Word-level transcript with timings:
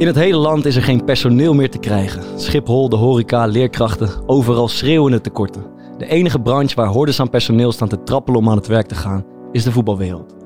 In 0.00 0.06
het 0.06 0.16
hele 0.16 0.36
land 0.36 0.64
is 0.64 0.76
er 0.76 0.82
geen 0.82 1.04
personeel 1.04 1.54
meer 1.54 1.70
te 1.70 1.78
krijgen. 1.78 2.40
Schiphol, 2.40 2.88
de 2.88 2.96
horeca, 2.96 3.46
leerkrachten, 3.46 4.10
overal 4.26 4.68
schreeuwende 4.68 5.20
tekorten. 5.20 5.64
De 5.98 6.06
enige 6.06 6.40
branche 6.40 6.74
waar 6.74 6.86
hordes 6.86 7.20
aan 7.20 7.30
personeel 7.30 7.72
staan 7.72 7.88
te 7.88 8.02
trappelen 8.02 8.40
om 8.40 8.48
aan 8.48 8.56
het 8.56 8.66
werk 8.66 8.86
te 8.86 8.94
gaan, 8.94 9.24
is 9.52 9.64
de 9.64 9.72
voetbalwereld. 9.72 10.36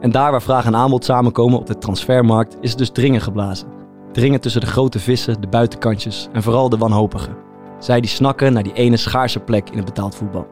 En 0.00 0.10
daar 0.10 0.30
waar 0.30 0.42
vraag 0.42 0.66
en 0.66 0.76
aanbod 0.76 1.04
samenkomen 1.04 1.58
op 1.58 1.66
de 1.66 1.78
transfermarkt, 1.78 2.56
is 2.60 2.70
het 2.70 2.78
dus 2.78 2.90
dringen 2.90 3.20
geblazen. 3.20 3.68
Dringen 4.12 4.40
tussen 4.40 4.60
de 4.60 4.66
grote 4.66 4.98
vissen, 4.98 5.40
de 5.40 5.48
buitenkantjes 5.48 6.28
en 6.32 6.42
vooral 6.42 6.68
de 6.68 6.78
wanhopigen. 6.78 7.36
Zij 7.78 8.00
die 8.00 8.10
snakken 8.10 8.52
naar 8.52 8.62
die 8.62 8.72
ene 8.72 8.96
schaarse 8.96 9.40
plek 9.40 9.70
in 9.70 9.76
het 9.76 9.86
betaald 9.86 10.14
voetbal. 10.14 10.46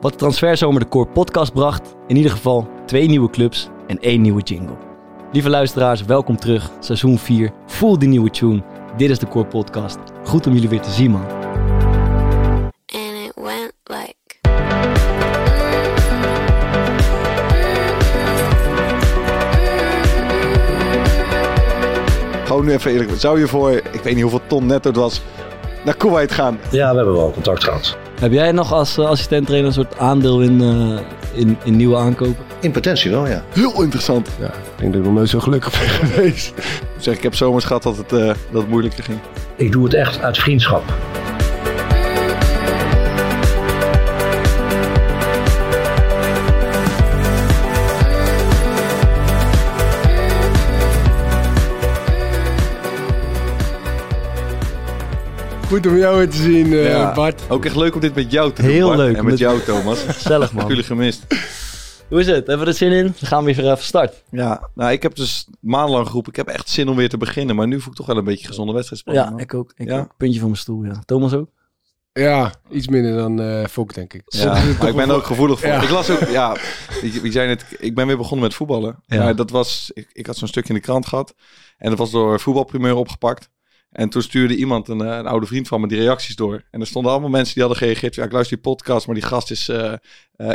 Wat 0.00 0.12
de 0.12 0.18
Transferzomer 0.18 0.80
de 0.80 0.88
Core 0.88 1.10
podcast 1.10 1.52
bracht, 1.52 1.96
in 2.06 2.16
ieder 2.16 2.30
geval 2.30 2.68
twee 2.86 3.08
nieuwe 3.08 3.30
clubs 3.30 3.68
en 3.86 3.98
één 3.98 4.20
nieuwe 4.20 4.42
jingle. 4.42 4.90
Lieve 5.32 5.50
luisteraars, 5.50 6.04
welkom 6.04 6.36
terug. 6.36 6.70
Seizoen 6.80 7.18
4. 7.18 7.50
Voel 7.66 7.98
die 7.98 8.08
nieuwe 8.08 8.30
tune. 8.30 8.62
Dit 8.96 9.10
is 9.10 9.18
de 9.18 9.28
Core 9.28 9.46
Podcast. 9.46 9.98
Goed 10.24 10.46
om 10.46 10.52
jullie 10.52 10.68
weer 10.68 10.80
te 10.80 10.90
zien, 10.90 11.10
man. 11.10 11.26
and 12.86 13.16
it 13.26 13.32
went 13.34 13.72
like 13.84 14.14
Gewoon 22.44 22.64
nu 22.64 22.72
even 22.72 22.90
eerlijk. 22.90 23.10
Zou 23.20 23.40
je 23.40 23.48
voor, 23.48 23.72
ik 23.72 24.00
weet 24.02 24.14
niet 24.14 24.22
hoeveel 24.22 24.46
ton 24.46 24.66
netto 24.66 24.88
het 24.88 24.98
was, 24.98 25.22
naar 25.84 25.96
Kuwait 25.96 26.32
gaan? 26.32 26.58
Ja, 26.70 26.90
we 26.90 26.96
hebben 26.96 27.14
wel 27.14 27.32
contact 27.32 27.64
gehad. 27.64 27.96
Heb 28.20 28.32
jij 28.32 28.52
nog 28.52 28.72
als 28.72 28.98
uh, 28.98 29.06
assistent-trainer 29.06 29.68
een 29.68 29.74
soort 29.74 29.98
aandeel 29.98 30.40
in, 30.42 30.60
eh, 30.60 30.98
in, 31.40 31.56
in 31.64 31.76
nieuwe 31.76 31.96
aankopen? 31.96 32.51
In 32.62 32.70
potentie 32.70 33.10
wel, 33.10 33.26
ja. 33.26 33.44
Heel 33.52 33.82
interessant. 33.82 34.28
Ja, 34.40 34.46
ik 34.46 34.52
denk 34.78 34.92
dat 34.92 35.00
ik 35.00 35.06
nog 35.06 35.16
nooit 35.16 35.28
zo 35.28 35.40
gelukkig 35.40 35.70
ben 35.80 35.88
geweest. 36.08 36.52
Zeg, 36.98 37.16
ik 37.16 37.22
heb 37.22 37.34
zomers 37.34 37.64
gehad 37.64 37.82
dat 37.82 37.96
het, 37.96 38.12
eh, 38.12 38.18
dat 38.26 38.36
het 38.62 38.68
moeilijker 38.68 39.04
ging. 39.04 39.18
Ik 39.56 39.72
doe 39.72 39.84
het 39.84 39.94
echt 39.94 40.20
uit 40.22 40.38
vriendschap. 40.38 40.82
Goed 55.68 55.86
om 55.86 55.96
jou 55.96 56.16
weer 56.16 56.28
te 56.28 56.36
zien, 56.36 56.72
eh, 56.72 56.88
Ja. 56.88 57.12
Bart. 57.14 57.42
Ook 57.48 57.64
echt 57.64 57.76
leuk 57.76 57.94
om 57.94 58.00
dit 58.00 58.14
met 58.14 58.30
jou 58.32 58.52
te 58.52 58.62
doen. 58.62 58.70
Heel 58.70 58.86
Bart. 58.86 58.98
leuk. 58.98 59.16
En 59.16 59.22
met 59.24 59.24
Met- 59.24 59.38
jou, 59.38 59.60
Thomas. 59.60 59.98
Gezellig, 60.08 60.52
man. 60.52 60.66
Jullie 60.68 60.84
gemist. 60.84 61.24
Hoe 62.08 62.20
is 62.20 62.26
het? 62.26 62.46
Hebben 62.46 62.58
we 62.66 62.72
er 62.72 62.76
zin 62.78 62.92
in? 62.92 63.04
Dan 63.04 63.14
gaan 63.28 63.44
we 63.44 63.54
weer 63.54 63.70
even 63.72 63.84
start. 63.84 64.22
Ja, 64.30 64.68
nou, 64.74 64.92
ik 64.92 65.02
heb 65.02 65.14
dus 65.14 65.46
maandenlang 65.60 66.06
geroepen. 66.06 66.30
Ik 66.30 66.36
heb 66.36 66.48
echt 66.48 66.68
zin 66.68 66.88
om 66.88 66.96
weer 66.96 67.08
te 67.08 67.16
beginnen. 67.16 67.56
Maar 67.56 67.66
nu 67.66 67.80
voel 67.80 67.90
ik 67.90 67.96
toch 67.98 68.06
wel 68.06 68.16
een 68.16 68.24
beetje 68.24 68.46
gezonde 68.46 68.72
wedstrijdspanning. 68.72 69.28
Ja, 69.28 69.36
ik 69.38 69.54
ook. 69.54 69.72
Ik 69.76 69.88
Ja. 69.88 69.98
ook. 69.98 70.14
Puntje 70.16 70.38
van 70.40 70.48
mijn 70.48 70.60
stoel, 70.60 70.84
ja. 70.84 71.02
Thomas 71.04 71.32
ook? 71.34 71.48
Ja, 72.12 72.52
iets 72.70 72.88
minder 72.88 73.16
dan 73.16 73.40
eh 73.40 73.64
Fok, 73.66 73.94
denk 73.94 74.14
ik. 74.14 74.22
Ja, 74.26 74.52
maar 74.78 74.88
ik 74.88 74.96
ben 74.96 75.08
er 75.10 75.14
ook 75.14 75.24
gevoelig 75.26 75.60
voor. 75.60 75.68
Ja. 75.68 75.82
Ik 75.82 75.90
las 75.90 76.10
ook, 76.10 76.28
ja, 76.28 76.56
wie 77.00 77.20
wie 77.20 77.32
zei 77.32 77.46
net, 77.48 77.64
ik 77.78 77.94
ben 77.94 78.06
weer 78.06 78.16
begonnen 78.16 78.40
met 78.46 78.54
voetballen. 78.54 79.02
Ja. 79.06 79.22
Maar 79.22 79.36
dat 79.36 79.50
was, 79.50 79.90
ik, 79.94 80.08
ik 80.12 80.26
had 80.26 80.36
zo'n 80.36 80.48
stuk 80.48 80.68
in 80.68 80.74
de 80.74 80.80
krant 80.80 81.06
gehad. 81.06 81.34
En 81.78 81.88
dat 81.88 81.98
was 81.98 82.10
door 82.10 82.40
voetbalprimeur 82.40 82.94
opgepakt. 82.94 83.48
En 83.92 84.08
toen 84.08 84.22
stuurde 84.22 84.56
iemand, 84.56 84.88
een, 84.88 85.00
eh, 85.00 85.16
een 85.16 85.26
oude 85.26 85.46
vriend 85.46 85.68
van 85.68 85.80
me, 85.80 85.88
die 85.88 85.98
reacties 85.98 86.36
door. 86.36 86.62
En 86.70 86.80
er 86.80 86.86
stonden 86.86 87.10
allemaal 87.12 87.30
mensen 87.30 87.54
die 87.54 87.62
hadden 87.62 87.80
gereageerd. 87.82 88.14
Ja, 88.14 88.24
ik 88.24 88.32
luister 88.32 88.56
die 88.56 88.64
podcast, 88.64 89.06
maar 89.06 89.14
die 89.14 89.24
gast 89.24 89.50
is 89.50 89.68
eh, 89.68 89.92
eh, 89.92 89.98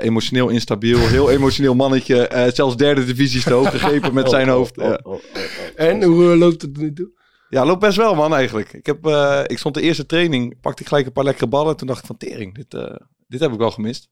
emotioneel 0.03 0.49
instabiel. 0.49 0.97
Heel 1.07 1.29
emotioneel 1.31 1.75
mannetje. 1.75 2.27
eh, 2.27 2.53
zelfs 2.53 2.75
derde 2.77 3.05
divisie 3.05 3.37
is 3.37 3.43
te 3.43 3.53
hoog 3.53 3.69
gegrepen 3.69 4.13
met 4.13 4.29
zijn 4.29 4.47
hoofd. 4.49 4.75
Ja. 4.75 4.99
En 5.75 6.03
hoe 6.03 6.35
loopt 6.37 6.61
het 6.61 6.77
er 6.77 6.83
nu 6.83 6.93
toe? 6.93 7.15
Ja, 7.49 7.65
loopt 7.65 7.79
best 7.79 7.97
wel, 7.97 8.15
man, 8.15 8.33
eigenlijk. 8.33 8.73
Ik, 8.73 8.85
heb, 8.85 9.05
eh, 9.05 9.41
ik 9.45 9.57
stond 9.57 9.75
de 9.75 9.81
eerste 9.81 10.05
training, 10.05 10.59
pakte 10.61 10.81
ik 10.81 10.87
gelijk 10.87 11.05
een 11.05 11.11
paar 11.11 11.23
lekkere 11.23 11.47
ballen. 11.47 11.77
Toen 11.77 11.87
dacht 11.87 11.99
ik 11.99 12.05
van, 12.05 12.17
tering, 12.17 12.55
dit, 12.55 12.73
eh, 12.73 12.95
dit 13.27 13.39
heb 13.39 13.51
ik 13.51 13.57
wel 13.57 13.71
gemist. 13.71 14.09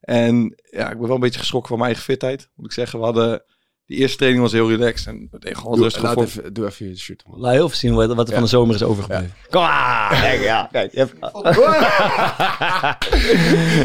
En 0.00 0.54
ja, 0.70 0.90
ik 0.90 0.98
ben 0.98 1.06
wel 1.06 1.14
een 1.14 1.20
beetje 1.20 1.38
geschrokken 1.38 1.68
van 1.68 1.78
mijn 1.78 1.90
eigen 1.90 2.12
fitheid, 2.12 2.48
moet 2.54 2.66
ik 2.66 2.72
zeggen. 2.72 2.98
We 2.98 3.04
hadden, 3.04 3.42
die 3.86 3.98
eerste 3.98 4.16
training 4.16 4.42
was 4.42 4.52
heel 4.52 4.68
relaxed 4.70 5.06
en 5.06 5.28
we 5.30 5.38
deden 5.38 5.58
gewoon 5.58 5.74
Doe, 5.74 5.82
rustig 5.84 6.02
laat 6.02 6.12
voor. 6.14 6.22
even, 6.22 6.52
doe 6.54 6.66
even 6.66 6.88
je 6.88 6.96
shirt 6.96 7.22
man. 7.26 7.40
Laat 7.40 7.52
heel 7.52 7.64
even 7.64 7.76
zien 7.76 7.94
wat, 7.94 8.14
wat 8.14 8.18
er 8.18 8.26
Ja. 8.26 8.32
van 8.32 8.42
de 8.42 8.48
zomer 8.48 8.74
is 8.74 8.82
overgebleven. 8.82 9.32
Kom 9.50 9.62
aan! 9.62 10.20
Kijk, 10.20 10.42
ja. 10.42 10.68
Kijk, 10.72 10.92
je 10.92 10.98
hebt... 10.98 11.12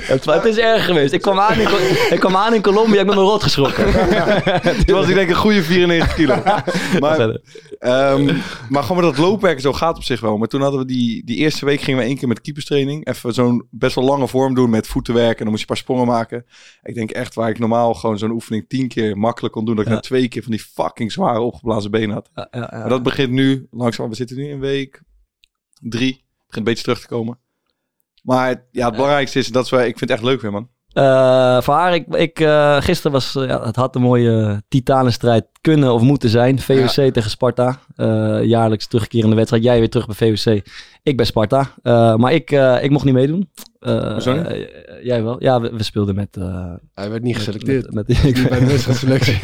het, 0.07 0.25
het 0.35 0.45
is 0.45 0.57
erg 0.57 0.85
geweest. 0.85 1.13
Ik 1.13 1.21
kwam 1.21 1.39
aan 1.39 1.59
in, 1.59 1.65
Col- 1.67 1.79
ik 2.15 2.19
kwam 2.19 2.35
aan 2.35 2.53
in 2.53 2.61
Colombia, 2.61 2.99
ik 3.01 3.05
ben 3.07 3.15
me 3.15 3.21
rot 3.21 3.43
geschrokken. 3.43 3.85
Toen 4.85 4.95
was 4.95 5.07
ik 5.07 5.13
denk 5.15 5.19
ik 5.19 5.29
een 5.29 5.35
goede 5.35 5.63
94 5.63 6.13
kilo. 6.15 6.35
Maar, 6.99 7.39
ehm, 7.79 8.35
maar 8.69 8.83
gewoon 8.83 9.03
met 9.03 9.15
dat 9.15 9.25
loopwerken 9.25 9.61
zo 9.61 9.73
gaat 9.73 9.95
op 9.95 10.03
zich 10.03 10.19
wel. 10.19 10.37
Maar 10.37 10.47
toen 10.47 10.61
hadden 10.61 10.79
we 10.79 10.85
die, 10.85 11.25
die 11.25 11.37
eerste 11.37 11.65
week 11.65 11.81
gingen 11.81 11.99
we 11.99 12.05
één 12.05 12.17
keer 12.17 12.27
met 12.27 12.41
keeperstraining. 12.41 13.07
Even 13.07 13.33
zo'n 13.33 13.67
best 13.71 13.95
wel 13.95 14.03
lange 14.05 14.27
vorm 14.27 14.53
doen 14.55 14.69
met 14.69 14.87
voetenwerk. 14.87 15.37
En 15.37 15.43
dan 15.43 15.47
moest 15.53 15.59
je 15.59 15.61
een 15.69 15.73
paar 15.75 15.77
sprongen 15.83 16.07
maken. 16.07 16.45
Ik 16.83 16.95
denk 16.95 17.11
echt 17.11 17.33
waar 17.35 17.49
ik 17.49 17.59
normaal 17.59 17.93
gewoon 17.93 18.17
zo'n 18.17 18.31
oefening 18.31 18.65
tien 18.67 18.87
keer 18.87 19.17
makkelijk 19.17 19.53
kon 19.53 19.65
doen. 19.65 19.75
Dat 19.75 19.83
ik 19.85 19.88
Ja. 19.88 19.88
Na 19.89 19.99
twee 19.99 20.27
keer 20.27 20.41
van 20.43 20.51
die 20.51 20.61
fucking 20.61 21.11
zware 21.11 21.39
opgeblazen 21.39 21.91
benen 21.91 22.09
had. 22.15 22.29
Ja, 22.35 22.47
ja, 22.51 22.59
ja. 22.71 22.79
Maar 22.79 22.89
dat 22.89 23.03
begint 23.03 23.31
nu 23.31 23.67
langzaam. 23.71 24.09
We 24.09 24.15
zitten 24.15 24.37
nu 24.37 24.49
in 24.49 24.59
week 24.59 25.01
drie. 25.81 26.11
Het 26.13 26.23
begint 26.47 26.55
een 26.57 26.63
beetje 26.63 26.83
terug 26.83 26.99
te 27.01 27.07
komen. 27.07 27.37
Maar 28.23 28.63
ja, 28.71 28.85
het 28.85 28.95
belangrijkste 28.95 29.39
is 29.39 29.47
dat 29.47 29.69
we. 29.69 29.77
Ik 29.77 29.83
vind 29.97 29.99
het 29.99 30.09
echt 30.09 30.23
leuk 30.23 30.41
weer, 30.41 30.51
man. 30.51 30.69
Eh, 30.89 31.61
voor 31.61 31.73
haar, 31.73 31.93
ik, 31.93 32.07
ik, 32.07 32.39
eh, 32.39 32.81
gisteren 32.81 33.11
was, 33.11 33.35
eh, 33.35 33.47
ja, 33.47 33.65
het 33.65 33.75
had 33.75 33.95
een 33.95 34.01
mooie 34.01 34.63
titanenstrijd 34.67 35.45
kunnen 35.61 35.93
of 35.93 36.01
moeten 36.01 36.29
zijn. 36.29 36.59
VOC 36.59 36.89
tegen 37.13 37.29
Sparta. 37.29 37.79
Eh, 37.95 38.43
jaarlijks 38.43 38.87
terugkerende 38.87 39.35
wedstrijd. 39.35 39.63
Jij 39.63 39.79
weer 39.79 39.89
terug 39.89 40.07
bij 40.17 40.33
VOC. 40.35 40.61
Ik 41.03 41.17
bij 41.17 41.25
Sparta. 41.25 41.73
Eh, 41.83 42.15
maar 42.15 42.33
ik, 42.33 42.51
ik 42.81 42.89
mocht 42.89 43.05
niet 43.05 43.13
meedoen. 43.13 43.49
Jij 45.03 45.23
wel? 45.23 45.43
Ja, 45.43 45.61
we, 45.61 45.69
we 45.75 45.83
speelden 45.83 46.15
met... 46.15 46.37
eh, 46.37 46.73
Hij 46.93 47.09
werd 47.09 47.23
niet 47.23 47.33
met- 47.35 47.43
geselecteerd. 47.43 47.93
Met, 47.93 48.07
met- 48.07 48.17
ik, 48.23 48.35
Niet 48.35 48.49
bij 48.49 48.59
de 48.59 48.65
wedstrijdselectie. 48.65 49.39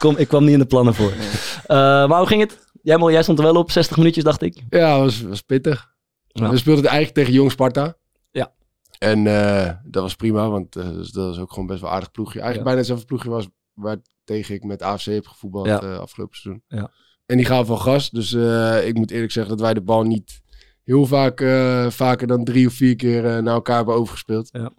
Kom, 0.00 0.16
ik 0.16 0.28
kwam 0.28 0.44
niet 0.44 0.52
in 0.52 0.58
de 0.58 0.66
plannen 0.66 0.94
voor. 0.94 1.12
Eh, 1.12 1.76
maar 2.08 2.18
hoe 2.18 2.26
ging 2.26 2.40
het? 2.40 2.58
Jij, 2.82 2.98
jij 2.98 3.22
stond 3.22 3.38
er 3.38 3.44
wel 3.44 3.54
op, 3.56 3.70
60 3.70 3.96
minuutjes 3.96 4.24
dacht 4.24 4.42
ik. 4.42 4.62
ja, 4.70 4.98
was, 4.98 5.20
was 5.22 5.40
pittig. 5.40 5.88
Ja. 6.26 6.50
We 6.50 6.56
speelden 6.56 6.82
het 6.82 6.92
eigenlijk 6.92 7.14
tegen 7.14 7.32
Jong 7.32 7.50
Sparta. 7.50 7.96
Ja. 8.30 8.52
En 8.98 9.26
eh, 9.26 9.70
dat 9.84 10.02
was 10.02 10.14
prima, 10.14 10.48
want 10.48 10.76
eh, 10.76 10.88
dus 10.90 11.10
dat 11.10 11.26
was 11.26 11.38
ook 11.38 11.50
gewoon 11.52 11.66
best 11.66 11.80
wel 11.80 11.90
aardig 11.90 12.10
ploegje. 12.10 12.34
Eigenlijk 12.40 12.64
bijna 12.64 12.78
hetzelfde 12.78 13.06
ploegje 13.06 13.30
was 13.30 13.48
waar 13.74 13.96
tegen 14.24 14.54
ik 14.54 14.64
met 14.64 14.82
AFC 14.82 15.04
heb 15.04 15.26
gevoetbald 15.26 15.66
Ja. 15.66 15.80
eh, 15.80 15.98
afgelopen 15.98 16.36
seizoen. 16.36 16.62
Ja. 16.68 16.90
En 17.26 17.36
die 17.36 17.46
gaven 17.46 17.66
van 17.66 17.80
gas. 17.80 18.10
Dus 18.10 18.32
eh, 18.32 18.86
ik 18.86 18.94
moet 18.94 19.10
eerlijk 19.10 19.32
zeggen 19.32 19.52
dat 19.56 19.60
wij 19.64 19.74
de 19.74 19.82
bal 19.82 20.02
niet 20.02 20.40
heel 20.84 21.06
vaak, 21.06 21.40
eh, 21.40 21.90
vaker 21.90 22.26
dan 22.26 22.44
drie 22.44 22.66
of 22.66 22.72
vier 22.72 22.96
keer 22.96 23.24
eh, 23.26 23.42
naar 23.42 23.54
elkaar 23.54 23.76
hebben 23.76 23.94
overgespeeld. 23.94 24.48
Ja. 24.52 24.70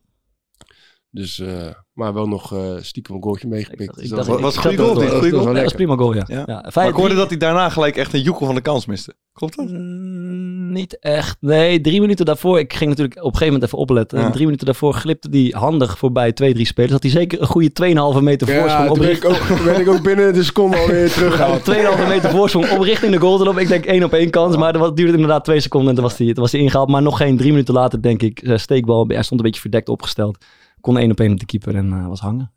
Dus 1.09 1.39
eh, 1.39 1.73
Maar 1.93 2.13
wel 2.13 2.27
nog 2.27 2.53
eh, 2.53 2.59
stiekem 2.81 3.15
een 3.15 3.21
goaltje 3.23 3.47
meegepikt. 3.47 3.81
Ik 3.91 3.99
Dus 4.01 4.09
dat 4.09 4.27
was 4.27 4.55
een 4.55 4.61
goede 4.61 4.77
goal, 4.77 4.93
dat 4.93 5.03
was- 5.11 5.29
goal? 5.29 5.53
Dat 5.53 5.75
prima 5.75 5.95
goal, 5.95 6.13
ja. 6.15 6.23
Ja. 6.27 6.43
ja. 6.45 6.69
Maar 6.73 6.87
ik 6.87 6.93
hoorde 6.95 7.15
dat 7.15 7.29
hij 7.29 7.37
daarna 7.37 7.69
gelijk 7.69 7.95
echt 7.95 8.13
een 8.13 8.21
joekel 8.21 8.45
van 8.45 8.55
de 8.55 8.61
kans 8.61 8.85
miste. 8.85 9.13
Klopt 9.33 9.55
dat? 9.55 9.69
Mm, 9.69 10.71
niet 10.71 10.99
echt. 10.99 11.37
Nee, 11.39 11.81
drie 11.81 12.01
minuten 12.01 12.25
daarvoor. 12.25 12.59
Ik 12.59 12.73
ging 12.73 12.89
natuurlijk 12.89 13.15
op 13.17 13.23
een 13.23 13.31
gegeven 13.31 13.53
moment 13.53 13.63
even 13.65 13.77
opletten. 13.77 14.19
Ja. 14.19 14.25
En 14.25 14.31
drie 14.31 14.45
minuten 14.45 14.65
daarvoor 14.65 14.93
glipte 14.93 15.29
die 15.29 15.55
handig 15.55 15.97
voorbij 15.97 16.31
twee, 16.31 16.53
drie 16.53 16.65
spelers. 16.65 16.91
Had 16.91 17.01
hij 17.03 17.11
zeker 17.11 17.41
een 17.41 17.47
goede 17.47 17.71
2,5 18.17 18.21
meter 18.23 18.47
voorsprong 18.47 18.89
op 18.89 18.97
ben 18.97 19.09
ik, 19.11 19.25
ook, 19.25 19.33
toen 19.35 19.63
ben 19.63 19.79
ik 19.79 19.87
ook 19.87 20.01
binnen 20.03 20.33
de 20.33 20.43
seconde 20.43 20.77
alweer 20.77 21.11
teruggehaald. 21.13 21.61
2,5 21.71 22.07
meter 22.07 22.29
voorsprong 22.29 22.69
op 22.71 22.81
richting 22.81 23.11
de 23.11 23.19
goal 23.19 23.37
te 23.37 23.43
lopen. 23.43 23.61
Ik 23.61 23.67
denk 23.67 23.85
één 23.85 24.03
op 24.03 24.13
één 24.13 24.29
kans. 24.29 24.57
Maar 24.57 24.73
dat 24.73 24.97
duurde 24.97 25.13
inderdaad 25.13 25.43
twee 25.43 25.59
seconden 25.59 25.89
en 25.89 25.95
toen 25.95 26.03
was 26.03 26.17
hij, 26.17 26.27
toen 26.27 26.43
was 26.43 26.51
hij 26.51 26.61
ingehaald. 26.61 26.89
Maar 26.89 27.01
nog 27.01 27.17
geen 27.17 27.37
drie 27.37 27.51
minuten 27.51 27.73
later, 27.73 28.01
denk 28.01 28.21
ik, 28.21 28.39
eh, 28.41 28.57
steekbal. 28.57 29.05
Hij 29.07 29.23
stond 29.23 29.39
een 29.39 29.45
beetje 29.45 29.61
verdekt 29.61 29.89
opgesteld. 29.89 30.45
Kon 30.81 30.97
één 30.97 31.11
op 31.11 31.19
één 31.19 31.31
op 31.31 31.39
de 31.39 31.45
keeper 31.45 31.75
en 31.75 31.93
eh, 31.93 32.07
was 32.07 32.19
hangen. 32.19 32.51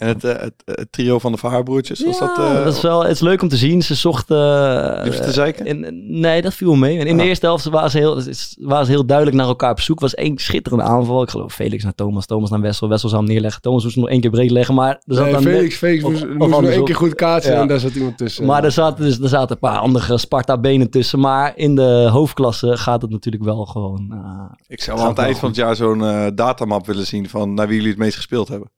En 0.00 0.08
het, 0.08 0.24
eh, 0.24 0.40
het, 0.42 0.52
het 0.64 0.92
trio 0.92 1.18
van 1.18 1.32
de 1.32 1.38
Verhaarbroertjes, 1.38 2.04
was 2.04 2.18
dat... 2.18 2.38
eh, 2.38 2.64
dat 2.64 2.74
is 2.74 2.80
wel, 2.82 3.02
het 3.02 3.10
is 3.10 3.20
leuk 3.20 3.42
om 3.42 3.48
te 3.48 3.56
zien. 3.56 3.82
Ze 3.82 3.94
zochten... 3.94 4.36
eh, 4.36 5.04
je 5.12 5.20
te 5.20 5.32
zeiken? 5.32 5.66
in- 5.66 6.20
nee, 6.20 6.42
dat 6.42 6.54
viel 6.54 6.74
mee. 6.74 6.98
En 6.98 7.06
in 7.06 7.16
de 7.16 7.22
Ah. 7.22 7.28
eerste 7.28 7.46
helft 7.46 7.64
waren 7.64 7.90
ze, 7.90 7.98
heel, 7.98 8.22
waren 8.60 8.84
ze 8.86 8.90
heel 8.90 9.06
duidelijk 9.06 9.36
naar 9.36 9.46
elkaar 9.46 9.70
op 9.70 9.80
zoek. 9.80 10.00
was 10.00 10.14
één 10.14 10.38
schitterende 10.38 10.84
aanval. 10.84 11.22
Ik 11.22 11.30
geloof 11.30 11.52
Felix 11.54 11.82
naar 11.84 11.94
Thomas, 11.94 12.26
Thomas 12.26 12.50
naar 12.50 12.60
Wessel. 12.60 12.88
Wessel 12.88 13.08
zou 13.08 13.22
hem 13.22 13.30
neerleggen. 13.32 13.62
Thomas 13.62 13.82
moest 13.82 13.94
hem 13.94 14.04
nog 14.04 14.12
één 14.12 14.20
keer 14.20 14.30
breed 14.30 14.50
leggen. 14.50 14.74
Maar 14.74 14.92
er 15.06 15.14
zat 15.14 15.24
Nee, 15.24 15.32
dan 15.32 15.42
net- 15.44 15.52
Felix, 15.54 15.76
Felix 15.76 16.02
moest, 16.02 16.22
of 16.22 16.28
moest 16.34 16.50
nog 16.50 16.64
één 16.64 16.84
keer 16.84 16.94
goed 16.96 17.14
kaatsen 17.14 17.52
Ja. 17.52 17.60
en 17.60 17.68
daar 17.68 17.78
zat 17.80 17.94
iemand 17.94 18.18
tussen. 18.18 18.44
Maar 18.46 18.64
er 18.64 18.72
zaten, 18.72 19.04
dus, 19.04 19.20
er 19.20 19.28
zaten 19.28 19.50
een 19.50 19.58
paar 19.70 19.76
handige 19.78 20.18
Sparta-benen 20.18 20.90
tussen. 20.90 21.20
Maar 21.20 21.52
in 21.56 21.74
de 21.74 22.08
hoofdklasse 22.12 22.76
gaat 22.76 23.02
het 23.02 23.10
natuurlijk 23.10 23.44
wel 23.44 23.64
gewoon... 23.66 24.06
eh, 24.10 24.52
Ik 24.68 24.82
zou 24.82 25.00
aan 25.00 25.08
het 25.08 25.18
eind 25.18 25.38
van 25.38 25.48
het 25.48 25.56
jaar 25.58 25.76
zo'n 25.76 26.04
eh, 26.04 26.26
datamap 26.34 26.86
willen 26.86 27.06
zien 27.06 27.28
van 27.28 27.54
naar 27.54 27.66
wie 27.66 27.76
jullie 27.76 27.90
het 27.90 27.98
meest 28.00 28.16
gespeeld 28.16 28.48
hebben. 28.48 28.70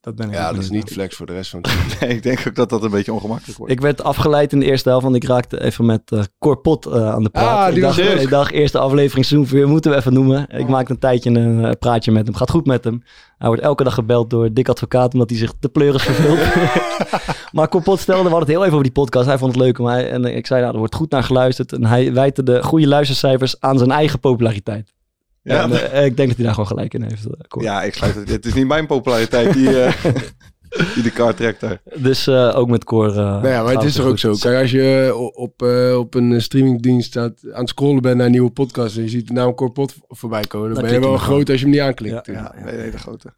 Dat 0.00 0.16
ben 0.16 0.28
ik 0.28 0.34
ja, 0.34 0.52
dat 0.52 0.62
is 0.62 0.70
niet 0.70 0.90
flex 0.90 1.16
voor 1.16 1.26
de 1.26 1.32
rest 1.32 1.50
van 1.50 1.60
het 1.62 1.70
team. 1.70 2.00
Nee, 2.00 2.16
ik 2.16 2.22
denk 2.22 2.44
ook 2.48 2.54
dat 2.54 2.70
dat 2.70 2.82
een 2.82 2.90
beetje 2.90 3.12
ongemakkelijk 3.12 3.58
wordt. 3.58 3.72
Ik 3.72 3.80
werd 3.80 4.02
afgeleid 4.02 4.52
in 4.52 4.60
de 4.60 4.66
eerste 4.66 4.88
helft, 4.88 5.04
want 5.04 5.16
ik 5.16 5.24
raakte 5.24 5.62
even 5.62 5.86
met 5.86 6.12
eh 6.12 6.22
Corpot 6.38 6.86
eh, 6.86 7.10
aan 7.10 7.22
de 7.22 7.28
praat. 7.30 7.56
Ah, 7.56 7.66
die 7.66 7.74
ik, 7.74 7.82
dacht, 7.82 7.98
ik 7.98 8.28
dacht, 8.28 8.52
eerste 8.52 8.78
aflevering 8.78 9.26
seizoen 9.26 9.48
4 9.48 9.68
moeten 9.68 9.90
we 9.90 9.96
even 9.96 10.12
noemen. 10.12 10.46
Ik 10.48 10.68
maakte 10.68 10.92
een 10.92 10.98
tijdje 10.98 11.30
een 11.30 11.64
eh, 11.64 11.70
praatje 11.78 12.12
met 12.12 12.26
hem. 12.26 12.36
Gaat 12.36 12.50
goed 12.50 12.66
met 12.66 12.84
hem. 12.84 13.02
Hij 13.38 13.48
wordt 13.48 13.62
elke 13.62 13.84
dag 13.84 13.94
gebeld 13.94 14.30
door 14.30 14.52
Dick 14.52 14.68
Advocaat, 14.68 15.12
omdat 15.12 15.30
hij 15.30 15.38
zich 15.38 15.52
te 15.60 15.68
pleuris 15.68 16.02
verveelt. 16.02 16.38
maar 17.56 17.68
Corpot 17.68 17.98
stelde, 17.98 18.22
we 18.22 18.28
hadden 18.28 18.48
het 18.48 18.56
heel 18.56 18.60
even 18.60 18.72
over 18.72 18.92
die 18.92 19.02
podcast. 19.02 19.26
Hij 19.26 19.38
vond 19.38 19.54
het 19.54 19.62
leuk. 19.62 19.78
Maar 19.78 19.94
hij, 19.94 20.10
en 20.10 20.24
ik 20.24 20.46
zei, 20.46 20.60
nou, 20.60 20.72
er 20.72 20.78
wordt 20.78 20.94
goed 20.94 21.10
naar 21.10 21.24
geluisterd. 21.24 21.72
En 21.72 21.84
hij 21.84 22.12
wijte 22.12 22.42
de 22.42 22.62
goede 22.62 22.86
luistercijfers 22.86 23.60
aan 23.60 23.78
zijn 23.78 23.90
eigen 23.90 24.20
populariteit. 24.20 24.96
Ja, 25.42 25.62
En, 25.62 25.90
eh, 25.92 26.04
ik 26.04 26.16
denk 26.16 26.28
dat 26.28 26.36
hij 26.36 26.44
daar 26.46 26.54
gewoon 26.54 26.68
gelijk 26.68 26.94
in 26.94 27.02
heeft. 27.02 27.24
eh, 27.26 27.32
Cor. 27.48 27.62
ja, 27.62 27.82
ik 27.82 27.94
sluit 27.94 28.14
het. 28.14 28.28
Het 28.30 28.46
is 28.46 28.54
niet 28.54 28.66
mijn 28.66 28.86
populariteit 28.86 29.52
die, 29.54 29.82
eh, 29.82 30.04
die 30.94 31.02
de 31.02 31.10
kaart 31.14 31.36
trekt 31.36 31.60
daar. 31.60 31.80
Dus 31.94 32.26
eh, 32.26 32.52
ook 32.56 32.68
met 32.68 32.84
Cor. 32.84 33.08
eh, 33.10 33.14
Nou 33.16 33.48
ja, 33.48 33.62
maar 33.62 33.72
het 33.74 33.82
is 33.82 33.94
toch 33.94 34.06
ook 34.06 34.18
zo. 34.18 34.34
Kijk, 34.40 34.60
als 34.60 34.70
je 34.70 35.12
op, 35.16 35.36
op, 35.36 35.62
eh, 35.62 35.98
op 35.98 36.14
een 36.14 36.42
streamingdienst 36.42 37.06
staat, 37.08 37.40
aan 37.52 37.60
het 37.60 37.68
scrollen 37.68 38.02
bent 38.02 38.16
naar 38.16 38.26
een 38.26 38.32
nieuwe 38.32 38.50
podcast 38.50 38.96
en 38.96 39.02
je 39.02 39.08
ziet 39.08 39.26
de 39.26 39.32
naam 39.32 39.54
Corpot 39.54 39.94
voorbij 40.08 40.42
komen, 40.44 40.66
dan 40.66 40.74
Dan 40.82 40.84
ben 40.90 41.00
je 41.00 41.06
wel 41.08 41.16
groot 41.18 41.48
als 41.50 41.58
je 41.58 41.64
hem 41.64 41.74
niet 41.74 41.82
aanklikt. 41.82 42.26
Ja, 42.26 42.54
nee, 42.64 42.74
nee, 42.76 42.90
de 42.90 42.98
grote. 42.98 43.34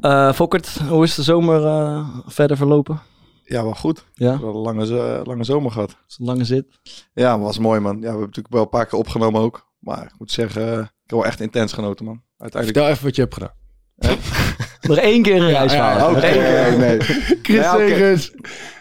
Eh, 0.00 0.32
Fokkert, 0.32 0.78
hoe 0.88 1.04
is 1.04 1.14
de 1.14 1.22
zomer 1.22 1.64
eh, 1.66 2.08
verder 2.26 2.56
verlopen? 2.56 3.00
Ja, 3.44 3.62
wel 3.62 3.74
goed. 3.74 4.04
Ja, 4.14 4.40
Wel 4.40 4.48
een 4.54 4.60
lange, 4.60 5.20
lange 5.24 5.44
zomer 5.44 5.70
gehad. 5.70 5.96
is 6.08 6.16
een 6.18 6.26
lange 6.26 6.44
zit. 6.44 6.66
Ja, 7.14 7.36
maar 7.36 7.44
was 7.46 7.58
mooi 7.58 7.80
man. 7.80 7.94
Ja, 7.94 8.00
we 8.00 8.06
hebben 8.06 8.26
natuurlijk 8.26 8.54
wel 8.54 8.62
een 8.62 8.68
paar 8.68 8.86
keer 8.86 8.98
opgenomen 8.98 9.40
ook. 9.40 9.68
Maar 9.80 10.04
ik 10.04 10.14
moet 10.18 10.30
zeggen, 10.30 10.72
ik 10.72 10.78
heb 10.78 11.10
wel 11.10 11.24
echt 11.24 11.40
intens 11.40 11.72
genoten 11.72 12.04
man. 12.04 12.22
Uiteindelijk. 12.38 12.78
Vertel 12.78 12.94
even 12.94 13.04
wat 13.04 13.16
je 13.16 13.22
hebt 13.22 13.34
gedaan. 13.34 13.58
Nog 14.88 14.96
één 14.96 15.22
keer 15.22 15.42
een 15.42 15.50
reisverhaal. 15.50 16.14
ja, 16.14 16.20
keer. 16.20 16.78
nee. 16.78 17.00
Chris 17.42 17.56
Ja, 17.56 17.78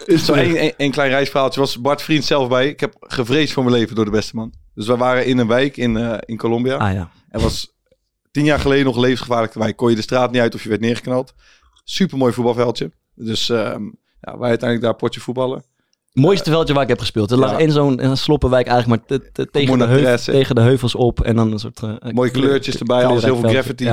is 0.05 0.25
Zo 0.25 0.33
één, 0.33 0.55
één, 0.55 0.73
één 0.77 0.91
klein 0.91 1.09
reisverhaaltje 1.09 1.59
was 1.59 1.81
Bart 1.81 2.01
Vriend 2.01 2.25
zelf 2.25 2.47
bij. 2.49 2.67
Ik 2.67 2.79
heb 2.79 2.95
gevreesd 2.99 3.53
voor 3.53 3.63
mijn 3.63 3.75
leven 3.75 3.95
door 3.95 4.05
de 4.05 4.11
beste 4.11 4.35
man. 4.35 4.53
Dus 4.73 4.87
wij 4.87 4.97
waren 4.97 5.25
in 5.25 5.37
een 5.37 5.47
wijk 5.47 5.77
in, 5.77 5.97
eh, 5.97 6.17
in 6.25 6.37
Colombia. 6.37 6.75
Ah 6.75 6.93
ja. 6.93 7.09
En 7.29 7.41
was 7.41 7.75
tien 8.31 8.45
jaar 8.45 8.59
geleden 8.59 8.85
nog 8.85 8.95
een 8.95 9.01
levensgevaarlijke 9.01 9.59
wijk. 9.59 9.75
Kon 9.75 9.89
je 9.89 9.95
de 9.95 10.01
straat 10.01 10.31
niet 10.31 10.41
uit 10.41 10.55
of 10.55 10.63
je 10.63 10.69
werd 10.69 10.81
neergeknald. 10.81 11.33
Supermooi 11.83 12.33
voetbalveldje. 12.33 12.91
Dus 13.15 13.49
ehm, 13.49 13.83
ja, 14.19 14.37
wij 14.37 14.49
uiteindelijk 14.49 14.81
daar 14.81 14.95
potje 14.95 15.19
voetballen. 15.19 15.63
Mooiste 16.13 16.49
veldje 16.49 16.73
waar 16.73 16.83
ik 16.83 16.89
heb 16.89 16.99
gespeeld. 16.99 17.29
Het 17.29 17.39
lag 17.39 17.57
in 17.59 17.71
zo'n 17.71 18.15
sloppenwijk 18.17 18.67
eigenlijk, 18.67 19.09
maar 19.09 19.19
te- 19.19 19.31
te- 19.31 19.49
tegen, 19.49 19.71
de 19.71 19.77
naar 19.77 19.87
heuvel, 19.87 20.03
Teresse. 20.05 20.31
tegen 20.31 20.55
de 20.55 20.61
heuvels 20.61 20.95
op. 20.95 21.21
En 21.21 21.35
dan 21.35 21.51
een 21.51 21.59
soort... 21.59 21.83
eh, 21.83 21.89
Mooie 22.11 22.31
kleur- 22.31 22.45
kleurtjes 22.45 22.77
erbij, 22.77 23.05
alles 23.05 23.23
heel 23.23 23.35
veel 23.37 23.49
graffiti. 23.49 23.85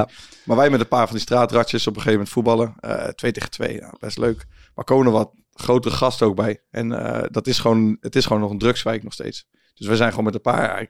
Maar 0.45 0.57
wij 0.57 0.71
met 0.71 0.81
een 0.81 0.89
paar 0.89 1.05
van 1.07 1.15
die 1.17 1.25
straatratjes 1.25 1.87
op 1.87 1.97
een 1.97 2.03
gegeven 2.03 2.13
moment 2.19 2.33
voetballen. 2.35 2.75
Eh, 2.81 3.09
twee 3.09 3.33
tegen 3.33 3.51
twee, 3.51 3.81
best 3.99 4.19
leuk. 4.19 4.45
Maar 4.75 4.85
komen 4.85 5.07
er 5.07 5.13
wat 5.13 5.31
grotere 5.53 5.95
gasten 5.95 6.27
ook 6.27 6.37
bij. 6.37 6.63
En 6.71 6.93
eh, 6.93 7.23
dat 7.31 7.47
is 7.47 7.59
gewoon, 7.59 7.97
het 8.01 8.17
is 8.17 8.27
gewoon 8.27 8.43
nog 8.43 8.51
een 8.51 8.59
drugswijk 8.59 9.03
nog 9.03 9.12
steeds. 9.12 9.47
Dus 9.75 9.87
we 9.87 9.97
zijn 9.97 10.11
gewoon 10.11 10.25
met 10.25 10.35
een 10.35 10.41
paar, 10.41 10.89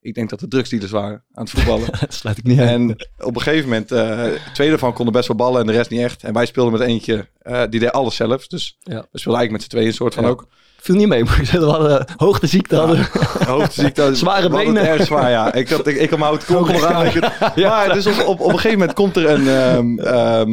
ik, 0.00 0.14
denk 0.14 0.30
dat 0.30 0.40
de 0.40 0.48
drugsdealers 0.48 0.90
waren 0.90 1.24
aan 1.32 1.44
het 1.44 1.50
voetballen. 1.52 1.88
Ja. 1.92 1.98
Dat 2.00 2.14
sluit 2.14 2.38
ik 2.38 2.44
niet 2.44 2.58
uit. 2.60 2.68
En 2.68 2.90
op 3.18 3.34
een 3.36 3.42
gegeven 3.42 3.68
moment, 3.68 3.92
eh 3.92 4.24
twee 4.52 4.68
daarvan 4.68 4.92
konden 4.92 5.12
best 5.14 5.28
wel 5.28 5.36
ballen 5.36 5.60
en 5.60 5.66
de 5.66 5.72
rest 5.72 5.90
niet 5.90 6.00
echt. 6.00 6.22
En 6.22 6.32
wij 6.32 6.46
speelden 6.46 6.72
met 6.72 6.88
eentje, 6.88 7.28
eh, 7.38 7.62
die 7.70 7.80
deed 7.80 7.92
alles 7.92 8.16
zelf. 8.16 8.46
Dus 8.46 8.76
Ja. 8.80 8.94
we 9.12 9.18
speelden 9.18 9.40
eigenlijk 9.40 9.50
met 9.52 9.62
z'n 9.62 9.68
tweeën 9.68 9.86
een 9.86 9.92
soort 9.92 10.14
van 10.14 10.24
Ja. 10.24 10.30
ook. 10.30 10.46
Viel 10.80 10.94
niet 10.94 11.08
mee, 11.08 11.26
zeggen. 11.36 11.60
We 11.60 11.66
hadden 11.66 12.06
eh, 12.06 12.14
hoogteziekte. 12.16 12.76
Hadden. 12.76 12.96
we. 12.96 13.44
Hoofdziekte. 13.52 14.14
Zware 14.14 14.48
benen. 14.50 14.86
Erg 14.88 15.04
zwaar, 15.06 15.30
ja. 15.30 15.52
Ik 15.52 15.68
had, 15.68 15.86
ik, 15.86 15.96
ik 15.96 16.10
had 16.10 16.18
mijn 16.18 16.30
houten 16.30 16.86
aan. 16.88 17.06
Had- 17.06 17.56
Maar 17.56 17.92
dus 17.92 18.06
op, 18.06 18.18
op, 18.26 18.40
op 18.40 18.46
een 18.52 18.54
gegeven 18.54 18.78
moment 18.78 18.92
komt 18.96 19.16
er 19.16 19.30
een... 19.30 19.48
ehm 19.48 19.98
ehm, 19.98 20.50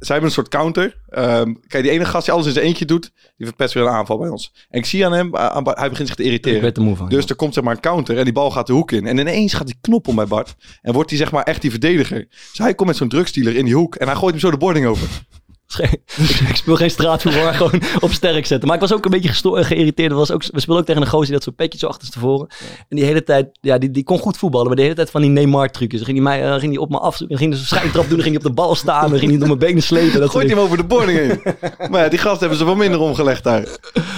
zij 0.00 0.16
hebben 0.16 0.24
een 0.24 0.30
soort 0.30 0.48
counter. 0.48 1.00
Ehm, 1.08 1.54
kijk, 1.66 1.82
die 1.82 1.92
ene 1.92 2.04
gast 2.04 2.24
die 2.24 2.34
alles 2.34 2.46
in 2.46 2.52
zijn 2.52 2.64
eentje 2.64 2.84
doet, 2.84 3.12
die 3.36 3.46
verpest 3.46 3.74
weer 3.74 3.82
een 3.82 3.88
aanval 3.88 4.18
bij 4.18 4.28
ons. 4.28 4.52
En 4.70 4.78
ik 4.78 4.86
zie 4.86 5.06
aan 5.06 5.12
hem, 5.12 5.36
aan, 5.36 5.68
hij 5.68 5.88
begint 5.88 6.08
zich 6.08 6.16
te 6.16 6.22
irriteren. 6.22 6.74
er 6.74 6.82
moe 6.82 6.96
van. 6.96 7.08
Dus 7.08 7.26
er 7.26 7.36
komt 7.36 7.54
zeg 7.54 7.64
maar 7.64 7.74
een 7.74 7.80
counter 7.80 8.18
en 8.18 8.24
die 8.24 8.32
bal 8.32 8.50
gaat 8.50 8.66
de 8.66 8.72
hoek 8.72 8.92
in. 8.92 9.06
En 9.06 9.18
ineens 9.18 9.52
gaat 9.52 9.66
die 9.66 9.78
knop 9.80 10.08
om 10.08 10.14
bij 10.14 10.26
Bart. 10.26 10.56
En 10.82 10.92
wordt 10.92 11.10
hij 11.10 11.18
zeg 11.18 11.32
maar 11.32 11.42
echt 11.42 11.60
die 11.60 11.70
verdediger. 11.70 12.26
Dus 12.28 12.58
hij 12.58 12.74
komt 12.74 12.88
met 12.88 12.98
zo'n 12.98 13.08
drugsdealer 13.08 13.56
in 13.56 13.64
die 13.64 13.74
hoek. 13.74 13.94
En 13.94 14.06
hij 14.06 14.16
gooit 14.16 14.30
hem 14.30 14.40
zo 14.40 14.50
de 14.50 14.56
boarding 14.56 14.86
over. 14.86 15.08
Ik, 15.78 16.00
ik 16.50 16.56
speel 16.56 16.76
geen 16.76 16.90
straatvoetbal, 16.90 17.42
maar 17.44 17.54
gewoon 17.54 17.80
op 18.00 18.12
sterk 18.12 18.46
zetten. 18.46 18.66
Maar 18.68 18.76
ik 18.76 18.82
was 18.82 18.94
ook 18.94 19.04
een 19.04 19.10
beetje 19.10 19.28
gesto- 19.28 19.54
eh, 19.56 19.64
geïrriteerd. 19.64 20.10
Er 20.10 20.16
Was 20.16 20.32
ook, 20.32 20.42
we 20.42 20.60
speelden 20.60 20.82
ook 20.82 20.86
tegen 20.88 21.02
een 21.02 21.08
gozer 21.08 21.26
die 21.26 21.34
had 21.34 21.42
zo'n 21.44 21.54
petje 21.54 21.78
zo 21.78 21.86
achterstevoren. 21.86 22.46
En 22.88 22.96
die 22.96 23.04
hele 23.04 23.22
tijd, 23.24 23.48
ja, 23.60 23.78
die, 23.78 23.90
die 23.90 24.04
kon 24.04 24.18
goed 24.18 24.36
voetballen. 24.36 24.66
Maar 24.66 24.76
de 24.76 24.82
hele 24.82 24.94
tijd 24.94 25.10
van 25.10 25.20
die 25.20 25.30
Neymar 25.30 25.70
trucjes. 25.70 26.00
Dan 26.00 26.14
ging 26.14 26.26
hij, 26.26 26.38
mij, 26.38 26.52
eh, 26.54 26.60
ging 26.60 26.78
op 26.78 26.90
me 26.90 26.98
afzoeken. 26.98 27.28
Dan 27.28 27.38
ging 27.46 27.54
hij 27.58 27.62
schijntrap 27.66 28.04
doen. 28.08 28.14
Dan 28.18 28.22
ging 28.26 28.36
hij 28.36 28.44
op 28.44 28.56
de 28.56 28.62
bal 28.62 28.74
staan. 28.74 29.10
Dan 29.10 29.18
ging 29.18 29.30
hij 29.30 29.38
door 29.38 29.48
mijn 29.48 29.58
benen 29.58 29.82
slepen. 29.82 30.20
Dat 30.20 30.30
Gooit 30.30 30.46
hij 30.46 30.54
hem 30.54 30.64
over 30.64 30.76
de 30.76 30.84
boarding 30.84 31.18
heen. 31.18 31.40
maar 31.90 32.02
ja, 32.02 32.08
die 32.08 32.18
gasten 32.18 32.40
hebben 32.40 32.58
ze 32.58 32.64
wel 32.64 32.74
minder 32.74 33.00
omgelegd 33.00 33.44
daar. 33.44 33.60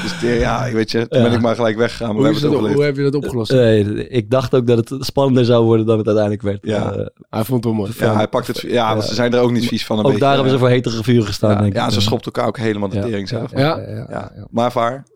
Dus 0.03 0.19
die- 0.21 0.31
ja, 0.31 0.73
weet 0.73 0.91
je, 0.91 1.09
toen 1.09 1.19
Ja. 1.23 1.25
ben 1.29 1.35
ik 1.37 1.41
maar 1.41 1.55
gelijk 1.55 1.77
weggegaan. 1.77 2.07
Maar 2.07 2.17
Hoe, 2.17 2.25
we 2.25 2.31
is 2.35 2.41
hebben 2.41 2.59
dat, 2.59 2.69
het 2.69 2.77
hoe 2.77 2.85
heb 2.87 2.97
je 2.97 3.03
dat 3.03 3.15
opgelost? 3.15 3.53
Nee, 3.53 4.09
ik 4.09 4.31
dacht 4.31 4.55
ook 4.55 4.67
dat 4.67 4.89
het 4.91 5.05
spannender 5.05 5.45
zou 5.45 5.65
worden 5.65 5.87
dan 5.87 5.97
het 5.99 6.07
uiteindelijk 6.07 6.45
werd. 6.45 6.59
Ja. 6.63 6.93
Eh, 6.93 7.07
Hij 7.31 7.45
vond 7.45 7.65
het 7.65 7.65
wel 7.65 7.73
mooi. 7.75 7.93
Ja, 7.99 8.15
hij 8.15 8.29
pakt 8.29 8.47
het. 8.47 8.61
Ja, 8.61 8.93
want 8.95 9.05
ze 9.07 9.15
zijn 9.15 9.33
er 9.35 9.41
ook 9.41 9.51
niet 9.53 9.67
vies 9.69 9.85
van. 9.87 9.99
Een 9.99 10.05
ook 10.05 10.11
beetje, 10.11 10.25
daar 10.25 10.35
hebben 10.35 10.51
ze 10.51 10.57
eh, 10.57 10.63
voor 10.63 10.71
hetere 10.73 11.03
vuren 11.03 11.27
gestaan, 11.27 11.42
Ja, 11.51 11.55
denk 11.61 11.75
ik. 11.77 11.91
ze 11.91 12.01
schopt 12.01 12.25
elkaar 12.27 12.47
ook 12.47 12.59
helemaal 12.59 12.89
de 12.89 12.97
Ja. 12.97 13.03
tering 13.03 13.29
zelf. 13.29 13.51
Ja. 13.51 13.79
Ja. 14.09 14.33
Maar 14.51 14.73
Vaar, 14.73 15.07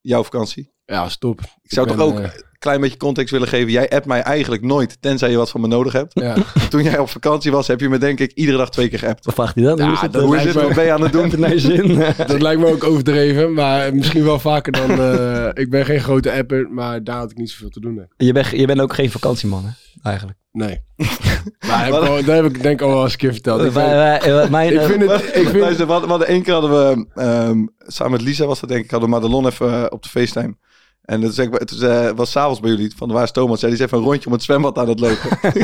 jouw 0.00 0.24
vakantie. 0.24 0.72
Ja, 0.84 1.08
stop. 1.08 1.40
Ik 1.62 1.72
zou 1.72 1.86
ben, 1.86 1.96
toch 1.96 2.06
ook 2.06 2.18
eh, 2.18 2.24
een 2.24 2.58
klein 2.58 2.80
beetje 2.80 2.96
context 2.96 3.30
willen 3.32 3.48
geven. 3.48 3.70
Jij 3.72 3.88
appt 3.90 4.06
mij 4.06 4.20
eigenlijk 4.20 4.62
nooit, 4.62 4.96
tenzij 5.02 5.30
je 5.30 5.36
wat 5.36 5.50
van 5.50 5.60
me 5.60 5.66
nodig 5.66 5.92
hebt. 5.92 6.20
ja. 6.20 6.34
Toen 6.70 6.82
jij 6.82 6.98
op 6.98 7.08
vakantie 7.08 7.50
was, 7.50 7.66
heb 7.66 7.80
je 7.80 7.88
me 7.88 7.98
denk 7.98 8.20
ik 8.20 8.32
iedere 8.32 8.58
dag 8.58 8.70
twee 8.70 8.88
keer 8.88 8.98
geappt. 8.98 9.24
Wat 9.24 9.34
vraagt 9.34 9.54
hij 9.54 9.64
dan? 9.64 9.76
Ja, 9.76 9.84
hoe 9.84 9.92
is 9.92 10.00
het? 10.00 10.14
Hoe 10.14 10.36
is 10.36 10.52
Wat 10.52 10.74
ben 10.74 10.84
je 10.84 10.92
aan 10.92 11.02
het 11.02 11.12
doen? 11.12 11.30
Je 11.50 11.58
zin? 11.58 11.98
Dat 12.26 12.40
lijkt 12.40 12.60
me 12.60 12.66
ook 12.66 12.84
overdreven, 12.84 13.52
maar 13.52 13.94
misschien 13.94 14.24
wel 14.24 14.38
vaker 14.40 14.72
dan... 14.72 14.90
eh, 15.00 15.48
ik 15.62 15.70
ben 15.70 15.84
geen 15.84 16.00
grote 16.00 16.32
apper, 16.32 16.68
maar 16.70 17.04
daar 17.04 17.18
had 17.18 17.30
ik 17.30 17.36
niet 17.36 17.50
zoveel 17.50 17.68
te 17.70 17.80
doen. 17.80 17.96
hè. 17.96 18.24
je, 18.24 18.32
bent, 18.32 18.46
je 18.46 18.66
bent 18.66 18.80
ook 18.80 18.92
geen 18.94 19.10
vakantieman, 19.10 19.64
hè? 19.64 19.70
Eigenlijk. 20.02 20.38
Nee. 20.52 20.82
Maar 21.66 21.84
heb 21.84 21.94
ik 21.94 22.00
al, 22.00 22.14
dat 22.24 22.24
heb 22.34 22.44
ik 22.44 22.62
denk 22.62 22.80
ik 22.80 22.86
al 22.86 22.92
wel 22.92 23.02
eens 23.02 23.12
een 23.12 23.18
keer 23.18 23.32
verteld. 23.32 23.62
Ik, 23.64 23.72
Wij- 23.72 23.84
vind- 24.20 24.24
wij- 24.34 24.42
eh, 24.42 24.50
mijn, 24.50 24.72
ik 24.72 24.80
vind 24.80 25.10
het... 25.10 25.22
Ik 25.24 25.48
vind, 25.48 25.56
Luister, 25.56 25.86
we 25.86 25.92
hadden, 25.92 26.26
één 26.26 26.42
keer 26.42 26.52
hadden 26.52 26.70
we, 26.70 27.06
ehm, 27.22 27.66
samen 27.86 28.12
met 28.12 28.20
Lisa 28.22 28.46
was 28.46 28.60
dat 28.60 28.68
denk 28.68 28.84
ik, 28.84 28.90
hadden 28.90 29.08
we 29.08 29.14
Madelon 29.14 29.46
even 29.46 29.72
eh, 29.72 29.86
op 29.88 30.02
de 30.02 30.08
FaceTime. 30.08 30.54
En 31.08 31.20
dat 31.20 31.34
zeg 31.34 31.46
ik, 31.46 31.52
het 31.58 31.70
was, 31.70 31.80
eh, 31.80 32.08
was 32.16 32.30
s'avonds 32.30 32.60
bij 32.60 32.70
jullie, 32.70 32.92
van 32.96 33.12
waar 33.12 33.22
is 33.22 33.30
Thomas? 33.30 33.60
Zij 33.60 33.68
die 33.68 33.78
is 33.78 33.84
even 33.84 33.98
een 33.98 34.04
rondje 34.04 34.26
om 34.26 34.32
het 34.32 34.42
zwembad 34.42 34.78
aan 34.78 34.88
het 34.88 35.00
lopen. 35.00 35.38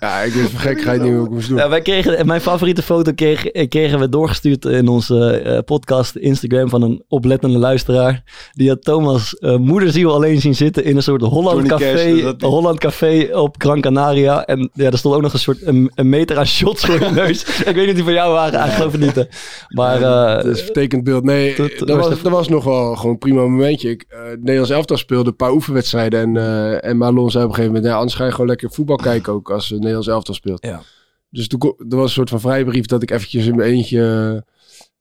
ja, 0.00 0.20
ik 0.20 0.32
vind 0.32 0.50
het 0.50 0.60
gekkigheid 0.60 1.02
niet 1.02 1.12
hoe 1.12 1.24
ik 1.24 1.30
moest 1.30 1.48
doen. 1.48 1.58
Ja, 1.58 1.68
wij 1.68 1.80
kregen, 1.82 2.26
mijn 2.26 2.40
favoriete 2.40 2.82
foto 2.82 3.12
kreeg, 3.12 3.46
eh, 3.46 3.68
kregen 3.68 3.98
we 3.98 4.08
doorgestuurd 4.08 4.64
in 4.64 4.88
onze 4.88 5.30
eh, 5.30 5.58
podcast 5.64 6.16
Instagram 6.16 6.68
van 6.68 6.82
een 6.82 7.04
oplettende 7.08 7.58
luisteraar. 7.58 8.22
Die 8.52 8.68
had 8.68 8.84
Thomas 8.84 9.34
eh, 9.34 9.56
moederziel 9.56 10.12
alleen 10.14 10.40
zien 10.40 10.54
zitten 10.54 10.84
in 10.84 10.96
een 10.96 11.02
soort 11.02 11.22
Holland 11.22 11.56
Johnny 11.68 11.68
Café, 11.86 12.34
die- 12.36 12.48
Holland 12.48 12.78
Café 12.78 13.28
op 13.32 13.54
Gran 13.58 13.80
Canaria. 13.80 14.44
En 14.44 14.70
ja, 14.74 14.90
er 14.90 14.98
stond 14.98 15.14
ook 15.14 15.22
nog 15.22 15.32
een 15.32 15.38
soort 15.38 15.66
een, 15.66 15.90
een 15.94 16.08
meter 16.08 16.38
aan 16.38 16.46
shots 16.46 16.84
voor 16.86 17.00
je 17.04 17.10
neus. 17.10 17.44
ik 17.58 17.74
weet 17.74 17.76
niet 17.76 17.88
of 17.88 17.94
die 17.94 18.04
van 18.04 18.12
jou 18.12 18.32
waren, 18.32 18.64
ik 18.66 18.72
geloof 18.72 18.92
het 18.92 19.00
niet. 19.00 19.14
hè. 19.14 19.22
Maar 19.68 19.96
eh, 20.02 20.34
Dat 20.36 20.44
is 20.44 20.58
een 20.58 20.64
vertekend 20.64 21.04
beeld. 21.04 21.24
Nee, 21.24 21.56
dat- 21.56 21.70
was 21.78 21.96
was, 21.96 22.08
de- 22.16 22.22
dat 22.22 22.32
was 22.32 22.48
nog 22.48 22.64
wel 22.64 22.94
gewoon 22.96 23.12
een 23.12 23.18
prima 23.18 23.40
momentje. 23.40 23.90
Ik, 23.90 24.04
eh, 24.08 24.18
het 24.30 24.42
Nederlands 24.54 24.70
elftal 24.70 24.96
speelde 24.96 25.30
een 25.30 25.36
paar 25.36 25.52
oefenwedstrijden. 25.52 26.20
En, 26.20 26.36
eh 26.36 26.84
en 26.90 26.96
Marlon 26.96 27.30
zei 27.30 27.44
op 27.44 27.50
een 27.50 27.56
gegeven 27.56 27.74
moment... 27.74 27.92
Ja, 27.92 27.98
anders 27.98 28.16
ga 28.16 28.24
je 28.24 28.30
gewoon 28.30 28.46
lekker 28.46 28.70
voetbal 28.70 28.96
kijken 28.96 29.32
ook 29.32 29.50
als 29.50 29.68
het 29.68 29.78
Nederlands 29.78 30.08
elftal 30.08 30.34
speelt. 30.34 30.64
Ja. 30.66 30.82
Dus 31.30 31.48
toen 31.48 31.74
er 31.88 31.96
was 31.96 32.04
een 32.04 32.08
soort 32.10 32.30
van 32.30 32.40
vrijbrief 32.40 32.86
dat 32.86 33.02
ik 33.02 33.10
eventjes 33.10 33.46
in 33.46 33.56
mijn 33.56 33.70
eentje 33.70 34.44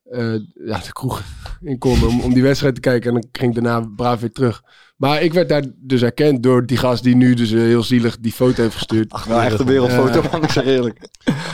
eh, 0.04 0.34
ja, 0.66 0.78
de 0.80 0.92
kroeg 0.94 1.22
in 1.62 1.78
kon 1.78 2.04
om, 2.08 2.22
om 2.22 2.34
die 2.34 2.44
wedstrijd 2.44 2.76
te 2.76 2.82
kijken. 2.82 3.08
En 3.08 3.22
dan 3.22 3.30
ging 3.32 3.56
ik 3.56 3.64
daarna 3.64 3.88
braaf 3.96 4.20
weer 4.20 4.32
terug. 4.32 4.64
Maar 4.98 5.22
ik 5.22 5.34
werd 5.34 5.50
daar 5.50 5.64
dus 5.76 6.02
herkend 6.02 6.44
door 6.44 6.66
die 6.66 6.78
gast 6.78 7.04
die 7.04 7.16
nu 7.16 7.34
dus 7.34 7.52
eh, 7.52 7.60
heel 7.60 7.84
zielig 7.84 8.18
die 8.20 8.32
foto 8.32 8.62
heeft 8.62 8.76
gestuurd. 8.76 9.26
Nou, 9.28 9.44
echt 9.44 9.60
een 9.60 9.66
wereldfoto, 9.66 10.22
Eh. 10.22 10.32
man. 10.32 10.44
Ik 10.44 10.50
zeg 10.50 10.66
eerlijk. 10.66 11.08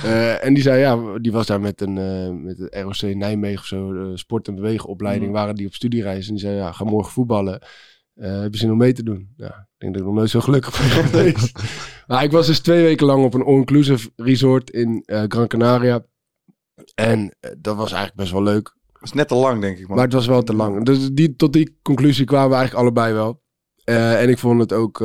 Eh, 0.04 0.46
en 0.46 0.54
die 0.54 0.64
zei, 0.64 0.80
ja, 0.80 1.20
die 1.20 1.32
was 1.32 1.46
daar 1.48 1.62
met 1.62 1.82
een 1.82 1.98
eh, 1.98 2.30
met 2.44 2.58
de 2.58 2.82
ROC 2.82 3.16
Nijmegen 3.16 3.60
of 3.60 3.66
zo, 3.66 3.94
eh, 3.94 4.16
sport- 4.16 4.48
en 4.48 4.56
bewegenopleiding, 4.56 5.32
waren 5.32 5.56
die 5.56 5.68
op 5.68 5.74
studiereis. 5.74 6.28
En 6.28 6.34
die 6.34 6.42
zei, 6.42 6.56
ja, 6.56 6.72
ga 6.72 6.84
morgen 6.84 7.12
voetballen. 7.12 7.62
Eh 8.20 8.42
heb 8.42 8.54
je 8.54 8.60
zin 8.60 8.72
om 8.72 8.78
mee 8.78 8.94
te 8.94 9.04
doen? 9.04 9.34
Ja, 9.36 9.48
ik 9.48 9.76
denk 9.78 9.94
dat 9.94 10.02
ik 10.02 10.08
nog 10.08 10.18
nooit 10.18 10.30
zo 10.30 10.40
gelukkig 10.40 10.78
ben 10.78 10.90
geweest. 11.06 11.62
maar 12.08 12.24
ik 12.24 12.32
was 12.32 12.48
dus 12.48 12.60
twee 12.60 12.84
weken 12.84 13.06
lang 13.06 13.24
op 13.24 13.34
een 13.34 13.44
all-inclusive 13.44 14.12
resort 14.16 14.70
in 14.70 15.04
eh, 15.06 15.24
Gran 15.28 15.48
Canaria. 15.48 16.06
En 16.96 17.36
eh, 17.40 17.52
dat 17.58 17.76
was 17.76 17.92
eigenlijk 17.92 18.16
best 18.16 18.32
wel 18.32 18.44
leuk. 18.44 18.78
Is 19.02 19.14
net 19.14 19.28
te 19.28 19.36
lang, 19.36 19.62
denk 19.62 19.78
ik, 19.78 19.88
man. 19.88 19.96
Maar 19.96 20.06
het 20.06 20.14
was 20.14 20.28
wel 20.28 20.44
te 20.44 20.54
lang. 20.54 20.86
Dus 20.86 21.10
die, 21.12 21.36
tot 21.36 21.54
die 21.54 21.80
conclusie 21.82 22.26
kwamen 22.26 22.50
we 22.50 22.56
eigenlijk 22.56 22.86
allebei 22.86 23.14
wel. 23.14 23.42
En 23.84 24.30
ik 24.30 24.38
vond 24.38 24.60
het 24.60 24.74
ook... 24.74 24.98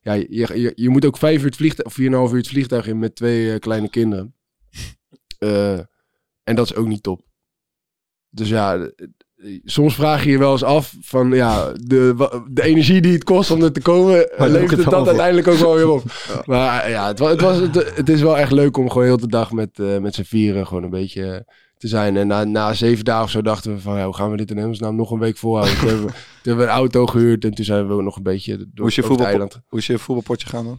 ja, 0.00 0.12
je, 0.12 0.26
je, 0.28 0.72
je 0.74 0.88
moet 0.88 1.04
ook 1.04 1.16
vijf 1.16 1.40
uur 1.40 1.46
het 1.46 1.56
vliegtuig... 1.56 1.88
of 1.88 1.94
vier 1.94 2.06
en 2.06 2.12
een 2.12 2.18
half 2.18 2.30
uur 2.30 2.36
het 2.36 2.48
vliegtuig 2.48 2.86
in 2.86 2.98
met 2.98 3.14
twee 3.14 3.58
kleine 3.58 3.90
kinderen. 3.90 4.34
En 6.44 6.54
dat 6.54 6.64
is 6.64 6.74
ook 6.74 6.86
niet 6.86 7.02
top. 7.02 7.22
Dus 8.30 8.48
ja, 8.48 8.90
soms 9.64 9.94
vraag 9.94 10.24
je 10.24 10.30
je 10.30 10.38
wel 10.38 10.52
eens 10.52 10.64
af 10.64 10.94
van... 11.00 11.30
Ja, 11.30 11.72
de, 11.72 12.28
de 12.50 12.62
energie 12.62 13.00
die 13.00 13.12
het 13.12 13.24
kost 13.24 13.50
om 13.50 13.62
er 13.62 13.72
te 13.72 13.80
komen... 13.80 14.28
Levert 14.38 14.70
het 14.70 14.90
dat 14.90 15.06
uiteindelijk 15.06 15.48
ook 15.48 15.58
wel 15.58 15.74
weer 15.74 15.90
op. 15.90 16.02
Maar 16.44 16.82
eh, 16.82 16.90
ja, 16.90 17.06
het, 17.06 17.18
het, 17.18 17.40
was, 17.40 17.56
het, 17.56 17.96
het 17.96 18.08
is 18.08 18.20
wel 18.20 18.38
echt 18.38 18.52
leuk 18.52 18.76
om 18.76 18.90
gewoon 18.90 19.06
heel 19.06 19.16
de 19.16 19.28
dag 19.28 19.52
met, 19.52 19.78
eh, 19.78 19.98
met 19.98 20.14
z'n 20.14 20.22
vieren... 20.22 20.66
gewoon 20.66 20.82
een 20.82 20.90
beetje 20.90 21.24
eh, 21.24 21.54
te 21.76 21.88
zijn. 21.88 22.16
En 22.16 22.26
na, 22.26 22.44
na 22.44 22.74
zeven 22.74 23.04
dagen 23.04 23.24
of 23.24 23.30
zo 23.30 23.42
dachten 23.42 23.74
we 23.74 23.80
van... 23.80 23.96
Ja, 23.96 24.04
hoe 24.04 24.14
gaan 24.14 24.30
we 24.30 24.36
dit 24.36 24.50
in 24.50 24.56
hemelsnaam 24.56 24.96
nog 24.96 25.10
een 25.10 25.18
week 25.18 25.36
volhouden? 25.36 25.78
toen, 25.78 25.88
hebben 25.88 26.06
we, 26.06 26.12
toen 26.12 26.22
hebben 26.42 26.64
we 26.64 26.70
een 26.70 26.78
auto 26.78 27.06
gehuurd... 27.06 27.44
en 27.44 27.54
toen 27.54 27.64
zijn 27.64 27.96
we 27.96 28.02
nog 28.02 28.16
een 28.16 28.22
beetje 28.22 28.56
door, 28.56 28.66
Hoe 28.74 28.88
is 28.88 28.94
je 28.94 29.02
voetbal-. 29.02 29.48
Hoe 29.66 29.78
is 29.78 29.86
je 29.86 29.98
voetbalpotje 29.98 30.48
gaan 30.48 30.64
dan? 30.64 30.78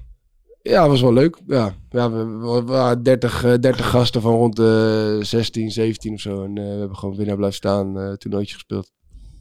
Ja, 0.62 0.88
was 0.88 1.02
wel 1.02 1.14
leuk. 1.14 1.38
Ja, 1.48 1.76
ja 1.90 2.12
we, 2.12 2.26
we 2.26 2.62
waren 2.64 3.04
30, 3.04 3.44
eh, 3.44 3.54
30 3.60 3.90
gasten 3.90 4.22
van 4.22 4.34
rond 4.34 4.56
de 4.56 5.20
16, 5.22 5.72
17 5.72 6.14
of 6.14 6.20
zo. 6.20 6.44
En 6.44 6.58
eh, 6.58 6.64
we 6.64 6.80
hebben 6.80 6.98
gewoon 6.98 7.16
winnaar 7.16 7.36
blijven 7.36 7.58
staan, 7.58 8.00
eh 8.00 8.14
toernooitje 8.14 8.54
gespeeld. 8.54 8.92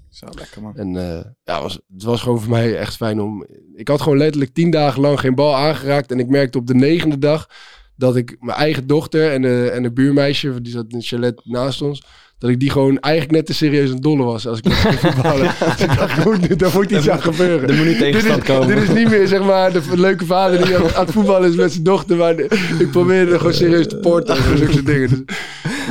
Zo, 0.08 0.26
lekker, 0.34 0.62
man. 0.62 0.76
En 0.76 0.96
eh, 0.96 1.24
ja, 1.44 1.62
was, 1.62 1.80
het 1.92 2.02
was 2.02 2.22
gewoon 2.22 2.40
voor 2.40 2.50
mij 2.58 2.78
echt 2.78 2.96
fijn 2.96 3.20
om... 3.20 3.46
Ik 3.74 3.88
had 3.88 4.00
gewoon 4.00 4.18
letterlijk 4.18 4.54
tien 4.54 4.70
dagen 4.70 5.00
lang 5.00 5.20
geen 5.20 5.34
bal 5.34 5.56
aangeraakt. 5.56 6.10
En 6.10 6.18
ik 6.18 6.28
merkte 6.28 6.58
op 6.58 6.66
de 6.66 6.74
negende 6.74 7.18
dag 7.18 7.48
dat 7.96 8.16
ik 8.16 8.36
mijn 8.40 8.58
eigen 8.58 8.86
dochter 8.86 9.32
en 9.32 9.42
de, 9.42 9.70
en 9.70 9.82
de 9.82 9.92
buurmeisje, 9.92 10.60
die 10.60 10.72
zat 10.72 10.86
in 10.88 10.96
het 10.96 11.06
chalet 11.06 11.40
naast 11.44 11.82
ons, 11.82 12.02
dat 12.38 12.50
ik 12.50 12.60
die 12.60 12.70
gewoon 12.70 12.98
eigenlijk 12.98 13.34
net 13.34 13.46
te 13.46 13.54
serieus 13.54 13.90
een 13.90 14.00
dolle 14.00 14.22
was 14.24 14.46
als 14.46 14.58
ik 14.62 14.72
voetballen. 14.72 15.42
dus 15.76 15.80
ik 15.80 15.96
dacht, 15.96 16.58
daar 16.58 16.70
moet 16.74 16.90
iets 16.90 17.08
aan 17.08 17.22
gebeuren. 17.22 17.68
Er 17.68 17.74
moet 17.76 17.86
niet 17.86 17.98
tegenstand 17.98 18.34
dit 18.40 18.48
is, 18.48 18.54
komen. 18.56 18.74
Dit 18.74 18.88
is 18.88 18.94
niet 18.94 19.08
meer 19.10 19.26
zeg 19.28 19.42
maar 19.44 19.72
de 19.72 19.82
leuke 19.94 20.26
vader 20.26 20.64
die 20.66 20.76
aan, 20.76 20.82
aan 20.94 21.04
het 21.04 21.10
voetballen 21.14 21.48
is 21.50 21.56
met 21.56 21.72
zijn 21.72 21.84
dochter. 21.84 22.16
Maar 22.16 22.36
de- 22.36 22.76
ik 22.78 22.90
probeerde 22.90 23.32
er 23.32 23.38
gewoon 23.38 23.54
serieus 23.54 23.86
te 23.88 23.96
porten 23.96 24.36
en 24.36 24.56
zulke 24.58 24.72
soort 24.72 24.86
dingen. 24.86 25.08
Dus, 25.08 25.36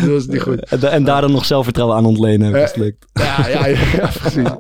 dat 0.02 0.10
was 0.10 0.28
niet 0.28 0.42
goed. 0.42 0.66
En, 0.70 0.92
en 0.92 1.04
daar 1.04 1.22
dan 1.22 1.32
nog 1.32 1.46
zelfvertrouwen 1.46 1.98
aan 1.98 2.06
ontlenen. 2.06 2.56
Eh, 2.56 2.76
lukt. 2.76 3.06
Ja, 3.14 3.48
ja, 3.50 3.66
ja, 3.68 3.78
ja, 3.96 4.10
precies. 4.22 4.50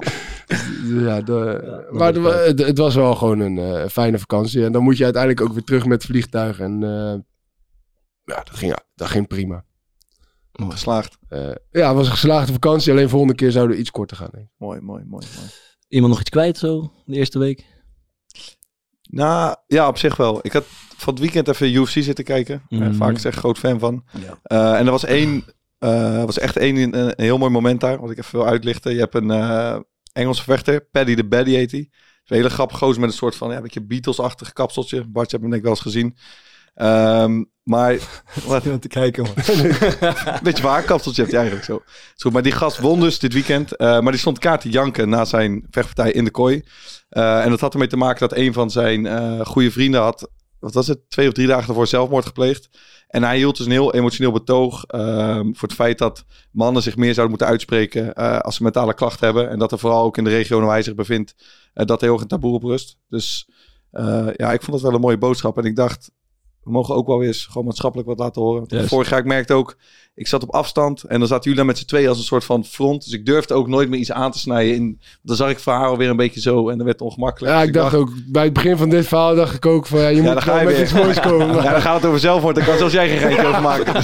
Dus 0.47 1.03
Ja, 1.03 1.21
de- 1.21 1.85
maar 1.91 2.13
de- 2.13 2.43
het, 2.47 2.59
het 2.65 2.77
was 2.77 2.95
wel 2.95 3.15
gewoon 3.15 3.39
een 3.39 3.57
eh, 3.57 3.87
fijne 3.89 4.19
vakantie. 4.19 4.63
En 4.65 4.71
dan 4.71 4.83
moet 4.83 4.97
je 4.97 5.03
uiteindelijk 5.03 5.41
ook 5.41 5.53
weer 5.53 5.63
terug 5.63 5.85
met 5.85 6.01
het 6.01 6.11
vliegtuig. 6.11 6.59
En 6.59 6.83
eh, 6.83 6.89
ja, 8.25 8.43
dat 8.43 8.49
ging, 8.53 8.75
dat 8.95 9.07
ging 9.07 9.27
prima. 9.27 9.63
Geslaagd. 10.69 11.17
Eh, 11.29 11.39
ja, 11.71 11.87
het 11.87 11.95
was 11.95 12.05
een 12.05 12.11
geslaagde 12.11 12.53
vakantie. 12.53 12.91
Alleen 12.91 13.09
volgende 13.09 13.35
keer 13.35 13.51
zouden 13.51 13.75
we 13.75 13.81
iets 13.81 13.91
korter 13.91 14.17
gaan. 14.17 14.29
Denk 14.31 14.45
ik. 14.45 14.51
Mooi, 14.57 14.79
mooi, 14.81 15.03
mooi, 15.05 15.25
mooi. 15.35 15.47
Iemand 15.87 16.11
nog 16.11 16.21
iets 16.21 16.29
kwijt 16.29 16.57
zo, 16.57 16.93
de 17.05 17.15
eerste 17.15 17.39
week? 17.39 17.65
Nou, 19.09 19.55
ja, 19.67 19.87
op 19.87 19.97
zich 19.97 20.15
wel. 20.15 20.39
Ik 20.41 20.51
had 20.51 20.65
van 20.97 21.13
het 21.13 21.21
weekend 21.21 21.47
even 21.47 21.73
UFC 21.73 22.03
zitten 22.03 22.23
kijken. 22.23 22.61
Mhm. 22.69 22.93
vaak 22.93 23.17
zeg 23.17 23.35
groot 23.35 23.57
fan 23.57 23.79
van. 23.79 24.03
Ja. 24.21 24.39
Eh, 24.43 24.79
en 24.79 24.85
er 24.85 24.91
was 24.91 25.05
één, 25.05 25.43
eh, 25.79 26.23
was 26.23 26.39
echt 26.39 26.57
één, 26.57 26.75
een, 26.77 26.97
een 26.99 27.13
heel 27.15 27.37
mooi 27.37 27.51
moment 27.51 27.81
daar, 27.81 27.99
wat 27.99 28.11
ik 28.11 28.17
even 28.17 28.39
wil 28.39 28.47
uitlichten. 28.47 28.93
Je 28.93 28.99
hebt 28.99 29.15
een 29.15 29.31
eh, 29.31 29.79
Engelse 30.13 30.43
vechter, 30.43 30.81
Paddy 30.81 31.15
the 31.15 31.25
Baddy 31.25 31.51
heet 31.51 31.71
hij. 31.71 31.89
Een 32.25 32.35
hele 32.35 32.49
grappige 32.49 32.79
gozer 32.79 33.01
met 33.01 33.09
een 33.09 33.15
soort 33.15 33.35
van, 33.35 33.49
ja, 33.49 33.55
een 33.55 33.61
beetje 33.61 33.85
Beatles-achtig 33.85 34.53
kapseltje. 34.53 35.05
Bart, 35.07 35.31
je 35.31 35.37
hebt 35.37 35.41
hem 35.41 35.41
denk 35.41 35.55
ik 35.55 35.61
wel 35.61 35.71
eens 35.71 35.81
gezien. 35.81 36.17
Ehm, 36.73 37.43
maar, 37.67 37.97
wat, 38.47 38.63
Iemand 38.63 38.81
te 38.81 38.87
kijken, 38.87 39.23
man. 39.23 39.33
een 39.35 40.39
beetje 40.43 40.63
waar 40.63 40.83
kapseltje 40.83 41.21
heeft 41.21 41.33
hij 41.33 41.45
eigenlijk 41.45 41.83
zo. 42.15 42.29
Maar 42.29 42.41
die 42.41 42.51
gast 42.51 42.77
won 42.77 42.99
dus 42.99 43.19
dit 43.19 43.33
weekend. 43.33 43.75
eh, 43.75 43.99
maar 43.99 44.11
die 44.11 44.21
stond 44.21 44.39
kaart 44.39 44.61
te 44.61 44.69
janken 44.69 45.09
na 45.09 45.25
zijn 45.25 45.65
vechtpartij 45.69 46.11
in 46.11 46.23
de 46.23 46.31
kooi. 46.31 46.63
Eh, 47.09 47.43
en 47.43 47.49
dat 47.49 47.59
had 47.59 47.73
ermee 47.73 47.87
te 47.87 47.97
maken 47.97 48.19
dat 48.29 48.37
een 48.37 48.53
van 48.53 48.71
zijn 48.71 49.05
eh 49.05 49.45
goede 49.45 49.71
vrienden 49.71 50.01
had, 50.01 50.29
wat 50.59 50.73
was 50.73 50.87
het, 50.87 51.09
twee 51.09 51.27
of 51.27 51.33
drie 51.33 51.47
dagen 51.47 51.65
daarvoor 51.65 51.87
zelfmoord 51.87 52.25
gepleegd. 52.25 52.69
En 53.07 53.23
hij 53.23 53.37
hield 53.37 53.57
dus 53.57 53.65
een 53.65 53.71
heel 53.71 53.93
emotioneel 53.93 54.31
betoog 54.31 54.83
ehm, 54.83 55.53
voor 55.53 55.67
het 55.67 55.77
feit 55.77 55.97
dat 55.97 56.25
mannen 56.51 56.81
zich 56.83 56.95
meer 56.95 57.13
zouden 57.13 57.29
moeten 57.29 57.47
uitspreken 57.47 58.13
als 58.41 58.55
ze 58.55 58.63
mentale 58.63 58.93
klachten 58.93 59.25
hebben. 59.25 59.49
En 59.49 59.59
dat 59.59 59.71
er 59.71 59.79
vooral 59.79 60.03
ook 60.03 60.17
in 60.17 60.23
de 60.23 60.29
regio 60.29 60.59
waar 60.59 60.69
hij 60.69 60.81
zich 60.81 60.95
bevindt, 60.95 61.35
dat 61.73 61.97
er 61.97 62.03
heel 62.03 62.13
erg 62.13 62.21
een 62.21 62.27
taboe 62.27 62.53
op 62.53 62.63
rust. 62.63 62.97
Dus 63.09 63.49
ja, 64.35 64.53
ik 64.53 64.61
vond 64.61 64.71
dat 64.71 64.81
wel 64.81 64.93
een 64.93 65.01
mooie 65.01 65.17
boodschap. 65.17 65.57
En 65.57 65.63
ik 65.63 65.75
dacht, 65.75 66.11
we 66.63 66.71
mogen 66.71 66.95
ook 66.95 67.07
wel 67.07 67.23
eens 67.23 67.45
gewoon 67.45 67.65
maatschappelijk 67.67 68.07
wat 68.09 68.19
laten 68.19 68.41
horen. 68.41 68.87
Vorig 68.87 69.09
jaar, 69.09 69.19
ik 69.19 69.25
merkte 69.25 69.53
ook, 69.53 69.77
ik 70.15 70.27
zat 70.27 70.43
op 70.43 70.49
afstand 70.53 71.03
en 71.03 71.19
dan 71.19 71.27
zaten 71.27 71.43
jullie 71.43 71.57
daar 71.57 71.65
met 71.65 71.77
z'n 71.77 71.85
tweeën 71.85 72.07
als 72.09 72.17
een 72.17 72.23
soort 72.23 72.43
van 72.43 72.65
front. 72.65 73.03
Dus 73.03 73.13
ik 73.13 73.25
durfde 73.25 73.53
ook 73.53 73.67
nooit 73.67 73.89
meer 73.89 73.99
iets 73.99 74.11
aan 74.11 74.31
te 74.31 74.39
snijden. 74.39 74.75
In, 74.75 75.01
dan 75.21 75.35
zag 75.35 75.49
ik 75.49 75.59
verhaal 75.59 75.89
alweer 75.91 76.09
een 76.09 76.15
beetje 76.15 76.41
zo 76.41 76.69
en 76.69 76.75
dan 76.77 76.85
werd 76.85 76.99
het 76.99 77.07
ongemakkelijk. 77.07 77.53
Ja, 77.53 77.59
Dus 77.59 77.67
ik 77.67 77.73
dacht 77.73 77.93
ook, 77.95 78.09
bij 78.27 78.43
het 78.43 78.53
begin 78.53 78.77
van 78.77 78.89
dit 78.89 79.07
verhaal 79.07 79.35
dacht 79.35 79.55
ik 79.55 79.65
ook 79.65 79.85
van, 79.87 79.99
ja, 79.99 80.07
je 80.07 80.21
Ja, 80.21 80.33
moet 80.33 80.43
gewoon 80.43 80.63
met 80.63 80.73
weer. 80.73 80.83
iets 80.83 80.93
moois 80.93 81.19
komen. 81.19 81.55
Ja, 81.63 81.71
dan 81.71 81.81
gaat 81.81 81.95
het 81.95 82.05
over 82.05 82.19
zelfmoord. 82.19 82.55
Dan 82.55 82.65
kan 82.65 82.77
zelfs 82.77 82.93
jij 82.93 83.09
geen 83.09 83.17
geintje 83.19 83.47
over 83.47 83.61
maken. 83.61 84.03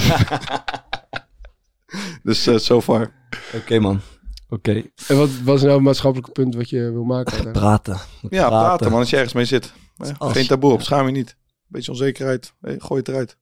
dus 2.22 2.46
eh 2.46 2.56
so 2.56 2.80
far. 2.80 3.12
Oké, 3.54 3.78
man. 3.78 4.00
Oké. 4.48 4.82
En 5.08 5.16
wat 5.16 5.28
was 5.44 5.60
nou 5.62 5.72
het 5.74 5.82
maatschappelijke 5.82 6.32
punt 6.32 6.54
wat 6.54 6.70
je 6.70 6.90
wil 6.92 7.04
maken? 7.04 7.52
Praten. 7.52 7.98
Ja, 8.30 8.48
praten 8.48 8.90
man. 8.90 9.00
Als 9.00 9.10
je 9.10 9.16
ergens 9.16 9.34
mee 9.34 9.44
zit. 9.44 9.72
Als- 10.18 10.32
Geen 10.32 10.46
taboe 10.46 10.72
op. 10.72 10.82
Schaam 10.82 11.06
je 11.06 11.12
niet. 11.12 11.36
Beetje 11.74 11.90
onzekerheid. 11.90 12.52
Hey, 12.60 12.76
gooi 12.78 13.00
het 13.00 13.08
eruit. 13.08 13.36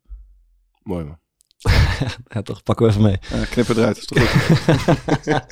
Mooi 0.83 1.05
man. 1.05 1.19
Ja, 2.29 2.43
toch, 2.43 2.63
pakken 2.63 2.87
we 2.87 2.91
even 2.91 3.03
mee. 3.05 3.19
Eh, 3.31 3.41
knip 3.51 3.67
het 3.67 3.77
eruit. 3.77 3.97
Is 3.99 4.07
toch 4.07 4.31
goed? 4.31 5.43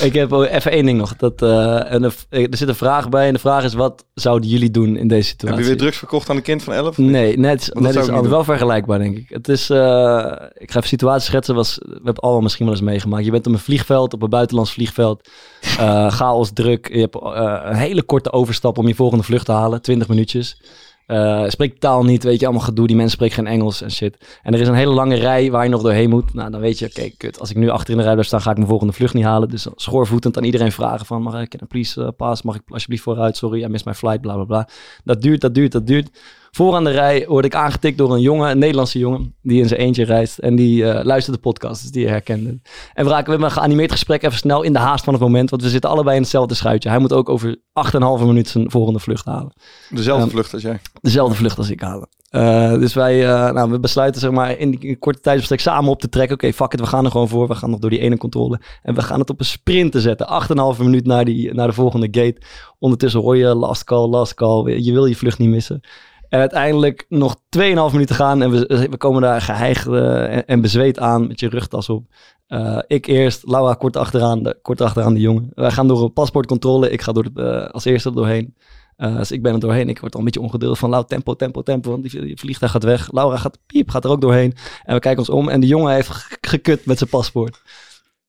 Ik 0.06 0.12
heb 0.14 0.32
even 0.32 0.70
één 0.70 0.84
ding 0.86 0.98
nog. 0.98 1.16
Dat, 1.16 1.42
eh, 1.42 1.92
en 1.92 2.02
er, 2.02 2.14
er 2.28 2.56
zit 2.56 2.68
een 2.68 2.74
vraag 2.74 3.08
bij. 3.08 3.26
En 3.26 3.32
de 3.32 3.38
vraag 3.38 3.64
is, 3.64 3.74
wat 3.74 4.06
zouden 4.14 4.48
jullie 4.48 4.70
doen 4.70 4.96
in 4.96 5.08
deze 5.08 5.28
Heb 5.28 5.38
situatie? 5.38 5.62
je 5.62 5.68
weer 5.68 5.76
drugs 5.76 5.96
verkocht 5.96 6.30
aan 6.30 6.36
een 6.36 6.42
kind 6.42 6.62
van 6.62 6.74
11? 6.74 6.98
Nee, 6.98 7.38
net, 7.38 7.70
dat 7.72 7.82
net 7.82 7.94
is 7.94 8.08
al 8.08 8.28
wel 8.28 8.44
vergelijkbaar, 8.44 8.98
denk 8.98 9.16
ik. 9.16 9.28
Het 9.28 9.48
is, 9.48 9.70
eh, 9.70 10.32
ik 10.54 10.70
ga 10.70 10.76
even 10.76 10.88
situatie 10.88 11.26
schetsen. 11.26 11.54
Was, 11.54 11.78
we 11.84 11.92
hebben 11.94 12.14
allemaal 12.22 12.42
misschien 12.42 12.64
wel 12.66 12.74
eens 12.74 12.84
meegemaakt. 12.84 13.24
Je 13.24 13.30
bent 13.30 13.46
op 13.46 13.52
een 13.52 13.58
vliegveld, 13.58 14.12
op 14.12 14.22
een 14.22 14.30
buitenlands 14.30 14.72
vliegveld. 14.72 15.28
eh 15.78 16.10
chaos, 16.12 16.50
druk. 16.52 16.88
Je 16.92 17.00
hebt 17.00 17.14
eh, 17.14 17.60
een 17.64 17.76
hele 17.76 18.02
korte 18.02 18.32
overstap 18.32 18.78
om 18.78 18.86
je 18.88 18.94
volgende 18.94 19.24
vlucht 19.24 19.44
te 19.46 19.52
halen. 19.52 19.82
20 19.82 20.08
minuutjes. 20.08 20.60
Eh 21.06 21.44
spreekt 21.48 21.80
taal 21.80 22.04
niet, 22.04 22.22
weet 22.24 22.40
je, 22.40 22.46
allemaal 22.46 22.64
gedoe. 22.64 22.86
Die 22.86 22.96
mensen 22.96 23.14
spreken 23.14 23.36
geen 23.36 23.46
Engels 23.46 23.82
en 23.82 23.90
shit. 23.90 24.38
En 24.42 24.54
er 24.54 24.60
is 24.60 24.68
een 24.68 24.74
hele 24.74 24.92
lange 24.92 25.14
rij 25.14 25.50
waar 25.50 25.64
je 25.64 25.70
nog 25.70 25.82
doorheen 25.82 26.10
moet. 26.10 26.34
Nou, 26.34 26.50
dan 26.50 26.60
weet 26.60 26.78
je, 26.78 26.86
oké, 26.86 27.10
kut. 27.16 27.40
Als 27.40 27.50
ik 27.50 27.56
nu 27.56 27.68
achter 27.68 27.90
in 27.90 27.96
de 27.96 28.02
rij 28.02 28.12
blijf 28.12 28.26
staan, 28.26 28.40
ga 28.40 28.50
ik 28.50 28.56
mijn 28.56 28.68
volgende 28.68 28.92
vlucht 28.92 29.14
niet 29.14 29.24
halen. 29.24 29.48
Dus 29.48 29.66
schoorvoetend 29.74 30.36
aan 30.36 30.44
iedereen 30.44 30.72
vragen 30.72 31.06
van, 31.06 31.22
mag 31.22 31.40
ik, 31.40 31.54
I 31.54 31.66
please 31.68 32.00
uh, 32.00 32.08
pass? 32.16 32.42
Mag 32.42 32.54
ik 32.54 32.62
alsjeblieft 32.68 33.02
vooruit? 33.02 33.36
Sorry, 33.36 33.62
I 33.62 33.68
missed 33.68 33.86
my 33.86 33.94
flight, 33.94 34.20
bla, 34.20 34.34
bla, 34.34 34.44
bla. 34.44 34.68
Dat 35.04 35.22
duurt, 35.22 35.40
dat 35.40 35.54
duurt, 35.54 35.72
dat 35.72 35.86
duurt. 35.86 36.18
Vooraan 36.56 36.84
de 36.84 36.90
rij 36.90 37.24
word 37.28 37.44
ik 37.44 37.54
aangetikt 37.54 37.98
door 37.98 38.12
een 38.12 38.20
jongen, 38.20 38.50
een 38.50 38.58
Nederlandse 38.58 38.98
jongen, 38.98 39.34
die 39.42 39.60
in 39.60 39.68
zijn 39.68 39.80
eentje 39.80 40.04
reist. 40.04 40.38
En 40.38 40.56
die 40.56 40.90
eh, 40.90 41.04
luistert 41.04 41.36
de 41.36 41.42
podcast, 41.42 41.82
dus 41.82 41.90
die 41.90 42.02
je 42.02 42.08
herkende. 42.08 42.60
En 42.94 43.04
we 43.04 43.10
raken 43.10 43.24
we 43.24 43.30
hebben 43.30 43.48
een 43.48 43.54
geanimeerd 43.54 43.92
gesprek 43.92 44.22
even 44.22 44.38
snel 44.38 44.62
in 44.62 44.72
de 44.72 44.78
haast 44.78 45.04
van 45.04 45.12
het 45.12 45.22
moment. 45.22 45.50
Want 45.50 45.62
we 45.62 45.68
zitten 45.68 45.90
allebei 45.90 46.16
in 46.16 46.22
hetzelfde 46.22 46.54
schuitje. 46.54 46.88
Hij 46.88 46.98
moet 46.98 47.12
ook 47.12 47.28
over 47.28 47.56
8,5 48.20 48.26
minuut 48.26 48.48
zijn 48.48 48.70
volgende 48.70 48.98
vlucht 48.98 49.24
halen. 49.24 49.52
Dezelfde 49.90 50.22
Ehm, 50.22 50.32
vlucht 50.32 50.52
als 50.52 50.62
jij. 50.62 50.80
Dezelfde 51.00 51.34
vlucht 51.34 51.58
als 51.58 51.70
ik 51.70 51.80
halen. 51.80 52.08
Eh, 52.30 52.78
dus 52.78 52.94
wij 52.94 53.28
eh, 53.28 53.52
nou, 53.52 53.70
we 53.70 53.80
besluiten 53.80 54.20
zeg 54.20 54.30
maar, 54.30 54.58
in 54.58 54.70
die 54.70 54.96
korte 54.98 55.20
tijdsbestek 55.20 55.60
samen 55.60 55.90
op 55.90 56.00
te 56.00 56.08
trekken. 56.08 56.36
Oké, 56.36 56.52
fuck 56.52 56.72
it, 56.72 56.80
we 56.80 56.86
gaan 56.86 57.04
er 57.04 57.10
gewoon 57.10 57.28
voor. 57.28 57.48
We 57.48 57.54
gaan 57.54 57.70
nog 57.70 57.78
door 57.78 57.90
die 57.90 58.00
ene 58.00 58.16
controle. 58.16 58.60
En 58.82 58.94
we 58.94 59.02
gaan 59.02 59.20
het 59.20 59.30
op 59.30 59.40
een 59.40 59.46
sprint 59.46 59.92
te 59.92 60.00
zetten. 60.00 60.26
8,5 60.76 60.82
minuut 60.82 61.06
naar, 61.06 61.24
die, 61.24 61.54
naar 61.54 61.66
de 61.66 61.72
volgende 61.72 62.08
gate. 62.10 62.36
Ondertussen 62.78 63.20
hoor 63.20 63.36
je 63.36 63.54
last 63.54 63.84
call, 63.84 64.08
last 64.08 64.34
call. 64.34 64.78
Je 64.78 64.92
wil 64.92 65.06
je 65.06 65.16
vlucht 65.16 65.38
niet 65.38 65.48
missen. 65.48 65.80
En 66.28 66.40
uiteindelijk 66.40 67.06
nog 67.08 67.36
2,5 67.36 67.62
minuten 67.92 68.14
gaan. 68.14 68.42
En 68.42 68.50
we, 68.50 68.86
we 68.90 68.96
komen 68.96 69.22
daar 69.22 69.40
geheigd 69.40 69.86
eh, 69.86 70.50
en, 70.50 70.60
bezweet 70.60 70.98
aan 70.98 71.26
met 71.26 71.40
je 71.40 71.48
rugtas 71.48 71.88
op. 71.88 72.04
Eh, 72.46 72.78
ik 72.86 73.06
eerst, 73.06 73.46
Laura 73.46 73.74
kort 73.74 73.96
achteraan, 73.96 74.42
de, 74.42 74.58
kort 74.62 74.80
achteraan 74.80 75.14
de 75.14 75.20
jongen. 75.20 75.50
Wij 75.54 75.70
gaan 75.70 75.88
door 75.88 76.02
een 76.02 76.12
paspoortcontrole. 76.12 76.90
Ik 76.90 77.02
ga 77.02 77.12
door 77.12 77.28
eh, 77.34 77.66
als 77.66 77.84
eerste 77.84 78.08
er 78.08 78.14
doorheen. 78.14 78.54
Dus 78.96 79.30
ik 79.30 79.42
ben 79.42 79.52
er 79.52 79.60
doorheen. 79.60 79.88
Ik 79.88 79.98
word 80.00 80.12
al 80.12 80.18
een 80.18 80.24
beetje 80.24 80.40
ongeduldig 80.40 80.78
van, 80.78 80.90
Lau, 80.90 81.04
tempo, 81.06 81.34
tempo, 81.34 81.62
tempo. 81.62 81.90
Want 81.90 82.10
die, 82.10 82.38
vliegtuig 82.38 82.72
gaat 82.72 82.84
weg. 82.84 83.12
Laura 83.12 83.36
gaat, 83.36 83.58
piep, 83.66 83.90
gaat 83.90 84.04
er 84.04 84.10
ook 84.10 84.20
doorheen. 84.20 84.54
En 84.84 84.94
we 84.94 85.00
kijken 85.00 85.18
ons 85.18 85.30
om 85.30 85.48
en 85.48 85.60
de 85.60 85.66
jongen 85.66 85.94
heeft 85.94 86.08
ge- 86.08 86.38
gekut 86.40 86.86
met 86.86 86.98
zijn 86.98 87.10
paspoort. 87.10 87.62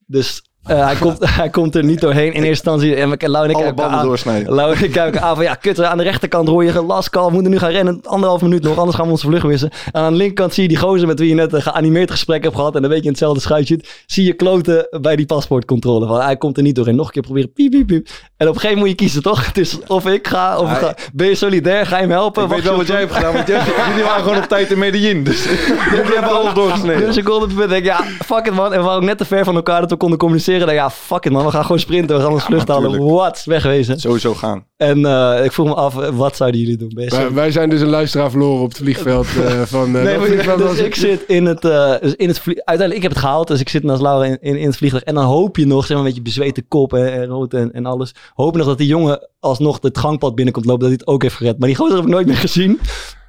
Dus 0.06 0.42
eh, 0.68 0.84
hij, 0.84 0.94
komt, 0.96 1.16
hij 1.40 1.50
komt 1.50 1.74
er 1.74 1.84
niet 1.84 2.00
doorheen 2.00 2.26
in 2.26 2.32
eerste 2.32 2.48
instantie. 2.48 2.94
En 2.94 3.10
we, 3.10 3.28
Lau 3.28 3.44
en 3.44 3.50
ik 3.50 3.56
Alle 3.56 3.74
banden 3.74 3.98
aan. 3.98 4.06
doorsnijden. 4.06 4.52
Lau 4.54 4.74
en 4.76 4.84
ik 4.84 4.90
kijken 4.90 5.22
aan 5.22 5.34
van 5.34 5.44
ja, 5.44 5.54
kut, 5.54 5.82
aan 5.82 5.96
de 5.98 6.02
rechterkant 6.02 6.48
hoor 6.48 6.64
je 6.64 6.70
gelaskal. 6.72 7.26
We 7.26 7.32
moeten 7.32 7.50
nu 7.52 7.58
gaan 7.58 7.70
rennen. 7.70 8.00
Anderhalf 8.04 8.42
minuut 8.42 8.62
nog, 8.62 8.76
anders 8.78 8.96
gaan 8.96 9.04
we 9.06 9.10
onze 9.10 9.26
vlucht 9.26 9.44
missen. 9.44 9.70
En 9.92 10.00
aan 10.02 10.10
de 10.12 10.16
linkerkant 10.18 10.54
zie 10.54 10.62
je 10.62 10.68
die 10.68 10.78
gozer 10.78 11.06
met 11.06 11.18
wie 11.18 11.28
je 11.28 11.34
net 11.34 11.52
een 11.52 11.62
geanimeerd 11.62 12.10
gesprek 12.10 12.42
hebt 12.42 12.54
gehad. 12.56 12.74
En 12.74 12.80
dan 12.80 12.90
weet 12.90 12.98
je 12.98 13.04
in 13.04 13.10
hetzelfde 13.10 13.40
schuitje. 13.40 13.80
Zie 14.06 14.24
je 14.24 14.32
kloten 14.32 14.88
bij 15.00 15.16
die 15.16 15.26
paspoortcontrole. 15.26 16.06
Van 16.06 16.20
hij 16.20 16.36
komt 16.36 16.56
er 16.56 16.62
niet 16.62 16.74
doorheen. 16.74 16.96
Nog 16.96 17.06
een 17.06 17.12
keer 17.12 17.22
proberen. 17.22 17.52
Piep, 17.52 17.70
piep, 17.70 17.86
piep. 17.86 18.06
En 18.36 18.48
op 18.48 18.54
een 18.54 18.60
gegeven 18.60 18.62
moment 18.62 18.78
moet 18.80 18.88
je 18.88 18.94
kiezen, 18.94 19.22
toch? 19.22 19.46
Het 19.46 19.58
is 19.58 19.78
of 19.86 20.06
ik 20.06 20.28
ga, 20.28 20.58
of 20.58 20.70
ik 20.72 20.78
ga. 20.78 20.94
Ben 21.12 21.26
je 21.28 21.34
solidair? 21.34 21.86
Ga 21.86 21.94
je 21.96 22.02
hem 22.02 22.10
helpen? 22.10 22.42
Ik 22.44 22.48
weet 22.48 22.62
wel 22.62 22.76
wat 22.76 22.86
jij 22.86 22.98
hebt 22.98 23.12
gedaan, 23.12 23.32
want 23.32 23.46
jij- 23.48 23.62
jullie 23.88 24.04
waren 24.04 24.22
gewoon 24.22 24.38
op 24.38 24.44
tijd 24.44 24.70
in 24.70 24.78
Medellin. 24.78 25.24
Dus 25.24 25.44
jullie 25.94 26.12
hebben 26.14 26.30
alles 26.30 26.54
doorgesneden. 26.54 27.12
seconde 27.14 27.46
per 27.46 27.54
punt. 27.56 27.68
denk 27.68 27.80
ik, 27.84 27.88
ja, 27.90 28.00
fuck 28.24 28.46
it 28.46 28.54
man. 28.54 28.72
En 28.72 28.78
we 28.78 28.84
waren 28.84 29.00
ook 29.00 29.06
net 29.06 29.18
te 29.18 29.24
ver 29.24 29.44
van 29.44 29.54
elkaar 29.54 29.80
dat 29.80 29.90
we 29.90 29.96
konden 29.96 30.18
communiceren. 30.18 30.57
Dan, 30.66 30.74
ja, 30.74 30.90
fuck 30.90 31.24
it 31.24 31.32
man. 31.32 31.44
We 31.44 31.50
gaan 31.50 31.62
gewoon 31.62 31.78
sprinten. 31.78 32.16
We 32.16 32.22
gaan 32.22 32.32
ons 32.32 32.42
vlucht 32.44 32.68
halen. 32.68 33.04
Wat? 33.06 33.42
Wegwezen. 33.44 34.00
Sowieso 34.00 34.34
gaan. 34.34 34.64
En 34.76 35.04
eh, 35.06 35.44
ik 35.44 35.52
vroeg 35.52 35.66
me 35.66 35.74
af, 35.74 35.94
wat 35.94 36.36
zouden 36.36 36.60
jullie 36.60 36.76
doen? 36.76 36.92
Wij, 36.94 37.32
wij 37.32 37.50
zijn 37.50 37.70
dus 37.70 37.80
een 37.80 37.88
luisteraar 37.88 38.30
verloren 38.30 38.62
op 38.62 38.68
het 38.68 38.78
vliegveld 38.78 39.26
eh, 39.26 39.60
van... 39.76 39.96
eh, 39.96 40.02
Nee, 40.02 40.36
dat 40.36 40.46
maar, 40.46 40.56
dus 40.56 40.66
was- 40.66 40.78
ik 40.78 40.94
zit 40.94 41.22
in 41.26 41.44
het, 41.46 41.64
eh, 41.64 41.94
dus 42.00 42.14
in 42.14 42.28
het 42.28 42.40
uiteindelijk, 42.46 42.96
ik 42.96 43.02
heb 43.02 43.10
het 43.10 43.20
gehaald, 43.20 43.48
dus 43.48 43.60
ik 43.60 43.68
zit 43.68 43.82
naast 43.82 44.02
Laura 44.02 44.24
in, 44.24 44.38
in, 44.40 44.56
in 44.56 44.66
het 44.66 44.76
vliegtuig. 44.76 45.02
En 45.04 45.14
dan 45.14 45.24
hoop 45.24 45.56
je 45.56 45.66
nog, 45.66 45.86
zeg 45.86 45.96
maar, 45.96 46.06
met 46.06 46.14
je 46.14 46.22
bezweten 46.22 46.68
kop 46.68 46.92
en, 46.94 47.12
en 47.12 47.26
rood 47.26 47.54
en, 47.54 47.72
en 47.72 47.86
alles. 47.86 48.14
Hoop 48.34 48.52
je 48.52 48.58
nog 48.58 48.66
dat 48.66 48.78
die 48.78 48.86
jongen 48.86 49.28
alsnog 49.40 49.78
het 49.82 49.98
gangpad 49.98 50.34
binnenkomt 50.34 50.66
lopen, 50.66 50.80
dat 50.80 50.90
hij 50.90 50.98
het 51.00 51.08
ook 51.14 51.22
heeft 51.22 51.34
gered. 51.34 51.58
Maar 51.58 51.68
die 51.68 51.76
gozer 51.76 51.94
heb 51.96 52.04
ik 52.04 52.10
nooit 52.10 52.26
meer 52.26 52.36
gezien. 52.36 52.80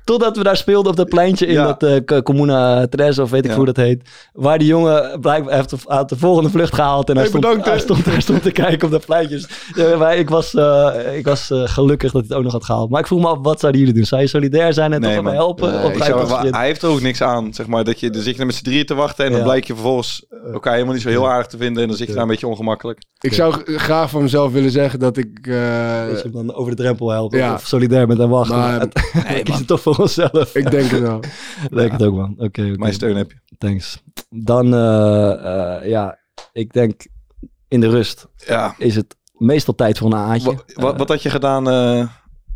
Totdat 0.10 0.38
we 0.38 0.44
daar 0.44 0.58
speelden 0.58 0.92
op 0.92 0.98
dat 0.98 1.10
pleintje 1.10 1.46
in 1.46 1.54
Ja. 1.54 1.66
dat 1.66 1.84
eh, 1.84 1.96
K- 2.06 2.24
Comuna 2.24 2.88
Tres, 2.88 3.20
of 3.20 3.30
weet 3.30 3.44
ik 3.46 3.50
Ja. 3.52 3.56
hoe 3.58 3.66
dat 3.66 3.76
heet. 3.76 4.10
Waar 4.34 4.58
die 4.58 4.68
jongen 4.68 5.20
blijkbaar 5.22 5.54
heeft 5.56 5.70
de 6.10 6.18
volgende 6.18 6.50
vlucht 6.50 6.74
gehaald. 6.76 7.10
En 7.10 7.14
hij, 7.14 7.22
Hey, 7.24 7.30
stond, 7.32 7.44
bedankt, 7.46 7.66
hij, 7.70 7.80
stond, 7.80 8.06
hij 8.06 8.22
stond 8.22 8.44
te 8.44 8.52
kijken 8.52 8.86
op 8.86 8.92
dat 8.92 9.06
pleintje. 9.06 9.36
Dus, 9.36 9.48
ja, 9.76 9.98
maar 9.98 10.18
ik 10.18 10.30
was, 10.30 10.54
eh, 10.54 10.92
ik 11.18 11.26
was 11.26 11.52
eh, 11.52 11.62
gelukkig 11.66 12.12
dat 12.12 12.22
hij 12.22 12.30
het 12.30 12.38
ook 12.38 12.44
nog 12.44 12.52
had 12.52 12.64
gehaald. 12.66 12.90
Maar 12.90 13.00
ik 13.00 13.08
vroeg 13.08 13.20
me 13.22 13.28
af, 13.28 13.38
wat 13.42 13.60
zouden 13.60 13.82
jullie 13.82 13.96
doen? 13.96 14.06
Zou 14.06 14.22
je 14.22 14.28
solidair 14.28 14.74
zijn 14.74 14.94
en 14.94 15.02
Nee, 15.02 15.16
toch 15.16 15.24
man. 15.24 15.34
helpen? 15.34 15.72
Nee, 15.74 15.84
of 15.84 15.92
Ik 15.92 15.98
ga 15.98 16.06
je 16.20 16.26
zou, 16.28 16.50
hij 16.50 16.66
heeft 16.66 16.82
er 16.82 16.90
ook 16.90 17.02
niks 17.02 17.22
aan, 17.22 17.54
zeg 17.54 17.68
maar. 17.68 17.84
Dat 17.84 18.00
je, 18.00 18.10
dan 18.10 18.22
zit 18.22 18.34
je 18.36 18.40
er 18.40 18.46
met 18.46 18.56
z'n 18.56 18.64
drieën 18.64 18.86
te 18.86 18.94
wachten 18.94 19.26
en 19.26 19.32
dan 19.32 19.44
blijkt 19.44 19.68
je 19.68 19.74
vervolgens 19.74 20.26
elkaar 20.54 20.74
helemaal 20.74 20.94
niet 20.94 21.04
zo 21.04 21.10
heel 21.10 21.30
aardig 21.30 21.48
te 21.48 21.58
vinden. 21.58 21.82
En 21.84 21.88
dan 21.90 21.98
zit 21.98 22.08
je 22.08 22.14
daar 22.14 22.22
een 22.22 22.28
beetje 22.30 22.48
ongemakkelijk. 22.48 23.02
Ik 23.22 23.34
zou 23.34 23.56
graag 23.78 24.10
van 24.10 24.22
mezelf 24.22 24.52
willen 24.52 24.72
zeggen 24.72 25.00
dat 25.00 25.18
ik... 25.18 25.28
eh, 25.48 25.54
Dat 26.08 26.18
je 26.18 26.30
hem 26.32 26.32
dan 26.32 26.54
over 26.56 26.76
de 26.76 26.82
drempel 26.82 27.10
helpt. 27.10 27.36
Ja. 27.36 27.54
Of 27.54 27.66
solidair 27.68 28.08
met 28.08 28.18
hem 28.18 28.30
wachten. 28.30 28.58
Maar- 28.58 28.78
Maar 29.14 29.40
kiezen 29.44 29.66
toch 29.66 29.82
voor 29.82 29.96
onszelf. 30.00 30.56
ik 30.56 30.72
denk 30.72 30.90
het 30.92 31.00
wel. 31.00 31.20
Denk 31.72 31.92
het 31.92 32.04
ook, 32.04 32.16
man. 32.16 32.32
Oké, 32.38 32.44
oké. 32.44 32.74
Mijn 32.78 32.94
steun 32.94 33.16
heb 33.16 33.32
je. 33.32 33.56
Thanks. 33.58 34.04
Dan, 34.30 34.74
eh, 34.74 35.32
eh, 35.78 35.90
ja, 35.90 36.20
ik 36.54 36.74
denk 36.74 37.08
in 37.68 37.80
de 37.80 37.90
rust 37.90 38.28
Ja. 38.36 38.76
is 38.78 38.96
het 38.96 39.16
meestal 39.38 39.76
tijd 39.76 39.98
voor 39.98 40.08
een 40.12 40.18
aantje. 40.20 40.56
Wat, 40.56 40.72
wat, 40.74 40.98
wat 40.98 41.08
had 41.08 41.22
je 41.22 41.30
gedaan 41.30 41.70
eh, 41.70 42.08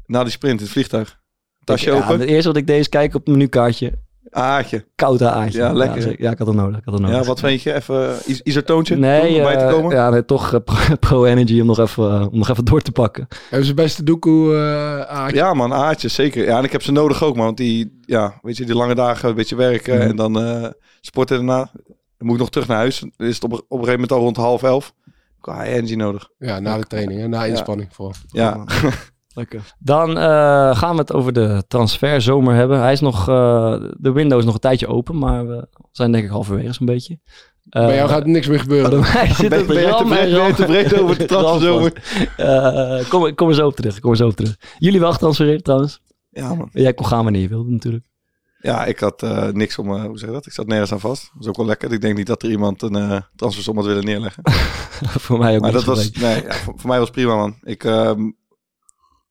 na 0.05 0.23
die 0.23 0.31
sprint 0.31 0.57
in 0.59 0.63
het 0.63 0.73
vliegtuig? 0.73 1.21
Tasje 1.63 1.91
open? 1.91 2.19
Het 2.19 2.29
eerste 2.29 2.47
wat 2.47 2.57
ik 2.57 2.67
deed 2.67 2.79
is 2.79 2.89
kijken 2.89 3.19
op 3.19 3.25
het 3.25 3.35
menukaartje. 3.35 3.93
Aardje. 4.33 4.85
Koud 4.95 5.21
aantje. 5.23 5.57
Ja, 5.59 5.73
lekker, 5.73 6.07
Ja, 6.09 6.15
ja, 6.17 6.31
ik 6.31 6.37
had 6.37 6.47
het 6.47 6.55
nodig. 6.55 6.77
Ik 6.77 6.83
had 6.85 6.93
het 6.93 7.03
nodig. 7.03 7.17
Ja, 7.19 7.23
wat 7.23 7.39
vind 7.39 7.61
je? 7.61 7.73
Even 7.73 8.15
is- 8.25 8.41
isotoontje? 8.41 8.95
Nee, 8.95 9.29
om 9.29 9.35
erbij 9.35 9.57
te 9.57 9.63
eh, 9.63 9.71
komen? 9.71 9.95
ja, 9.95 10.09
nee, 10.09 10.25
toch 10.25 10.53
eh, 10.53 10.59
pro- 10.65 10.95
pro-energy 11.07 11.59
om, 11.59 11.65
nog 11.67 11.79
even, 11.79 12.11
eh, 12.21 12.27
om 12.31 12.37
nog 12.37 12.49
even 12.49 12.65
door 12.65 12.81
te 12.81 12.91
pakken. 12.91 13.27
Hebben 13.49 13.67
ze 13.67 13.73
beste 13.73 14.03
doekoe 14.03 14.55
eh 14.55 15.01
aardje? 15.01 15.37
Ja, 15.37 15.53
man, 15.53 15.73
aardjes, 15.73 16.13
zeker. 16.13 16.43
Ja, 16.45 16.57
en 16.57 16.63
ik 16.63 16.71
heb 16.71 16.81
ze 16.81 16.91
nodig 16.91 17.23
ook, 17.23 17.35
man. 17.35 17.45
Want 17.45 17.57
die, 17.57 17.99
ja, 18.01 18.39
weet 18.41 18.57
je, 18.57 18.65
die 18.65 18.75
lange 18.75 18.95
dagen 18.95 19.29
een 19.29 19.35
beetje 19.35 19.55
werken 19.55 19.97
Mhm. 19.97 20.07
en 20.09 20.15
dan 20.15 20.39
eh, 20.43 20.69
sporten 21.01 21.35
daarna. 21.35 21.69
Dan 22.17 22.27
moet 22.27 22.33
ik 22.35 22.39
nog 22.41 22.49
terug 22.49 22.67
naar 22.67 22.77
huis. 22.77 22.99
Dan 22.99 23.27
is 23.27 23.35
het 23.35 23.43
op, 23.43 23.51
op 23.53 23.59
een 23.59 23.67
gegeven 23.69 23.91
moment 23.93 24.11
al 24.11 24.19
rond 24.19 24.37
half 24.37 24.63
elf. 24.63 24.93
Ik 25.45 25.53
energy 25.65 25.95
nodig. 25.95 26.29
Ja, 26.37 26.59
na 26.59 26.77
de 26.77 26.83
training, 26.83 27.19
hè? 27.19 27.27
na 27.27 27.45
inspanning 27.45 27.89
vooral. 27.91 28.13
Ja, 28.27 28.63
Lekker. 29.33 29.73
Dan 29.79 30.09
eh, 30.17 30.75
gaan 30.77 30.91
we 30.95 31.01
het 31.01 31.13
over 31.13 31.33
de 31.33 31.63
transferzomer 31.67 32.55
hebben. 32.55 32.79
Hij 32.79 32.91
is 32.91 32.99
nog, 32.99 33.29
eh, 33.29 33.75
de 33.97 34.11
window 34.11 34.39
is 34.39 34.45
nog 34.45 34.53
een 34.53 34.59
tijdje 34.59 34.87
open, 34.87 35.17
maar 35.17 35.47
we 35.47 35.67
zijn 35.91 36.11
denk 36.11 36.23
ik 36.23 36.29
halverwege 36.29 36.73
zo'n 36.73 36.85
beetje. 36.85 37.19
Eh, 37.69 37.85
Bij 37.85 37.95
jou 37.95 38.09
gaat 38.09 38.21
er 38.21 38.27
niks 38.29 38.47
meer 38.47 38.59
gebeuren. 38.59 38.89
bij 39.01 39.11
mij 39.13 39.33
zit 39.33 39.49
Ben- 39.49 39.57
het 39.59 39.67
ben 39.67 39.81
je 39.81 39.95
te 39.95 40.03
breed- 40.65 40.67
ben 40.67 40.87
te 40.87 41.01
over 41.03 41.17
de 41.17 41.25
transferzomer? 41.33 41.93
Eh, 42.37 43.09
kom, 43.09 43.35
kom 43.35 43.49
er 43.49 43.55
zo 43.55 43.67
op 43.67 43.75
terug. 43.75 43.99
Kom 43.99 44.11
er 44.11 44.17
zo 44.17 44.27
op 44.27 44.35
terug. 44.35 44.55
Jullie 44.77 44.99
wel 44.99 45.11
getransfereerd 45.11 45.63
trouwens. 45.63 46.01
ja, 46.29 46.53
man. 46.55 46.69
Jij 46.71 46.93
kon 46.93 47.05
gaan 47.05 47.23
wanneer 47.23 47.41
je 47.41 47.47
wilde 47.47 47.69
natuurlijk. 47.71 48.05
Ja, 48.59 48.85
ik 48.85 48.99
had 48.99 49.23
eh, 49.23 49.47
niks 49.47 49.77
om, 49.77 49.95
eh, 49.95 50.03
hoe 50.03 50.17
zeg 50.17 50.27
je 50.29 50.35
dat? 50.35 50.45
Ik 50.45 50.51
zat 50.51 50.67
nergens 50.67 50.91
aan 50.91 50.99
vast. 50.99 51.21
Dat 51.21 51.31
was 51.37 51.47
ook 51.47 51.57
wel 51.57 51.65
lekker. 51.65 51.91
Ik 51.93 52.01
denk 52.01 52.17
niet 52.17 52.27
dat 52.27 52.43
er 52.43 52.49
iemand 52.49 52.81
een 52.81 52.95
eh 52.95 53.21
transfersom 53.35 53.75
had 53.75 53.85
willen 53.85 54.05
neerleggen. 54.05 54.43
Voor 55.25 55.39
mij 55.39 55.55
ook 55.55 55.61
Maar 55.61 55.71
dat 55.71 55.83
was, 55.83 56.11
nee, 56.11 56.43
ja, 56.43 56.53
voor, 56.53 56.73
voor 56.77 56.89
mij 56.89 56.99
was 56.99 57.09
prima, 57.09 57.35
man. 57.35 57.55
Ik, 57.63 57.83
ehm, 57.83 58.31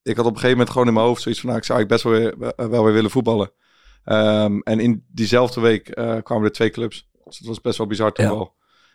ik 0.03 0.17
had 0.17 0.25
op 0.27 0.31
een 0.33 0.39
gegeven 0.39 0.51
moment 0.51 0.71
gewoon 0.71 0.87
in 0.87 0.95
mijn 0.95 1.07
hoofd 1.07 1.23
zoiets 1.23 1.41
van, 1.41 1.49
nou, 1.51 1.61
ik 1.61 1.67
zou 1.67 1.79
eigenlijk 1.79 2.03
best 2.03 2.37
wel 2.37 2.55
weer, 2.57 2.71
wel 2.71 2.85
weer 2.85 2.95
willen 2.95 3.11
voetballen. 3.11 3.51
Ehm, 4.05 4.59
en 4.59 4.81
in 4.81 5.05
diezelfde 5.13 5.61
week 5.61 5.89
eh, 5.89 6.17
kwamen 6.23 6.45
er 6.45 6.53
twee 6.53 6.71
clubs. 6.71 7.09
Dus 7.25 7.39
dat 7.39 7.49
was 7.49 7.61
best 7.61 7.79
wel 7.79 7.87
bizar 7.87 8.13
toen 8.13 8.25
Ja. 8.25 8.31
wel. 8.31 8.55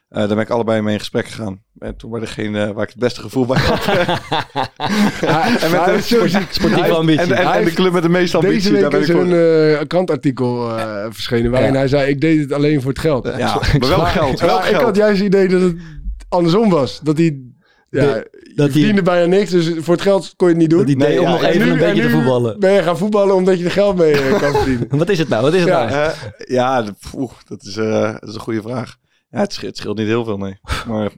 Eh, 0.09 0.17
daar 0.17 0.27
ben 0.27 0.39
ik 0.39 0.49
allebei 0.49 0.81
mee 0.81 0.93
in 0.93 0.99
gesprek 0.99 1.27
gegaan. 1.27 1.61
En 1.79 1.95
toen 1.97 2.09
waren 2.11 2.25
degene 2.25 2.73
waar 2.73 2.83
ik 2.83 2.89
het 2.89 2.99
beste 2.99 3.21
gevoel 3.21 3.45
bij 3.45 3.57
had. 3.59 3.85
en 5.63 5.71
met 5.71 5.85
de. 5.85 6.45
Sportieve 6.49 6.91
ambitie. 6.93 7.21
En, 7.21 7.31
en, 7.37 7.47
Hij 7.47 7.59
en 7.59 7.65
de 7.65 7.73
club 7.73 7.93
met 7.93 8.03
de 8.03 8.09
meeste 8.09 8.37
ambitie. 8.37 8.71
Deze 8.71 8.81
daar 8.81 8.81
week 8.81 8.91
ben 8.91 9.01
is 9.01 9.09
ik 9.09 9.15
voor. 9.15 9.23
een 9.25 9.77
eh, 9.79 9.87
krantartikel 9.87 10.77
eh, 10.77 11.05
verschenen 11.09 11.51
waarin 11.51 11.71
Ja. 11.71 11.77
hij 11.77 11.87
zei: 11.87 12.09
Ik 12.09 12.21
deed 12.21 12.39
het 12.39 12.51
alleen 12.51 12.81
voor 12.81 12.89
het 12.91 12.99
geld. 12.99 13.25
Ja, 13.37 13.61
maar 13.79 13.89
wel 13.89 13.99
geld. 14.05 14.39
Wel 14.39 14.49
Ja, 14.49 14.59
ik 14.63 14.69
geld. 14.69 14.83
had 14.83 14.95
juist 14.95 15.17
het 15.17 15.27
idee 15.27 15.47
dat 15.47 15.61
het 15.61 15.75
andersom 16.29 16.69
was. 16.69 16.99
Dat 17.03 17.17
hij. 17.17 17.41
Ja, 17.89 18.01
De- 18.01 18.07
je 18.31 18.51
dat 18.55 18.65
hij- 18.65 18.71
verdiende 18.71 19.01
bijna 19.01 19.25
niks, 19.25 19.51
dus 19.51 19.71
voor 19.77 19.93
het 19.93 20.03
geld 20.03 20.33
kon 20.35 20.47
je 20.47 20.53
het 20.53 20.61
niet 20.61 20.69
doen. 20.71 20.85
Dat 20.85 20.95
Nee, 20.95 21.17
om 21.19 21.25
ja, 21.25 21.31
nog 21.31 21.43
en 21.43 21.49
even 21.49 21.65
nu- 21.67 21.71
een 21.71 21.77
beetje 21.79 22.01
te 22.01 22.09
voetballen. 22.09 22.59
Ben 22.59 22.71
je 22.71 22.83
gaan 22.83 22.97
voetballen 22.97 23.35
omdat 23.35 23.59
je 23.59 23.65
er 23.65 23.71
geld 23.71 23.95
mee 23.97 24.11
eh, 24.13 24.39
kan 24.39 24.53
verdienen? 24.53 24.87
Wat 24.97 25.09
is 25.09 25.17
het 25.19 25.27
nou? 25.29 25.41
Wat 25.43 25.53
is 25.53 25.59
het 25.59 25.69
Ja. 25.69 25.85
nou? 25.89 25.91
Eh, 25.91 26.11
ja, 26.37 26.81
de- 26.81 26.93
poeh, 27.11 27.31
dat, 27.47 27.63
is, 27.63 27.77
eh, 27.77 28.13
dat 28.19 28.29
is 28.29 28.33
een 28.35 28.39
goede 28.39 28.61
vraag. 28.61 28.97
Ja, 29.29 29.39
het, 29.39 29.53
scheelt, 29.53 29.67
het 29.71 29.77
scheelt 29.77 29.97
niet 29.97 30.07
heel 30.07 30.23
veel, 30.23 30.37
nee. 30.37 30.59
Maar 30.87 31.11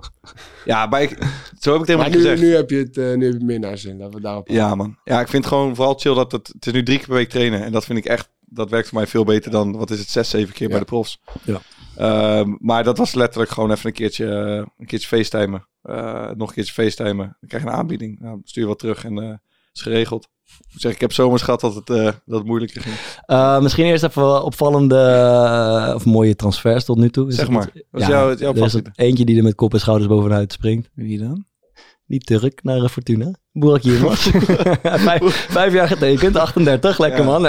ja, 0.66 0.88
bij, 0.90 1.08
zo 1.60 1.72
heb 1.74 1.82
ik 1.82 1.88
het 1.88 1.88
helemaal 1.88 1.98
Maar 1.98 2.06
niet 2.10 2.14
nu, 2.16 2.22
gezegd. 2.22 2.42
nu 2.42 2.56
heb 2.56 2.70
je 2.70 2.78
het 2.78 2.98
eh, 2.98 3.04
nu 3.04 3.10
heb 3.12 3.20
je 3.22 3.38
het 3.38 3.44
meer 3.44 3.60
naar 3.60 3.78
zin. 3.78 3.98
Laten 3.98 4.14
we 4.16 4.22
daarop. 4.22 4.48
Ja, 4.48 4.76
man. 4.76 4.98
Ja, 5.04 5.20
ik 5.20 5.28
vind 5.28 5.44
het 5.44 5.54
gewoon 5.54 5.76
vooral 5.76 5.94
chill 5.94 6.14
dat 6.14 6.32
het... 6.32 6.48
Het 6.48 6.66
is 6.66 6.74
nu 6.74 6.84
drie 6.84 6.98
keer 6.98 7.08
per 7.08 7.16
week 7.16 7.30
trainen. 7.30 7.64
En 7.64 7.72
dat 7.72 7.86
vind 7.86 7.98
ik 7.98 8.06
echt... 8.06 8.30
Dat 8.46 8.70
werkt 8.70 8.88
voor 8.90 8.98
mij 8.98 9.08
veel 9.08 9.24
beter 9.24 9.52
dan... 9.52 9.78
Wat 9.78 9.90
is 9.92 10.00
het? 10.00 10.10
Zes, 10.10 10.30
zeven 10.30 10.54
keer 10.54 10.66
Ja. 10.68 10.70
bij 10.70 10.80
de 10.80 10.86
profs. 10.86 11.20
Ja. 11.44 11.62
Ehm, 12.00 12.56
maar 12.60 12.84
dat 12.84 12.98
was 12.98 13.14
letterlijk 13.14 13.52
gewoon 13.52 13.72
even 13.72 13.86
een 13.88 13.94
keertje... 13.94 14.26
een 14.78 14.86
keertje 14.86 15.08
facetimen. 15.08 15.68
Eh, 15.82 16.30
nog 16.36 16.48
een 16.48 16.54
keertje 16.54 16.74
facetimen. 16.74 17.38
Dan 17.40 17.50
krijg 17.50 17.64
je 17.64 17.70
een 17.70 17.76
aanbieding. 17.76 18.20
Nou, 18.20 18.40
stuur 18.44 18.64
je 18.64 18.70
wat 18.70 18.80
terug 18.80 19.06
en 19.06 19.18
eh 19.18 19.34
is 19.74 19.82
geregeld. 19.82 20.28
Ik 20.46 20.66
zeggen, 20.70 20.92
ik 20.92 21.00
heb 21.02 21.14
zomers 21.14 21.42
gehad 21.42 21.60
dat 21.62 21.76
het, 21.76 21.90
eh, 21.90 22.04
dat 22.04 22.38
het 22.40 22.44
moeilijker 22.46 22.82
ging. 22.82 22.96
Eh, 23.26 23.60
misschien 23.62 23.86
eerst 23.86 24.04
even 24.04 24.44
opvallende 24.44 25.92
of 25.96 26.06
mooie 26.06 26.36
transfers 26.36 26.86
tot 26.86 26.98
nu 26.98 27.10
toe. 27.10 27.28
Is 27.28 27.36
Zeg 27.36 27.46
het- 27.46 27.54
maar. 27.56 27.70
Is 27.74 28.08
jouw- 28.08 28.36
jouw 28.36 28.54
er 28.54 28.64
is 28.66 28.76
eentje 28.96 29.26
die 29.26 29.38
er 29.38 29.44
met 29.44 29.56
kop 29.56 29.74
en 29.74 29.80
schouders 29.80 30.10
bovenuit 30.10 30.52
springt. 30.54 30.90
Wie 30.94 31.20
dan? 31.20 31.46
Niet 32.10 32.26
Turk 32.26 32.60
naar 32.64 32.78
eh, 32.84 32.90
Fortuna. 32.90 33.32
Burak 33.52 33.82
Yilmaz. 33.82 34.28
vijf, 35.08 35.48
vijf 35.50 35.74
jaar 35.74 35.88
getekend, 35.88 36.36
38, 36.36 37.00
lekker 37.00 37.20
Ja. 37.20 37.26
man. 37.26 37.42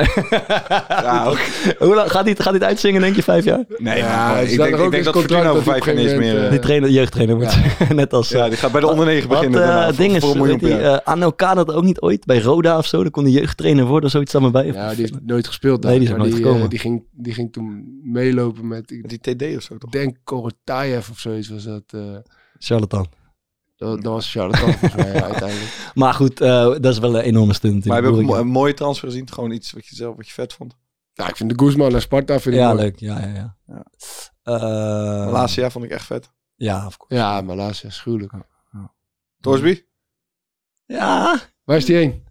Ja, 0.88 1.24
ook. 1.26 1.38
Hoe 1.78 1.94
lang, 1.94 2.10
gaat 2.10 2.24
hij 2.24 2.34
gaat 2.34 2.44
hij 2.44 2.52
het 2.54 2.62
uitzingen, 2.62 3.00
denk 3.00 3.16
je, 3.16 3.22
vijf 3.22 3.44
jaar? 3.44 3.64
Nee, 3.76 3.98
Ja, 3.98 4.38
ik 4.38 4.56
denk, 4.56 4.76
ik 4.76 4.90
denk 4.90 5.04
dat 5.04 5.14
Fortuna 5.14 5.48
over 5.48 5.62
vijf 5.62 5.84
dat 5.84 5.94
jaar 5.94 6.04
niet 6.04 6.16
meer... 6.16 6.50
Die 6.50 6.58
trainer, 6.58 6.90
jeugdtrainer 6.90 7.36
wordt. 7.36 7.56
Net 7.94 8.12
als... 8.12 8.28
ja, 8.28 8.48
die 8.48 8.56
gaat 8.58 8.72
bij 8.72 8.80
de 8.80 8.86
onder 8.86 9.06
negen 9.06 9.28
Wat 9.28 9.38
beginnen. 9.38 9.60
daarna, 9.60 9.80
eh 9.80 9.86
voor- 9.86 9.96
ding 9.96 10.16
is, 10.16 10.34
miljoen 10.34 10.58
die, 10.58 10.76
eh 10.76 10.98
Anno 11.04 11.32
dat 11.36 11.72
ook 11.72 11.84
niet 11.84 12.00
ooit 12.00 12.24
bij 12.24 12.40
Roda 12.40 12.78
of 12.78 12.86
zo. 12.86 13.02
Dan 13.02 13.10
kon 13.10 13.24
hij 13.24 13.32
jeugdtrainer 13.32 13.84
worden 13.84 14.04
of 14.04 14.10
zoiets 14.10 14.34
aan 14.34 14.42
me 14.42 14.50
bij. 14.50 14.66
Ja, 14.66 14.88
die 14.88 15.00
heeft 15.00 15.14
nooit 15.26 15.46
gespeeld 15.46 15.82
daar. 15.82 15.90
Nee, 15.90 16.00
die 16.00 16.08
is 16.08 16.14
er 16.14 16.20
maar 16.20 16.26
nooit 16.28 16.38
die, 16.38 16.46
eh, 16.46 16.50
gekomen. 16.52 16.70
die, 16.70 16.78
ging, 16.78 17.04
die 17.12 17.34
ging 17.34 17.52
toen 17.52 18.00
meelopen 18.02 18.68
met, 18.68 18.90
ik 18.90 19.08
Die 19.08 19.18
TD 19.36 19.56
of 19.56 19.62
zo 19.62 19.76
toch? 19.78 19.90
denk 19.90 20.16
Korotayev 20.24 21.10
of 21.10 21.18
zoiets 21.18 21.48
was 21.48 21.64
dat. 21.64 21.82
eh, 21.86 22.00
Charlatan. 22.58 23.06
Dat, 23.88 24.02
dat 24.02 24.12
was 24.12 24.30
Charlotte 24.32 24.58
volgens 24.60 24.94
mij 24.94 25.12
ja, 25.12 25.22
uiteindelijk. 25.32 25.90
Maar 25.94 26.14
goed, 26.14 26.40
eh, 26.40 26.48
dat 26.64 26.84
is 26.86 26.98
wel 26.98 27.14
een 27.16 27.22
enorme 27.24 27.52
stunt. 27.52 27.84
Maar 27.84 27.96
heb 27.96 28.04
je 28.04 28.10
ook 28.10 28.18
een, 28.18 28.24
mo- 28.24 28.36
een 28.38 28.46
mooie 28.46 28.74
transfer 28.74 29.08
gezien? 29.08 29.32
Gewoon 29.32 29.50
iets 29.50 29.72
wat 29.72 29.86
je 29.86 29.94
zelf 29.94 30.16
wat 30.16 30.26
je 30.26 30.32
vet 30.32 30.52
vond? 30.52 30.76
Ja, 31.12 31.28
ik 31.28 31.36
vind 31.36 31.58
de 31.58 31.64
Guzman 31.64 31.92
naar 31.92 32.00
Sparta 32.00 32.40
vind 32.40 32.54
ik 32.54 32.60
Ja, 32.60 32.68
mooi. 32.72 32.80
leuk. 32.82 32.98
Ja, 32.98 33.18
ja, 33.20 33.26
ja. 33.34 33.56
Ja. 33.66 33.84
Eh, 34.42 35.32
laatste 35.32 35.60
jaar 35.60 35.70
vond 35.72 35.84
ik 35.84 35.90
echt 35.90 36.06
vet. 36.06 36.30
Ja, 36.56 36.86
of 36.86 36.96
course. 36.96 37.14
Ja, 37.16 37.40
maar 37.40 37.56
laatst 37.56 37.84
is 37.84 38.00
gruwelijk. 38.00 38.32
Torsby? 39.40 39.82
Ja, 40.86 41.40
Waar 41.64 41.76
is 41.76 41.84
die 41.84 41.96
heen? 41.96 42.24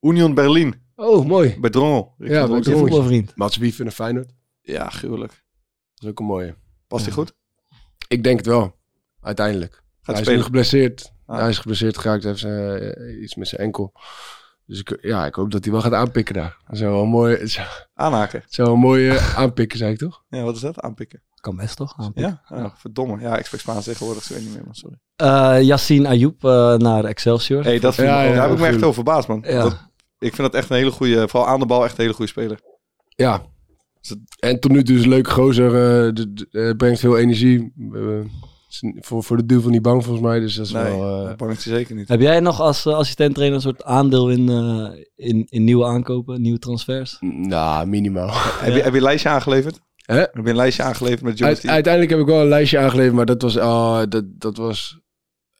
Union 0.00 0.34
Berlin. 0.34 0.82
Oh, 0.96 1.26
mooi. 1.26 1.60
Bij 1.60 1.70
Drongel. 1.70 2.14
Ja, 2.18 2.24
Richting 2.26 2.48
bij 2.50 2.60
Drongel. 2.60 2.80
voetbalvriend. 2.80 3.36
Mats 3.36 3.56
Wief 3.56 3.78
in 3.78 3.86
een 3.86 3.92
Feyenoord. 3.92 4.32
Ja, 4.60 4.88
gruwelijk. 4.88 5.32
Dat 5.94 6.02
is 6.04 6.08
ook 6.08 6.18
een 6.18 6.26
mooie. 6.26 6.56
Past 6.86 7.04
hij 7.06 7.14
Ja. 7.14 7.20
goed? 7.20 7.34
Ik 8.08 8.22
denk 8.24 8.36
het 8.36 8.46
wel. 8.46 8.76
Uiteindelijk. 9.20 9.82
Gaat 10.04 10.14
hij 10.16 10.24
is 10.24 10.28
nu 10.38 10.42
geblesseerd. 10.42 11.12
Ah. 11.26 11.38
Hij 11.38 11.48
is 11.48 11.58
geblesseerd 11.58 11.98
geraakt. 11.98 12.22
Hij 12.22 12.30
heeft 12.30 12.42
zijn, 12.42 12.78
eh, 12.80 13.22
iets 13.22 13.34
met 13.34 13.48
zijn 13.48 13.60
enkel. 13.60 13.92
Dus 14.66 14.80
ik, 14.80 14.98
ja, 15.00 15.26
ik 15.26 15.34
hoop 15.34 15.50
dat 15.50 15.64
hij 15.64 15.72
wel 15.72 15.82
gaat 15.82 15.92
aanpikken 15.92 16.34
daar. 16.34 16.56
Dat 16.66 16.78
zou 16.78 16.92
wel 16.92 17.02
een 17.02 17.08
mooi, 17.08 17.46
zou, 17.46 17.66
Aanhaken. 17.94 18.42
zou 18.48 18.66
wel 18.68 18.76
een 18.76 18.82
mooie 18.82 19.18
aanpikken, 19.36 19.78
zei 19.78 19.92
ik 19.92 19.98
toch? 19.98 20.22
Ja, 20.28 20.42
wat 20.42 20.54
is 20.54 20.60
dat? 20.60 20.80
Aanpikken. 20.80 21.22
Kan 21.34 21.56
best 21.56 21.76
toch? 21.76 22.10
Ja? 22.14 22.42
Oh, 22.48 22.64
verdomme. 22.76 23.20
Ja, 23.20 23.38
ik 23.38 23.46
spreek 23.46 23.60
Spaans 23.60 23.84
tegenwoordig. 23.84 24.24
Ik 24.24 24.36
weet 24.36 24.40
niet 24.44 24.54
meer, 24.54 24.64
man. 24.64 24.74
Sorry. 24.74 24.96
Eh 25.16 25.56
Yassine 25.62 26.08
Ayoub 26.08 26.44
eh, 26.44 26.74
naar 26.74 27.04
Excelsior. 27.04 27.62
Hey, 27.64 27.78
dat 27.78 27.94
vind 27.94 28.08
Ja, 28.08 28.22
ik, 28.22 28.28
ja, 28.28 28.34
daar 28.34 28.42
heb 28.48 28.52
ik 28.56 28.60
me 28.62 28.66
echt 28.66 28.82
over 28.82 28.94
verbaasd, 28.94 29.28
man. 29.28 29.44
Ja. 29.46 29.62
Dat- 29.62 29.88
ik 30.18 30.34
vind 30.34 30.52
dat 30.52 30.54
echt 30.60 30.70
een 30.70 30.76
hele 30.76 30.90
goede, 30.90 31.28
vooral 31.28 31.48
aan 31.48 31.60
de 31.60 31.66
bal, 31.66 31.84
echt 31.84 31.96
een 31.96 32.02
hele 32.02 32.14
goede 32.14 32.30
speler. 32.30 32.60
Ja. 33.08 33.42
En 34.38 34.60
tot 34.60 34.70
nu 34.70 34.82
toe 34.82 34.96
is 34.96 35.02
een 35.02 35.08
leuke 35.08 35.30
gozer. 35.30 35.66
eh, 35.66 36.12
de- 36.14 36.32
de- 36.32 36.48
eh, 36.50 36.76
brengt 36.76 37.00
veel 37.00 37.18
energie. 37.18 37.72
Eh, 38.80 38.90
voor, 39.00 39.22
voor 39.24 39.36
de 39.36 39.46
duivel 39.46 39.70
niet 39.70 39.82
bang 39.82 40.04
volgens 40.04 40.24
mij. 40.24 40.40
Dus 40.40 40.54
dat 40.54 40.66
is 40.66 40.72
Nee, 40.72 40.82
wel... 40.82 41.20
eh, 41.20 41.26
dat 41.28 41.36
bang 41.36 41.60
zeker 41.60 41.94
niet. 41.94 42.08
Heb 42.08 42.20
jij 42.20 42.40
nog 42.40 42.60
als 42.60 42.86
uh, 42.86 42.94
assistent-trainer 42.94 43.56
een 43.56 43.62
soort 43.62 43.84
aandeel 43.84 44.30
in, 44.30 44.48
eh, 44.48 45.28
in, 45.28 45.46
in 45.48 45.64
nieuwe 45.64 45.84
aankopen, 45.86 46.40
nieuwe 46.42 46.58
transfers? 46.58 47.16
nou, 47.20 47.86
minimaal. 47.86 48.30
Heb, 48.64 48.74
je, 48.74 48.80
heb 48.82 48.92
je 48.92 48.98
een 48.98 49.04
lijstje 49.04 49.28
aangeleverd? 49.28 49.80
Hè? 49.96 50.16
Heb 50.18 50.30
je 50.42 50.48
een 50.50 50.56
lijstje 50.56 50.82
aangeleverd 50.82 51.22
met 51.22 51.38
jongens 51.38 51.56
Uit- 51.56 51.60
die... 51.66 51.70
uiteindelijk 51.74 52.12
heb 52.12 52.22
ik 52.22 52.26
wel 52.34 52.40
een 52.40 52.48
lijstje 52.48 52.78
aangeleverd, 52.78 53.14
maar 53.14 53.26
dat 53.26 53.42
was, 53.42 53.56
oh, 53.56 54.02
dat, 54.08 54.24
dat 54.28 54.56
was 54.56 54.98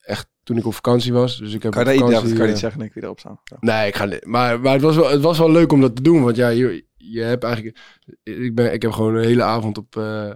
echt 0.00 0.28
toen 0.42 0.56
ik 0.56 0.66
op 0.66 0.74
vakantie 0.74 1.12
was. 1.12 1.38
Dus 1.38 1.52
ik 1.54 1.62
heb 1.62 1.72
Kan 1.72 1.80
op 1.80 1.86
dat, 1.86 1.94
ja, 1.94 2.00
vakantie, 2.04 2.28
dat 2.28 2.36
kan 2.38 2.46
je 2.46 2.46
eh, 2.46 2.50
niet 2.52 2.58
zeggen, 2.62 2.80
Nick, 2.80 2.94
wie 2.94 3.02
erop 3.02 3.18
staan. 3.18 3.40
Ja. 3.44 3.56
Nee, 3.60 3.86
ik 3.88 3.96
ga 3.96 4.04
niet. 4.04 4.26
Maar, 4.26 4.60
maar 4.60 4.72
het, 4.72 4.82
was 4.82 4.96
wel, 4.96 5.10
het 5.10 5.20
was 5.20 5.38
wel 5.38 5.50
leuk 5.50 5.72
om 5.72 5.80
dat 5.80 5.96
te 5.96 6.02
doen. 6.02 6.22
Want 6.22 6.36
ja, 6.36 6.48
je, 6.48 6.86
je 6.96 7.20
hebt 7.20 7.44
eigenlijk. 7.44 7.78
Ik, 8.22 8.54
ben, 8.54 8.72
ik 8.72 8.82
heb 8.82 8.90
gewoon 8.92 9.14
een 9.14 9.24
hele 9.24 9.42
avond 9.42 9.78
op 9.78 9.96
eh, 9.96 10.30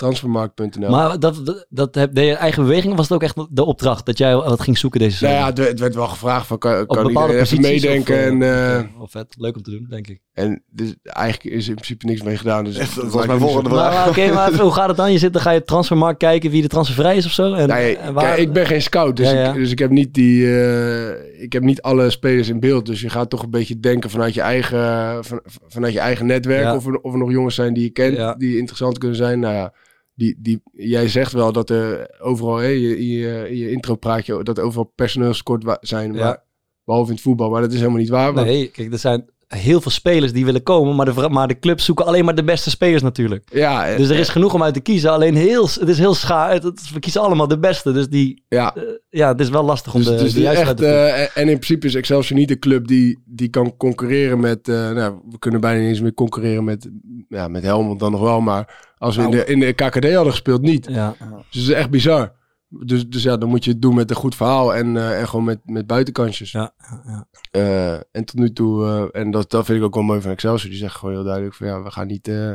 transfermarkt.nl. 0.00 0.90
Maar 0.90 1.18
dat, 1.18 1.46
dat, 1.46 1.66
dat 1.68 1.94
heb, 1.94 2.14
deed 2.14 2.26
je 2.26 2.34
eigen 2.34 2.62
beweging 2.62 2.90
of 2.90 2.96
was 2.96 3.08
het 3.08 3.14
ook 3.16 3.22
echt 3.22 3.36
de 3.50 3.64
opdracht 3.64 4.06
dat 4.06 4.18
jij 4.18 4.34
wat 4.36 4.60
ging 4.60 4.78
zoeken 4.78 5.00
deze 5.00 5.24
nou 5.24 5.34
zomer? 5.36 5.56
ja, 5.56 5.62
het, 5.68 5.78
werd- 5.80 5.94
wel 5.94 6.06
gevraagd 6.08 6.46
van 6.46 6.58
kan, 6.58 6.86
kan 6.86 7.08
iedereen 7.08 7.38
even 7.40 7.60
meedenken. 7.60 8.14
of, 8.14 8.20
en, 8.20 8.42
eh, 8.42 8.78
eh, 8.78 8.84
wel 8.96 9.06
vet. 9.08 9.34
Leuk 9.38 9.56
om 9.56 9.62
te 9.62 9.70
doen, 9.70 9.86
denk 9.90 10.06
ik. 10.08 10.20
en 10.32 10.62
dus 10.70 10.94
eigenlijk 11.02 11.54
is 11.54 11.62
er 11.64 11.68
in 11.68 11.74
principe 11.74 12.06
niks 12.06 12.22
mee 12.22 12.36
gedaan. 12.36 12.64
Dus 12.64 12.76
Dat 12.78 12.94
het 12.94 13.12
was 13.12 13.26
mijn 13.26 13.38
volgende 13.40 13.70
vraag. 13.70 13.94
Maar 13.94 14.08
oké, 14.08 14.32
maar 14.32 14.54
hoe 14.54 14.72
gaat 14.72 14.88
het 14.88 14.96
dan? 14.96 15.12
Je 15.12 15.18
zit, 15.18 15.32
dan 15.32 15.42
ga 15.42 15.50
je 15.50 15.64
transfermarkt 15.64 16.18
kijken 16.18 16.50
wie 16.50 16.62
de 16.62 16.68
transfervrij 16.68 17.16
is 17.16 17.26
of 17.26 17.32
zo? 17.32 17.52
En, 17.52 17.68
Nee, 17.68 17.96
en 17.96 18.14
waar- 18.14 18.24
kijk, 18.24 18.38
ik 18.38 18.52
ben 18.52 18.66
geen 18.66 18.82
scout, 18.82 19.16
dus, 19.16 19.30
Ja, 19.30 19.38
ja. 19.40 19.48
Ik, 19.48 19.54
dus 19.54 19.70
ik 19.70 19.78
heb 19.78 19.90
niet 19.90 20.14
die, 20.14 20.60
eh, 20.60 21.42
ik 21.42 21.52
heb 21.52 21.62
niet 21.62 21.82
alle 21.82 22.10
spelers 22.10 22.48
in 22.48 22.60
beeld. 22.60 22.86
Dus 22.86 23.00
je 23.00 23.08
gaat 23.10 23.30
toch 23.30 23.42
een 23.42 23.50
beetje 23.50 23.80
denken 23.80 24.10
vanuit 24.10 24.34
je 24.34 24.40
eigen, 24.40 25.24
van, 25.24 25.40
vanuit 25.68 25.92
je 25.92 26.00
eigen 26.00 26.26
netwerk. 26.26 26.62
Ja. 26.62 26.74
Of, 26.76 26.86
er, 26.86 26.98
of 27.00 27.12
er 27.12 27.18
nog 27.18 27.30
jongens 27.30 27.54
zijn 27.54 27.74
die 27.74 27.82
je 27.82 27.90
kent, 27.90 28.16
Ja. 28.16 28.34
die 28.34 28.56
interessant 28.58 28.98
kunnen 28.98 29.16
zijn. 29.16 29.40
Nou 29.40 29.54
ja, 29.54 29.72
die, 30.14 30.36
die, 30.38 30.60
jij 30.72 31.08
zegt 31.08 31.32
wel 31.32 31.52
dat 31.52 31.70
er 31.70 32.16
overal, 32.20 32.56
hè, 32.56 32.66
je, 32.66 32.98
in 32.98 33.06
je, 33.06 33.56
je 33.58 33.70
intro 33.70 33.94
praat 33.94 34.26
je 34.26 34.42
dat 34.42 34.58
er 34.58 34.64
overal 34.64 34.92
personeelskort 34.94 35.78
zijn. 35.80 36.12
Ja. 36.14 36.24
Maar, 36.24 36.44
behalve 36.84 37.08
in 37.08 37.14
het 37.14 37.24
voetbal, 37.24 37.50
maar 37.50 37.60
dat 37.60 37.72
is 37.72 37.78
helemaal 37.78 37.98
niet 38.00 38.08
waar. 38.08 38.32
want- 38.32 38.46
Nee, 38.46 38.68
kijk, 38.70 38.92
er 38.92 38.98
zijn 38.98 39.30
heel 39.56 39.80
veel 39.80 39.90
spelers 39.90 40.32
die 40.32 40.44
willen 40.44 40.62
komen, 40.62 40.96
maar 40.96 41.14
de, 41.14 41.28
maar 41.28 41.48
de 41.48 41.58
clubs 41.58 41.84
zoeken 41.84 42.06
alleen 42.06 42.24
maar 42.24 42.34
de 42.34 42.44
beste 42.44 42.70
spelers 42.70 43.02
natuurlijk. 43.02 43.48
ja, 43.52 43.86
eh, 43.86 43.96
Dus 43.96 44.08
er 44.08 44.18
is 44.18 44.28
genoeg 44.28 44.54
om 44.54 44.62
uit 44.62 44.74
te 44.74 44.80
kiezen, 44.80 45.10
alleen 45.10 45.34
heel, 45.34 45.68
het 45.80 45.88
is 45.88 45.98
heel 45.98 46.14
schaar. 46.14 46.60
We 46.92 46.98
kiezen 47.00 47.20
allemaal 47.20 47.48
de 47.48 47.58
beste, 47.58 47.92
dus 47.92 48.08
die, 48.08 48.44
ja. 48.48 48.74
eh, 48.74 48.82
ja, 49.10 49.28
het 49.28 49.40
is 49.40 49.48
wel 49.48 49.62
lastig 49.62 49.94
om 49.94 50.02
Dus, 50.02 50.08
de, 50.08 50.16
dus 50.22 50.34
juiste 50.34 50.64
echt, 50.64 50.76
te 50.76 50.86
eh, 50.86 51.20
en 51.42 51.48
in 51.48 51.58
principe 51.58 51.86
is 51.86 51.94
Excelsior 51.94 52.38
niet 52.38 52.48
de 52.48 52.58
club 52.58 52.86
die, 52.86 53.18
die 53.24 53.48
kan 53.48 53.76
concurreren 53.76 54.40
met... 54.40 54.68
eh, 54.68 54.90
nou, 54.90 55.14
we 55.30 55.38
kunnen 55.38 55.60
bijna 55.60 55.80
niet 55.80 55.88
eens 55.88 56.00
meer 56.00 56.14
concurreren 56.14 56.64
met, 56.64 56.90
ja, 57.28 57.48
met 57.48 57.62
Helmond 57.62 58.00
dan 58.00 58.12
nog 58.12 58.20
wel. 58.20 58.40
Maar 58.40 58.88
als 58.98 59.16
we 59.16 59.22
in 59.22 59.30
de, 59.30 59.44
in 59.44 59.60
de 59.60 59.72
KKD 59.72 60.12
hadden 60.14 60.32
gespeeld, 60.32 60.62
niet. 60.62 60.86
Ja. 60.90 61.14
Dus 61.50 61.60
het 61.60 61.70
is 61.70 61.76
echt 61.76 61.90
bizar. 61.90 62.32
Dus, 62.72 63.08
dus 63.08 63.22
ja, 63.22 63.36
dan 63.36 63.48
moet 63.48 63.64
je 63.64 63.70
het 63.70 63.82
doen 63.82 63.94
met 63.94 64.10
een 64.10 64.16
goed 64.16 64.34
verhaal 64.34 64.74
en, 64.74 64.96
eh, 64.96 65.20
en 65.20 65.28
gewoon 65.28 65.44
met, 65.44 65.60
met 65.64 65.86
buitenkantjes. 65.86 66.52
Ja, 66.52 66.72
ja, 66.78 67.02
ja. 67.06 67.26
Eh, 67.50 67.94
en 67.94 68.24
tot 68.24 68.34
nu 68.34 68.52
toe, 68.52 68.84
eh, 68.86 69.20
en 69.20 69.30
dat, 69.30 69.50
dat 69.50 69.64
vind 69.64 69.78
ik 69.78 69.84
ook 69.84 69.94
wel 69.94 70.02
mooi 70.02 70.20
van 70.20 70.30
Excelsior. 70.30 70.70
Die 70.70 70.78
zeggen 70.78 70.98
gewoon 70.98 71.14
heel 71.14 71.24
duidelijk 71.24 71.54
van 71.54 71.66
ja, 71.66 71.82
we 71.82 71.90
gaan 71.90 72.06
niet, 72.06 72.28
eh, 72.28 72.54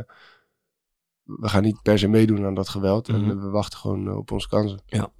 we 1.24 1.50
gaan 1.50 1.64
niet 1.64 1.82
per 1.82 2.00
se 2.00 2.08
meedoen 2.08 2.46
aan 2.46 2.54
dat 2.54 2.70
geweld. 2.70 3.08
Mhm. 3.08 3.24
En 3.24 3.30
eh, 3.30 3.42
we 3.44 3.50
wachten 3.50 3.80
gewoon 3.80 4.18
op 4.18 4.32
onze 4.32 4.48
kansen. 4.48 4.80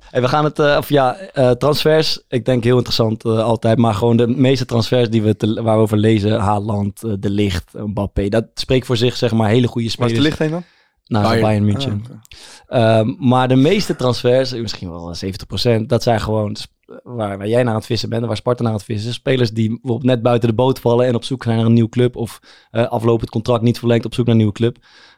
Hey, 0.10 0.22
we 0.22 0.28
gaan 0.28 0.44
het, 0.44 0.60
eh, 0.60 0.76
of 0.80 0.90
ja, 0.90 1.16
eh, 1.16 1.52
transfers, 1.52 2.24
ik 2.28 2.46
denk 2.46 2.64
heel 2.64 2.76
interessant 2.76 3.26
eh, 3.26 3.44
altijd, 3.44 3.78
maar 3.78 3.94
gewoon 3.94 4.18
de 4.18 4.28
meeste 4.28 4.66
transfers 4.66 5.10
die 5.10 5.22
we 5.22 5.36
te, 5.36 5.62
waar 5.64 5.76
we 5.76 5.82
over 5.82 5.98
lezen, 5.98 6.40
Haaland, 6.40 7.00
De 7.22 7.30
Ligt, 7.30 7.74
Mbappé, 7.74 8.28
dat 8.30 8.46
spreekt 8.54 8.86
voor 8.86 8.98
zich 8.98 9.16
zeg 9.16 9.32
maar 9.32 9.50
hele 9.50 9.68
goede 9.68 9.92
Waar 9.98 10.08
is 10.08 10.14
spelers. 10.14 10.18
de 10.18 10.22
licht 10.22 10.40
heen 10.40 10.52
dan? 10.52 10.64
Naar 11.06 11.22
Bayern. 11.24 11.42
Bayern, 11.42 11.66
München. 11.66 11.92
Ah, 11.92 12.12
oké. 12.12 12.20
Ehm, 12.68 13.14
maar 13.30 13.48
de 13.48 13.56
meeste 13.56 13.96
transfers, 13.96 14.54
misschien 14.54 14.90
wel 14.90 15.16
70%, 15.16 15.90
dat 15.90 16.04
zijn 16.04 16.20
gewoon 16.22 16.56
waar, 17.04 17.38
waar 17.38 17.48
jij 17.48 17.62
naar 17.64 17.72
aan 17.72 17.78
het 17.78 17.86
vissen 17.86 18.10
bent 18.10 18.22
en 18.22 18.28
waar 18.28 18.38
Sparta 18.38 18.62
naar 18.64 18.72
aan 18.72 18.78
het 18.78 18.86
vissen 18.88 19.10
is. 19.10 19.16
Spelers 19.16 19.52
die 19.52 19.70
bijvoorbeeld 19.70 20.04
net 20.04 20.22
buiten 20.22 20.50
de 20.50 20.56
boot 20.56 20.80
vallen 20.80 21.06
en 21.06 21.16
op 21.16 21.24
zoek 21.24 21.44
zijn 21.44 21.58
naar 21.58 21.66
een 21.66 21.74
nieuwe 21.74 21.90
club 21.90 22.16
of 22.16 22.40
eh 22.72 22.88
aflopend 22.88 23.30
contract 23.30 23.64
niet 23.64 23.80
verlengd 23.80 24.06
op 24.06 24.14
zoek 24.14 24.26
naar 24.26 24.34
een 24.34 24.40
nieuwe 24.42 24.56
club. 24.58 24.78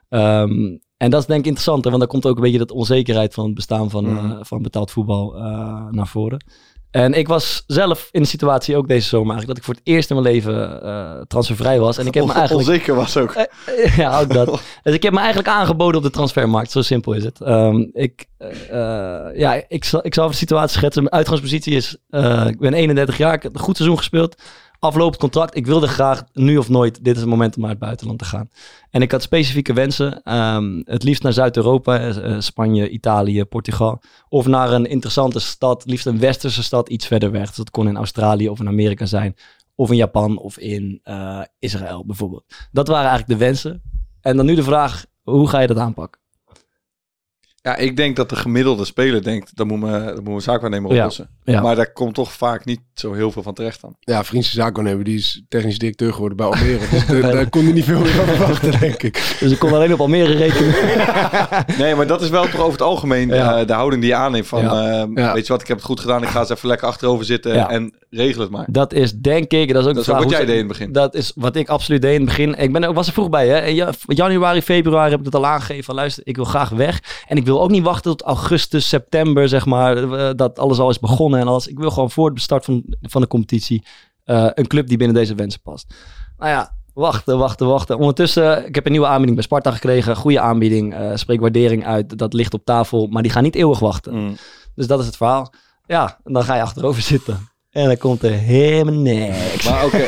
Ehm, 0.09 0.77
en 0.97 1.09
dat 1.09 1.21
is 1.21 1.25
denk 1.27 1.39
ik 1.39 1.45
interessant, 1.45 1.83
hè, 1.83 1.89
want 1.89 2.01
dan 2.01 2.11
komt 2.11 2.25
ook 2.25 2.35
een 2.35 2.41
beetje 2.43 2.57
dat 2.57 2.71
onzekerheid 2.71 3.33
van 3.33 3.45
het 3.45 3.53
bestaan 3.53 3.89
van, 3.89 4.05
Mhm. 4.13 4.31
eh, 4.31 4.37
van 4.41 4.61
betaald 4.61 4.91
voetbal 4.91 5.35
eh, 5.35 5.87
naar 5.91 6.07
voren. 6.07 6.45
En 6.91 7.13
ik 7.13 7.27
was 7.27 7.63
zelf 7.67 8.09
in 8.11 8.21
de 8.21 8.27
situatie 8.27 8.75
ook 8.77 8.87
deze 8.87 9.07
zomer 9.07 9.31
eigenlijk 9.31 9.47
dat 9.47 9.57
ik 9.57 9.63
voor 9.63 9.73
het 9.73 9.93
eerst 9.95 10.09
in 10.09 10.15
mijn 10.21 10.33
leven 10.33 10.83
eh, 10.83 11.11
transfervrij 11.27 11.79
was. 11.79 11.97
En 11.97 12.05
ik 12.07 12.13
heb 12.13 12.25
me 12.25 12.33
eigenlijk 12.33 12.67
Onzeker 12.67 12.95
was 12.95 13.17
ook. 13.17 13.31
eh, 13.31 13.97
ja, 13.97 14.19
ook 14.19 14.33
dat. 14.33 14.61
Dus 14.83 14.93
ik 14.95 15.03
heb 15.03 15.13
me 15.13 15.19
eigenlijk 15.19 15.47
aangeboden 15.49 15.97
op 15.97 16.03
de 16.03 16.09
transfermarkt. 16.11 16.71
Zo 16.71 16.81
simpel 16.81 17.13
is 17.13 17.23
het. 17.23 17.41
Ehm, 17.41 17.85
ik, 17.93 18.25
eh, 18.37 18.49
eh, 19.29 19.37
ja, 19.37 19.63
ik, 19.67 19.83
zal, 19.83 19.99
ik 20.05 20.13
zal 20.13 20.27
de 20.27 20.33
situatie 20.35 20.77
schetsen. 20.77 21.03
Mijn 21.03 21.15
uitgangspositie 21.15 21.75
is, 21.75 21.97
eh, 22.09 22.45
ik 22.47 22.59
ben 22.59 22.73
31 22.73 23.17
jaar, 23.17 23.33
ik 23.33 23.43
heb 23.43 23.55
een 23.55 23.61
goed 23.61 23.75
seizoen 23.75 23.97
gespeeld. 23.97 24.35
Aflopend 24.87 25.17
contract. 25.17 25.55
Ik 25.55 25.65
wilde 25.65 25.87
graag, 25.87 26.23
nu 26.33 26.57
of 26.57 26.69
nooit, 26.69 27.03
dit 27.03 27.15
is 27.15 27.21
het 27.21 27.29
moment 27.29 27.55
om 27.55 27.61
naar 27.61 27.69
het 27.69 27.79
buitenland 27.79 28.19
te 28.19 28.25
gaan. 28.25 28.49
En 28.89 29.01
ik 29.01 29.11
had 29.11 29.21
specifieke 29.21 29.73
wensen. 29.73 30.23
Ehm, 30.23 30.81
het 30.83 31.03
liefst 31.03 31.23
naar 31.23 31.33
Zuid-Europa, 31.33 31.99
eh, 31.99 32.35
eh, 32.35 32.41
Spanje, 32.41 32.89
Italië, 32.89 33.45
Portugal. 33.45 34.01
Of 34.29 34.47
naar 34.47 34.71
een 34.71 34.85
interessante 34.85 35.39
stad, 35.39 35.85
liefst 35.85 36.05
een 36.05 36.19
westerse 36.19 36.63
stad, 36.63 36.89
iets 36.89 37.07
verder 37.07 37.31
weg. 37.31 37.47
Dus 37.47 37.55
dat 37.55 37.69
kon 37.69 37.87
in 37.87 37.97
Australië 37.97 38.49
of 38.49 38.59
in 38.59 38.67
Amerika 38.67 39.05
zijn. 39.05 39.35
Of 39.75 39.89
in 39.89 39.97
Japan 39.97 40.37
of 40.37 40.57
in 40.57 40.99
eh, 41.03 41.41
Israël 41.59 42.05
bijvoorbeeld. 42.05 42.43
Dat 42.71 42.87
waren 42.87 43.09
eigenlijk 43.09 43.39
de 43.39 43.45
wensen. 43.45 43.81
En 44.21 44.37
dan 44.37 44.45
nu 44.45 44.55
de 44.55 44.63
vraag, 44.63 45.05
hoe 45.23 45.47
ga 45.47 45.59
je 45.59 45.67
dat 45.67 45.77
aanpakken? 45.77 46.21
Ja, 47.67 47.75
ik 47.75 47.95
denk 47.97 48.15
dat 48.15 48.29
de 48.29 48.35
gemiddelde 48.35 48.85
speler 48.85 49.23
denkt, 49.23 49.51
dat 49.55 49.67
moet 49.67 49.79
me, 49.79 50.03
dat 50.05 50.15
moet 50.15 50.23
mijn 50.25 50.41
zaakwaarnemer 50.41 50.89
oplossen. 50.91 51.29
ja. 51.43 51.61
Maar 51.61 51.75
daar 51.75 51.91
komt 51.91 52.13
toch 52.13 52.31
vaak 52.31 52.65
niet 52.65 52.79
zo 52.93 53.13
heel 53.13 53.31
veel 53.31 53.43
van 53.43 53.53
terecht 53.53 53.81
dan. 53.81 53.95
Ja, 53.99 54.23
vriendse 54.23 54.51
zaakwaarnemer, 54.51 55.03
die 55.03 55.17
is 55.17 55.43
technisch 55.49 55.77
directeur 55.77 56.13
geworden 56.13 56.37
bij 56.37 56.45
Almere. 56.45 56.79
dus 56.91 57.05
daar- 57.21 57.31
daar 57.31 57.49
kon 57.49 57.63
hij 57.63 57.73
niet 57.73 57.83
veel 57.83 57.99
meer 57.99 58.07
van 58.11 58.25
verwachten, 58.25 58.79
denk 58.79 59.03
ik. 59.03 59.35
Dus 59.39 59.51
ik 59.51 59.59
kon 59.59 59.73
alleen 59.73 59.93
op 59.93 59.99
Almere 59.99 60.33
rekenen. 60.33 60.73
Nee, 61.77 61.95
maar 61.95 62.07
dat 62.07 62.21
is 62.21 62.29
wel 62.29 62.43
toch 62.43 62.59
over 62.59 62.71
het 62.71 62.81
algemeen 62.81 63.27
Ja. 63.29 63.59
eh, 63.59 63.67
de 63.67 63.73
houding 63.73 64.01
die 64.01 64.11
je 64.11 64.17
aanneemt. 64.17 64.47
Van, 64.47 64.61
Ja. 64.61 65.01
eh, 65.01 65.07
Ja. 65.15 65.33
weet 65.33 65.47
je 65.47 65.51
wat, 65.53 65.61
ik 65.61 65.67
heb 65.67 65.77
het 65.77 65.85
goed 65.85 65.99
gedaan. 65.99 66.23
Ik 66.23 66.29
ga 66.29 66.39
eens 66.39 66.49
even 66.49 66.67
lekker 66.67 66.87
achterover 66.87 67.25
zitten 67.25 67.53
Ja. 67.53 67.69
en 67.69 67.93
regel 68.09 68.41
het 68.41 68.51
maar. 68.51 68.65
Dat 68.69 68.93
is 68.93 69.13
denk 69.13 69.51
ik, 69.51 69.73
dat 69.73 69.81
is 69.81 69.87
ook 69.89 69.93
Dat 69.95 70.03
is 70.03 70.09
ook 70.09 70.15
wat 70.15 70.23
hoe 70.23 70.33
jij 70.33 70.41
deed 70.45 70.49
in 70.53 70.57
het 70.59 70.67
begin. 70.67 70.91
Dat 70.91 71.15
is 71.15 71.31
wat 71.35 71.55
ik 71.55 71.69
absoluut 71.69 72.01
deed 72.01 72.13
in 72.13 72.19
het 72.19 72.29
begin. 72.29 72.55
Ik 72.57 72.71
ben, 72.71 72.93
was 72.93 73.07
er 73.07 73.13
vroeg 73.13 73.29
bij. 73.29 73.47
Hè? 73.47 73.61
In 73.65 73.75
ja- 73.75 73.89
januari, 74.07 74.61
februari 74.61 75.09
heb 75.11 75.19
ik 75.19 75.25
het 75.25 75.35
al 75.35 75.45
aangegeven. 75.45 75.83
Van, 75.83 75.95
luister, 75.95 76.23
ik 76.25 76.35
wil 76.35 76.45
graag 76.45 76.69
weg. 76.69 76.99
En 77.27 77.37
ik 77.37 77.45
wil 77.45 77.56
ook 77.61 77.69
niet 77.69 77.83
wachten 77.83 78.11
tot 78.17 78.21
augustus, 78.27 78.87
september, 78.89 79.49
zeg 79.49 79.65
maar. 79.65 79.97
eh, 80.11 80.29
Dat 80.35 80.59
alles 80.59 80.79
al 80.79 80.89
is 80.89 80.99
begonnen 80.99 81.39
en 81.39 81.47
alles. 81.47 81.67
Ik 81.67 81.79
wil 81.79 81.91
gewoon 81.91 82.11
voor 82.11 82.33
de 82.33 82.39
start 82.41 82.65
van, 82.65 82.83
van 83.01 83.21
de 83.21 83.27
competitie 83.27 83.85
eh, 84.23 84.47
een 84.53 84.67
club 84.67 84.87
die 84.87 84.97
binnen 84.97 85.15
deze 85.15 85.35
wensen 85.35 85.61
past. 85.61 85.93
Nou 86.37 86.51
ja, 86.51 86.75
wachten, 86.93 87.37
wachten, 87.37 87.67
wachten. 87.67 87.97
Ondertussen, 87.97 88.65
ik 88.67 88.75
heb 88.75 88.85
een 88.85 88.91
nieuwe 88.91 89.07
aanbieding 89.07 89.35
bij 89.35 89.43
Sparta 89.45 89.71
gekregen. 89.71 90.15
Goede 90.15 90.39
aanbieding. 90.39 90.93
eh 90.93 91.11
spreek 91.15 91.39
waardering 91.39 91.85
uit. 91.85 92.17
Dat 92.17 92.33
ligt 92.33 92.53
op 92.53 92.65
tafel. 92.65 93.07
Maar 93.07 93.21
die 93.21 93.31
gaan 93.31 93.43
niet 93.43 93.55
eeuwig 93.55 93.79
wachten. 93.79 94.13
Mm. 94.13 94.35
Dus 94.75 94.87
dat 94.87 94.99
is 94.99 95.05
het 95.05 95.17
verhaal. 95.17 95.53
Ja, 95.85 96.19
en 96.23 96.33
dan 96.33 96.43
ga 96.43 96.55
je 96.55 96.61
achterover 96.61 97.01
zitten. 97.01 97.49
En 97.71 97.85
dan 97.85 97.97
komt 97.97 98.23
er 98.23 98.31
helemaal 98.31 98.93
niks. 98.93 99.69
Maar 99.69 99.85
oké, 99.85 100.07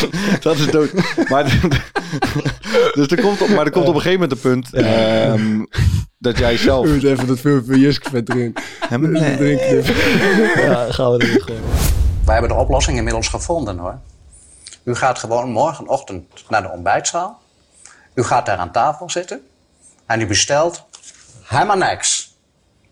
dat 0.40 0.58
is 0.58 0.66
dood. 0.66 0.92
Maar, 1.28 1.44
dus 2.94 3.06
er 3.06 3.20
komt 3.20 3.42
op, 3.42 3.48
maar 3.48 3.64
er 3.64 3.70
komt 3.70 3.88
op 3.88 3.94
een 3.94 4.00
gegeven 4.00 4.20
moment 4.20 4.32
een 4.32 4.50
punt 4.50 4.74
ehm, 4.74 5.64
dat 6.18 6.38
jij 6.38 6.56
zelf... 6.56 6.84
We 6.84 6.90
moeten 6.90 7.10
even 7.10 7.26
dat 7.26 7.38
filmpje 7.38 7.72
van 7.72 7.80
Jusk 7.80 8.08
vet 8.08 8.28
erin. 8.28 8.54
Nee. 8.90 9.38
erin 9.38 9.58
knippen. 9.58 10.64
Ja, 10.64 10.92
gaan 10.92 11.12
we 11.12 11.24
erin 11.24 11.40
gooien. 11.40 11.62
Wij 12.24 12.34
hebben 12.34 12.56
de 12.56 12.62
oplossing 12.62 12.96
inmiddels 12.96 13.28
gevonden 13.28 13.78
hoor. 13.78 13.98
U 14.82 14.94
gaat 14.94 15.18
gewoon 15.18 15.50
morgenochtend 15.50 16.24
naar 16.48 16.62
de 16.62 16.70
ontbijtzaal. 16.70 17.40
U 18.14 18.22
gaat 18.22 18.46
daar 18.46 18.58
aan 18.58 18.72
tafel 18.72 19.10
zitten. 19.10 19.40
En 20.06 20.20
u 20.20 20.26
bestelt 20.26 20.84
helemaal 21.42 21.76
niks. 21.76 22.34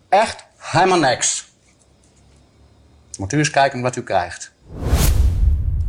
Echt 0.08 0.44
helemaal 0.56 0.98
niks. 0.98 1.47
Moet 3.18 3.32
u 3.32 3.38
eens 3.38 3.50
kijken 3.50 3.80
wat 3.80 3.96
u 3.96 4.02
krijgt. 4.02 4.52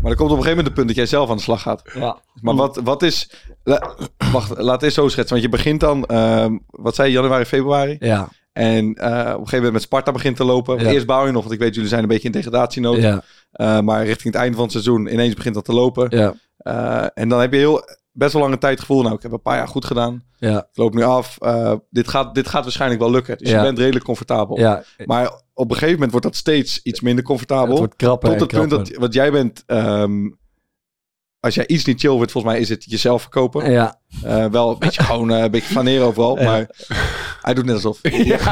Maar 0.02 0.12
er 0.12 0.18
komt 0.18 0.32
op 0.32 0.38
een 0.38 0.44
gegeven 0.44 0.50
moment 0.50 0.68
een 0.68 0.74
punt 0.74 0.88
dat 0.88 0.96
jij 0.96 1.06
zelf 1.06 1.30
aan 1.30 1.36
de 1.36 1.42
slag 1.44 1.62
gaat. 1.62 1.82
Ja. 1.94 2.18
Maar 2.42 2.56
wat, 2.56 2.80
wat 2.84 3.04
is... 3.04 3.32
la- 3.64 3.96
wacht, 4.32 4.58
laat 4.58 4.84
eens 4.84 4.94
zo 4.94 5.08
schetsen. 5.08 5.30
Want 5.40 5.42
je 5.42 5.50
begint 5.58 5.80
dan, 5.80 6.06
ehm, 6.06 6.58
wat 6.70 6.96
zei 6.96 7.08
je, 7.08 7.14
januari, 7.14 7.46
februari? 7.46 7.96
Ja. 8.00 8.30
En 8.54 8.94
eh, 8.94 9.10
op 9.12 9.18
een 9.18 9.34
gegeven 9.34 9.56
moment 9.56 9.74
met 9.74 9.82
Sparta 9.82 10.12
begint 10.12 10.36
te 10.36 10.44
lopen. 10.44 10.80
Ja. 10.80 10.90
Eerst 10.92 11.06
bouw 11.06 11.26
je 11.26 11.32
nog, 11.32 11.42
want 11.42 11.54
ik 11.54 11.60
weet 11.60 11.74
jullie 11.74 11.90
zijn 11.90 12.02
een 12.02 12.08
beetje 12.08 12.26
in 12.26 12.32
degradatienood. 12.32 12.98
Ja, 13.02 13.22
Eh, 13.52 13.80
maar 13.80 14.06
richting 14.06 14.34
het 14.34 14.42
einde 14.42 14.54
van 14.56 14.64
het 14.64 14.72
seizoen 14.72 15.14
ineens 15.14 15.34
begint 15.34 15.56
dat 15.56 15.66
te 15.66 15.74
lopen. 15.74 16.18
ja, 16.18 16.34
Eh, 16.58 17.06
en 17.14 17.30
dan 17.30 17.40
heb 17.40 17.52
je 17.52 17.58
heel, 17.58 17.82
best 18.12 18.34
wel 18.34 18.42
lange 18.42 18.58
tijd 18.58 18.80
gevoel, 18.80 19.02
nou 19.02 19.16
ik 19.16 19.22
heb 19.22 19.32
een 19.32 19.42
paar 19.42 19.58
jaar 19.58 19.68
goed 19.68 19.86
gedaan. 19.86 20.24
ja, 20.38 20.58
Ik 20.58 20.78
loop 20.78 20.94
nu 20.94 21.04
af. 21.04 21.38
Eh, 21.40 21.74
dit, 21.90 22.08
gaat, 22.08 22.36
dit 22.36 22.48
gaat 22.48 22.64
waarschijnlijk 22.64 23.02
wel 23.02 23.12
lukken. 23.12 23.38
Dus 23.38 23.50
Ja. 23.50 23.58
je 23.58 23.64
bent 23.64 23.78
redelijk 23.78 24.06
comfortabel. 24.06 24.60
ja. 24.60 24.84
Maar 25.06 25.42
op 25.54 25.66
een 25.70 25.74
gegeven 25.74 25.94
moment 25.94 26.12
wordt 26.12 26.26
dat 26.26 26.36
steeds 26.36 26.80
iets 26.84 27.02
minder 27.02 27.24
comfortabel. 27.24 27.70
Het 27.70 27.78
wordt 27.78 27.96
krapper 27.96 28.30
Tot 28.38 28.52
het 28.52 28.60
punt 28.60 28.70
dat, 28.70 28.98
wat 28.98 29.14
jij 29.14 29.32
bent, 29.32 29.64
ehm, 29.66 30.30
als 31.40 31.56
jij 31.56 31.68
iets 31.68 31.86
niet 31.86 32.00
chill 32.00 32.10
wordt, 32.12 32.32
volgens 32.32 32.54
mij 32.54 32.62
is 32.62 32.70
het 32.70 32.84
jezelf 32.84 33.22
verkopen. 33.22 33.72
Ja, 33.72 33.98
Eh, 34.24 34.46
wel 34.46 34.70
een 34.72 34.80
beetje 34.80 35.04
gewoon 35.04 35.32
eh, 35.32 35.42
een 35.44 35.52
beetje 35.52 35.72
flaneren 35.72 36.06
overal, 36.06 36.38
Ja. 36.40 36.44
maar 36.44 36.70
hij 37.42 37.54
doet 37.54 37.66
net 37.66 37.74
alsof. 37.76 38.00
Ik 38.04 38.12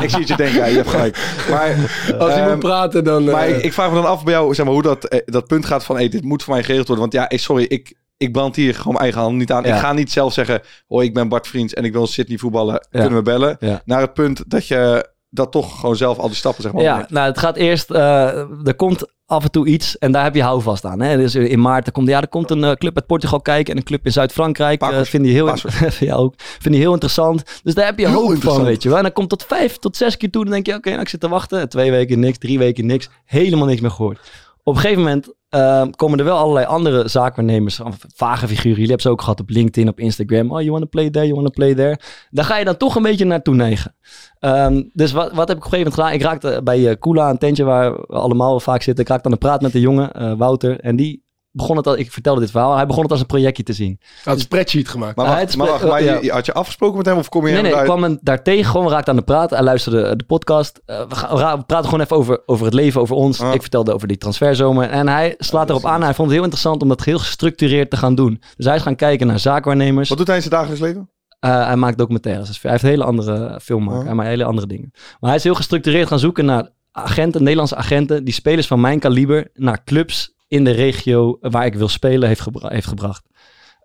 zie 0.10 0.20
het 0.20 0.28
je 0.28 0.36
denken, 0.36 0.56
ja, 0.58 0.66
je 0.66 0.76
hebt 0.76 0.90
gelijk. 0.90 1.18
Maar, 1.50 1.76
Als 2.18 2.34
hij 2.34 2.42
ehm, 2.42 2.50
moet 2.50 2.60
praten, 2.60 3.04
dan... 3.04 3.24
maar 3.24 3.50
ik, 3.50 3.64
ik 3.64 3.74
vraag 3.74 3.90
me 3.90 3.96
dan 3.96 4.06
af 4.06 4.24
bij 4.24 4.34
jou, 4.34 4.54
zeg 4.54 4.66
maar, 4.66 4.74
hoe 4.74 4.84
dat, 4.84 5.22
dat 5.26 5.48
punt 5.48 5.66
gaat 5.66 5.84
van, 5.84 5.96
hey, 5.96 6.10
dit 6.10 6.24
moet 6.24 6.44
voor 6.44 6.54
mij 6.54 6.64
geregeld 6.64 6.88
worden. 6.88 7.10
Want 7.12 7.32
ja, 7.32 7.38
sorry, 7.38 7.64
ik, 7.64 7.94
ik 8.18 8.32
brand 8.32 8.56
hier 8.56 8.76
gewoon 8.76 8.94
mijn 8.94 9.04
eigen 9.04 9.22
hand 9.22 9.36
niet 9.36 9.52
aan. 9.52 9.64
Ja. 9.64 9.74
Ik 9.76 9.80
ga 9.80 9.94
niet 9.94 10.12
zelf 10.12 10.34
zeggen, 10.34 10.62
hoi, 10.88 11.08
ik 11.08 11.14
ben 11.14 11.30
Bart 11.30 11.48
Vriends 11.48 11.74
en 11.74 11.84
ik 11.84 11.94
wil 11.94 12.08
Sydney 12.08 12.38
voetballen. 12.38 12.88
Kunnen 12.92 13.16
we 13.16 13.22
bellen? 13.22 13.58
Ja. 13.60 13.82
Naar 13.86 14.02
het 14.02 14.14
punt 14.14 14.44
dat 14.48 14.68
je 14.68 15.10
dat 15.30 15.52
toch 15.52 15.80
gewoon 15.80 15.96
zelf 15.96 16.18
al 16.18 16.28
die 16.28 16.36
stappen, 16.36 16.64
zeg 16.64 16.72
maar, 16.72 16.84
ja 16.84 16.96
neemt. 16.98 17.10
nou, 17.10 17.28
het 17.28 17.38
gaat 17.38 17.56
eerst... 17.56 17.92
eh, 17.92 18.28
er 18.68 18.76
komt 18.76 19.06
af 19.26 19.44
en 19.44 19.52
toe 19.52 19.68
iets 19.68 19.98
en 19.98 20.12
daar 20.12 20.24
heb 20.24 20.36
je 20.36 20.42
houvast 20.44 20.86
aan. 20.86 21.02
Hè? 21.02 21.18
Dus 21.18 21.36
in 21.36 21.62
maart 21.62 21.86
er 21.86 21.92
komt, 21.92 22.08
ja, 22.08 22.22
er 22.22 22.28
komt 22.28 22.52
een 22.52 22.64
eh, 22.64 22.72
club 22.72 22.96
uit 22.96 23.06
Portugal 23.06 23.42
kijken 23.42 23.72
en 23.74 23.80
een 23.80 23.86
club 23.86 24.06
in 24.06 24.12
Zuid-Frankrijk. 24.12 24.82
eh 24.82 24.88
Pakkers. 24.88 25.10
vind 25.10 25.26
je 25.26 25.32
heel, 25.32 25.54
ja, 26.00 26.16
ook, 26.16 26.34
vind 26.38 26.76
je 26.76 26.82
heel 26.82 26.92
interessant. 26.94 27.44
Dus 27.64 27.74
daar 27.74 27.86
heb 27.86 28.00
je 28.00 28.08
hoop 28.08 28.42
van, 28.42 28.64
weet 28.64 28.84
je 28.84 28.90
wel. 28.90 28.98
En 28.98 29.04
dan 29.04 29.14
komt 29.14 29.30
tot 29.30 29.44
vijf, 29.44 29.78
tot 29.78 29.98
zes 29.98 30.18
keer 30.18 30.32
toe. 30.32 30.44
Dan 30.44 30.54
denk 30.54 30.66
je, 30.66 30.74
oké, 30.74 30.90
nou, 30.90 31.02
ik 31.02 31.10
zit 31.10 31.20
te 31.20 31.30
wachten. 31.30 31.70
Twee 31.70 31.92
weken 31.92 32.20
niks, 32.20 32.38
drie 32.38 32.60
weken 32.60 32.86
niks. 32.86 33.10
Helemaal 33.26 33.68
niks 33.68 33.82
meer 33.82 33.92
gehoord. 33.92 34.20
Op 34.68 34.76
een 34.76 34.82
gegeven 34.82 35.04
moment 35.04 35.34
eh, 35.50 35.86
komen 35.96 36.20
er 36.20 36.26
wel 36.26 36.38
allerlei 36.38 36.66
andere 36.66 37.08
zaakwaarnemers, 37.08 37.80
vage 38.16 38.48
figuren. 38.48 38.70
Jullie 38.70 38.88
hebben 38.88 39.02
ze 39.02 39.10
ook 39.10 39.22
gehad 39.22 39.40
op 39.40 39.50
LinkedIn, 39.50 39.88
op 39.88 40.00
Instagram. 40.00 40.52
Oh, 40.52 40.60
you 40.60 40.72
want 40.72 40.82
to 40.82 40.90
play 40.90 41.10
there, 41.10 41.26
you 41.26 41.42
want 41.42 41.48
to 41.48 41.54
play 41.54 41.76
there. 41.76 42.00
Daar 42.30 42.46
ga 42.46 42.58
je 42.58 42.66
dan 42.66 42.78
toch 42.78 42.96
een 42.96 43.02
beetje 43.02 43.26
naartoe 43.26 43.56
neigen. 43.56 43.96
Ehm, 44.40 44.84
dus 44.94 45.12
wat, 45.12 45.32
wat 45.34 45.48
heb 45.48 45.58
ik 45.58 45.66
op 45.66 45.72
een 45.72 45.78
gegeven 45.78 45.78
moment 45.78 45.94
gedaan? 45.94 46.14
Ik 46.14 46.22
raakte 46.22 46.64
bij 46.64 46.90
eh 46.90 47.00
Kula, 47.00 47.30
een 47.30 47.38
tentje 47.38 47.64
waar 47.64 47.92
we 47.92 48.06
allemaal 48.08 48.60
vaak 48.60 48.82
zitten. 48.82 49.04
Ik 49.04 49.10
raakte 49.10 49.26
aan 49.26 49.32
de 49.32 49.38
praat 49.38 49.62
met 49.62 49.72
de 49.72 49.80
jongen, 49.80 50.12
eh, 50.12 50.34
Wouter. 50.38 50.80
En 50.80 50.96
die 50.96 51.26
begon 51.58 51.78
het 51.78 51.88
al, 51.88 51.98
ik 51.98 52.12
vertelde 52.12 52.40
dit 52.40 52.52
verhaal, 52.52 52.76
hij 52.76 52.86
begon 52.86 53.02
het 53.04 53.12
als 53.12 53.20
een 53.20 53.26
projectje 53.26 53.64
te 53.64 53.74
zien. 53.74 53.98
hij 54.00 54.10
had 54.24 54.34
een 54.36 54.40
spreadsheet 54.40 54.88
gemaakt. 54.88 55.16
Maar 55.16 55.26
Ah, 55.26 55.32
wacht, 55.32 55.50
is- 55.50 55.56
maar, 55.56 55.68
wacht, 55.68 55.84
maar 55.88 56.04
ja. 56.04 56.18
je, 56.22 56.32
had 56.32 56.46
je 56.46 56.54
afgesproken 56.54 56.98
met 56.98 57.06
hem 57.06 57.18
of 57.18 57.30
kom 57.30 57.48
je 57.48 57.54
Nee, 57.54 57.62
nee, 57.62 57.72
ik 57.76 57.84
kwam 57.84 58.04
hem 58.04 58.18
daar 58.22 58.44
tegen, 58.44 58.66
gewoon, 58.72 58.86
we 58.86 58.92
raakten 58.92 59.12
aan 59.14 59.20
de 59.20 59.26
praat. 59.26 59.50
Hij 59.50 59.62
luisterde 59.64 60.16
de 60.16 60.24
podcast. 60.24 60.82
Eh, 60.86 61.02
we, 61.10 61.16
gaan, 61.16 61.66
praten 61.66 61.86
gewoon 61.90 62.02
even 62.02 62.16
over, 62.18 62.42
over 62.46 62.66
het 62.66 62.74
leven, 62.74 63.02
over 63.02 63.16
ons. 63.16 63.42
Ah. 63.42 63.54
Ik 63.54 63.62
vertelde 63.62 63.94
over 63.94 64.08
die 64.08 64.18
transferzomer. 64.18 64.90
En 64.90 65.08
hij 65.08 65.36
slaat 65.38 65.70
erop 65.70 65.86
aan. 65.86 66.02
Hij 66.04 66.14
vond 66.14 66.28
het 66.28 66.36
heel 66.36 66.44
interessant 66.44 66.82
om 66.82 66.88
dat 66.88 67.04
heel 67.04 67.20
gestructureerd 67.20 67.90
te 67.90 67.98
gaan 67.98 68.16
doen. 68.16 68.42
Dus 68.56 68.66
hij 68.66 68.76
is 68.76 68.82
gaan 68.82 68.96
kijken 68.96 69.28
naar 69.28 69.40
zaakwaarnemers. 69.40 70.10
Wat 70.10 70.18
doet 70.18 70.28
hij 70.28 70.36
in 70.36 70.42
zijn 70.42 70.54
dagelijks 70.54 70.82
leven? 70.84 71.10
Eh, 71.40 71.66
hij 71.66 71.76
maakt 71.76 71.98
documentaires. 71.98 72.48
Dus 72.48 72.62
hij 72.62 72.72
heeft 72.72 72.84
hele 72.84 73.04
andere 73.04 73.60
filmmaker. 73.64 74.00
Oh. 74.00 74.06
Hij 74.06 74.16
maakt 74.16 74.30
hele 74.30 74.44
andere 74.44 74.68
dingen. 74.68 74.92
Maar 74.94 75.30
hij 75.30 75.36
is 75.36 75.44
heel 75.44 75.56
gestructureerd 75.56 76.08
gaan 76.08 76.20
zoeken 76.20 76.46
naar 76.46 76.70
agenten, 76.92 77.42
Nederlandse 77.42 77.76
agenten, 77.76 78.24
die 78.24 78.34
spelers 78.34 78.68
van 78.68 78.82
mijn 78.82 79.00
kaliber 79.00 79.48
naar 79.54 79.84
clubs 79.84 80.36
in 80.48 80.64
de 80.64 80.72
regio 80.72 81.38
waar 81.42 81.66
ik 81.66 81.76
wil 81.76 81.88
spelen 81.90 82.28
heeft, 82.28 82.42
gebra- 82.42 82.70
heeft 82.70 82.88
gebracht. 82.88 83.24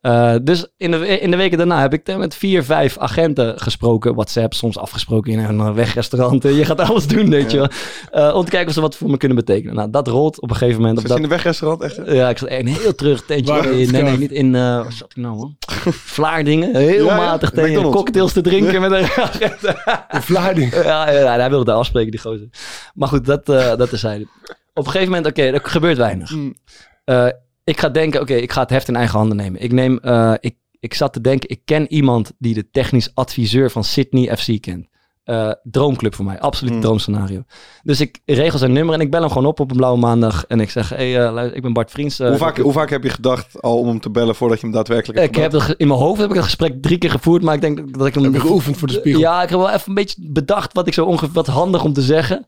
Eh, 0.01 0.35
dus 0.43 0.67
in 0.77 0.91
de, 0.91 1.19
in 1.21 1.31
de 1.31 1.37
weken 1.37 1.59
daarna 1.59 1.81
heb 1.81 1.93
ik 1.93 2.17
met 2.17 2.35
vier, 2.35 2.65
vijf 2.65 2.99
agenten 2.99 3.61
gesproken. 3.61 4.15
WhatsApp, 4.15 4.55
soms 4.55 4.79
afgesproken 4.79 5.33
in 5.33 5.39
een 5.39 5.75
wegrestaurant. 5.75 6.43
Je 6.43 6.65
gaat 6.65 6.81
alles 6.81 7.07
doen, 7.07 7.31
weet 7.31 7.51
je 7.51 7.57
wel. 7.59 7.69
Eh, 8.11 8.35
om 8.37 8.45
te 8.45 8.51
kijken 8.51 8.69
of 8.69 8.75
ze 8.75 8.81
wat 8.81 8.97
voor 8.97 9.11
me 9.11 9.17
kunnen 9.17 9.37
betekenen. 9.37 9.75
Nou, 9.75 9.91
dat 9.91 10.09
rolt 10.09 10.41
op 10.41 10.51
een 10.51 10.57
gegeven 10.57 10.81
moment. 10.81 10.99
Op 10.99 11.07
Zit 11.07 11.11
je 11.11 11.15
dat, 11.15 11.25
in 11.25 11.31
de 11.31 11.35
wegrestaurant 11.37 11.83
echt? 11.83 12.01
ja, 12.07 12.29
ik 12.29 12.39
zat 12.39 12.49
echt 12.49 12.61
een 12.61 12.67
heel 12.69 12.95
terug 12.95 13.25
tentje. 13.25 13.81
In, 13.81 13.93
nee, 13.93 14.03
nee, 14.03 14.19
niet 14.19 14.31
in... 14.33 14.55
eh 14.55 14.61
waar 14.61 14.93
zat 14.93 15.11
ik 15.11 15.17
nou, 15.17 15.37
man? 15.37 15.57
Vlaardingen. 16.15 16.77
Heel 16.77 17.05
Ja, 17.05 17.17
ja, 17.17 17.17
matig 17.17 17.51
tegen 17.51 17.83
cocktails 17.91 18.33
te 18.33 18.41
drinken 18.41 18.81
met 18.81 18.91
een 18.93 19.05
agent. 19.05 19.65
In 20.11 20.23
Vlaarding. 20.23 20.75
ja, 20.75 21.11
ja, 21.11 21.37
hij 21.39 21.49
wilde 21.51 21.65
daar 21.65 21.77
afspreken, 21.77 22.11
die 22.11 22.21
gozer. 22.21 22.49
Maar 22.95 23.09
goed, 23.09 23.25
dat, 23.25 23.49
eh 23.49 23.77
dat 23.77 23.93
is 23.93 24.03
hij. 24.03 24.27
Op 24.75 24.85
een 24.85 24.91
gegeven 24.91 25.13
moment, 25.13 25.27
oké, 25.27 25.43
er 25.43 25.61
gebeurt 25.63 25.97
weinig. 25.97 26.31
Mm. 26.31 26.55
Eh, 27.05 27.29
ik 27.65 27.81
ga 27.81 27.89
denken, 27.89 28.21
oké, 28.21 28.35
ik 28.35 28.53
ga 28.53 28.61
het 28.61 28.71
heft 28.71 28.89
in 28.89 28.97
eigen 28.97 29.19
handen 29.19 29.37
nemen. 29.37 29.61
Ik 29.63 29.73
neem, 29.73 29.99
eh, 29.99 30.35
ik, 30.41 30.57
ik 30.81 30.95
zat 30.95 31.13
te 31.13 31.21
denken, 31.21 31.49
ik 31.49 31.61
ken 31.65 31.93
iemand 31.93 32.33
die 32.39 32.55
de 32.55 32.71
technisch 32.71 33.15
adviseur 33.15 33.71
van 33.71 33.85
Sydney 33.85 34.37
FC 34.37 34.61
kent. 34.61 34.87
Eh, 35.23 35.51
droomclub 35.63 36.15
voor 36.15 36.25
mij, 36.25 36.41
absoluut 36.41 36.75
Mm. 36.75 36.81
droomscenario. 36.81 37.43
Dus 37.83 38.01
ik 38.01 38.21
regel 38.25 38.59
zijn 38.59 38.73
nummer 38.73 38.95
en 38.95 39.01
ik 39.01 39.11
bel 39.11 39.21
hem 39.21 39.29
gewoon 39.29 39.47
op 39.47 39.61
op 39.61 39.71
een 39.71 39.77
blauwe 39.77 39.99
maandag. 39.99 40.45
En 40.49 40.61
ik 40.61 40.71
zeg, 40.71 40.89
hey, 40.89 41.25
eh, 41.27 41.33
luister, 41.33 41.57
ik 41.57 41.63
ben 41.63 41.73
Bart 41.73 41.91
Vriends. 41.91 42.19
eh, 42.19 42.29
hoe, 42.29 42.37
vaak, 42.37 42.59
hoe 42.59 42.73
vaak 42.73 42.91
heb 42.91 43.03
je 43.03 43.09
gedacht 43.09 43.63
al 43.63 43.79
om 43.79 43.87
hem 43.89 44.01
te 44.01 44.11
bellen 44.11 44.35
voordat 44.35 44.61
je 44.61 44.67
hem 44.67 44.75
daadwerkelijk 44.75 45.19
hebt 45.19 45.37
ik 45.37 45.43
heb 45.43 45.53
gebeld? 45.53 45.79
in 45.81 45.89
mijn 45.89 46.01
hoofd 46.01 46.21
heb 46.21 46.29
ik 46.29 46.35
het 46.35 46.45
gesprek 46.45 46.83
drie 46.83 46.99
keer 46.99 47.11
gevoerd, 47.11 47.43
maar 47.43 47.55
ik 47.55 47.61
denk 47.61 47.99
dat 47.99 48.07
ik 48.07 48.15
hem... 48.15 48.23
Heb 48.25 48.33
je 48.33 48.41
geoefend 48.41 48.77
voor 48.77 48.89
de 48.89 48.95
spiegel? 48.95 49.21
Ja, 49.21 49.43
ik 49.43 49.49
heb 49.49 49.59
wel 49.59 49.71
even 49.71 49.89
een 49.89 49.95
beetje 49.95 50.17
bedacht 50.31 50.73
wat 50.73 50.87
ik 50.87 50.95
zo 50.95 51.05
ongeveer... 51.05 51.33
Wat 51.33 51.47
handig 51.47 51.85
om 51.85 51.93
te 51.93 52.03
zeggen. 52.03 52.47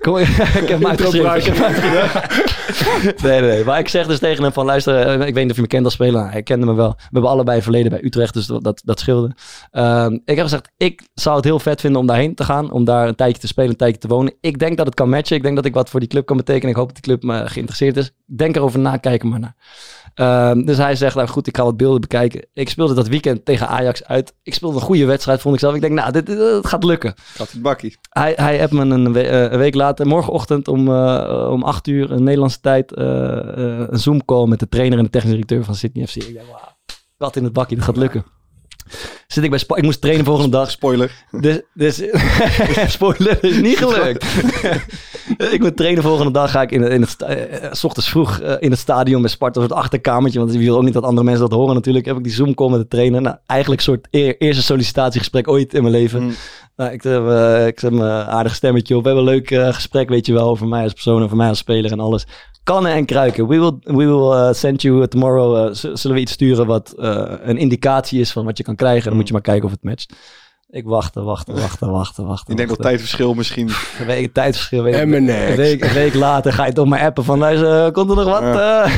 Kom, 0.00 0.16
ik 0.18 0.26
heb 0.26 0.68
hem 0.68 0.86
uitgeschreven. 0.86 1.36
Ik 1.36 1.44
heb 1.44 1.56
hem 1.56 1.64
uitgeschreven. 1.64 3.24
nee, 3.28 3.40
nee, 3.40 3.50
nee. 3.50 3.64
Maar 3.64 3.78
ik 3.78 3.88
zeg 3.88 4.06
dus 4.06 4.18
tegen 4.18 4.42
hem 4.42 4.52
van... 4.52 4.64
Luister, 4.64 5.20
ik 5.26 5.34
weet 5.34 5.42
niet 5.42 5.50
of 5.50 5.56
je 5.56 5.62
me 5.62 5.68
kent 5.68 5.84
als 5.84 5.94
speler. 5.94 6.30
Hij 6.30 6.42
kende 6.42 6.66
me 6.66 6.74
wel. 6.74 6.88
We 6.96 7.02
hebben 7.10 7.30
allebei 7.30 7.62
verleden 7.62 7.90
bij 7.90 8.04
Utrecht, 8.04 8.34
dus 8.34 8.46
dat, 8.46 8.64
dat, 8.64 8.82
dat 8.84 9.00
scheelde. 9.00 9.34
Ehm, 9.70 10.12
ik 10.24 10.36
heb 10.36 10.44
gezegd, 10.44 10.70
ik 10.76 11.08
zou 11.14 11.36
het 11.36 11.44
heel 11.44 11.58
vet 11.58 11.80
vinden 11.80 12.00
om 12.00 12.06
te 12.34 12.44
gaan. 12.44 12.70
Om 12.70 12.84
daar 12.84 13.08
een 13.08 13.14
tijdje 13.14 13.40
te 13.40 13.46
spelen, 13.46 13.70
een 13.70 13.76
tijdje 13.76 13.98
te 13.98 14.08
wonen. 14.08 14.34
Ik 14.40 14.58
denk 14.58 14.76
dat 14.76 14.86
het 14.86 14.94
kan 14.94 15.08
matchen. 15.08 15.36
Ik 15.36 15.42
denk 15.42 15.56
dat 15.56 15.64
ik 15.64 15.74
wat 15.74 15.90
voor 15.90 16.00
die 16.00 16.08
club 16.08 16.26
kan 16.26 16.36
betekenen. 16.36 16.70
Ik 16.70 16.76
hoop 16.76 16.86
dat 16.94 17.04
die 17.04 17.04
club 17.04 17.22
me 17.22 17.48
geïnteresseerd 17.48 17.96
is. 17.96 18.10
Denk 18.26 18.56
erover 18.56 18.78
na, 18.78 18.96
kijk 18.96 19.22
er 19.22 19.28
maar 19.28 19.40
naar. 19.40 19.56
Ehm, 20.14 20.64
dus 20.64 20.76
hij 20.76 20.96
zegt, 20.96 21.14
nou 21.14 21.28
goed, 21.28 21.46
ik 21.46 21.56
ga 21.56 21.64
wat 21.64 21.76
beelden 21.76 22.00
bekijken. 22.00 22.46
Ik 22.52 22.68
speelde 22.68 22.94
dat 22.94 23.08
weekend 23.08 23.44
tegen 23.44 23.68
Ajax 23.68 24.04
uit. 24.04 24.34
Ik 24.42 24.54
speelde 24.54 24.76
een 24.76 24.82
goede 24.82 25.04
wedstrijd, 25.04 25.40
vond 25.40 25.54
ik 25.54 25.60
zelf. 25.60 25.74
Ik 25.74 25.80
denk, 25.80 25.92
nou, 25.94 26.12
dit, 26.12 26.26
dit, 26.26 26.38
dit 26.38 26.66
gaat 26.66 26.84
lukken. 26.84 27.14
Gaat 27.16 27.50
het 27.52 27.62
bakkie. 27.62 27.96
Hij, 28.10 28.32
hij 28.36 28.58
heeft 28.58 28.72
me 28.72 28.84
een, 28.84 29.12
we- 29.12 29.22
eh, 29.28 29.52
een 29.52 29.58
week 29.58 29.74
later, 29.74 30.06
morgenochtend 30.06 30.68
om, 30.68 30.88
eh, 30.88 31.48
om 31.52 31.62
acht 31.62 31.86
uur, 31.86 32.10
een 32.10 32.22
Nederlandse 32.22 32.60
tijd, 32.60 32.92
eh, 32.94 33.04
een 33.06 33.98
Zoom-call 33.98 34.46
met 34.46 34.58
de 34.60 34.68
trainer 34.68 34.98
en 34.98 35.04
de 35.04 35.10
technisch 35.10 35.32
directeur 35.32 35.64
van 35.64 35.74
Sydney 35.74 36.06
FC. 36.06 36.14
Ik 36.16 36.32
denk, 36.32 36.46
wauw, 36.50 36.76
wat 37.16 37.36
in 37.36 37.44
het 37.44 37.52
bakje, 37.52 37.74
dit 37.74 37.84
gaat 37.84 37.96
lukken. 37.96 38.24
Zit 39.26 39.44
ik 39.44 39.50
bij 39.50 39.58
Spa- 39.58 39.76
ik 39.76 39.82
moest 39.82 40.00
trainen 40.00 40.24
volgende 40.24 40.50
dag. 40.50 40.70
Spoiler. 40.70 41.24
Dus, 41.30 41.60
dus 41.74 42.02
spoiler, 42.92 43.44
is 43.44 43.60
niet 43.60 43.78
gelukt. 43.78 44.26
ik 45.54 45.60
moet 45.60 45.76
trainen 45.76 46.02
volgende 46.02 46.32
dag. 46.32 46.50
Ga 46.50 46.62
ik 46.62 46.70
in, 46.70 46.82
in 46.82 47.00
het, 47.00 47.22
eh, 47.22 47.72
s 47.72 47.84
ochtends 47.84 48.08
vroeg 48.08 48.38
eh, 48.40 48.54
in 48.58 48.70
het 48.70 48.78
stadion 48.80 49.20
met 49.22 49.30
Sparta, 49.30 49.60
het 49.60 49.72
achterkamertje. 49.72 50.38
Want 50.38 50.54
ik 50.54 50.60
wil 50.60 50.76
ook 50.76 50.82
niet 50.82 50.92
dat 50.92 51.02
andere 51.02 51.26
mensen 51.26 51.48
dat 51.48 51.58
horen 51.58 51.74
natuurlijk. 51.74 52.06
Heb 52.06 52.16
ik 52.16 52.24
die 52.24 52.32
Zoom 52.32 52.54
call 52.54 52.70
met 52.70 52.80
de 52.80 52.88
trainer. 52.88 53.22
Nou, 53.22 53.36
eigenlijk 53.46 53.80
een 53.80 53.86
soort 53.86 54.06
eer- 54.10 54.36
eerste 54.38 54.62
sollicitatiegesprek 54.62 55.48
ooit 55.48 55.74
in 55.74 55.82
mijn 55.82 55.94
leven. 55.94 56.22
Mm. 56.22 56.34
Nou, 56.76 56.92
ik 56.92 57.02
heb, 57.02 57.28
eh, 57.28 57.66
ik 57.66 57.78
heb 57.80 57.92
een 57.92 58.02
aardig 58.02 58.54
stemmetje 58.54 58.96
op. 58.96 59.02
We 59.02 59.08
hebben 59.08 59.26
een 59.26 59.32
leuk 59.34 59.74
gesprek, 59.74 60.08
weet 60.08 60.26
je 60.26 60.32
wel, 60.32 60.48
over 60.48 60.66
mij 60.66 60.82
als 60.82 60.92
persoon, 60.92 61.22
over 61.22 61.36
mij 61.36 61.48
als 61.48 61.58
speler 61.58 61.92
en 61.92 62.00
alles. 62.00 62.26
Kannen 62.64 62.92
en 62.92 63.04
kruiken. 63.04 63.46
We 63.48 63.58
will, 63.58 63.96
we 63.96 64.06
will 64.06 64.54
send 64.54 64.82
you 64.82 65.08
tomorrow. 65.08 65.74
zullen 65.74 66.16
we 66.16 66.22
iets 66.22 66.32
sturen 66.32 66.66
wat 66.66 66.92
een 66.96 67.56
indicatie 67.56 68.20
is 68.20 68.32
van 68.32 68.44
wat 68.44 68.58
je 68.58 68.64
kan 68.64 68.74
krijgen. 68.74 69.15
Dan 69.16 69.24
moet 69.24 69.26
je 69.26 69.32
maar 69.32 69.42
kijken 69.42 69.64
of 69.64 69.70
het 69.70 69.82
matcht. 69.82 70.14
Ik 70.68 70.84
wachtte, 70.84 71.22
wachten, 71.22 71.54
wachten, 71.54 71.90
wachten, 72.00 72.26
wachten. 72.26 72.50
Ik 72.50 72.56
denk 72.56 72.68
dat 72.68 72.80
tijdverschil 72.80 73.34
misschien... 73.34 73.68
Een 74.00 74.06
week 74.06 74.32
tijdverschil. 74.32 74.88
Een, 74.88 75.24
next. 75.24 75.56
week, 75.56 75.84
een 75.84 75.92
week 75.92 76.14
later 76.14 76.52
ga 76.52 76.66
je 76.66 76.72
toch 76.72 76.86
maar 76.86 77.00
appen 77.00 77.24
van, 77.24 77.44
eh, 77.44 77.90
komt 77.90 78.10
er 78.10 78.16
nog 78.16 78.24
wat? 78.24 78.42
Eh, 78.42 78.92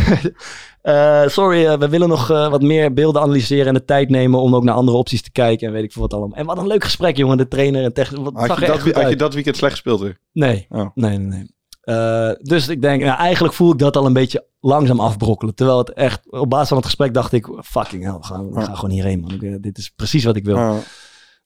eh, 1.23 1.29
sorry, 1.29 1.79
we 1.79 1.89
willen 1.89 2.09
nog 2.09 2.31
eh, 2.31 2.51
wat 2.51 2.63
meer 2.63 2.93
beelden 2.93 3.23
analyseren 3.23 3.67
en 3.67 3.75
de 3.75 3.85
tijd 3.85 4.09
nemen 4.09 4.41
om 4.41 4.55
ook 4.55 4.65
naar 4.65 4.75
andere 4.75 4.97
opties 4.97 5.23
te 5.23 5.33
kijken 5.33 5.67
en 5.67 5.73
weet 5.73 5.85
ik 5.85 5.93
veel 5.93 6.03
wat 6.03 6.15
allemaal. 6.15 6.39
En 6.39 6.47
wat 6.47 6.59
een 6.59 6.67
leuk 6.67 6.85
gesprek, 6.85 7.17
jongen, 7.17 7.37
de 7.37 7.49
trainer 7.49 7.85
en 7.85 7.93
technisch. 7.93 8.21
Wat 8.23 8.35
Had 8.35 8.47
zag 8.47 8.61
je, 8.61 8.67
dat, 8.67 9.03
had 9.03 9.11
je 9.11 9.17
dat 9.17 9.35
weekend 9.35 9.57
slecht 9.57 9.73
gespeeld 9.73 10.01
weer? 10.01 10.19
Nee, 10.33 10.67
Oh. 10.69 10.91
nee, 10.95 11.19
nee, 11.19 11.27
nee. 11.27 11.57
Eh, 11.89 12.31
dus 12.41 12.69
ik 12.69 12.83
denk, 12.83 13.03
nou, 13.03 13.19
eigenlijk 13.19 13.55
voel 13.55 13.73
ik 13.73 13.79
dat 13.79 13.97
al 13.97 14.07
een 14.07 14.13
beetje 14.13 14.47
langzaam 14.61 15.01
afbrokkelen. 15.01 15.55
Terwijl 15.55 15.79
het 15.79 15.93
echt, 15.93 16.31
op 16.31 16.51
basis 16.51 16.69
van 16.69 16.77
het 16.77 16.87
gesprek 16.87 17.15
dacht 17.15 17.33
ik, 17.33 17.49
fucking 17.63 18.05
hell, 18.05 18.13
we 18.13 18.25
gaan, 18.25 18.53
we 18.53 18.61
gaan 18.61 18.77
gewoon 18.77 18.91
hierheen, 18.91 19.21
man. 19.21 19.31
Ik, 19.31 19.43
eh, 19.43 19.55
dit 19.61 19.79
is 19.79 19.91
precies 19.91 20.25
wat 20.25 20.37
ik 20.37 20.45
wil. 20.45 20.83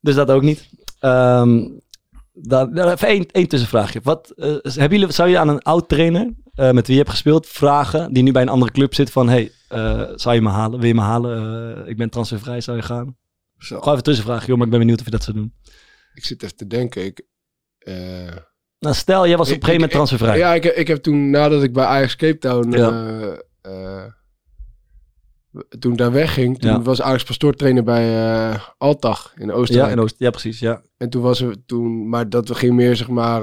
Dus 0.01 0.15
dat 0.15 0.31
ook 0.31 0.43
niet. 0.43 0.69
Ehm 0.99 1.81
dan, 2.33 2.75
dan 2.75 2.89
even 2.89 3.09
één, 3.09 3.27
één 3.31 3.49
tussenvraagje. 3.49 4.01
Wat, 4.03 4.31
eh, 4.31 4.57
hebben 4.63 4.99
jullie, 4.99 5.13
zou 5.15 5.29
je 5.29 5.39
aan 5.39 5.49
een 5.49 5.63
oud 5.63 5.89
trainer 5.89 6.33
eh, 6.55 6.71
met 6.71 6.87
wie 6.87 6.97
je 6.97 7.03
hebt 7.03 7.11
gespeeld 7.11 7.47
vragen, 7.47 8.13
die 8.13 8.23
nu 8.23 8.33
bij 8.33 8.43
een 8.43 8.49
andere 8.49 8.73
club 8.73 8.95
zit, 8.95 9.11
van 9.11 9.29
hey, 9.29 9.53
eh, 9.69 10.13
zou 10.15 10.35
je 10.35 10.43
me 10.43 10.49
halen? 10.49 10.79
Wil 10.79 10.89
je 10.89 10.95
me 10.95 11.01
halen? 11.01 11.77
Eh, 11.77 11.89
ik 11.89 11.97
ben 11.97 12.11
transfervrij, 12.11 12.61
zou 12.61 12.77
je 12.77 12.83
gaan? 12.83 13.17
Zo. 13.59 13.79
Gewoon 13.79 13.93
even 13.93 14.05
tussenvraagje, 14.05 14.47
joh, 14.47 14.57
maar 14.57 14.65
ik 14.65 14.73
ben 14.73 14.81
benieuwd 14.81 14.99
of 14.99 15.05
je 15.05 15.11
dat 15.11 15.23
zou 15.23 15.37
doen. 15.37 15.55
Ik 16.15 16.25
zit 16.25 16.43
even 16.43 16.57
te 16.57 16.67
denken. 16.67 17.05
Ik, 17.05 17.27
eh, 17.79 18.37
Nou, 18.83 18.95
stel, 18.95 19.27
jij 19.27 19.37
was 19.37 19.47
op 19.49 19.55
een 19.55 19.61
gegeven 19.61 19.75
moment 19.81 19.91
transfervrij. 19.93 20.39
Ja, 20.39 20.55
ik, 20.55 20.65
ik 20.65 20.87
heb 20.89 21.03
toen, 21.03 21.31
nadat 21.31 21.63
ik 21.63 21.73
bij 21.73 21.85
Ajax 21.85 22.17
Cape 22.17 22.39
Town... 22.39 22.71
Ja. 22.71 23.17
eh, 23.61 24.05
toen 25.79 25.97
daar 25.97 26.13
wegging, 26.13 26.59
toen 26.59 26.71
Ja. 26.71 26.83
was 26.83 27.03
Alex 27.03 27.25
Pastoor 27.25 27.55
trainer 27.55 27.83
bij 27.85 28.15
eh 28.53 28.59
Altach 28.79 29.33
in 29.37 29.47
Ja, 29.47 29.53
Oostenrijk. 29.53 29.93
in 29.93 29.99
Oost, 30.01 30.15
ja, 30.19 30.31
precies. 30.31 30.59
Ja. 30.59 30.83
En 30.97 31.11
toen 31.11 31.23
was 31.23 31.41
er 31.41 31.65
toen, 31.67 32.09
maar 32.09 32.29
dat 32.29 32.57
ging 32.57 32.75
meer 32.75 32.97
zeg 32.97 33.09
maar 33.09 33.43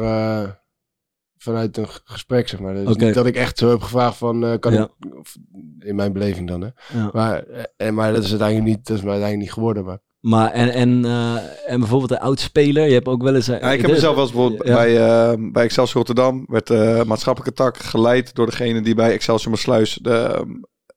vanuit 1.38 1.78
een 1.78 1.88
gesprek 2.04 2.48
zeg 2.48 2.60
maar. 2.60 2.74
Dus 2.74 2.96
niet 2.96 3.14
dat 3.14 3.26
ik 3.26 3.36
echt 3.36 3.58
zo 3.58 3.70
heb 3.70 3.82
gevraagd 3.82 4.18
van 4.18 4.58
kan 4.60 4.74
Ja. 4.74 4.84
ik, 5.00 5.16
of, 5.20 5.36
in 5.80 5.96
mijn 5.96 6.14
beleving 6.14 6.48
dan 6.48 6.62
hè. 6.62 6.70
Ja. 6.94 7.10
Maar, 7.14 7.44
en, 7.78 7.94
maar 7.94 8.14
dat 8.14 8.24
is 8.24 8.30
uiteindelijk 8.30 8.70
niet, 8.70 8.88
dat 8.88 8.98
is 8.98 9.04
maar 9.04 9.12
uiteindelijk 9.12 9.50
niet 9.50 9.58
geworden. 9.58 9.86
Maar 9.86 10.00
Maar 10.20 10.52
en, 10.52 10.70
en, 10.74 11.06
eh, 11.06 11.36
en 11.72 11.80
bijvoorbeeld 11.80 12.12
een 12.12 12.18
oud-speler, 12.20 12.88
je 12.88 12.94
hebt 12.94 13.08
ook 13.08 13.24
wel 13.24 13.36
eens... 13.36 13.48
eh, 13.48 13.60
Ja, 13.60 13.72
ik 13.72 13.82
heb 13.82 13.92
mezelf 13.92 14.16
wel 14.16 14.24
eens 14.24 14.34
bijvoorbeeld 14.34 14.68
Ja. 14.68 14.74
bij, 14.74 14.98
eh, 14.98 15.34
bij 15.52 15.64
Excelsior 15.64 15.98
Rotterdam, 16.06 16.44
werd 16.48 16.68
de 16.68 17.04
maatschappelijke 17.08 17.56
tak 17.64 17.78
geleid 17.78 18.36
door 18.36 18.46
degene 18.46 18.82
die 18.82 18.96
bij 18.96 19.12
Excelsior 19.12 19.50
Maassluis 19.52 20.00
de, 20.02 20.46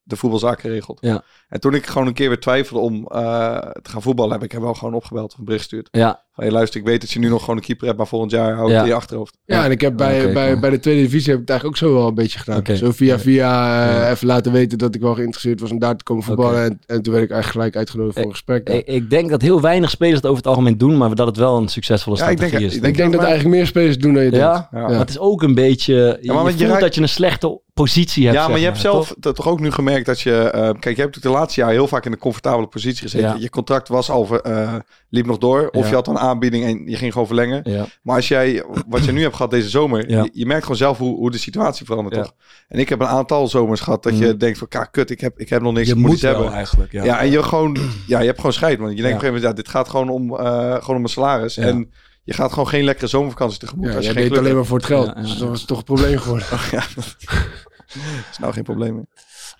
de 0.04 0.16
voetbalzaken 0.16 0.70
regelt. 0.70 0.98
Ja. 1.00 1.22
En 1.48 1.60
toen 1.60 1.74
ik 1.74 1.86
gewoon 1.86 2.06
een 2.06 2.12
keer 2.14 2.28
weer 2.28 2.40
twijfelde 2.40 2.82
om 2.82 3.06
eh, 3.06 3.56
te 3.58 3.90
gaan 3.90 4.02
voetballen, 4.02 4.32
heb 4.32 4.42
ik 4.42 4.52
hem 4.52 4.60
wel 4.60 4.74
gewoon 4.74 4.94
opgebeld 4.94 5.32
of 5.32 5.38
een 5.38 5.44
bericht 5.44 5.62
gestuurd. 5.62 5.88
Ja, 5.90 6.24
Van, 6.32 6.44
hey, 6.44 6.52
luister, 6.52 6.80
ik 6.80 6.86
weet 6.86 7.00
dat 7.00 7.10
je 7.10 7.18
nu 7.18 7.28
nog 7.28 7.40
gewoon 7.40 7.56
een 7.56 7.62
keeper 7.62 7.86
hebt, 7.86 7.98
maar 7.98 8.06
volgend 8.06 8.30
jaar 8.30 8.54
hou 8.54 8.64
ik 8.64 8.70
Ja. 8.70 8.74
het 8.76 8.84
in 8.84 8.90
je 8.90 8.96
achterhoofd. 8.96 9.36
ja, 9.44 9.64
en 9.64 9.70
ik 9.70 9.80
heb 9.80 9.96
bij, 9.96 10.32
bij, 10.32 10.48
cool. 10.48 10.60
bij 10.60 10.70
de 10.70 10.78
tweede 10.78 11.00
divisie 11.02 11.30
heb 11.32 11.40
ik 11.40 11.48
het 11.48 11.50
eigenlijk 11.50 11.82
ook 11.82 11.88
zo 11.88 11.96
wel 11.98 12.08
een 12.08 12.14
beetje 12.14 12.38
gedaan. 12.38 12.76
Zo 12.76 12.90
via 12.92 13.18
via 13.18 13.46
eh, 13.88 13.92
Ja. 14.00 14.10
even 14.10 14.26
laten 14.26 14.52
weten 14.52 14.78
dat 14.78 14.94
ik 14.94 15.00
wel 15.00 15.14
geïnteresseerd 15.14 15.60
was 15.60 15.70
om 15.70 15.78
daar 15.78 15.96
te 15.96 16.04
komen 16.04 16.22
voetballen. 16.22 16.62
En, 16.64 16.78
en 16.86 17.02
toen 17.02 17.12
werd 17.12 17.24
ik 17.24 17.30
eigenlijk 17.30 17.46
gelijk 17.50 17.76
uitgenodigd 17.76 18.14
voor 18.16 18.24
een 18.24 18.30
gesprek. 18.30 18.68
Ja. 18.68 18.74
ik, 18.74 18.86
ik 18.86 19.10
denk 19.10 19.30
dat 19.30 19.42
heel 19.42 19.60
weinig 19.60 19.90
spelers 19.90 20.16
het 20.16 20.24
over 20.26 20.36
het 20.36 20.46
algemeen 20.46 20.78
doen, 20.78 20.96
maar 20.96 21.14
dat 21.14 21.26
het 21.26 21.36
wel 21.36 21.56
een 21.56 21.68
succesvolle 21.68 22.16
Ja, 22.16 22.22
ik 22.28 22.36
strategie 22.36 22.58
denk- 22.58 22.70
is. 22.70 22.76
ik 22.78 22.86
ik 22.86 22.96
denk 22.96 23.12
dat 23.12 23.22
eigenlijk 23.22 23.54
meer 23.56 23.66
spelers 23.66 23.98
doen 23.98 24.14
dan 24.14 24.24
je 24.24 24.30
denkt. 24.30 24.44
ja? 24.46 24.68
Ja. 24.72 24.80
maar 24.88 24.98
het 24.98 25.08
is 25.10 25.18
ook 25.18 25.42
een 25.42 25.54
beetje... 25.54 25.94
Je, 25.94 26.18
je 26.20 26.32
je 26.56 26.66
voelt 26.66 26.80
dat 26.80 26.94
je 26.94 27.00
een 27.00 27.08
slechte 27.08 27.60
positie 27.82 28.24
hebt, 28.26 28.36
Ja, 28.36 28.42
maar 28.48 28.58
zeg 28.58 28.60
je 28.60 28.64
hebt 28.72 28.80
toch? 28.82 28.92
zelf 29.06 29.14
t- 29.20 29.36
toch 29.36 29.48
ook 29.48 29.60
nu 29.60 29.70
gemerkt 29.70 30.06
dat 30.06 30.20
je... 30.20 30.34
eh, 30.36 30.70
kijk, 30.80 30.96
je 30.96 31.02
hebt 31.02 31.22
de 31.22 31.28
laatste 31.28 31.60
jaar 31.60 31.70
heel 31.70 31.88
vaak 31.88 32.04
in 32.06 32.12
een 32.12 32.18
comfortabele 32.18 32.66
positie 32.66 33.02
gezeten. 33.02 33.28
Ja. 33.28 33.36
Je 33.38 33.50
contract 33.50 33.88
was 33.88 34.10
al, 34.10 34.40
eh, 34.42 34.74
liep 35.08 35.26
nog 35.26 35.38
door. 35.38 35.68
Of 35.72 35.82
Ja. 35.82 35.88
je 35.88 35.94
had 35.94 36.08
een 36.08 36.18
aanbieding 36.18 36.64
en 36.64 36.90
je 36.90 36.96
ging 36.96 37.12
gewoon 37.12 37.26
verlengen. 37.26 37.60
Ja. 37.64 37.86
Maar 38.02 38.16
als 38.16 38.28
jij, 38.28 38.64
wat 38.88 39.04
je 39.04 39.12
nu 39.12 39.22
hebt 39.22 39.36
gehad 39.36 39.50
deze 39.50 39.68
zomer, 39.68 40.10
je, 40.10 40.30
je 40.32 40.46
merkt 40.46 40.62
gewoon 40.62 40.76
zelf 40.76 40.98
hoe, 40.98 41.16
hoe 41.16 41.30
de 41.30 41.38
situatie 41.38 41.86
verandert, 41.86 42.14
toch? 42.14 42.32
En 42.68 42.78
ik 42.78 42.88
heb 42.88 43.00
een 43.00 43.06
aantal 43.06 43.48
zomers 43.48 43.80
gehad 43.80 44.02
dat 44.02 44.18
je 44.18 44.26
Mhm. 44.26 44.36
denkt 44.36 44.58
van, 44.58 44.68
"Ka, 44.68 44.84
kut, 44.84 45.10
ik 45.10 45.20
heb, 45.20 45.38
ik 45.38 45.48
heb 45.48 45.62
nog 45.62 45.72
niks, 45.72 45.88
Je 45.88 45.94
moet 45.94 46.10
moet 46.10 46.20
hebben. 46.22 46.52
eigenlijk, 46.52 46.92
ja. 46.92 47.20
En 47.20 47.30
je 47.30 47.42
gewoon, 47.42 47.76
ja, 48.06 48.18
je 48.18 48.26
hebt 48.26 48.36
gewoon 48.36 48.52
scheid, 48.52 48.78
man. 48.78 48.96
Je 48.96 49.02
denkt 49.02 49.08
op 49.16 49.22
een 49.22 49.30
gegeven 49.30 49.40
moment, 49.42 49.56
ja, 49.56 49.62
dit 49.62 49.68
gaat 49.68 49.88
gewoon 49.88 50.08
om, 50.08 50.36
eh, 50.36 50.60
gewoon 50.60 50.86
om 50.86 50.92
mijn 51.02 51.08
salaris. 51.08 51.56
En 51.56 51.90
je 52.24 52.32
gaat 52.32 52.50
gewoon 52.52 52.68
geen 52.68 52.84
lekkere 52.84 53.06
zomervakantie 53.06 53.58
tegemoet. 53.58 53.86
Ja, 53.88 53.94
als 53.96 54.06
je 54.06 54.12
geen 54.12 54.28
deed 54.28 54.38
alleen 54.38 54.54
maar 54.54 54.64
voor 54.64 54.76
het 54.76 54.86
geld. 54.86 55.06
Ja, 55.06 55.12
ja, 55.16 55.20
Dus 55.22 55.36
dat 55.38 55.48
was 55.48 55.64
toch 55.64 55.78
een 55.78 55.84
probleem 55.84 56.18
geworden. 56.18 56.46
hebt. 56.50 57.16
Ja, 58.00 58.16
dat 58.16 58.24
is 58.30 58.38
nou 58.38 58.52
geen 58.52 58.62
probleem 58.62 58.94
meer. 58.94 59.06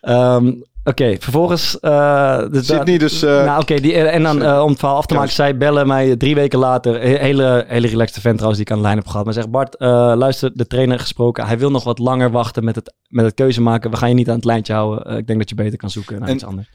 Ehm, 0.01 0.53
Oké, 0.85 1.17
vervolgens... 1.21 1.81
eh 1.81 2.39
dus 2.51 2.67
Sydney 2.67 2.99
dus... 2.99 3.23
eh, 3.23 3.45
nou, 3.45 3.61
oké, 3.61 3.75
die- 3.81 3.95
en 3.95 4.23
dan 4.23 4.43
eh, 4.43 4.63
om 4.63 4.69
het 4.71 4.79
verhaal 4.79 4.97
af 4.97 5.07
te 5.07 5.15
Ja, 5.15 5.21
maken, 5.21 5.35
zij 5.35 5.57
bellen 5.57 5.87
mij 5.87 6.17
drie 6.17 6.35
weken 6.35 6.59
later. 6.59 7.01
He- 7.01 7.17
Hele, 7.19 7.65
hele 7.69 7.87
relaxte 7.87 8.21
vent 8.21 8.35
trouwens, 8.39 8.57
die 8.63 8.67
ik 8.67 8.71
aan 8.73 8.79
de 8.79 8.85
lijn 8.89 8.97
heb 8.99 9.07
gehad. 9.07 9.25
Maar 9.25 9.35
zegt 9.35 9.51
Bart, 9.51 9.77
eh, 9.77 9.89
luister, 10.17 10.51
de 10.55 10.67
trainer 10.67 10.99
gesproken. 10.99 11.47
Hij 11.47 11.59
wil 11.59 11.71
nog 11.71 11.85
wat 11.85 11.99
langer 11.99 12.31
wachten 12.31 12.65
met 12.65 12.75
het, 12.75 12.95
met 13.09 13.25
het 13.25 13.35
keuze 13.35 13.61
maken. 13.61 13.91
We 13.91 13.97
gaan 13.97 14.09
je 14.09 14.15
niet 14.15 14.29
aan 14.29 14.35
het 14.37 14.45
lijntje 14.45 14.73
houden. 14.73 15.05
Eh, 15.05 15.17
ik 15.17 15.27
denk 15.27 15.39
dat 15.39 15.49
je 15.49 15.55
beter 15.55 15.79
kan 15.79 15.91
zoeken 15.91 16.19
naar 16.21 16.29
En- 16.29 16.35
iets 16.35 16.45
anders. 16.45 16.69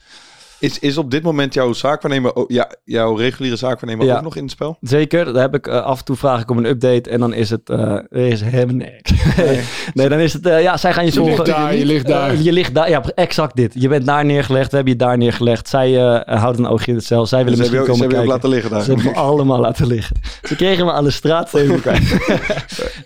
Is, 0.60 0.80
is 0.80 0.98
op 0.98 1.12
dit 1.12 1.24
moment 1.24 1.54
jouw 1.54 1.74
zaakwaarnemer, 1.74 2.36
ook- 2.36 2.52
ja, 2.52 2.72
jouw 2.84 3.16
reguliere 3.16 3.56
zaakwaarnemer 3.56 4.06
Ja. 4.06 4.16
ook 4.18 4.22
nog 4.24 4.36
in 4.36 4.42
het 4.44 4.52
spel? 4.52 4.78
Zeker, 4.82 5.26
daar 5.34 5.42
heb 5.42 5.56
ik 5.56 5.68
eh, 5.68 5.82
af 5.84 6.00
en 6.00 6.06
toe 6.06 6.16
vraag 6.16 6.42
ik 6.42 6.50
om 6.52 6.58
een 6.58 6.66
update. 6.66 7.10
En 7.10 7.20
dan 7.20 7.34
is 7.34 7.50
het, 7.50 7.70
eh, 7.70 7.96
is 8.10 8.42
helemaal 8.42 8.76
niks. 8.76 9.12
nee, 9.94 10.10
dan 10.10 10.20
is 10.20 10.34
het, 10.34 10.46
eh, 10.46 10.62
ja, 10.62 10.78
zij 10.78 10.94
gaan 10.94 11.06
je 11.06 11.14
Je 11.14 11.24
ligt 11.24 11.46
daar, 11.46 11.76
je 11.76 11.86
ligt 11.86 12.08
daar. 12.08 12.36
Je 12.36 12.52
ligt 12.52 12.74
daar, 12.74 12.90
ja, 12.90 13.04
exact 13.16 13.56
dit. 13.56 13.74
Je 13.76 13.88
bent 13.88 14.06
daar 14.06 14.26
neergelegd, 14.26 14.70
we 14.70 14.76
hebben 14.76 14.94
je 14.94 15.00
daar 15.00 15.18
neergelegd. 15.18 15.68
Zij 15.70 15.98
eh, 15.98 16.40
houden 16.42 16.64
een 16.66 16.72
oogje 16.72 16.92
in 16.92 16.98
het 16.98 17.06
cel. 17.06 17.26
Zij 17.26 17.44
willen 17.44 17.58
Ze 17.58 17.64
hebben 17.64 17.80
misschien 17.82 17.96
je 17.96 18.04
ook- 18.04 18.10
ze 18.10 18.16
komen 18.16 18.16
hebben 18.16 18.18
je 18.18 18.50
ook 18.50 18.50
kijken. 18.50 18.50
laten 18.50 18.50
liggen 18.50 18.72
daar. 18.72 18.82
Ze 18.84 18.92
hebben 18.94 19.12
me 19.24 19.30
allemaal 19.30 19.60
laten 19.60 19.88
liggen. 19.88 20.16
Ze 20.44 20.56
kregen 20.56 20.86
me 20.86 20.92
aan 20.92 21.04
de 21.04 21.12
straat. 21.12 21.54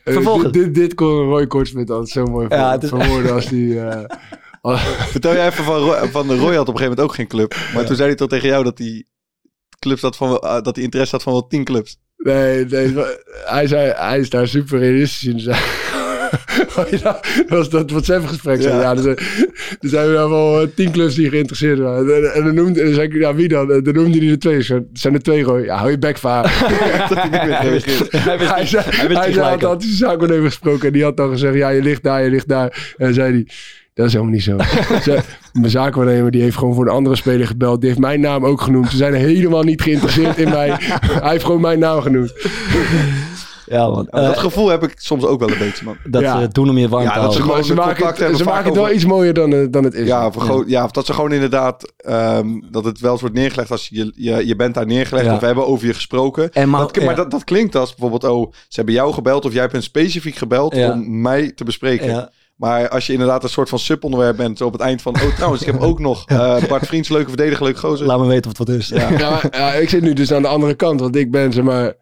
Eh, 0.03 0.13
Vervolgens. 0.13 0.51
dit, 0.51 0.63
dit, 0.63 0.75
dit 0.75 0.93
kon 0.93 1.07
Roy 1.07 1.47
Kortsmit 1.47 1.89
altijd 1.89 2.09
zo 2.09 2.25
mooi 2.25 2.45
Ja, 2.49 2.57
ver- 2.63 2.71
het 2.71 2.83
is- 2.83 2.89
verwoorden 2.89 3.33
als 3.33 3.45
die... 3.45 3.79
als- 4.61 4.81
Vertel 5.11 5.33
jij 5.33 5.47
even 5.47 5.63
van 5.63 5.77
Roy, 5.77 6.07
van 6.07 6.27
Roy 6.31 6.55
had 6.55 6.67
op 6.67 6.73
een 6.73 6.79
gegeven 6.79 6.79
moment 6.83 6.99
ook 6.99 7.13
geen 7.13 7.27
club. 7.27 7.55
Maar 7.73 7.85
toen 7.85 7.95
zei 7.95 8.07
hij 8.07 8.17
toch 8.17 8.29
tegen 8.29 8.47
jou 8.47 8.63
dat 8.63 8.77
hij 8.77 9.03
clubs 9.79 10.01
had 10.01 10.15
van, 10.15 10.29
wel- 10.29 10.41
ah, 10.43 10.63
dat 10.63 10.75
hij 10.75 10.83
interesse 10.83 11.15
had 11.15 11.23
van 11.23 11.33
wel 11.33 11.47
tien 11.47 11.63
clubs. 11.63 11.97
nee, 12.17 12.65
nee, 12.65 12.93
hij, 13.45 13.67
zei, 13.67 13.93
hij 13.95 14.19
is 14.19 14.29
daar 14.29 14.47
super 14.47 14.79
realistisch 14.79 15.23
in. 15.33 15.39
Zei, 15.49 15.57
dat 17.03 17.19
was 17.47 17.69
dat 17.69 17.91
WhatsApp-gesprek. 17.91 18.61
Ja. 18.61 18.95
Dus, 18.95 19.05
er 19.05 19.17
zijn 19.79 20.11
wel 20.11 20.29
wel 20.29 20.61
eh, 20.61 20.67
tien 20.75 20.91
clubs 20.91 21.15
die 21.15 21.29
geïnteresseerd 21.29 21.79
waren. 21.79 22.15
En, 22.15 22.33
en 22.33 22.43
dan 22.43 22.53
noemde 22.55 22.79
en 22.79 22.85
dan 22.85 22.95
zei 22.95 23.07
ik, 23.07 23.13
ja, 23.13 23.35
wie 23.35 23.47
dan? 23.47 23.71
En 23.71 23.83
dan 23.83 23.93
noemde 23.93 24.17
hij 24.19 24.29
er 24.29 24.39
twee. 24.39 24.61
Zijn 24.93 25.13
er 25.13 25.21
twee, 25.21 25.43
Roy. 25.43 25.63
Ja, 25.63 25.75
hou 25.77 25.91
je 25.91 25.97
bek 25.97 26.17
hij 26.21 26.43
niet 27.23 27.31
meer 27.31 27.61
reageerde. 27.61 28.17
Hij 28.17 28.37
wist 28.37 28.49
hij 28.51 28.59
niet- 28.59 28.69
zei, 28.69 28.83
hij 28.89 29.07
wist 29.07 29.37
had, 29.37 29.61
had 29.61 29.81
hij 29.81 29.91
zijn 29.91 30.09
zaakwaarnemer 30.09 30.45
gesproken. 30.45 30.87
En 30.87 30.93
die 30.93 31.03
had 31.03 31.17
dan 31.17 31.29
gezegd, 31.29 31.55
ja, 31.55 31.69
je 31.69 31.81
ligt 31.81 32.03
daar, 32.03 32.23
je 32.23 32.29
ligt 32.29 32.47
daar. 32.47 32.93
En 32.97 33.05
dan 33.05 33.13
zei 33.13 33.31
hij... 33.33 33.47
Dat 34.01 34.09
is 34.09 34.13
helemaal 34.15 34.33
niet 34.33 34.43
zo. 34.43 34.57
Ze- 35.11 35.19
Mijn 35.53 35.71
zaakwaarnemer 35.71 36.31
die 36.31 36.41
heeft 36.41 36.57
gewoon 36.57 36.73
voor 36.73 36.85
een 36.85 36.93
andere 36.93 37.15
speler 37.15 37.47
gebeld. 37.47 37.79
Die 37.79 37.89
heeft 37.89 38.01
mijn 38.01 38.19
naam 38.19 38.45
ook 38.45 38.61
genoemd. 38.61 38.89
Ze 38.89 38.97
zijn 38.97 39.13
helemaal 39.13 39.63
niet 39.63 39.81
geïnteresseerd 39.81 40.37
in 40.37 40.49
mij. 40.49 40.69
Hij 41.21 41.31
heeft 41.31 41.45
gewoon 41.45 41.61
mijn 41.61 41.79
naam 41.79 42.01
genoemd. 42.01 42.33
Ja, 43.65 43.87
man. 43.89 44.07
Dat 44.09 44.33
Eh, 44.33 44.37
gevoel 44.39 44.69
heb 44.69 44.83
ik 44.83 44.93
soms 44.95 45.25
ook 45.25 45.39
wel 45.39 45.49
een 45.51 45.57
beetje, 45.57 45.85
man. 45.85 45.97
dat 46.03 46.21
ja. 46.21 46.35
ze 46.35 46.41
het 46.41 46.53
doen 46.53 46.69
om 46.69 46.77
je 46.77 46.89
warm 46.89 47.03
Ja, 47.03 47.13
te 47.13 47.19
dat 47.19 47.33
ze 47.33 47.41
houden. 47.41 47.49
gewoon 47.49 47.63
ze 47.63 47.73
de 47.75 47.79
maken 47.87 48.07
het, 48.07 48.17
hebben 48.17 48.37
ze 48.37 48.43
maken 48.43 48.65
het 48.65 48.73
wel 48.73 48.83
over- 48.83 48.95
iets 48.95 49.05
mooier 49.05 49.33
dan, 49.33 49.53
eh, 49.53 49.65
dan 49.69 49.83
het 49.83 49.93
is. 49.93 50.07
Ja, 50.07 50.25
of, 50.27 50.35
gewoon- 50.35 50.63
ja, 50.67 50.83
of 50.83 50.91
dat 50.91 51.05
ze 51.05 51.13
gewoon 51.13 51.31
inderdaad, 51.31 51.93
ehm, 51.97 52.47
dat 52.71 52.85
het 52.85 52.99
wel 52.99 53.11
eens 53.11 53.21
wordt 53.21 53.35
neergelegd 53.35 53.71
als 53.71 53.87
je, 53.91 54.11
je, 54.15 54.47
je 54.47 54.55
bent 54.55 54.73
daar 54.73 54.85
neergelegd 54.85 55.25
Ja. 55.25 55.33
of 55.33 55.39
we 55.39 55.45
hebben 55.45 55.67
over 55.67 55.87
je 55.87 55.93
gesproken. 55.93 56.51
En 56.53 56.69
maar- 56.69 56.81
dat, 56.81 56.95
maar 56.95 57.03
ja. 57.05 57.13
dat, 57.13 57.31
dat 57.31 57.43
klinkt 57.43 57.75
als 57.75 57.89
bijvoorbeeld, 57.95 58.23
oh, 58.33 58.51
ze 58.51 58.75
hebben 58.75 58.93
jou 58.93 59.13
gebeld 59.13 59.45
of 59.45 59.51
jij 59.51 59.61
hebt 59.61 59.73
hen 59.73 59.83
specifiek 59.83 60.35
gebeld 60.35 60.75
Ja. 60.75 60.91
om 60.91 61.21
mij 61.21 61.51
te 61.51 61.63
bespreken. 61.63 62.29
Maar 62.61 62.89
als 62.89 63.05
je 63.07 63.13
inderdaad 63.13 63.43
een 63.43 63.49
soort 63.49 63.69
van 63.69 63.79
subonderwerp 63.79 64.37
bent, 64.37 64.57
zo 64.57 64.65
op 64.65 64.71
het 64.73 64.81
eind 64.81 65.01
van, 65.01 65.15
oh 65.15 65.35
trouwens, 65.35 65.61
ik 65.61 65.71
heb 65.71 65.81
ook 65.81 65.99
nog 65.99 66.25
eh, 66.27 66.63
Bart 66.67 66.87
Vriends, 66.87 67.09
leuke 67.09 67.27
verdediger, 67.27 67.65
leuk 67.65 67.77
gozer. 67.77 68.05
Laat 68.07 68.19
me 68.19 68.25
weten 68.27 68.51
of 68.51 68.57
het 68.57 68.67
wat 68.67 68.77
is. 68.77 68.87
Ja. 68.87 69.09
Ja, 69.17 69.41
ja, 69.51 69.73
ik 69.73 69.89
zit 69.89 70.01
nu 70.01 70.13
dus 70.13 70.33
aan 70.33 70.41
de 70.41 70.47
andere 70.47 70.73
kant. 70.73 70.99
Want 70.99 71.15
ik 71.15 71.31
ben, 71.31 71.53
zeg 71.53 71.63
maar, 71.63 71.93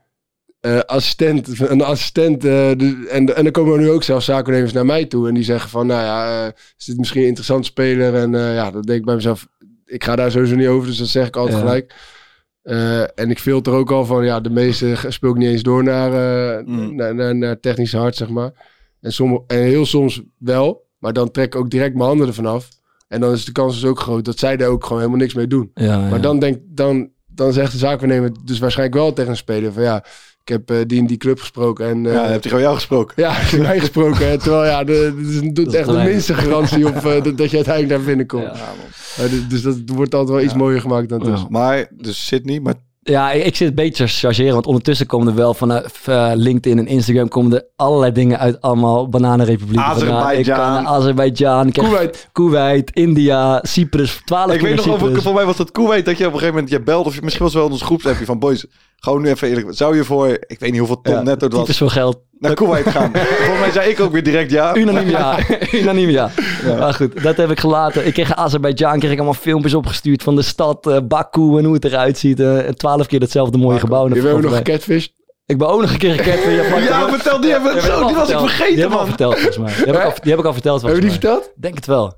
eh, 0.59 0.79
assistent. 0.79 1.59
Een 1.59 1.81
assistent. 1.81 2.35
eh, 2.45 2.49
de- 2.51 3.07
en, 3.11 3.35
en 3.35 3.43
dan 3.43 3.51
komen 3.51 3.73
er 3.73 3.79
nu 3.79 3.89
ook 3.89 4.03
zelfs 4.03 4.25
zakennemers 4.25 4.73
naar 4.73 4.85
mij 4.85 5.05
toe. 5.05 5.27
En 5.27 5.33
die 5.33 5.43
zeggen 5.43 5.69
van, 5.69 5.87
nou 5.87 6.01
ja, 6.03 6.45
eh, 6.45 6.51
is 6.77 6.85
dit 6.85 6.97
misschien 6.97 7.21
een 7.21 7.27
interessant 7.27 7.65
speler? 7.65 8.15
En 8.15 8.35
eh, 8.35 8.53
ja, 8.53 8.71
dan 8.71 8.81
denk 8.81 8.99
ik 8.99 9.05
bij 9.05 9.15
mezelf, 9.15 9.47
ik 9.85 10.03
ga 10.03 10.15
daar 10.15 10.31
sowieso 10.31 10.55
niet 10.55 10.67
over. 10.67 10.87
Dus 10.87 10.97
dat 10.97 11.07
zeg 11.07 11.27
ik 11.27 11.35
altijd 11.35 11.55
Ja. 11.57 11.61
gelijk. 11.63 11.93
Eh, 12.61 13.01
en 13.01 13.29
ik 13.29 13.39
filter 13.39 13.73
ook 13.73 13.91
al 13.91 14.05
van, 14.05 14.25
ja, 14.25 14.39
de 14.39 14.49
meeste 14.49 14.95
speel 15.07 15.29
ik 15.29 15.37
niet 15.37 15.49
eens 15.49 15.63
door 15.63 15.83
naar, 15.83 16.13
eh, 16.57 16.65
Mm. 16.65 16.95
naar, 16.95 17.15
naar, 17.15 17.35
naar 17.35 17.59
technisch 17.59 17.93
hard, 17.93 18.15
zeg 18.15 18.29
maar. 18.29 18.51
En, 19.01 19.13
sommige, 19.13 19.43
en 19.47 19.59
heel 19.59 19.85
soms 19.85 20.21
wel. 20.37 20.87
Maar 20.97 21.13
dan 21.13 21.31
trek 21.31 21.45
ik 21.45 21.55
ook 21.55 21.69
direct 21.69 21.95
mijn 21.95 22.07
handen 22.07 22.27
ervan 22.27 22.45
af. 22.45 22.69
En 23.07 23.19
dan 23.19 23.31
is 23.31 23.45
de 23.45 23.51
kans 23.51 23.73
dus 23.73 23.89
ook 23.89 23.99
groot 23.99 24.25
dat 24.25 24.39
zij 24.39 24.57
daar 24.57 24.69
ook 24.69 24.83
gewoon 24.83 24.97
helemaal 24.97 25.19
niks 25.19 25.33
mee 25.33 25.47
doen. 25.47 25.71
Ja, 25.73 25.85
ja. 25.85 26.09
Maar 26.09 26.21
dan, 26.21 26.39
denk, 26.39 26.59
dan, 26.65 27.09
dan 27.27 27.53
zegt 27.53 27.71
de 27.71 27.77
zaakwaarnemer 27.77 28.31
dus 28.43 28.59
waarschijnlijk 28.59 28.97
wel 28.97 29.13
tegen 29.13 29.31
een 29.31 29.37
speler 29.37 29.73
van 29.73 29.83
ja, 29.83 30.05
ik 30.49 30.55
heb 30.55 30.69
eh, 30.69 30.77
die 30.87 30.99
in 30.99 31.05
die 31.05 31.17
club 31.17 31.39
gesproken 31.39 31.87
en 31.87 32.03
Ja, 32.03 32.09
eh, 32.09 32.13
dan 32.13 32.23
ja, 32.23 32.29
heeft 32.29 32.43
hij 32.43 32.49
gewoon 32.49 32.61
jou 32.61 32.75
gesproken. 32.75 33.17
ik 33.43 33.49
heb 33.49 33.61
mij 33.61 33.79
gesproken. 33.79 34.29
hè. 34.29 34.37
terwijl 34.37 34.65
ja, 34.65 34.83
de, 34.83 35.13
de, 35.15 35.51
de, 35.51 35.63
Dat 35.63 35.73
is 35.73 35.79
echt 35.79 35.87
de 35.87 36.03
minste 36.03 36.33
garantie 36.33 36.87
op 36.87 36.95
eh, 36.95 37.23
dat, 37.23 37.37
dat 37.37 37.49
je 37.49 37.55
uiteindelijk 37.55 37.89
daar 37.89 38.03
binnenkomt. 38.03 38.57
Ja. 38.57 39.27
Dus 39.49 39.61
dat 39.61 39.77
wordt 39.85 40.15
altijd 40.15 40.35
wel 40.37 40.45
iets 40.45 40.55
mooier 40.55 40.81
gemaakt 40.81 41.09
dan 41.09 41.19
het 41.19 41.33
is. 41.33 41.41
Ja. 41.41 41.47
Maar, 41.49 41.87
dus 41.91 42.25
Sydney, 42.25 42.59
maar 42.59 42.73
Ja, 43.01 43.31
ik, 43.31 43.45
ik 43.45 43.55
zit 43.55 43.67
een 43.67 43.75
beetje 43.75 44.05
te 44.05 44.11
chargeren, 44.11 44.53
want 44.53 44.65
ondertussen 44.65 45.05
komen 45.05 45.27
er 45.27 45.35
wel 45.35 45.53
vanaf 45.53 46.07
eh, 46.07 46.31
LinkedIn 46.35 46.77
en 46.77 46.87
Instagram 46.87 47.27
komen 47.27 47.53
er 47.53 47.65
allerlei 47.75 48.11
dingen 48.11 48.39
uit 48.39 48.61
allemaal 48.61 49.09
bananenrepublieken. 49.09 49.85
Azerbeidzjan. 49.85 50.87
Azerbeidzjan, 50.87 51.71
Kuwait. 51.71 52.29
Kuwait, 52.31 52.91
India, 52.91 53.59
Cyprus, 53.61 54.21
12 54.25 54.53
ik 54.53 54.61
weet 54.61 54.75
nog 54.75 54.87
over, 54.89 55.21
voor 55.21 55.33
mij 55.33 55.45
was 55.45 55.57
dat 55.57 55.71
Kuwait 55.71 56.05
dat 56.05 56.17
je 56.17 56.25
op 56.25 56.33
een 56.33 56.39
gegeven 56.39 56.53
moment 56.55 56.73
je 56.73 56.81
belt 56.81 57.05
of 57.05 57.15
je 57.15 57.21
misschien 57.21 57.45
was 57.45 57.53
wel 57.53 57.65
in 57.65 57.71
ons 57.71 57.81
groepsappje 57.81 58.25
van 58.25 58.39
boys, 58.39 58.65
gewoon 58.99 59.21
nu 59.21 59.29
even 59.29 59.47
eerlijk, 59.47 59.67
zou 59.71 59.95
je 59.95 60.03
voor, 60.03 60.27
ik 60.27 60.59
weet 60.59 60.69
niet 60.69 60.77
hoeveel 60.79 61.01
ton 61.01 61.13
Ja, 61.13 61.21
netto 61.21 61.45
het 61.45 61.55
was, 61.67 61.77
veel 61.77 61.89
geld. 61.89 62.19
naar 62.39 62.53
Kuwait 62.53 62.87
gaan? 62.89 63.11
Volgens 63.45 63.59
mij 63.59 63.71
zei 63.71 63.89
ik 63.89 63.99
ook 63.99 64.11
weer 64.11 64.23
direct 64.23 64.51
ja. 64.51 64.75
Unaniem 64.75 65.09
ja. 65.09 65.37
Unaniem 65.71 66.09
ja. 66.09 66.31
Maar 66.79 66.93
goed, 66.93 67.23
dat 67.23 67.37
heb 67.37 67.51
ik 67.51 67.59
gelaten. 67.59 68.05
Ik 68.07 68.13
kreeg 68.13 68.35
Azerbeidzjan, 68.35 68.99
kreeg 68.99 69.11
ik 69.11 69.17
allemaal 69.17 69.33
filmpjes 69.39 69.73
opgestuurd 69.73 70.23
van 70.23 70.35
de 70.35 70.41
stad, 70.41 70.87
eh, 70.87 70.97
Baku 71.03 71.57
en 71.57 71.63
hoe 71.65 71.73
het 71.73 71.85
eruit 71.85 72.17
ziet. 72.17 72.39
eh, 72.39 72.67
En 72.67 72.75
twaalf 72.75 73.07
keer 73.07 73.19
hetzelfde 73.19 73.57
mooie 73.57 73.79
gebouw. 73.79 74.03
En 74.07 74.09
Je 74.09 74.15
dat 74.15 74.23
hebt 74.23 74.35
ook 74.35 74.41
nog 74.41 74.51
valt 74.51 74.65
mij. 74.67 74.73
gecatfish. 74.77 75.07
Ik 75.45 75.57
ben 75.57 75.67
ook 75.67 75.81
nog 75.81 75.91
een 75.91 75.97
keer 75.97 76.13
gekend. 76.13 76.43
Ja, 76.87 77.09
vertel 77.09 77.41
die 77.41 77.55
even, 77.55 77.75
Ja, 77.75 77.81
zo, 77.81 78.05
die 78.07 78.15
was 78.15 78.29
ik 78.29 78.37
Die 78.37 78.47
vergeten 78.47 78.79
heb 78.81 78.85
ik 78.87 78.91
al 78.93 78.97
man. 78.97 79.07
verteld 79.07 79.33
volgens 79.35 79.57
mij. 79.57 79.73
Die 79.75 79.85
heb, 79.85 79.95
ik 79.95 80.01
al, 80.03 80.13
die 80.21 80.31
heb 80.31 80.39
ik 80.39 80.45
al 80.45 80.53
verteld 80.53 80.79
volgens 80.81 80.99
Hebben 81.01 81.19
we 81.19 81.19
die 81.19 81.29
mij. 81.29 81.39
verteld? 81.39 81.61
Denk 81.61 81.75
het 81.75 81.85
wel. 81.85 82.13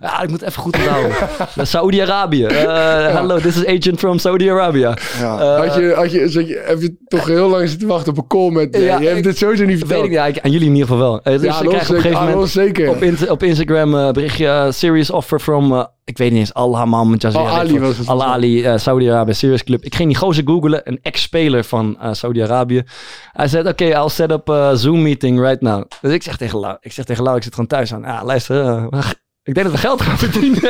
Ja, 0.00 0.22
ik 0.22 0.28
moet 0.30 0.42
even 0.42 0.62
goed 0.62 0.76
onthouden. 0.76 1.12
Is 1.56 1.70
Saudi-Arabië. 1.76 2.44
Eh, 2.44 3.14
Hallo, 3.14 3.38
this 3.38 3.56
is 3.56 3.66
agent 3.66 3.98
from 3.98 4.18
Saudi-Arabia. 4.18 4.96
Ja. 5.18 5.38
Eh, 5.40 5.56
had 5.68 5.74
je, 5.74 5.92
had 5.94 6.10
je, 6.12 6.28
zat 6.28 6.48
je, 6.48 6.62
heb 6.66 6.80
je 6.80 6.96
toch 7.08 7.26
heel 7.26 7.48
lang 7.48 7.68
zitten 7.68 7.88
wachten 7.88 8.12
op 8.12 8.18
een 8.18 8.26
call 8.26 8.50
met... 8.50 8.76
Ja, 8.76 8.98
je 8.98 9.06
hebt 9.06 9.18
ik- 9.18 9.24
dit 9.24 9.38
sowieso 9.38 9.62
niet 9.64 9.70
Weet 9.78 9.78
verteld. 9.86 10.04
ik, 10.04 10.10
ja, 10.12 10.26
ik- 10.26 10.40
aan 10.40 10.50
jullie 10.50 10.66
in 10.66 10.72
ieder 10.74 10.88
geval 10.88 11.02
wel. 11.02 11.20
Eh, 11.22 11.32
dus 11.32 11.42
ja, 11.42 11.60
ik 11.62 11.68
krijg 11.68 11.88
op 11.88 11.94
een 11.94 12.00
gegeven 12.00 12.20
Ah, 12.26 12.28
moment 12.32 12.50
zeker. 12.50 12.88
op, 12.88 13.02
in- 13.02 13.30
op 13.30 13.42
Instagram 13.42 13.94
eh, 13.98 14.10
berichtje 14.10 14.46
eh, 14.46 14.70
serious 14.70 15.10
offer 15.10 15.38
from, 15.40 15.72
eh, 15.72 15.84
ik 16.04 16.18
weet 16.18 16.30
niet 16.30 16.38
eens, 16.40 16.54
Al-Hammam 16.54 17.14
Jazeera. 17.18 17.48
Al 17.48 17.56
Ali 17.56 17.78
was 17.80 17.98
het. 17.98 18.06
Al 18.08 18.24
Ali, 18.24 18.64
eh, 18.64 18.76
Saudi-Arabië, 18.76 19.34
Serious 19.34 19.64
Club. 19.64 19.84
Ik 19.84 19.94
ging 19.94 20.08
die 20.08 20.18
gozer 20.18 20.42
googlen, 20.46 20.80
een 20.84 20.98
ex-speler 21.02 21.64
van 21.64 21.96
eh, 22.00 22.12
Saudi-Arabië. 22.12 22.82
Hij 23.32 23.48
zei, 23.48 23.68
oké, 23.68 23.84
I'll 23.84 24.08
set 24.08 24.30
up 24.30 24.50
a 24.50 24.74
Zoom 24.74 25.02
meeting 25.02 25.40
right 25.40 25.60
now. 25.60 25.84
Dus 26.00 26.12
ik 26.12 26.22
zeg 26.22 26.36
tegen 26.36 26.58
Lau, 26.58 26.76
ik 26.80 26.92
zeg 26.92 27.04
tegen 27.04 27.22
Lau, 27.24 27.36
ik 27.36 27.42
zit 27.42 27.52
gewoon 27.54 27.68
thuis 27.68 27.94
aan. 27.94 28.02
Ja, 28.02 28.24
luister, 28.24 28.64
eh, 28.66 28.86
ik 29.42 29.54
denk 29.54 29.66
dat 29.66 29.74
we 29.74 29.80
geld 29.82 30.02
gaan 30.02 30.18
verdienen. 30.28 30.60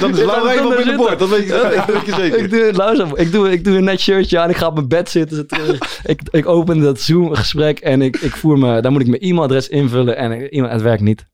Dan 0.00 0.10
is 0.10 0.18
Ik 0.20 0.24
Laura 0.24 0.66
op 0.66 0.76
binnenboord. 0.76 1.18
Dat 1.18 1.28
weet 1.28 1.42
je, 1.46 1.72
dat 1.86 1.86
weet 1.96 2.06
je 2.06 2.12
zeker. 2.14 2.38
ik, 2.38 2.50
doe, 2.50 2.72
luister, 2.72 3.18
ik, 3.18 3.32
doe, 3.32 3.52
ik 3.52 3.64
doe 3.64 3.76
een 3.76 3.84
net 3.84 4.00
shirtje 4.00 4.38
aan. 4.38 4.50
Ik 4.50 4.56
ga 4.56 4.66
op 4.66 4.74
mijn 4.74 4.88
bed 4.88 5.10
zitten. 5.10 5.46
Ik, 6.04 6.20
ik 6.30 6.46
open 6.48 6.80
dat 6.80 7.00
Zoom-gesprek 7.00 7.78
en 7.78 8.02
ik, 8.02 8.16
ik 8.16 8.36
voer 8.36 8.58
me... 8.58 8.80
Daar 8.80 8.92
moet 8.92 9.00
ik 9.00 9.06
mijn 9.06 9.20
e-mailadres 9.22 9.68
invullen 9.68 10.16
en 10.16 10.32
ik- 10.32 10.52
het 10.70 10.82
werkt 10.82 11.02
niet. 11.02 11.26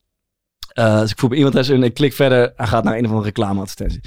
Eh, 0.69 1.01
dus 1.01 1.11
ik 1.11 1.19
voer 1.19 1.29
mijn 1.29 1.41
e-mailadres 1.41 1.77
in. 1.77 1.83
Ik 1.83 1.95
klik 1.95 2.13
verder. 2.13 2.53
Hij 2.57 2.67
gaat 2.67 2.85
naar 2.85 2.95
een 2.95 3.05
of 3.05 3.09
andere 3.11 3.27
reclameadvertentie. 3.27 4.01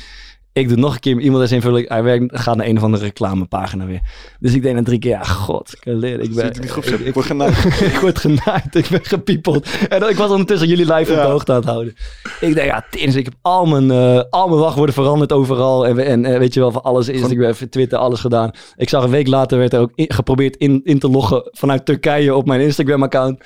Ik 0.55 0.67
doe 0.67 0.77
nog 0.77 0.93
een 0.93 0.99
keer 0.99 1.13
mijn 1.15 1.27
e-mailadres 1.27 1.57
invullen. 1.57 1.85
Hij 1.87 2.03
werkt, 2.03 2.39
gaat 2.39 2.55
naar 2.55 2.65
een 2.65 2.77
of 2.77 2.83
andere 2.83 3.03
reclamepagina 3.03 3.85
weer. 3.85 3.99
Dus 4.39 4.53
ik 4.53 4.61
denk 4.61 4.75
na 4.75 4.83
drie 4.83 4.99
keer, 4.99 5.11
ja, 5.11 5.23
god. 5.23 5.73
Ik, 5.73 5.79
leren. 5.83 6.23
ik 6.23 6.33
ben... 6.35 6.47
Ik, 6.47 6.63
ik 6.99 7.13
word 7.13 7.25
genaaid. 7.25 7.63
ik 7.93 7.97
word 8.01 8.19
genaaid, 8.19 8.75
ik 8.75 8.87
ben 8.89 8.99
gepiepeld. 9.05 9.67
En 9.89 9.99
dan- 9.99 10.09
ik 10.09 10.15
was 10.15 10.29
ondertussen 10.29 10.67
jullie 10.67 10.93
live 10.93 11.11
op 11.11 11.17
Ja. 11.17 11.23
de 11.25 11.29
hoogte 11.31 11.51
aan 11.51 11.57
het 11.57 11.67
houden. 11.67 11.93
Ik 12.39 12.53
denk, 12.53 12.67
ja, 12.67 12.85
tens, 12.89 13.15
ik 13.15 13.25
heb 13.25 13.33
al 13.41 13.65
mijn, 13.65 13.91
eh, 13.91 14.21
al 14.29 14.47
mijn 14.47 14.59
wachtwoorden 14.59 14.95
veranderd 14.95 15.31
overal. 15.31 15.87
En, 15.87 15.99
en 15.99 16.25
eh, 16.25 16.37
weet 16.37 16.53
je 16.53 16.59
wel, 16.59 16.71
van 16.71 16.83
alles, 16.83 17.07
Instagram, 17.07 17.53
Twitter, 17.69 17.97
alles 17.97 18.19
gedaan. 18.19 18.51
Ik 18.75 18.89
zag 18.89 19.03
een 19.03 19.09
week 19.09 19.27
later, 19.27 19.57
werd 19.57 19.73
er 19.73 19.79
ook 19.79 19.91
in- 19.95 20.13
geprobeerd 20.13 20.55
in, 20.55 20.81
in 20.83 20.99
te 20.99 21.09
loggen 21.09 21.49
vanuit 21.51 21.85
Turkije 21.85 22.35
op 22.35 22.45
mijn 22.45 22.61
Instagram-account. 22.61 23.43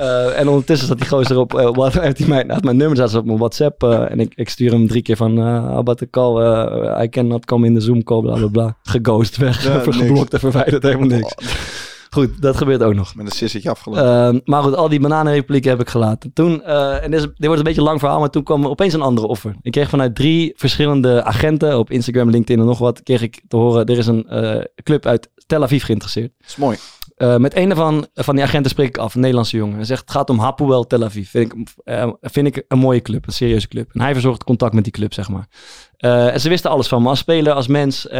Eh, 0.00 0.38
en 0.38 0.48
ondertussen 0.48 0.88
zat 0.88 0.98
die 0.98 1.08
gozer 1.08 1.38
op, 1.38 1.54
eh, 1.54 1.74
wat, 1.74 1.92
heeft 2.02 2.18
hij 2.18 2.28
mijn, 2.28 2.50
had 2.50 2.64
mijn 2.64 2.76
nummer 2.76 2.96
zat 2.96 3.14
op 3.14 3.24
mijn 3.24 3.38
WhatsApp. 3.38 3.82
eh, 3.82 4.10
en 4.10 4.20
ik, 4.20 4.32
ik 4.34 4.48
stuur 4.48 4.70
hem 4.70 4.88
drie 4.88 5.02
keer 5.02 5.16
van, 5.16 5.38
uh, 5.38 5.76
about 5.76 5.98
the 5.98 6.10
call, 6.10 7.02
I 7.02 7.08
cannot 7.08 7.44
come 7.44 7.66
in 7.66 7.74
de 7.74 7.80
Zoom 7.80 8.02
call, 8.02 8.20
bla 8.20 8.36
bla 8.36 8.46
bla. 8.46 8.76
Geghost, 8.92 9.36
weg, 9.36 9.64
Ja, 9.64 9.78
geblokt 9.92 10.32
en 10.32 10.40
verwijderd, 10.40 10.82
helemaal 10.82 11.06
niks. 11.06 11.34
Goed, 12.10 12.42
dat 12.42 12.56
gebeurt 12.56 12.82
ook 12.82 12.94
nog. 12.94 13.14
Met 13.14 13.26
een 13.26 13.32
sissetje 13.32 13.70
afgelopen. 13.70 14.04
Ehm, 14.04 14.38
maar 14.44 14.62
goed, 14.62 14.74
al 14.76 14.88
die 14.88 15.00
bananenreplieken 15.00 15.70
heb 15.70 15.80
ik 15.80 15.88
gelaten. 15.88 16.32
Toen, 16.32 16.62
en 16.64 17.10
dit, 17.10 17.20
is, 17.20 17.26
dit 17.26 17.46
wordt 17.46 17.58
een 17.58 17.64
beetje 17.64 17.80
een 17.80 17.86
lang 17.86 18.00
verhaal, 18.00 18.18
maar 18.18 18.30
toen 18.30 18.42
kwam 18.42 18.62
er 18.62 18.68
opeens 18.68 18.94
een 18.94 19.02
andere 19.02 19.26
offer. 19.26 19.54
Ik 19.62 19.72
kreeg 19.72 19.88
vanuit 19.88 20.14
drie 20.14 20.52
verschillende 20.56 21.24
agenten 21.24 21.78
op 21.78 21.90
Instagram, 21.90 22.30
LinkedIn 22.30 22.60
en 22.60 22.66
nog 22.66 22.78
wat, 22.78 23.02
kreeg 23.02 23.22
ik 23.22 23.40
te 23.48 23.56
horen, 23.56 23.86
er 23.86 23.98
is 23.98 24.06
een 24.06 24.26
club 24.82 25.06
uit 25.06 25.30
Tel 25.46 25.62
Aviv 25.62 25.84
geïnteresseerd. 25.84 26.32
Dat 26.38 26.48
is 26.48 26.56
mooi. 26.56 26.76
Eh, 27.20 27.36
met 27.36 27.56
een 27.56 27.74
van, 27.74 28.06
van 28.14 28.34
die 28.34 28.44
agenten 28.44 28.70
spreek 28.70 28.88
ik 28.88 28.98
af, 28.98 29.14
een 29.14 29.20
Nederlandse 29.20 29.56
jongen. 29.56 29.76
Hij 29.76 29.84
zegt, 29.84 30.00
het 30.00 30.10
gaat 30.10 30.30
om 30.30 30.38
Hapoel 30.38 30.86
Tel 30.86 31.04
Aviv. 31.04 31.30
Vind 31.30 31.52
ik, 31.52 31.58
eh, 31.84 32.10
vind 32.20 32.46
ik 32.46 32.64
een 32.68 32.78
mooie 32.78 33.00
club, 33.02 33.26
een 33.26 33.32
serieuze 33.32 33.68
club. 33.68 33.90
En 33.92 34.00
hij 34.00 34.12
verzorgt 34.12 34.44
contact 34.44 34.74
met 34.74 34.84
die 34.84 34.92
club, 34.92 35.12
zeg 35.14 35.28
maar. 35.28 35.48
Eh, 35.96 36.32
en 36.32 36.40
ze 36.40 36.48
wisten 36.48 36.70
alles 36.70 36.88
van 36.88 37.02
me, 37.02 37.08
als 37.08 37.18
speler, 37.18 37.52
als 37.52 37.66
mens. 37.66 38.08
eh, 38.08 38.18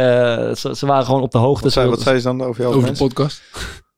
ze, 0.53 0.75
ze 0.75 0.85
waren 0.85 1.05
gewoon 1.05 1.21
op 1.21 1.31
de 1.31 1.37
hoogte. 1.37 1.63
Wat 1.63 1.71
zei, 1.73 1.85
Ze- 1.85 1.91
wat 1.91 2.01
zei 2.01 2.17
ze 2.17 2.23
dan 2.23 2.41
over 2.43 2.61
jou 2.61 2.65
als 2.73 2.75
Over 2.83 2.93
de 2.93 2.99
mens? 2.99 3.13
podcast. 3.13 3.41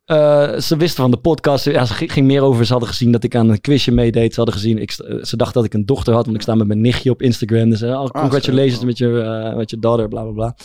eh, 0.05 0.59
ze 0.59 0.77
wisten 0.77 1.01
van 1.01 1.11
de 1.11 1.17
podcast. 1.17 1.65
Ja, 1.65 1.85
ze 1.85 1.93
ging 1.93 2.27
meer 2.27 2.41
over. 2.41 2.65
Ze 2.65 2.71
hadden 2.71 2.89
gezien 2.89 3.11
dat 3.11 3.23
ik 3.23 3.35
aan 3.35 3.49
een 3.49 3.61
quizje 3.61 3.91
meedeed. 3.91 4.29
Ze 4.33 4.35
hadden 4.39 4.55
gezien. 4.55 4.77
Ik, 4.77 4.91
ze 5.21 5.33
dachten 5.37 5.53
dat 5.53 5.65
ik 5.65 5.73
een 5.73 5.85
dochter 5.85 6.13
had. 6.13 6.23
Want 6.25 6.37
ik 6.37 6.41
sta 6.43 6.55
met 6.55 6.67
mijn 6.67 6.81
nichtje 6.81 7.09
op 7.11 7.21
Instagram. 7.21 7.69
Dus 7.69 7.83
oh, 7.83 8.05
congratulations 8.05 8.79
zo. 8.79 8.85
met 8.85 8.97
je, 8.97 9.53
met 9.55 9.69
je 9.69 9.79
daughter. 9.79 10.07
Bla 10.07 10.21
bla 10.23 10.31
bla. 10.31 10.55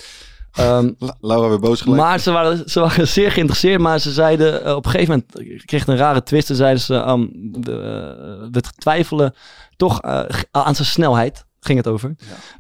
Ehm, 0.59 0.91
La- 0.99 1.17
Laura 1.21 1.49
weer 1.49 1.59
boos 1.59 1.81
gelijk. 1.81 2.03
maar 2.03 2.21
ze 2.21 2.31
waren, 2.31 2.71
ze 2.71 2.81
waren 2.81 3.09
zeer 3.09 3.31
geïnteresseerd. 3.33 3.81
Maar 3.81 3.99
ze 3.99 4.13
zeiden 4.13 4.65
eh, 4.65 4.75
op 4.75 4.85
een 4.85 4.91
gegeven 4.91 5.25
moment. 5.35 5.53
Ik 5.61 5.67
kreeg 5.67 5.87
een 5.87 5.97
rare 5.97 6.23
twist. 6.23 6.47
Ze 6.47 6.55
zeiden 6.55 6.83
ze. 6.83 7.29
de, 7.61 7.73
eh, 7.73 8.49
we 8.53 8.61
twijfelen 8.79 9.35
toch 9.77 10.01
eh, 10.01 10.23
aan 10.51 10.75
zijn 10.75 10.89
snelheid. 10.89 11.47
Ging 11.61 11.79
het 11.79 11.87
over. 11.89 12.15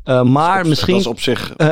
Eh, 0.04 0.22
maar 0.22 0.66
misschien. 0.66 0.92
Dat 0.92 1.02
is 1.02 1.06
op 1.06 1.20
zich... 1.20 1.52
eh, 1.56 1.66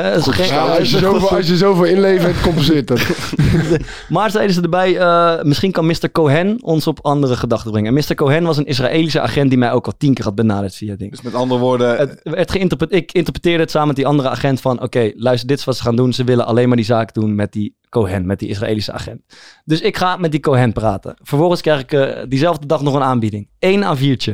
Ja, 0.49 0.59
als, 0.77 0.89
je 0.91 0.97
zoveel, 0.97 1.29
als 1.37 1.47
je 1.47 1.57
zoveel 1.57 1.83
inlevert, 1.85 2.41
compenseert 2.41 2.87
dat. 2.87 2.99
Maar 4.09 4.31
zeiden 4.31 4.55
ze 4.55 4.61
erbij, 4.61 4.97
eh, 4.97 5.43
misschien 5.43 5.71
kan 5.71 5.85
Mr. 5.85 6.11
Cohen 6.11 6.63
ons 6.63 6.87
op 6.87 6.99
andere 7.01 7.35
gedachten 7.35 7.71
brengen. 7.71 7.95
En 7.97 8.03
Mr. 8.07 8.15
Cohen 8.15 8.43
was 8.43 8.57
een 8.57 8.65
Israëlische 8.65 9.21
agent 9.21 9.49
die 9.49 9.57
mij 9.57 9.71
ook 9.71 9.85
al 9.85 9.93
tien 9.97 10.13
keer 10.13 10.25
had 10.25 10.35
benaderd 10.35 10.75
via 10.75 10.95
dingen. 10.95 11.11
Dus 11.11 11.21
met 11.21 11.33
andere 11.33 11.59
woorden... 11.59 12.17
Het 12.23 12.51
geïnterpre- 12.51 12.89
ik 12.97 13.11
interpreteerde 13.11 13.61
het 13.63 13.71
samen 13.71 13.87
met 13.87 13.95
die 13.95 14.07
andere 14.07 14.29
agent 14.29 14.61
van... 14.61 14.81
oké, 14.81 15.11
luister, 15.15 15.47
dit 15.47 15.57
is 15.59 15.65
wat 15.65 15.75
ze 15.77 15.83
gaan 15.83 15.95
doen. 15.95 16.13
Ze 16.13 16.23
willen 16.23 16.45
alleen 16.45 16.67
maar 16.67 16.77
die 16.77 16.85
zaak 16.85 17.13
doen 17.13 17.35
met 17.35 17.51
die 17.51 17.76
Cohen, 17.89 18.25
met 18.25 18.39
die 18.39 18.49
Israëlische 18.49 18.91
agent. 18.91 19.21
Dus 19.65 19.81
ik 19.81 19.97
ga 19.97 20.17
met 20.17 20.31
die 20.31 20.39
Cohen 20.39 20.73
praten. 20.73 21.15
Vervolgens 21.21 21.61
krijg 21.61 21.81
ik 21.81 21.91
eh, 21.91 22.23
diezelfde 22.27 22.67
dag 22.67 22.81
nog 22.81 22.93
een 22.93 23.03
aanbieding. 23.03 23.49
Eén 23.59 23.83
A4'tje 23.83 24.33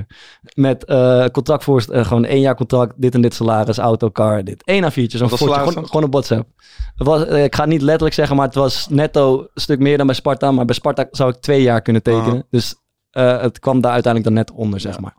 met 0.53 0.85
eh 0.85 1.25
contract 1.25 1.63
voor, 1.63 1.85
eh, 1.91 2.05
gewoon 2.05 2.25
één 2.25 2.41
jaar 2.41 2.55
contract, 2.55 2.93
dit 2.97 3.13
en 3.13 3.21
dit 3.21 3.33
salaris, 3.33 3.77
auto, 3.77 4.11
car, 4.11 4.43
dit. 4.43 4.61
Eén 4.65 4.83
A4'tje, 4.83 5.17
zo'n 5.17 5.29
fortje, 5.29 5.53
gewoon, 5.53 5.87
gewoon 5.87 6.03
op 6.03 6.11
WhatsApp. 6.11 6.49
Het 6.95 7.07
was, 7.07 7.23
ik 7.23 7.55
ga 7.55 7.61
het 7.61 7.71
niet 7.71 7.81
letterlijk 7.81 8.15
zeggen, 8.15 8.35
maar 8.35 8.45
het 8.45 8.55
was 8.55 8.87
netto 8.89 9.39
een 9.39 9.61
stuk 9.61 9.79
meer 9.79 9.97
dan 9.97 10.05
bij 10.05 10.15
Sparta. 10.15 10.51
Maar 10.51 10.65
bij 10.65 10.75
Sparta 10.75 11.07
zou 11.11 11.29
ik 11.29 11.41
twee 11.41 11.61
jaar 11.61 11.81
kunnen 11.81 12.03
tekenen. 12.03 12.35
Ah. 12.35 12.47
Dus 12.49 12.75
eh, 13.13 13.41
het 13.41 13.59
kwam 13.59 13.81
daar 13.81 13.91
uiteindelijk 13.91 14.35
dan 14.35 14.45
net 14.45 14.59
onder, 14.59 14.79
zeg 14.79 14.99
maar. 14.99 15.15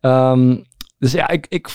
Ehm, 0.00 0.56
dus 0.98 1.12
ja, 1.12 1.28
ik, 1.28 1.46
ik, 1.48 1.68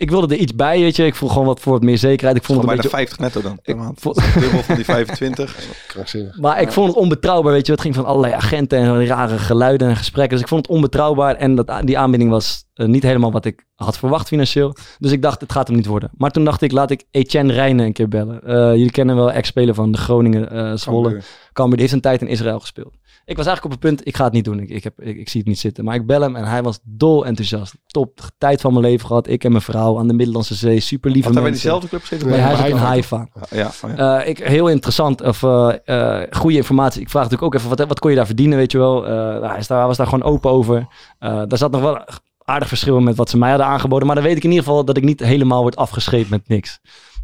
ik 0.00 0.10
wilde 0.10 0.34
er 0.34 0.40
iets 0.40 0.54
bij, 0.54 0.80
weet 0.80 0.96
je. 0.96 1.06
Ik 1.06 1.14
vroeg 1.14 1.32
gewoon 1.32 1.46
wat 1.46 1.60
voor 1.60 1.72
wat 1.72 1.82
meer 1.82 1.98
zekerheid. 1.98 2.36
Ik 2.36 2.44
vond 2.44 2.60
het 2.60 2.68
een 2.70 2.76
bijna 2.76 2.90
beetje... 2.90 2.96
50 2.96 3.18
netto 3.18 3.40
dan 3.48 3.60
per 3.62 3.74
Ik 3.74 3.80
maand. 3.80 4.00
vond- 4.00 4.34
Dubbel 4.40 4.62
van 4.62 4.74
die 4.74 4.84
25. 4.84 5.56
Krankzinnig. 5.86 6.38
Maar 6.38 6.60
ik 6.60 6.72
vond 6.72 6.86
het 6.88 6.96
onbetrouwbaar, 6.96 7.52
weet 7.52 7.66
je. 7.66 7.72
Het 7.72 7.80
ging 7.80 7.94
van 7.94 8.04
allerlei 8.04 8.32
agenten 8.32 8.78
en 8.78 9.06
rare 9.06 9.38
geluiden 9.38 9.88
en 9.88 9.96
gesprekken. 9.96 10.32
Dus 10.32 10.40
ik 10.40 10.48
vond 10.48 10.66
het 10.66 10.74
onbetrouwbaar. 10.76 11.34
En 11.34 11.54
dat, 11.54 11.72
die 11.84 11.98
aanbieding 11.98 12.30
was 12.30 12.64
eh, 12.74 12.86
niet 12.86 13.02
helemaal 13.02 13.32
wat 13.32 13.44
ik 13.44 13.64
had 13.74 13.98
verwacht 13.98 14.28
financieel. 14.28 14.74
Dus 14.98 15.12
ik 15.12 15.22
dacht, 15.22 15.40
het 15.40 15.52
gaat 15.52 15.66
hem 15.66 15.76
niet 15.76 15.86
worden. 15.86 16.10
Maar 16.16 16.30
toen 16.30 16.44
dacht 16.44 16.62
ik, 16.62 16.72
laat 16.72 16.90
ik 16.90 17.04
Etienne 17.10 17.52
Rijnen 17.52 17.86
een 17.86 17.92
keer 17.92 18.08
bellen. 18.08 18.42
Eh, 18.42 18.54
jullie 18.56 18.90
kennen 18.90 19.16
wel 19.16 19.32
ex-speler 19.32 19.74
van 19.74 19.92
de 19.92 19.98
Groningen 19.98 20.50
eh 20.50 20.72
Zwolle. 20.74 21.20
Cambuur, 21.52 21.74
die 21.76 21.82
heeft 21.86 21.92
een 21.92 22.00
tijd 22.10 22.20
in 22.20 22.28
Israël 22.28 22.60
gespeeld. 22.60 22.94
Ik 23.30 23.36
was 23.36 23.46
eigenlijk 23.46 23.64
op 23.64 23.70
het 23.82 23.90
punt, 23.90 24.06
ik 24.06 24.16
ga 24.16 24.24
het 24.24 24.32
niet 24.32 24.44
doen. 24.44 24.60
Ik, 24.60 24.68
ik, 24.68 24.84
heb, 24.84 25.00
ik, 25.00 25.16
ik 25.16 25.28
zie 25.28 25.40
het 25.40 25.48
niet 25.48 25.58
zitten. 25.58 25.84
Maar 25.84 25.94
ik 25.94 26.06
bel 26.06 26.20
hem 26.20 26.36
en 26.36 26.44
hij 26.44 26.62
was 26.62 26.78
dol 26.82 27.26
enthousiast. 27.26 27.74
Top, 27.86 28.20
tijd 28.38 28.60
van 28.60 28.72
mijn 28.72 28.84
leven 28.84 29.06
gehad. 29.06 29.28
Ik 29.28 29.44
en 29.44 29.50
mijn 29.50 29.62
vrouw 29.62 29.98
aan 29.98 30.08
de 30.08 30.14
Middellandse 30.14 30.54
Zee. 30.54 30.80
Super 30.80 31.10
lieve 31.10 31.26
Had 31.26 31.34
hij 31.36 31.42
bij 31.42 31.52
mensen. 31.52 31.70
diezelfde 31.70 31.88
club 31.88 32.00
gezeten? 32.00 32.28
Nee, 32.28 32.40
hij 32.40 32.56
zat 32.56 32.66
in 32.66 32.76
Haifa. 32.76 33.16
Haifa. 33.16 33.56
Ja, 33.56 33.70
oh 33.90 33.96
ja. 33.96 34.20
Eh, 34.20 34.28
ik, 34.28 34.38
heel 34.38 34.68
interessant, 34.68 35.22
of 35.22 35.42
eh, 35.42 35.74
eh, 35.84 36.26
goede 36.30 36.56
informatie. 36.56 37.00
Ik 37.00 37.10
vraag 37.10 37.22
natuurlijk 37.22 37.54
ook 37.54 37.60
even, 37.60 37.76
wat, 37.76 37.88
wat 37.88 37.98
kon 37.98 38.10
je 38.10 38.16
daar 38.16 38.26
verdienen, 38.26 38.58
weet 38.58 38.72
je 38.72 38.78
wel? 38.78 39.06
Eh, 39.06 39.12
nou, 39.12 39.46
hij, 39.46 39.58
is 39.58 39.66
daar, 39.66 39.78
hij 39.78 39.86
was 39.86 39.96
daar 39.96 40.06
gewoon 40.06 40.30
open 40.32 40.50
over. 40.50 40.86
Eh, 41.18 41.42
daar 41.46 41.58
zat 41.58 41.70
nog 41.70 41.80
wel 41.80 42.04
aardig 42.44 42.68
verschil 42.68 42.96
in 42.96 43.04
met 43.04 43.16
wat 43.16 43.30
ze 43.30 43.38
mij 43.38 43.48
hadden 43.48 43.66
aangeboden. 43.66 44.06
Maar 44.06 44.16
dan 44.16 44.24
weet 44.24 44.36
ik 44.36 44.44
in 44.44 44.50
ieder 44.50 44.64
geval 44.64 44.84
dat 44.84 44.96
ik 44.96 45.04
niet 45.04 45.20
helemaal 45.20 45.62
word 45.62 45.76
afgescheept 45.76 46.30
met 46.30 46.48
niks. 46.48 46.80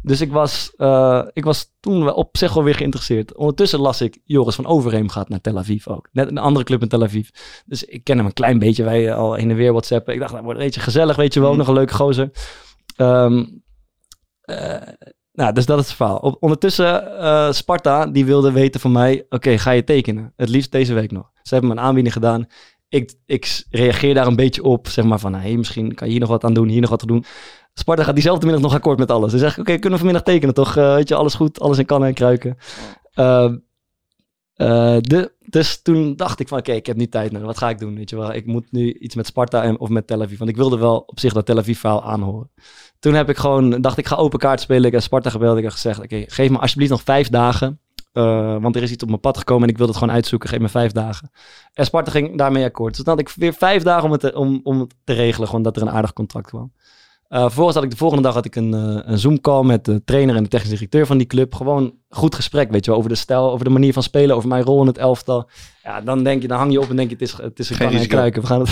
Dus 0.07 0.21
ik 0.21 0.31
was, 0.31 0.73
eh, 0.75 1.23
ik 1.33 1.43
was 1.43 1.73
toen 1.79 2.13
op 2.13 2.37
zich 2.37 2.53
wel 2.53 2.63
weer 2.63 2.75
geïnteresseerd. 2.75 3.35
Ondertussen 3.35 3.79
las 3.79 4.01
ik, 4.01 4.19
Joris 4.23 4.55
van 4.55 4.65
Overheem 4.65 5.09
gaat 5.09 5.29
naar 5.29 5.41
Tel 5.41 5.57
Aviv 5.57 5.87
ook. 5.87 6.09
Net 6.11 6.27
een 6.27 6.37
andere 6.37 6.65
club 6.65 6.81
in 6.81 6.87
Tel 6.87 7.03
Aviv. 7.03 7.29
Dus 7.65 7.83
ik 7.83 8.03
ken 8.03 8.17
hem 8.17 8.25
een 8.25 8.33
klein 8.33 8.59
beetje. 8.59 8.83
Wij 8.83 9.13
al 9.13 9.33
heen 9.33 9.49
en 9.49 9.55
weer 9.55 9.71
whatsappen. 9.71 10.13
Ik 10.13 10.19
dacht, 10.19 10.31
nou 10.31 10.43
wordt 10.43 10.59
een 10.59 10.65
beetje 10.65 10.81
gezellig, 10.81 11.15
weet 11.15 11.33
je 11.33 11.39
wel. 11.39 11.55
Nog 11.55 11.67
een 11.67 11.73
leuke 11.73 11.93
gozer. 11.93 12.31
Ehm, 12.95 13.45
eh, 14.41 14.87
nou, 15.31 15.53
dus 15.53 15.65
dat 15.65 15.79
is 15.79 15.87
het 15.87 15.95
verhaal. 15.95 16.17
Op, 16.17 16.37
ondertussen, 16.39 17.17
eh, 17.19 17.51
Sparta, 17.51 18.05
die 18.05 18.25
wilde 18.25 18.51
weten 18.51 18.79
van 18.79 18.91
mij, 18.91 19.25
oké, 19.29 19.57
ga 19.57 19.71
je 19.71 19.83
tekenen? 19.83 20.33
Het 20.35 20.49
liefst 20.49 20.71
deze 20.71 20.93
week 20.93 21.11
nog. 21.11 21.31
Ze 21.41 21.53
hebben 21.53 21.69
me 21.73 21.75
een 21.75 21.87
aanbieding 21.87 22.13
gedaan. 22.13 22.47
Ik, 22.89 23.13
ik 23.25 23.65
reageer 23.69 24.13
daar 24.13 24.27
een 24.27 24.35
beetje 24.35 24.63
op, 24.63 24.87
zeg 24.87 25.05
maar 25.05 25.19
van, 25.19 25.33
hey, 25.33 25.57
misschien 25.57 25.93
kan 25.93 26.07
je 26.07 26.11
hier 26.11 26.21
nog 26.21 26.29
wat 26.29 26.43
aan 26.43 26.53
doen, 26.53 26.67
hier 26.67 26.81
nog 26.81 26.89
wat 26.89 26.99
te 26.99 27.05
doen. 27.05 27.25
Sparta 27.79 28.03
gaat 28.03 28.13
diezelfde 28.13 28.45
middag 28.45 28.63
nog 28.63 28.73
akkoord 28.73 28.97
met 28.97 29.11
alles. 29.11 29.31
Ze 29.31 29.37
zegt, 29.37 29.59
oké, 29.59 29.71
kunnen 29.71 29.91
we 29.91 29.97
vanmiddag 29.97 30.23
tekenen 30.23 30.53
toch? 30.53 30.75
Eh, 30.75 30.93
weet 30.93 31.07
je, 31.07 31.15
alles 31.15 31.33
goed, 31.33 31.59
alles 31.59 31.77
in 31.77 31.85
kannen 31.85 32.07
en 32.07 32.13
kruiken. 32.13 32.57
Ehm, 33.13 33.57
eh, 34.53 34.97
de, 34.99 35.33
dus 35.39 35.81
toen 35.81 36.15
dacht 36.15 36.39
ik 36.39 36.47
van, 36.47 36.57
oké, 36.57 36.71
ik 36.71 36.85
heb 36.85 36.95
nu 36.95 37.07
tijd 37.07 37.31
nodig. 37.31 37.47
Wat 37.47 37.57
ga 37.57 37.69
ik 37.69 37.79
doen? 37.79 37.95
Weet 37.95 38.09
je 38.09 38.15
wel, 38.15 38.33
ik 38.33 38.45
moet 38.45 38.71
nu 38.71 38.93
iets 38.93 39.15
met 39.15 39.25
Sparta 39.25 39.63
en, 39.63 39.79
of 39.79 39.89
met 39.89 40.07
Tel 40.07 40.21
Aviv. 40.21 40.37
Want 40.37 40.49
ik 40.49 40.55
wilde 40.55 40.77
wel 40.77 40.97
op 40.97 41.19
zich 41.19 41.33
dat 41.33 41.45
Tel 41.45 41.57
Aviv 41.57 41.79
verhaal 41.79 42.03
aanhoren. 42.03 42.51
Toen 42.99 43.13
heb 43.13 43.29
ik 43.29 43.37
gewoon, 43.37 43.81
dacht 43.81 43.97
ik 43.97 44.07
ga 44.07 44.15
open 44.15 44.39
kaart 44.39 44.61
spelen. 44.61 44.85
Ik 44.85 44.91
heb 44.91 45.01
Sparta 45.01 45.29
gebeld. 45.29 45.57
Ik 45.57 45.63
heb 45.63 45.71
gezegd, 45.71 45.99
oké, 45.99 46.23
geef 46.27 46.49
me 46.49 46.57
alsjeblieft 46.57 46.91
nog 46.91 47.03
vijf 47.03 47.29
dagen. 47.29 47.79
Eh, 48.13 48.57
want 48.61 48.75
er 48.75 48.83
is 48.83 48.91
iets 48.91 49.03
op 49.03 49.09
mijn 49.09 49.21
pad 49.21 49.37
gekomen 49.37 49.63
en 49.63 49.69
ik 49.69 49.77
wil 49.77 49.87
het 49.87 49.97
gewoon 49.97 50.13
uitzoeken. 50.13 50.49
Geef 50.49 50.59
me 50.59 50.69
vijf 50.69 50.91
dagen. 50.91 51.31
En 51.73 51.85
Sparta 51.85 52.11
ging 52.11 52.37
daarmee 52.37 52.65
akkoord. 52.65 52.95
Dus 52.95 53.03
dan 53.03 53.17
had 53.17 53.27
ik 53.27 53.33
weer 53.35 53.53
vijf 53.53 53.83
dagen 53.83 54.03
om 54.03 54.11
het 54.11 54.19
te, 54.19 54.35
om, 54.35 54.59
om 54.63 54.79
het 54.79 54.95
te 55.03 55.13
regelen. 55.13 55.47
Gewoon 55.47 55.63
dat 55.63 55.75
er 55.75 55.81
een 55.81 55.89
aardig 55.89 56.13
contract 56.13 56.47
kwam. 56.47 56.71
Eh, 57.29 57.41
vervolgens 57.41 57.75
had 57.75 57.83
ik 57.83 57.89
de 57.91 57.97
volgende 57.97 58.23
dag 58.23 58.33
had 58.33 58.45
ik 58.45 58.55
een, 58.55 58.73
eh, 58.73 59.11
een 59.11 59.17
Zoom-call 59.17 59.63
met 59.63 59.85
de 59.85 60.03
trainer 60.05 60.35
en 60.35 60.43
de 60.43 60.49
technisch 60.49 60.69
directeur 60.69 61.05
van 61.05 61.17
die 61.17 61.27
club. 61.27 61.53
Gewoon 61.55 61.93
goed 62.09 62.35
gesprek, 62.35 62.71
weet 62.71 62.85
je 62.85 62.89
wel, 62.91 62.99
over 62.99 63.11
de 63.11 63.17
stijl, 63.17 63.51
over 63.51 63.65
de 63.65 63.71
manier 63.71 63.93
van 63.93 64.03
spelen, 64.03 64.35
over 64.35 64.49
mijn 64.49 64.63
rol 64.63 64.81
in 64.81 64.87
het 64.87 64.97
elftal. 64.97 65.49
Ja, 65.83 66.01
dan 66.01 66.23
denk 66.23 66.41
je, 66.41 66.47
dan 66.47 66.57
hang 66.57 66.71
je 66.71 66.79
op 66.81 66.89
en 66.89 66.95
denk 66.95 67.07
je, 67.09 67.13
het 67.15 67.23
is, 67.23 67.37
het 67.41 67.59
is 67.59 67.69
een 67.69 67.75
Geen 67.75 67.89
kan 67.89 67.99
en 67.99 68.07
kruiken. 68.07 68.41
We 68.41 68.47
gaan 68.47 68.59
het... 68.59 68.69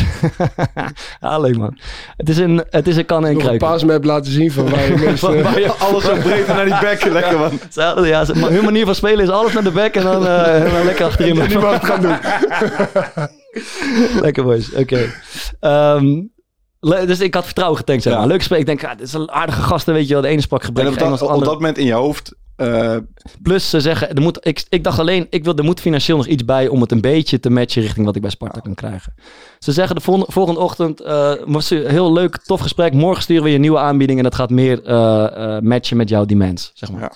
ja, 1.22 1.40
leuk 1.40 1.58
man. 1.58 1.78
Het 2.18 2.30
is 2.30 2.38
een, 2.38 2.64
het 2.70 2.88
is 2.88 2.98
een 2.98 3.06
kan 3.06 3.18
en 3.18 3.24
Nog 3.24 3.32
een 3.32 3.40
kruiken. 3.44 3.68
paasmap 3.68 4.04
laten 4.04 4.32
zien 4.32 4.52
van 4.52 4.70
waar 4.70 4.86
je 4.92 4.98
meest... 5.06 5.24
eh, 5.24 5.44
Waar 5.44 5.60
je- 5.60 5.72
Alles 5.90 6.04
zo 6.04 6.16
breed 6.16 6.48
naar 6.48 6.66
die 6.66 6.80
bekken, 6.80 7.12
lekker 7.12 7.38
man. 7.40 7.60
Ja, 8.06 8.26
ze- 8.26 8.36
maar 8.36 8.50
hun 8.52 8.64
manier 8.64 8.86
van 8.86 8.96
spelen 8.96 9.24
is 9.24 9.30
alles 9.30 9.54
naar 9.54 9.64
de 9.64 9.72
bek 9.72 9.96
en 9.96 10.04
dan, 10.04 10.26
eh, 10.28 10.66
en 10.66 10.72
dan 10.74 10.86
lekker 10.86 11.06
achterin. 11.06 11.40
en 11.42 11.48
niemand 11.50 11.74
het 11.82 11.86
gaan 11.86 12.02
doen. 12.02 12.18
lekker 14.22 14.44
boys, 14.44 14.74
oké. 14.74 15.12
Ehm, 15.60 16.06
le- 16.06 16.24
dus 16.90 17.20
ik 17.20 17.34
had 17.34 17.46
vertrouwen 17.46 17.78
getankt, 17.80 18.04
zeg 18.04 18.14
Ja. 18.14 18.20
maar. 18.20 18.28
Leuk 18.28 18.38
gesprek. 18.38 18.60
Ik 18.60 18.66
denk, 18.66 18.84
ah, 18.84 18.98
dit 18.98 19.08
is 19.08 19.14
een 19.14 19.32
aardige 19.32 19.62
gasten, 19.62 19.94
weet 19.94 20.08
je 20.08 20.14
wel. 20.14 20.22
De 20.22 20.28
ene 20.28 20.42
sprak 20.42 20.60
En 20.60 20.66
gebrekkig 20.66 20.94
op 21.04 21.10
dat, 21.10 21.22
op 21.22 21.28
andere... 21.28 21.46
dat 21.46 21.54
moment 21.60 21.78
in 21.78 21.86
je 21.86 21.94
hoofd... 21.94 22.34
eh, 22.56 22.96
Plus 23.42 23.70
ze 23.70 23.80
zeggen, 23.82 24.14
er 24.16 24.22
moet, 24.22 24.38
ik, 24.48 24.66
ik 24.70 24.84
dacht 24.84 25.00
alleen, 25.00 25.28
ik 25.30 25.44
wil, 25.44 25.56
er 25.56 25.64
moet 25.64 25.80
financieel 25.80 26.18
nog 26.18 26.28
iets 26.28 26.46
bij 26.46 26.68
om 26.68 26.82
het 26.82 26.92
een 26.92 27.02
beetje 27.02 27.40
te 27.40 27.50
matchen 27.50 27.82
richting 27.82 28.06
wat 28.06 28.16
ik 28.16 28.22
bij 28.22 28.32
Sparta 28.32 28.60
kan 28.60 28.74
krijgen. 28.74 29.14
Ze 29.60 29.72
zeggen 29.72 29.96
de 29.96 30.02
volgende, 30.02 30.32
volgende 30.32 30.60
ochtend, 30.60 31.00
was 31.46 31.70
een 31.70 31.88
heel 31.90 32.14
leuk, 32.14 32.38
tof 32.38 32.60
gesprek. 32.62 32.94
Morgen 32.94 33.24
sturen 33.24 33.44
we 33.44 33.50
je 33.50 33.56
een 33.56 33.62
nieuwe 33.62 33.78
aanbieding 33.80 34.18
en 34.18 34.24
dat 34.24 34.36
gaat 34.36 34.50
meer 34.50 34.84
eh, 34.84 35.60
matchen 35.60 35.98
met 35.98 36.10
jouw 36.10 36.26
demands, 36.26 36.72
zeg 36.74 36.92
maar. 36.92 37.02
Ja. 37.02 37.12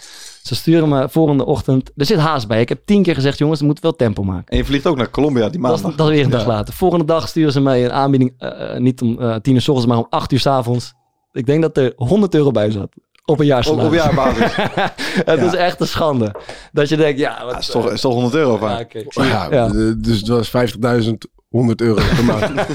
Ze 0.50 0.56
sturen 0.56 0.90
me 0.90 1.10
volgende 1.10 1.46
ochtend, 1.46 1.92
er 1.96 2.06
zit 2.06 2.18
haast 2.18 2.48
bij. 2.48 2.62
Ik 2.62 2.70
heb 2.70 2.80
tien 2.86 3.04
keer 3.04 3.16
gezegd, 3.16 3.38
jongens, 3.38 3.60
er 3.60 3.66
moet 3.66 3.80
wel 3.80 3.96
tempo 3.96 4.24
maken. 4.24 4.46
en 4.46 4.58
je 4.58 4.66
vliegt 4.66 4.88
ook 4.88 4.98
naar 4.98 5.10
Colombia 5.10 5.42
die 5.50 5.52
Dat 5.52 5.62
maandag. 5.62 5.92
is, 5.92 5.98
dat 5.98 6.08
is 6.10 6.14
weer 6.16 6.24
een 6.24 6.30
dag 6.32 6.42
Ja. 6.42 6.48
later. 6.48 6.74
Volgende 6.74 7.06
dag 7.06 7.28
sturen 7.28 7.52
ze 7.52 7.62
mij 7.62 7.86
een 7.86 7.92
aanbieding, 7.92 8.34
eh, 8.38 8.74
eh, 8.76 8.80
niet 8.82 9.02
om 9.02 9.20
eh, 9.20 9.36
tien 9.36 9.54
uur 9.56 9.62
s 9.62 9.68
ochtends, 9.68 9.90
maar 9.90 9.98
om 9.98 10.08
acht 10.10 10.32
uur 10.32 10.40
s 10.40 10.46
avonds. 10.46 10.94
Ik 11.32 11.46
denk 11.46 11.62
dat 11.62 11.78
er 11.78 11.94
100 11.96 12.36
euro 12.36 12.52
bij 12.52 12.72
zat. 12.72 12.90
Op 13.26 13.40
een 13.40 13.46
jaar 13.46 13.68
Op, 13.70 13.84
op 13.84 13.94
jaarbasis. 13.94 14.56
Het 15.32 15.40
Ja. 15.40 15.46
is 15.46 15.54
echt 15.56 15.80
een 15.82 15.88
schande. 15.88 16.36
Dat 16.72 16.90
je 16.90 16.98
denkt, 16.98 17.20
ja... 17.20 17.42
Wat, 17.46 17.52
Ja, 17.54 17.58
is, 17.60 17.68
toch, 17.68 17.92
is 17.92 18.02
toch 18.02 18.14
100 18.14 18.34
euro 18.36 18.58
van. 18.58 18.70
ja, 18.70 18.86
zie- 18.90 19.24
Ja, 19.24 19.48
ja. 19.52 19.68
dus 19.98 20.18
het 20.18 20.28
was 20.28 20.50
50.000, 20.50 21.14
100 21.50 21.82
euro 21.82 21.96
per 22.16 22.24
maand. 22.26 22.52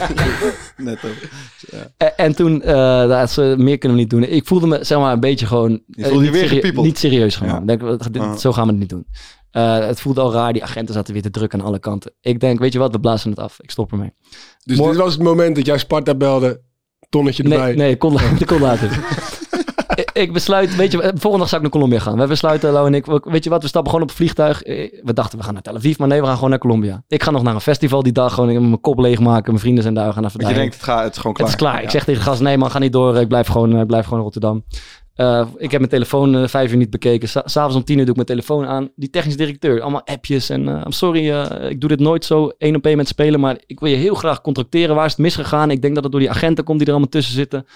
Netto. 0.77 1.09
En, 1.97 2.17
en 2.17 2.35
toen, 2.35 2.63
eh 2.63 3.09
dat 3.09 3.31
ze 3.31 3.55
meer 3.59 3.79
kunnen 3.79 3.97
we 3.99 4.03
niet 4.05 4.11
doen. 4.13 4.23
Ik 4.25 4.47
voelde 4.47 4.67
me, 4.67 4.85
zeg 4.85 4.99
maar, 4.99 5.13
een 5.13 5.21
beetje 5.21 5.47
gewoon... 5.47 5.71
Je 5.87 6.03
eh, 6.03 6.09
voelde 6.09 6.25
je 6.25 6.31
niet 6.31 6.41
weer 6.41 6.49
gepiepeld. 6.49 6.87
Niet 6.87 6.99
serieus 6.99 7.37
genomen. 7.37 7.61
Ja. 7.61 7.67
Denk, 7.67 7.81
we- 7.83 8.11
dit- 8.11 8.23
Ah. 8.23 8.37
Zo 8.37 8.53
gaan 8.53 8.65
we 8.65 8.71
het 8.71 8.81
niet 8.81 8.89
doen. 8.89 9.07
Eh, 9.51 9.79
het 9.79 10.01
voelde 10.01 10.21
al 10.21 10.33
raar. 10.33 10.53
Die 10.53 10.63
agenten 10.63 10.95
zaten 10.95 11.13
weer 11.13 11.23
te 11.23 11.31
druk 11.31 11.55
aan 11.55 11.61
alle 11.61 11.79
kanten. 11.79 12.13
Ik 12.21 12.41
denk, 12.41 12.59
weet 12.59 12.73
je 12.73 12.79
wat, 12.79 12.93
we 12.93 13.01
blazen 13.01 13.31
het 13.31 13.39
af. 13.39 13.57
Ik 13.61 13.71
stop 13.71 13.93
ermee. 13.93 14.13
Dus 14.65 14.77
Morgen- 14.77 14.95
dit 14.95 15.05
was 15.05 15.13
het 15.15 15.23
moment 15.23 15.57
dat 15.57 15.67
jij 15.67 15.79
Sparta 15.79 16.15
belde, 16.15 16.61
tonnetje 17.09 17.43
erbij. 17.43 17.59
Nee, 17.67 17.77
nee, 17.77 17.91
ik 17.91 17.99
kon, 17.99 18.19
ik 18.39 18.47
kon 18.47 18.61
later. 18.61 18.89
Ik, 20.15 20.33
besluit, 20.33 20.77
weet 20.77 20.93
je, 20.93 21.03
eh, 21.03 21.09
volgende 21.15 21.39
dag 21.39 21.49
zou 21.49 21.57
ik 21.57 21.63
naar 21.63 21.71
Colombia 21.81 21.99
gaan. 21.99 22.19
We 22.19 22.27
besluiten, 22.27 22.73
Lau 22.73 22.87
en 22.87 22.95
ik, 22.95 23.07
we- 23.07 23.21
weet 23.25 23.45
je 23.45 23.51
wat, 23.51 23.63
we 23.63 23.69
stappen 23.69 23.91
gewoon 23.91 24.05
op 24.07 24.13
het 24.13 24.21
vliegtuig. 24.21 24.63
Eh, 24.63 25.01
We 25.03 25.13
dachten, 25.13 25.39
we 25.39 25.45
gaan 25.45 25.53
naar 25.53 25.63
Tel 25.63 25.75
Aviv, 25.75 25.99
maar 25.99 26.09
nee, 26.09 26.21
we 26.21 26.27
gaan 26.27 26.35
gewoon 26.35 26.51
naar 26.51 26.59
Colombia. 26.59 27.03
Ik 27.09 27.23
ga 27.23 27.31
nog 27.31 27.43
naar 27.43 27.55
een 27.55 27.61
festival 27.61 28.03
die 28.03 28.13
dag, 28.13 28.35
gewoon 28.35 28.49
ik 28.49 28.55
heb 28.57 28.65
mijn 28.65 28.81
kop 28.81 28.99
leegmaken. 28.99 29.47
Mijn 29.51 29.59
vrienden 29.59 29.83
zijn 29.83 29.95
daar, 29.95 30.07
we 30.07 30.13
gaan 30.13 30.25
even 30.25 30.41
Want 30.41 30.53
je 30.53 30.59
denkt, 30.59 30.75
het, 30.75 30.85
gaat, 30.85 31.03
het 31.05 31.13
is 31.13 31.19
gewoon 31.19 31.35
klaar. 31.37 31.49
Het 31.49 31.57
is 31.61 31.63
klaar. 31.63 31.77
Ja. 31.79 31.83
Ik 31.85 31.91
zeg 31.91 32.05
tegen 32.05 32.21
de 32.25 32.27
gast, 32.29 32.41
nee 32.41 32.59
man, 32.59 32.71
ga 32.71 32.79
niet 32.79 32.93
door. 32.93 33.17
Ik 33.17 33.29
blijf 33.29 33.47
gewoon, 33.47 33.81
ik 33.81 33.87
blijf 33.87 34.05
gewoon 34.05 34.19
in 34.19 34.25
Rotterdam. 34.25 34.65
Eh, 35.15 35.47
ik 35.57 35.71
heb 35.71 35.79
mijn 35.81 35.93
telefoon 35.93 36.35
eh, 36.37 36.47
vijf 36.49 36.71
uur 36.71 36.77
niet 36.77 36.91
bekeken. 36.91 37.29
Sa- 37.29 37.43
S'avonds 37.45 37.77
om 37.77 37.85
tien 37.85 37.95
uur 37.99 38.01
doe 38.07 38.11
ik 38.11 38.27
mijn 38.27 38.27
telefoon 38.41 38.67
aan. 38.67 38.89
Die 38.97 39.11
technisch 39.11 39.37
directeur, 39.37 39.81
allemaal 39.81 40.05
appjes. 40.07 40.51
En 40.51 40.69
eh, 40.69 40.81
I'm 40.85 40.93
sorry, 40.93 41.31
eh, 41.31 41.71
ik 41.71 41.81
doe 41.81 41.89
dit 41.89 42.01
nooit 42.01 42.25
zo 42.25 42.51
één 42.59 42.77
op 42.77 42.87
één 42.87 42.97
met 42.97 43.09
spelen. 43.09 43.41
Maar 43.41 43.57
ik 43.67 43.81
wil 43.81 43.91
je 43.91 43.97
heel 43.97 44.15
graag 44.15 44.41
contracteren. 44.41 44.95
Waar 44.95 45.05
is 45.05 45.11
het 45.11 45.21
misgegaan? 45.21 45.71
Ik 45.71 45.83
denk 45.83 45.95
dat 45.95 46.03
het 46.03 46.13
door 46.13 46.21
die 46.21 46.31
agenten 46.31 46.65
komt 46.65 46.77
die 46.79 46.87
er 46.87 46.93
allemaal 46.93 47.11
tussen 47.13 47.35
zitten. 47.35 47.67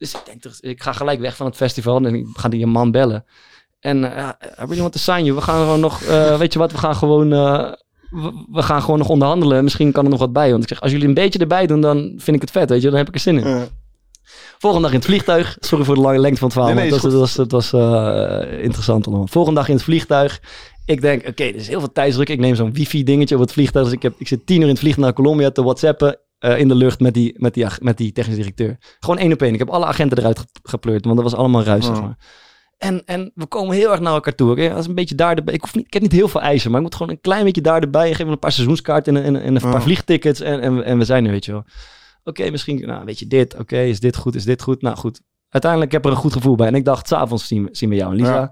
Dus 0.00 0.14
ik 0.14 0.20
denk, 0.24 0.40
toch, 0.40 0.52
ik 0.60 0.82
ga 0.82 0.92
gelijk 0.92 1.20
weg 1.20 1.36
van 1.36 1.46
het 1.46 1.56
festival. 1.56 1.96
En 1.96 2.14
ik 2.14 2.26
ga 2.32 2.48
die 2.48 2.66
man 2.66 2.90
bellen. 2.90 3.24
En 3.80 4.16
eh, 4.16 4.28
I 4.42 4.64
really 4.64 4.80
want 4.80 4.92
to 4.92 4.98
sign 4.98 5.24
you. 5.24 5.34
We 5.34 5.40
gaan 5.40 5.60
gewoon 5.60 5.80
nog, 5.80 6.02
eh, 6.02 6.38
weet 6.42 6.52
je 6.52 6.58
wat, 6.58 6.72
we 6.72 6.78
gaan 6.78 6.94
gewoon... 6.96 7.32
eh, 7.32 7.72
we, 8.10 8.46
we 8.50 8.62
gaan 8.62 8.82
gewoon 8.82 8.98
nog 8.98 9.08
onderhandelen. 9.08 9.64
Misschien 9.64 9.92
kan 9.92 10.04
er 10.04 10.10
nog 10.10 10.18
wat 10.18 10.32
bij. 10.32 10.50
Want 10.50 10.62
ik 10.62 10.68
zeg, 10.68 10.80
als 10.80 10.90
jullie 10.90 11.08
een 11.08 11.14
beetje 11.14 11.38
erbij 11.38 11.66
doen, 11.66 11.80
dan 11.80 12.12
vind 12.16 12.36
ik 12.36 12.40
het 12.40 12.50
vet. 12.50 12.70
Weet 12.70 12.82
je, 12.82 12.88
dan 12.88 12.98
heb 12.98 13.08
ik 13.08 13.14
er 13.14 13.20
zin 13.20 13.38
in. 13.38 13.48
Ja. 13.48 13.68
Volgende 14.58 14.84
dag 14.84 14.92
in 14.92 14.98
het 14.98 15.08
vliegtuig. 15.08 15.56
Sorry 15.60 15.84
voor 15.84 15.94
de 15.94 16.00
lange 16.00 16.18
lengte 16.18 16.38
van 16.38 16.48
het 16.48 16.56
verhaal. 16.56 16.74
Nee, 16.74 16.92
het 16.92 17.02
was, 17.12 17.36
het 17.36 17.52
was, 17.52 17.72
eh, 17.72 18.62
interessant 18.62 19.06
allemaal. 19.06 19.26
Volgende 19.26 19.58
dag 19.58 19.68
in 19.68 19.74
het 19.74 19.84
vliegtuig. 19.84 20.40
Ik 20.84 21.00
denk, 21.00 21.28
oké, 21.28 21.42
er 21.42 21.54
is 21.54 21.68
heel 21.68 21.78
veel 21.78 21.92
tijdsdruk. 21.92 22.28
Ik 22.28 22.38
neem 22.38 22.54
zo'n 22.54 22.72
wifi 22.72 23.04
dingetje 23.04 23.34
op 23.34 23.40
het 23.40 23.52
vliegtuig. 23.52 23.84
Dus 23.84 23.94
ik, 23.94 24.02
heb, 24.02 24.14
ik 24.18 24.28
zit 24.28 24.46
tien 24.46 24.56
uur 24.56 24.62
in 24.62 24.68
het 24.68 24.78
vliegtuig 24.78 25.06
naar 25.06 25.14
Colombia 25.14 25.50
te 25.50 25.62
whatsappen. 25.62 26.18
Eh, 26.40 26.58
in 26.58 26.68
de 26.68 26.74
lucht 26.74 27.00
met 27.00 27.14
die, 27.14 27.34
met, 27.36 27.54
die, 27.54 27.66
met 27.80 27.96
die 27.96 28.12
technisch 28.12 28.36
directeur. 28.36 28.76
Gewoon 29.00 29.18
één 29.18 29.32
op 29.32 29.42
één. 29.42 29.52
Ik 29.52 29.58
heb 29.58 29.68
alle 29.70 29.84
agenten 29.86 30.18
eruit 30.18 30.38
ge- 30.38 30.46
gepleurd. 30.62 31.04
Want 31.04 31.16
dat 31.16 31.24
was 31.30 31.34
allemaal 31.34 31.62
ruis, 31.62 31.84
zeg 31.86 31.96
Oh. 31.96 32.02
maar. 32.02 32.16
En, 32.78 33.02
en 33.04 33.32
we 33.34 33.46
komen 33.46 33.76
heel 33.76 33.90
erg 33.90 34.00
naar 34.00 34.12
elkaar 34.14 34.34
toe. 34.34 34.50
Oké? 34.50 34.68
Dat 34.68 34.78
is 34.78 34.86
een 34.86 34.94
beetje 34.94 35.14
daar 35.14 35.36
erbij. 35.36 35.54
Ik, 35.54 35.60
hoef 35.60 35.74
niet, 35.74 35.86
ik 35.86 35.92
heb 35.92 36.02
niet 36.02 36.12
heel 36.12 36.28
veel 36.28 36.40
eisen, 36.40 36.70
maar 36.70 36.80
ik 36.80 36.86
moet 36.86 36.94
gewoon 36.96 37.12
een 37.12 37.20
klein 37.20 37.44
beetje 37.44 37.60
daar 37.60 37.80
erbij. 37.82 38.14
Geef 38.14 38.26
me 38.26 38.32
een 38.32 38.38
paar 38.38 38.52
seizoenskaarten 38.52 39.16
en, 39.16 39.22
en, 39.24 39.42
en 39.42 39.54
een 39.54 39.62
paar 39.62 39.74
Oh. 39.74 39.80
vliegtickets. 39.80 40.40
En, 40.40 40.60
en, 40.60 40.84
en 40.84 40.98
we 40.98 41.04
zijn 41.04 41.24
er, 41.24 41.30
weet 41.30 41.44
je 41.44 41.52
wel. 41.52 41.64
Oké, 42.24 42.50
misschien, 42.50 42.86
nou, 42.86 43.04
weet 43.04 43.18
je 43.18 43.26
dit. 43.26 43.58
Oké, 43.58 43.78
is 43.80 44.00
dit 44.00 44.16
goed? 44.16 44.34
Is 44.34 44.44
dit 44.44 44.62
goed? 44.62 44.82
Nou, 44.82 44.96
goed. 44.96 45.20
Uiteindelijk 45.48 45.92
heb 45.92 46.00
ik 46.00 46.06
er 46.06 46.12
een 46.16 46.22
goed 46.22 46.32
gevoel 46.32 46.54
bij. 46.54 46.66
En 46.66 46.74
ik 46.74 46.84
dacht, 46.84 47.08
s'avonds 47.08 47.46
zien, 47.46 47.62
we- 47.64 47.68
zien 47.72 47.88
we 47.88 47.94
jou 47.94 48.10
en 48.10 48.16
Lisa. 48.16 48.34
Ja. 48.34 48.50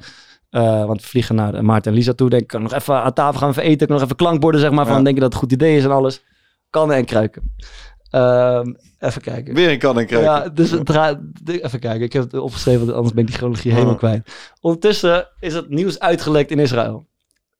Eh, 0.50 0.86
want 0.86 1.00
we 1.02 1.06
vliegen 1.08 1.34
naar 1.34 1.64
Maarten 1.64 1.90
en 1.90 1.96
Lisa 1.98 2.12
toe. 2.12 2.28
Denk 2.30 2.42
ik, 2.42 2.48
kan 2.48 2.62
nog 2.62 2.72
even 2.74 3.02
aan 3.02 3.12
tafel 3.12 3.38
gaan 3.40 3.48
even 3.50 3.62
eten. 3.62 3.86
Kan 3.86 3.96
nog 3.96 4.04
even 4.04 4.16
klankborden, 4.16 4.60
zeg 4.60 4.70
maar. 4.70 4.86
Van, 4.86 5.04
denk 5.04 5.14
je 5.14 5.22
dat 5.22 5.32
het 5.32 5.42
een 5.42 5.48
goed 5.48 5.52
idee 5.52 5.76
is 5.76 5.84
en 5.84 5.90
alles. 5.90 6.22
Kannen 6.78 6.96
en 6.96 7.04
kruiken. 7.04 7.54
Ehm, 8.10 8.72
even 8.98 9.22
kijken. 9.22 9.54
Weer 9.54 9.70
een 9.70 9.78
kan 9.78 9.98
en 9.98 10.06
kruiken. 10.06 10.32
Ja, 10.32 10.48
dus 10.48 10.72
even 11.62 11.80
kijken. 11.80 12.00
Ik 12.00 12.12
heb 12.12 12.22
het 12.22 12.40
opgeschreven, 12.40 12.80
want 12.80 12.92
anders 12.96 13.14
ben 13.14 13.22
ik 13.22 13.28
die 13.28 13.38
chronologie 13.38 13.72
helemaal 13.72 13.92
Oh. 13.92 13.98
kwijt. 13.98 14.32
Ondertussen 14.60 15.28
is 15.40 15.54
het 15.54 15.68
nieuws 15.68 15.98
uitgelekt 15.98 16.50
in 16.50 16.58
Israël. 16.58 17.06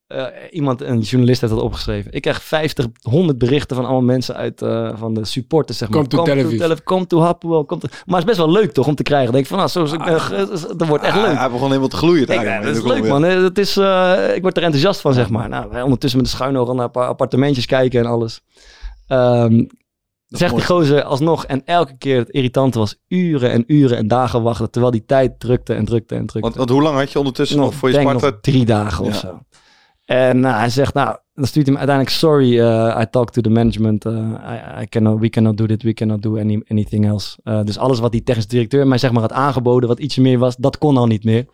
Eh, 0.06 0.24
iemand, 0.50 0.80
een 0.82 1.00
journalist 1.00 1.40
heeft 1.40 1.52
dat 1.52 1.62
opgeschreven. 1.62 2.12
Ik 2.12 2.22
krijg 2.22 2.42
50, 2.42 2.86
100 3.02 3.38
berichten 3.38 3.76
van 3.76 3.84
allemaal 3.84 4.02
mensen 4.02 4.34
uit 4.36 4.62
eh, 4.62 4.90
van 4.94 5.14
de 5.14 5.24
supporters, 5.24 5.78
zeg 5.78 5.88
maar. 5.88 5.98
Come 5.98 6.08
to 6.10 6.22
Tel 6.22 6.44
Aviv. 6.68 6.78
Come 6.84 7.06
to 7.06 7.20
Hapoel. 7.20 7.64
Come 7.64 7.80
to... 7.80 7.88
Maar 7.90 8.20
het 8.20 8.28
is 8.28 8.36
best 8.36 8.36
wel 8.38 8.50
leuk 8.50 8.72
toch 8.72 8.86
om 8.86 8.94
te 8.94 9.02
krijgen. 9.02 9.32
Denk 9.32 9.42
ik 9.44 9.48
van, 9.50 9.58
nou, 9.58 9.70
zo, 9.70 9.84
zo, 9.84 9.96
eh, 9.96 10.28
dat 10.76 10.86
wordt 10.88 11.04
echt 11.04 11.16
Ah, 11.16 11.22
leuk. 11.22 11.36
Hij 11.38 11.50
begon 11.50 11.66
helemaal 11.66 11.88
te 11.88 11.96
gloeien. 11.96 12.22
Ik, 12.28 12.40
in 12.40 12.62
dat 12.62 12.76
is 12.76 12.82
leuk 12.82 13.06
man. 13.06 13.22
Dat 13.22 13.58
is, 13.58 13.76
eh, 13.76 14.34
ik 14.34 14.42
word 14.42 14.56
er 14.56 14.62
enthousiast 14.62 15.00
van, 15.00 15.14
zeg 15.14 15.28
maar. 15.30 15.48
Nou, 15.48 15.70
wij 15.70 15.82
ondertussen 15.82 16.20
met 16.20 16.30
de 16.30 16.36
schuin 16.36 16.56
ogen 16.56 16.76
naar 16.76 16.84
een 16.84 16.90
paar 16.90 17.08
appartementjes 17.08 17.66
kijken 17.66 18.00
en 18.00 18.06
alles. 18.06 18.42
Is 19.09 20.38
zegt 20.38 20.54
die 20.56 20.64
mooi. 20.64 20.64
gozer 20.64 21.02
alsnog. 21.02 21.44
En 21.44 21.62
elke 21.64 21.96
keer 21.98 22.18
het 22.18 22.30
irritante 22.30 22.78
was 22.78 22.96
uren 23.09 23.50
en 23.50 23.64
uren 23.66 23.96
en 23.96 24.09
dagen 24.09 24.42
wachten. 24.42 24.70
Terwijl 24.70 24.92
die 24.92 25.04
tijd 25.04 25.40
drukte 25.40 25.74
en 25.74 25.84
drukte 25.84 26.14
en 26.14 26.26
drukte. 26.26 26.40
Want, 26.40 26.54
want 26.54 26.70
hoe 26.70 26.82
lang 26.82 26.96
had 26.96 27.12
je 27.12 27.18
ondertussen 27.18 27.59
nog, 27.59 27.74
voor 27.74 27.88
je 27.88 27.94
denk 27.94 28.09
Sparta? 28.09 28.28
nog 28.28 28.40
drie 28.40 28.64
dagen 28.64 29.04
of 29.04 29.14
zo. 29.14 29.40
En 30.04 30.40
nou, 30.40 30.56
hij 30.56 30.68
zegt, 30.70 30.94
nou, 30.94 31.16
dan 31.34 31.46
stuurt 31.46 31.66
hij 31.66 31.74
me 31.74 31.80
uiteindelijk, 31.80 32.16
sorry, 32.16 32.59
uh, 32.59 33.00
I 33.00 33.06
talked 33.11 33.32
to 33.32 33.40
the 33.40 33.50
management. 33.50 34.04
Uh, 34.04 34.12
I, 34.14 34.82
I 34.82 34.86
cannot, 34.86 35.20
we 35.20 35.28
cannot 35.28 35.56
do 35.56 35.66
this, 35.66 35.82
we 35.82 35.92
cannot 35.92 36.22
do 36.22 36.38
any, 36.38 36.62
anything 36.68 37.06
else. 37.06 37.38
Uh, 37.44 37.62
dus 37.62 37.78
alles 37.78 37.98
wat 37.98 38.12
die 38.12 38.22
technisch 38.22 38.46
directeur 38.46 38.86
mij 38.86 38.98
zeg 38.98 39.12
maar 39.12 39.20
had 39.20 39.32
aangeboden, 39.32 39.88
wat 39.88 39.98
ietsje 39.98 40.20
meer 40.20 40.38
was, 40.38 40.56
dat 40.56 40.78
kon 40.78 40.96
al 40.96 41.06
niet 41.06 41.24
meer. 41.24 41.46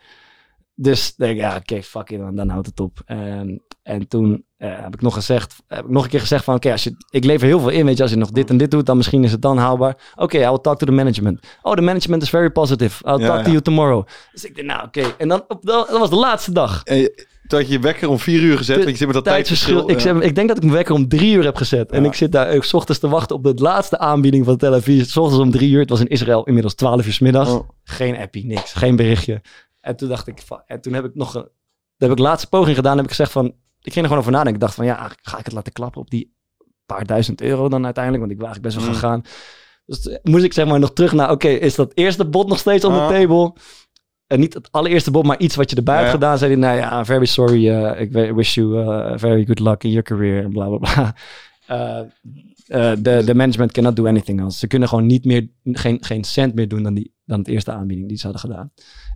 Dus 0.74 1.14
denk 1.14 1.32
ik, 1.32 1.38
ja, 1.38 1.56
oké, 1.56 1.82
fuck 1.82 2.10
it, 2.10 2.18
dan, 2.18 2.34
dan 2.34 2.48
houdt 2.48 2.66
het 2.66 2.80
op. 2.80 3.02
En, 3.04 3.62
en 3.84 4.08
toen 4.08 4.44
uh, 4.58 4.68
heb 4.82 4.94
ik 4.94 5.00
nog 5.02 5.14
gezegd, 5.14 5.54
heb 5.68 5.84
ik 5.84 5.90
nog 5.90 6.04
een 6.04 6.10
keer 6.10 6.20
gezegd 6.20 6.44
van, 6.44 6.54
oké, 6.54 6.70
als 6.72 6.84
je, 6.84 6.96
ik 7.10 7.24
lever 7.24 7.46
heel 7.46 7.60
veel 7.60 7.68
in, 7.68 7.84
weet 7.86 7.96
je, 7.96 8.02
als 8.02 8.10
je 8.12 8.16
nog 8.18 8.30
dit 8.30 8.50
en 8.50 8.56
dit 8.56 8.70
doet, 8.70 8.86
dan 8.86 8.96
misschien 8.96 9.24
is 9.24 9.32
het 9.32 9.42
dan 9.42 9.58
haalbaar. 9.58 9.96
Oké, 10.14 10.22
okay, 10.22 10.40
I 10.42 10.48
will 10.48 10.58
talk 10.58 10.78
to 10.78 10.86
the 10.86 10.92
management. 10.92 11.46
Oh, 11.62 11.74
the 11.74 11.80
management 11.82 12.22
is 12.22 12.28
very 12.30 12.50
positive. 12.50 13.04
I'll 13.08 13.18
Ja, 13.20 13.26
talk 13.26 13.36
ja. 13.38 13.42
to 13.44 13.50
you 13.50 13.62
tomorrow. 13.62 14.06
Dus 14.32 14.44
ik 14.44 14.54
dacht, 14.56 14.66
nou, 14.66 14.86
oké. 14.86 15.02
En 15.18 15.28
dan, 15.28 15.44
op, 15.48 15.64
dat 15.66 15.90
was 15.90 16.10
de 16.10 16.16
laatste 16.16 16.52
dag. 16.52 16.80
Je- 16.84 17.26
toen 17.46 17.58
had 17.58 17.68
je 17.68 17.74
je 17.74 17.80
wekker 17.80 18.08
om 18.08 18.18
vier 18.18 18.40
uur 18.42 18.56
gezet, 18.56 18.76
want 18.76 18.88
je 18.88 18.96
zit 18.96 19.06
met 19.06 19.14
dat 19.16 19.24
Tijdsverschil. 19.24 19.90
Ik, 19.90 19.94
ja. 19.94 20.00
zeg, 20.00 20.20
ik 20.22 20.34
denk 20.34 20.48
dat 20.48 20.56
ik 20.56 20.62
mijn 20.62 20.74
wekker 20.74 20.94
om 20.94 21.08
drie 21.08 21.34
uur 21.34 21.44
heb 21.44 21.56
gezet. 21.56 21.92
En 21.92 22.04
ik 22.04 22.14
zit 22.14 22.32
daar 22.32 22.46
eh, 22.48 22.60
's 22.60 22.72
ochtends 22.72 23.00
te 23.00 23.08
wachten 23.08 23.36
op 23.36 23.42
de 23.44 23.54
laatste 23.54 23.98
aanbieding 23.98 24.44
van 24.44 24.52
de 24.54 24.58
televisie. 24.58 25.04
S 25.04 25.16
ochtends 25.16 25.42
om 25.42 25.50
drie 25.50 25.70
uur. 25.70 25.80
Het 25.80 25.90
was 25.90 26.00
in 26.00 26.06
Israël 26.08 26.44
inmiddels 26.44 26.74
twaalf 26.74 27.06
uur 27.06 27.12
's 27.12 27.18
middags. 27.18 27.50
Oh. 27.50 27.68
Geen 27.82 28.16
appie, 28.16 28.46
niks. 28.46 28.72
Geen 28.72 28.96
berichtje. 28.96 29.40
En 29.80 29.96
toen 29.96 30.08
dacht 30.08 30.26
ik, 30.26 30.42
van- 30.46 30.62
en 30.66 30.80
toen 30.80 30.92
heb 30.92 31.04
ik 31.04 31.14
nog 31.14 31.34
een, 31.34 31.48
heb 31.96 32.10
ik 32.10 32.18
laatste 32.18 32.48
poging 32.48 32.76
gedaan. 32.76 32.94
heb 32.96 33.04
ik 33.04 33.10
gezegd 33.10 33.32
van, 33.32 33.54
ik 33.86 33.92
ging 33.92 33.96
er 33.96 34.02
gewoon 34.04 34.18
over 34.18 34.32
nadenken. 34.32 34.54
Ik 34.54 34.60
dacht 34.60 34.74
van, 34.74 34.84
ja, 34.84 35.10
ga 35.22 35.38
ik 35.38 35.44
het 35.44 35.54
laten 35.54 35.72
klappen 35.72 36.00
op 36.00 36.10
die 36.10 36.34
paar 36.86 37.06
duizend 37.06 37.40
euro 37.40 37.68
dan 37.68 37.84
uiteindelijk? 37.84 38.24
Want 38.24 38.34
ik 38.34 38.40
was 38.46 38.48
eigenlijk 38.50 38.74
best 38.74 38.86
wel 38.86 38.94
Mm. 38.94 39.00
gegaan. 39.00 39.22
Dus 39.86 40.02
toen 40.02 40.18
moest 40.22 40.44
ik 40.44 40.52
zeg 40.52 40.66
maar 40.66 40.78
nog 40.78 40.92
terug 40.92 41.12
naar, 41.12 41.30
oké, 41.30 41.48
is 41.48 41.74
dat 41.74 41.92
eerste 41.94 42.24
bod 42.24 42.48
nog 42.48 42.58
steeds 42.58 42.84
on 42.84 42.92
the 42.92 43.06
table? 43.20 43.52
En 44.26 44.40
niet 44.40 44.54
het 44.54 44.68
allereerste 44.72 45.10
bod, 45.10 45.24
maar 45.24 45.38
iets 45.38 45.54
wat 45.56 45.70
je 45.70 45.76
erbij 45.76 45.94
Ja, 45.94 46.00
hebt 46.00 46.12
ja. 46.12 46.18
gedaan. 46.18 46.38
Zei 46.38 46.50
hij, 46.52 46.60
nou 46.60 46.76
ja, 46.76 47.04
very 47.04 47.24
sorry. 47.24 47.68
eh, 47.70 48.00
ik 48.00 48.12
we- 48.12 48.34
wish 48.34 48.54
you 48.54 48.78
uh, 48.84 49.12
very 49.16 49.44
good 49.46 49.58
luck 49.60 49.82
in 49.84 49.90
your 49.90 50.02
career. 50.04 50.48
Bla, 50.48 50.66
bla, 50.68 50.76
bla. 50.78 51.14
Eh, 51.66 52.00
eh, 52.66 52.92
De 52.98 53.22
de 53.24 53.34
management 53.34 53.72
cannot 53.72 53.96
do 53.96 54.06
anything 54.06 54.40
else. 54.40 54.58
Ze 54.58 54.66
kunnen 54.66 54.88
gewoon 54.88 55.06
niet 55.06 55.24
meer, 55.24 55.48
geen, 55.64 55.98
geen 56.00 56.24
cent 56.24 56.54
meer 56.54 56.68
doen 56.68 56.82
dan, 56.82 56.94
die, 56.94 57.14
dan 57.24 57.38
het 57.38 57.48
eerste 57.48 57.72
aanbieding 57.72 58.08
die 58.08 58.16
ze 58.16 58.22
hadden 58.22 58.40
gedaan. 58.40 58.72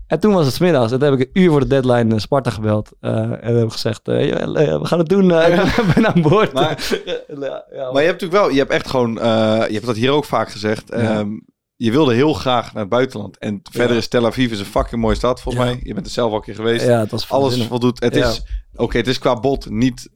En 0.06 0.20
toen 0.20 0.32
was 0.32 0.46
het 0.46 0.54
's 0.54 0.58
middags. 0.58 0.92
En 0.92 0.98
toen 0.98 1.10
heb 1.10 1.20
ik 1.20 1.30
een 1.32 1.42
uur 1.42 1.50
voor 1.50 1.60
de 1.60 1.66
deadline 1.66 2.14
eh, 2.14 2.20
Sparta 2.20 2.50
gebeld. 2.50 2.90
eh, 3.00 3.12
en 3.20 3.54
heb 3.56 3.64
ik 3.64 3.72
gezegd, 3.72 4.00
we 4.06 4.78
gaan 4.82 4.98
het 4.98 5.08
doen. 5.08 5.24
ik 5.24 5.82
ben, 5.94 6.06
aan 6.14 6.22
boord. 6.22 6.52
Maar- 6.52 7.00
ja, 7.40 7.64
ja, 7.72 7.92
Maar 7.92 8.02
je 8.02 8.08
hebt 8.08 8.20
natuurlijk 8.20 8.32
wel, 8.32 8.50
je 8.50 8.58
hebt 8.58 8.70
echt 8.70 8.88
gewoon, 8.90 9.12
je 9.14 9.68
hebt 9.72 9.86
dat 9.86 9.96
hier 9.96 10.10
ook 10.10 10.24
vaak 10.24 10.50
gezegd. 10.50 10.90
Ehm, 10.90 11.28
je 11.76 11.90
wilde 11.90 12.14
heel 12.14 12.32
graag 12.32 12.72
naar 12.72 12.82
het 12.82 12.90
buitenland. 12.90 13.38
En 13.38 13.60
verder 13.70 13.96
is 13.96 14.08
Tel 14.08 14.26
Aviv 14.26 14.50
is 14.52 14.58
een 14.58 14.64
fucking 14.64 15.00
mooie 15.00 15.14
stad, 15.14 15.40
volgens 15.40 15.64
mij. 15.64 15.80
Je 15.82 15.94
bent 15.94 16.06
er 16.06 16.12
zelf 16.12 16.30
al 16.30 16.36
een 16.36 16.42
keer 16.42 16.54
geweest. 16.54 16.86
Ja, 16.86 17.00
het 17.00 17.10
was 17.10 17.30
Alles 17.30 17.62
voldoet. 17.66 18.00
Het 18.02 18.16
is, 18.16 18.42
oké, 18.74 18.96
het 18.96 19.06
is 19.06 19.18
qua 19.18 19.40
bot 19.40 19.70
niet 19.70 20.08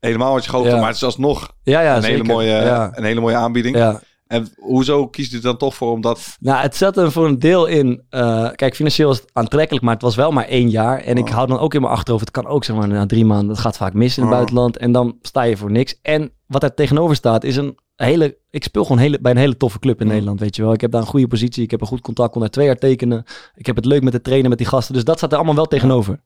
helemaal 0.00 0.32
wat 0.32 0.44
je 0.44 0.56
Ja. 0.58 0.76
maar 0.76 0.86
het 0.86 0.96
is 0.96 1.04
alsnog 1.04 1.52
Ja, 1.62 1.80
ja, 1.80 1.96
een, 1.96 2.02
hele 2.04 2.24
mooie, 2.24 2.52
een 2.94 3.04
hele 3.04 3.20
mooie 3.20 3.36
aanbieding. 3.36 3.98
En 4.26 4.48
hoezo 4.58 5.08
kiest 5.08 5.32
u 5.32 5.40
dan 5.40 5.56
toch 5.56 5.74
voor 5.74 5.92
om 5.92 6.00
dat... 6.00 6.36
Nou, 6.40 6.62
het 6.62 6.76
zat 6.76 6.96
er 6.96 7.12
voor 7.12 7.26
een 7.26 7.38
deel 7.38 7.66
in. 7.66 8.02
eh, 8.10 8.48
kijk, 8.54 8.74
financieel 8.74 9.08
was 9.08 9.20
het 9.20 9.30
aantrekkelijk, 9.32 9.84
maar 9.84 9.92
het 9.94 10.02
was 10.02 10.14
wel 10.16 10.30
maar 10.30 10.44
één 10.44 10.68
jaar. 10.70 10.98
En 11.00 11.16
ik 11.16 11.26
Oh. 11.26 11.30
hou 11.34 11.46
dan 11.46 11.58
ook 11.58 11.74
in 11.74 11.80
mijn 11.80 11.92
achterhoofd. 11.92 12.24
Het 12.24 12.34
kan 12.34 12.46
ook 12.46 12.64
zeg 12.64 12.76
maar 12.76 12.88
na 12.88 13.06
drie 13.06 13.24
maanden. 13.24 13.48
Het 13.48 13.58
gaat 13.58 13.76
vaak 13.76 13.92
mis 13.92 14.16
in 14.16 14.22
het 14.22 14.30
Oh. 14.32 14.36
buitenland. 14.38 14.76
En 14.76 14.92
dan 14.92 15.16
sta 15.22 15.42
je 15.42 15.56
voor 15.56 15.70
niks. 15.70 15.98
En 16.02 16.32
wat 16.46 16.62
er 16.62 16.74
tegenover 16.74 17.16
staat 17.16 17.44
is 17.44 17.56
een 17.56 17.78
hele. 17.96 18.38
Ik 18.50 18.64
speel 18.64 18.82
gewoon 18.82 18.98
hele, 18.98 19.18
bij 19.20 19.32
een 19.32 19.38
hele 19.38 19.56
toffe 19.56 19.78
club 19.78 20.00
in 20.00 20.06
Mm. 20.06 20.12
Nederland. 20.12 20.40
Weet 20.40 20.56
je 20.56 20.62
wel. 20.62 20.72
Ik 20.72 20.80
heb 20.80 20.90
daar 20.90 21.00
een 21.00 21.06
goede 21.06 21.26
positie. 21.26 21.62
Ik 21.62 21.70
heb 21.70 21.80
een 21.80 21.86
goed 21.86 22.00
contact. 22.00 22.32
kon 22.32 22.40
daar 22.40 22.50
twee 22.50 22.66
jaar 22.66 22.76
tekenen. 22.78 23.24
Ik 23.54 23.66
heb 23.66 23.76
het 23.76 23.84
leuk 23.84 24.02
met 24.02 24.12
de 24.12 24.20
trainen, 24.20 24.48
met 24.48 24.58
die 24.58 24.66
gasten. 24.66 24.94
Dus 24.94 25.04
dat 25.04 25.16
staat 25.18 25.30
er 25.30 25.36
allemaal 25.36 25.54
wel 25.54 25.66
tegenover. 25.66 26.20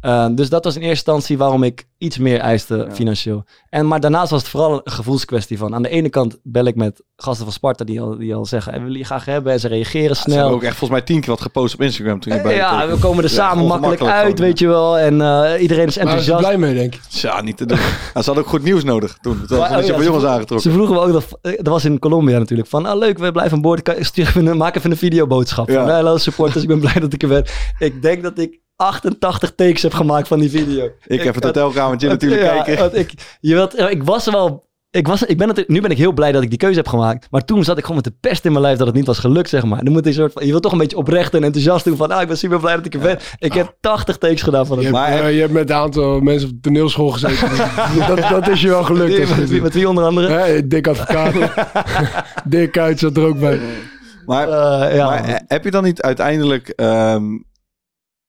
Eh, 0.00 0.26
dus 0.30 0.48
dat 0.48 0.64
was 0.64 0.74
in 0.74 0.80
eerste 0.82 0.94
instantie 1.10 1.38
waarom 1.38 1.62
ik 1.62 1.84
iets 1.98 2.18
meer 2.18 2.38
eiste 2.38 2.76
Ja. 2.76 2.94
financieel. 2.94 3.44
En, 3.70 3.86
maar 3.88 4.00
daarnaast 4.00 4.30
was 4.30 4.40
het 4.40 4.50
vooral 4.50 4.72
een 4.72 4.92
gevoelskwestie 4.92 5.58
van. 5.58 5.74
Aan 5.74 5.82
de 5.82 5.88
ene 5.88 6.08
kant 6.08 6.38
bel 6.42 6.64
ik 6.64 6.74
met 6.76 7.02
gasten 7.16 7.44
van 7.44 7.52
Sparta 7.52 7.84
die 7.84 8.00
al, 8.00 8.18
die 8.18 8.34
al 8.34 8.46
zeggen... 8.46 8.70
"Hey, 8.70 8.78
we 8.80 8.84
willen 8.86 9.00
je 9.00 9.06
graag 9.06 9.24
hebben. 9.24 9.52
En 9.52 9.60
ze 9.60 9.68
reageren 9.68 10.16
Ze 10.16 10.22
hebben 10.22 10.40
snel. 10.42 10.54
ook 10.54 10.62
echt 10.62 10.76
volgens 10.76 10.90
mij 10.98 11.08
tien 11.08 11.20
keer 11.20 11.28
wat 11.30 11.40
gepost 11.40 11.74
op 11.74 11.80
Instagram 11.82 12.20
toen 12.20 12.34
je 12.34 12.40
bij 12.42 12.54
ja, 12.54 12.88
we 12.88 12.96
komen 12.98 13.24
er 13.24 13.30
Ja, 13.30 13.36
samen 13.36 13.66
makkelijk 13.66 14.00
uit, 14.02 14.20
gewoon. 14.20 14.36
weet 14.36 14.58
je 14.58 14.66
wel. 14.66 14.98
En 14.98 15.20
eh, 15.20 15.62
iedereen 15.62 15.86
is 15.86 15.96
enthousiast. 15.96 16.40
blij 16.40 16.58
mee, 16.58 16.74
denk 16.74 16.94
ik. 16.94 17.00
Ja, 17.08 17.40
niet 17.42 17.56
te 17.56 17.66
doen. 17.66 17.78
Ja, 17.78 17.82
ze 18.22 18.26
hadden 18.26 18.38
ook 18.44 18.46
goed 18.50 18.62
nieuws 18.62 18.84
nodig 18.84 19.18
toen. 19.20 19.46
Toen 19.46 19.58
was 19.58 19.70
oh 19.70 19.96
je 19.96 20.04
jongens 20.04 20.24
aangetrokken. 20.24 20.60
Ze 20.70 20.76
vroegen 20.76 20.94
me 20.94 21.00
ook, 21.00 21.12
dat, 21.12 21.26
eh, 21.42 21.52
dat 21.56 21.66
was 21.68 21.84
in 21.84 21.98
Colombia 21.98 22.38
natuurlijk, 22.38 22.68
van 22.68 22.86
ah, 22.86 22.98
leuk, 22.98 23.18
we 23.18 23.32
blijven 23.32 23.56
aan 23.56 23.62
boord. 23.62 23.82
Kan- 23.82 23.94
Stuur 24.04 24.26
even 24.26 24.46
een, 24.46 24.56
maak 24.56 24.76
even 24.76 24.90
een 24.90 24.96
videoboodschap. 24.96 25.68
Ja. 25.68 25.84
Van, 25.84 25.94
hallo 25.94 26.16
supporters, 26.16 26.62
ik 26.62 26.68
ben 26.68 26.80
blij 26.80 26.94
dat 27.00 27.12
ik 27.12 27.22
er 27.22 27.28
ben. 27.28 27.44
Ik 27.78 28.02
denk 28.02 28.22
dat 28.22 28.38
ik 28.38 28.58
88 28.76 29.52
takes 29.54 29.82
heb 29.82 29.94
gemaakt 29.94 30.28
van 30.28 30.38
die 30.38 30.50
video. 30.50 30.84
Ik 31.06 31.20
even 31.20 31.34
het 31.34 31.44
hotelkamertje 31.44 32.08
natuurlijk 32.08 32.42
ja, 32.42 32.62
kijken. 32.62 32.78
want 32.78 32.96
ik, 32.96 33.12
je 33.40 33.54
wilt, 33.54 33.78
ik 33.78 34.02
was 34.02 34.24
wel... 34.30 34.64
Ik 34.90 35.06
was, 35.06 35.22
ik 35.22 35.38
ben 35.38 35.48
het, 35.48 35.68
nu 35.68 35.80
ben 35.80 35.90
ik 35.90 35.98
heel 35.98 36.12
blij 36.12 36.32
dat 36.32 36.42
ik 36.42 36.48
die 36.48 36.58
keuze 36.58 36.76
heb 36.76 36.88
gemaakt. 36.88 37.26
Maar 37.30 37.44
toen 37.44 37.64
zat 37.64 37.78
ik 37.78 37.84
gewoon 37.84 38.00
met 38.04 38.12
de 38.12 38.28
pest 38.28 38.44
in 38.44 38.50
mijn 38.52 38.64
lijf 38.64 38.78
dat 38.78 38.86
het 38.86 38.96
niet 38.96 39.06
was 39.06 39.18
gelukt, 39.18 39.48
zeg 39.48 39.64
maar. 39.64 39.84
Dan 39.84 39.92
moet 39.92 40.04
je, 40.04 40.12
soort 40.12 40.32
van, 40.32 40.44
je 40.44 40.50
wilt 40.50 40.62
toch 40.62 40.72
een 40.72 40.78
beetje 40.78 40.96
oprecht 40.96 41.34
en 41.34 41.44
enthousiast 41.44 41.84
doen 41.84 41.96
van... 41.96 42.10
Ah, 42.10 42.20
ik 42.22 42.28
ben 42.28 42.38
super 42.38 42.60
blij 42.60 42.76
dat 42.76 42.86
ik 42.86 42.94
er 42.94 43.00
ben. 43.00 43.18
Ik 43.38 43.52
heb 43.52 43.74
80 43.80 44.18
takes 44.18 44.42
gedaan 44.42 44.66
van 44.66 44.80
Je 44.80 44.86
het... 44.86 44.94
hebt, 44.96 45.08
Maar- 45.08 45.20
eh, 45.24 45.34
je 45.34 45.40
hebt 45.40 45.52
met 45.52 45.70
een 45.70 45.76
aantal 45.76 46.20
mensen 46.20 46.48
op 46.48 46.54
de 46.54 46.60
toneelschool 46.60 47.10
gezeten. 47.10 47.48
dat, 48.08 48.28
dat 48.28 48.48
is 48.48 48.60
je 48.60 48.68
wel 48.68 48.84
gelukt. 48.84 49.12
je 49.28 49.34
met, 49.50 49.62
met 49.62 49.74
wie 49.74 49.88
onder 49.88 50.04
andere? 50.04 50.28
Hè, 50.28 50.66
Dick 50.66 50.86
advocaat. 50.86 51.34
Dick 52.44 52.72
Kuit 52.72 52.98
zat 52.98 53.16
er 53.16 53.24
ook 53.24 53.38
bij. 53.38 53.60
Maar, 54.26 54.48
Eh, 54.48 54.96
ja, 54.96 55.06
maar 55.06 55.42
heb 55.46 55.64
je 55.64 55.70
dan 55.70 55.84
niet 55.84 56.02
uiteindelijk... 56.02 56.68
ehm, 56.68 57.24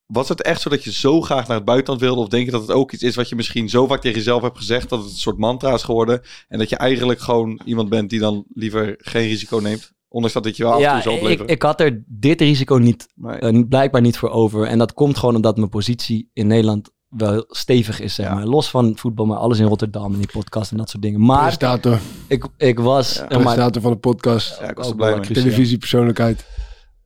was 0.07 0.29
het 0.29 0.41
echt 0.41 0.61
zo 0.61 0.69
dat 0.69 0.83
je 0.83 0.91
zo 0.91 1.21
graag 1.21 1.47
naar 1.47 1.57
het 1.57 1.65
buitenland 1.65 2.01
wilde? 2.01 2.21
Of 2.21 2.27
denk 2.27 2.45
je 2.45 2.51
dat 2.51 2.61
het 2.61 2.71
ook 2.71 2.91
iets 2.91 3.03
is 3.03 3.15
wat 3.15 3.29
je 3.29 3.35
misschien 3.35 3.69
zo 3.69 3.87
vaak 3.87 4.01
tegen 4.01 4.17
jezelf 4.17 4.41
hebt 4.41 4.57
gezegd... 4.57 4.89
dat 4.89 4.99
het 5.03 5.09
een 5.11 5.17
soort 5.17 5.37
mantra 5.37 5.73
is 5.73 5.83
geworden? 5.83 6.21
En 6.47 6.57
dat 6.59 6.69
je 6.69 6.75
eigenlijk 6.75 7.19
gewoon 7.19 7.61
iemand 7.65 7.89
bent 7.89 8.09
die 8.09 8.19
dan 8.19 8.45
liever 8.53 8.95
geen 8.97 9.27
risico 9.27 9.57
neemt? 9.57 9.91
Ondanks 10.09 10.33
dat 10.35 10.43
dit 10.43 10.57
je 10.57 10.63
wel 10.63 10.71
af 10.73 10.79
en 10.81 10.85
toe 10.85 10.95
ja 10.95 11.01
zo 11.01 11.09
ik, 11.09 11.15
opleveren. 11.17 11.47
ik 11.51 11.61
had 11.61 11.81
er 11.81 12.03
dit 12.07 12.41
risico 12.41 12.75
niet, 12.75 13.07
Nee. 13.15 13.37
eh, 13.37 13.63
blijkbaar 13.69 14.01
niet 14.01 14.17
voor 14.17 14.29
over. 14.29 14.63
En 14.63 14.77
dat 14.77 14.93
komt 14.93 15.17
gewoon 15.17 15.35
omdat 15.35 15.57
mijn 15.57 15.69
positie 15.69 16.29
in 16.33 16.47
Nederland 16.47 16.89
wel 17.09 17.31
heel 17.31 17.45
stevig 17.47 17.99
is, 17.99 18.15
zeg 18.15 18.25
Ja. 18.25 18.33
maar. 18.33 18.45
Los 18.45 18.69
van 18.69 18.97
voetbal, 18.97 19.25
maar 19.25 19.37
alles 19.37 19.59
in 19.59 19.65
Rotterdam 19.65 20.13
en 20.13 20.19
die 20.19 20.29
podcast 20.31 20.71
en 20.71 20.77
dat 20.77 20.89
soort 20.89 21.03
dingen. 21.03 21.25
Maar 21.25 21.39
Presentator. 21.41 21.99
ik, 22.27 22.45
ik 22.57 22.79
was... 22.79 23.15
Ja, 23.15 23.27
eh, 23.29 23.43
maar, 23.43 23.71
van 23.81 23.91
de 23.91 23.97
podcast. 23.97 24.59
ja, 24.59 24.69
ik 24.69 24.77
was 24.77 24.87
ook 24.87 24.95
blij. 24.95 25.19
Televisiepersoonlijkheid. 25.19 26.45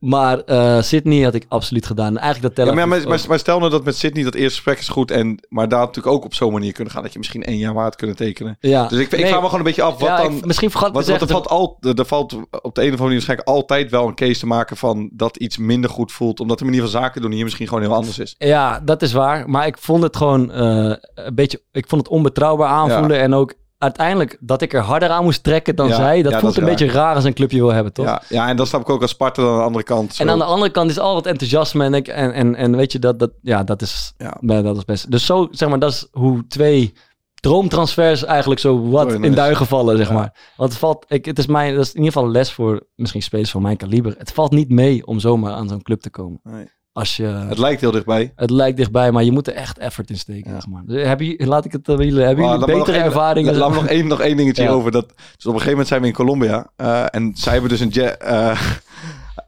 Maar 0.04 0.38
eh, 0.38 0.80
Sydney 0.82 1.22
had 1.22 1.34
ik 1.34 1.44
absoluut 1.48 1.86
gedaan. 1.86 2.18
Eigenlijk 2.18 2.54
dat 2.56 2.66
Ja, 2.66 2.72
tellen. 2.72 2.88
maar, 2.88 2.98
maar, 3.00 3.08
maar, 3.08 3.24
maar 3.28 3.38
stel 3.38 3.58
nou 3.58 3.70
dat 3.70 3.84
met 3.84 3.96
Sydney 3.96 4.24
dat 4.24 4.34
eerste 4.34 4.54
gesprek 4.54 4.78
is 4.78 4.88
goed... 4.88 5.10
En, 5.10 5.38
maar 5.48 5.68
daar 5.68 5.78
natuurlijk 5.78 6.14
ook 6.14 6.24
op 6.24 6.34
zo'n 6.34 6.52
manier 6.52 6.72
kunnen 6.72 6.92
gaan... 6.92 7.02
dat 7.02 7.12
je 7.12 7.18
misschien 7.18 7.42
één 7.42 7.56
jaar 7.58 7.74
waard 7.74 7.96
kunnen 7.96 8.16
tekenen. 8.16 8.56
ja. 8.60 8.86
Dus 8.86 8.98
ik, 8.98 9.12
ik 9.12 9.18
Nee, 9.18 9.26
vraag 9.26 9.34
me 9.40 9.44
gewoon 9.44 9.58
een 9.58 9.64
beetje 9.66 9.82
af... 9.82 9.98
wat 9.98 10.08
ja, 10.08 10.16
dan... 10.22 10.36
ik- 10.36 10.44
misschien 10.44 10.70
vergat 10.70 10.88
ik 10.88 10.94
Want, 10.94 11.06
te 11.06 11.10
want 11.12 11.22
er, 11.22 11.28
valt 11.28 11.48
al, 11.48 11.78
er 11.96 12.06
valt 12.06 12.32
op 12.32 12.40
de 12.50 12.50
een 12.60 12.62
of 12.62 12.74
andere 12.74 12.96
manier 12.96 13.12
waarschijnlijk 13.12 13.48
altijd 13.48 13.90
wel 13.90 14.06
een 14.08 14.14
case 14.14 14.40
te 14.40 14.46
maken 14.46 14.76
van 14.76 15.10
dat 15.12 15.36
iets 15.36 15.56
minder 15.58 15.90
goed 15.90 16.12
voelt. 16.12 16.40
Omdat 16.40 16.58
de 16.58 16.64
manier 16.64 16.80
van 16.80 16.88
zaken 16.90 17.22
doen 17.22 17.32
hier 17.32 17.44
misschien 17.44 17.68
gewoon 17.68 17.82
heel 17.82 17.94
anders 17.94 18.18
is. 18.18 18.34
Ja, 18.38 18.80
dat 18.80 19.02
is 19.02 19.12
waar. 19.12 19.50
Maar 19.50 19.66
ik 19.66 19.78
vond 19.78 20.02
het 20.02 20.16
gewoon 20.16 20.50
eh, 20.52 20.92
een 21.14 21.34
beetje... 21.34 21.62
Ik 21.72 21.88
vond 21.88 22.02
het 22.02 22.10
onbetrouwbaar 22.10 22.68
aanvoelen. 22.68 23.18
En 23.20 23.34
ook 23.34 23.54
uiteindelijk 23.82 24.36
dat 24.40 24.62
ik 24.62 24.72
er 24.72 24.80
harder 24.80 25.08
aan 25.08 25.24
moest 25.24 25.42
trekken 25.42 25.76
dan 25.76 25.88
Ja, 25.88 25.94
zij. 25.94 26.22
Dat 26.22 26.32
ja, 26.32 26.38
voelt 26.38 26.54
dat 26.54 26.62
een 26.62 26.68
beetje 26.68 26.90
raar 26.90 27.14
als 27.14 27.24
een 27.24 27.34
clubje 27.34 27.58
wil 27.58 27.72
hebben, 27.72 27.92
toch? 27.92 28.06
Ja, 28.06 28.22
ja, 28.28 28.48
en 28.48 28.56
dat 28.56 28.68
snap 28.68 28.80
ik 28.80 28.88
ook 28.88 29.02
als 29.02 29.10
Sparta 29.10 29.42
dan 29.42 29.50
aan 29.50 29.58
de 29.58 29.64
andere 29.64 29.84
kant. 29.84 30.14
Zo. 30.14 30.22
En 30.22 30.30
aan 30.30 30.38
de 30.38 30.44
andere 30.44 30.70
kant 30.70 30.90
is 30.90 30.98
al 30.98 31.16
het 31.16 31.26
enthousiasme 31.26 31.84
en, 31.84 31.94
ik, 31.94 32.08
en, 32.08 32.32
en, 32.32 32.54
en 32.54 32.76
weet 32.76 32.92
je, 32.92 32.98
dat, 32.98 33.18
dat, 33.18 33.30
ja, 33.42 33.64
dat, 33.64 33.82
is, 33.82 34.12
dat 34.40 34.76
is 34.76 34.84
best. 34.84 35.10
Dus 35.10 35.26
zo, 35.26 35.48
zeg 35.50 35.68
maar, 35.68 35.78
dat 35.78 35.92
is 35.92 36.08
hoe 36.10 36.46
twee 36.46 36.92
droomtransfers 37.34 38.24
eigenlijk 38.24 38.60
zo 38.60 38.88
wat 38.88 39.12
in 39.12 39.34
duigen 39.34 39.66
vallen, 39.66 39.96
zeg 39.96 40.12
maar. 40.12 40.52
Want 40.56 40.70
het 40.70 40.78
valt, 40.78 41.04
ik, 41.08 41.24
het 41.24 41.38
is 41.38 41.46
mijn, 41.46 41.74
dat 41.74 41.84
is 41.84 41.92
in 41.92 41.96
ieder 41.96 42.12
geval 42.12 42.26
een 42.26 42.34
les 42.34 42.52
voor 42.52 42.86
misschien 42.94 43.22
spelers 43.22 43.50
van 43.50 43.62
mijn 43.62 43.76
kaliber. 43.76 44.14
Het 44.18 44.32
valt 44.32 44.50
niet 44.50 44.68
mee 44.68 45.06
om 45.06 45.18
zomaar 45.18 45.52
aan 45.52 45.68
zo'n 45.68 45.82
club 45.82 46.00
te 46.00 46.10
komen. 46.10 46.40
Nee. 46.42 46.66
Als 46.92 47.16
je, 47.16 47.24
Het 47.24 47.48
het, 47.48 47.58
lijkt 47.58 47.80
heel 47.80 47.90
dichtbij. 47.90 48.32
lijkt 48.36 48.76
dichtbij, 48.76 49.12
maar 49.12 49.24
je 49.24 49.32
moet 49.32 49.46
er 49.46 49.54
echt 49.54 49.78
effort 49.78 50.10
in 50.10 50.16
steken, 50.18 50.50
Ja. 50.50 50.60
zeg 50.60 50.66
maar. 50.70 50.82
Dus 50.86 51.06
heb 51.06 51.20
je, 51.20 51.46
laat 51.46 51.64
ik 51.64 51.72
het 51.72 51.88
aan 51.88 51.96
jullie, 51.96 52.22
hebben 52.22 52.44
jullie 52.44 52.58
nog 52.58 52.66
betere 52.66 52.96
één- 52.96 53.04
ervaringen? 53.04 53.56
Laat 53.56 53.68
me 53.70 53.74
nog 53.74 53.86
één, 53.86 54.06
nog 54.06 54.20
één 54.20 54.36
dingetje 54.36 54.62
Ja. 54.62 54.68
over. 54.70 54.90
Dat, 54.90 55.06
dus 55.08 55.16
op 55.16 55.24
een 55.44 55.50
gegeven 55.50 55.70
moment 55.70 55.88
zijn 55.88 56.00
we 56.00 56.06
in 56.06 56.12
Colombia. 56.12 56.70
eh, 56.76 57.04
en 57.10 57.32
zij 57.34 57.52
hebben 57.52 57.70
dus 57.70 57.80
een 57.80 57.88
jet... 57.88 58.16
eh, 58.16 58.50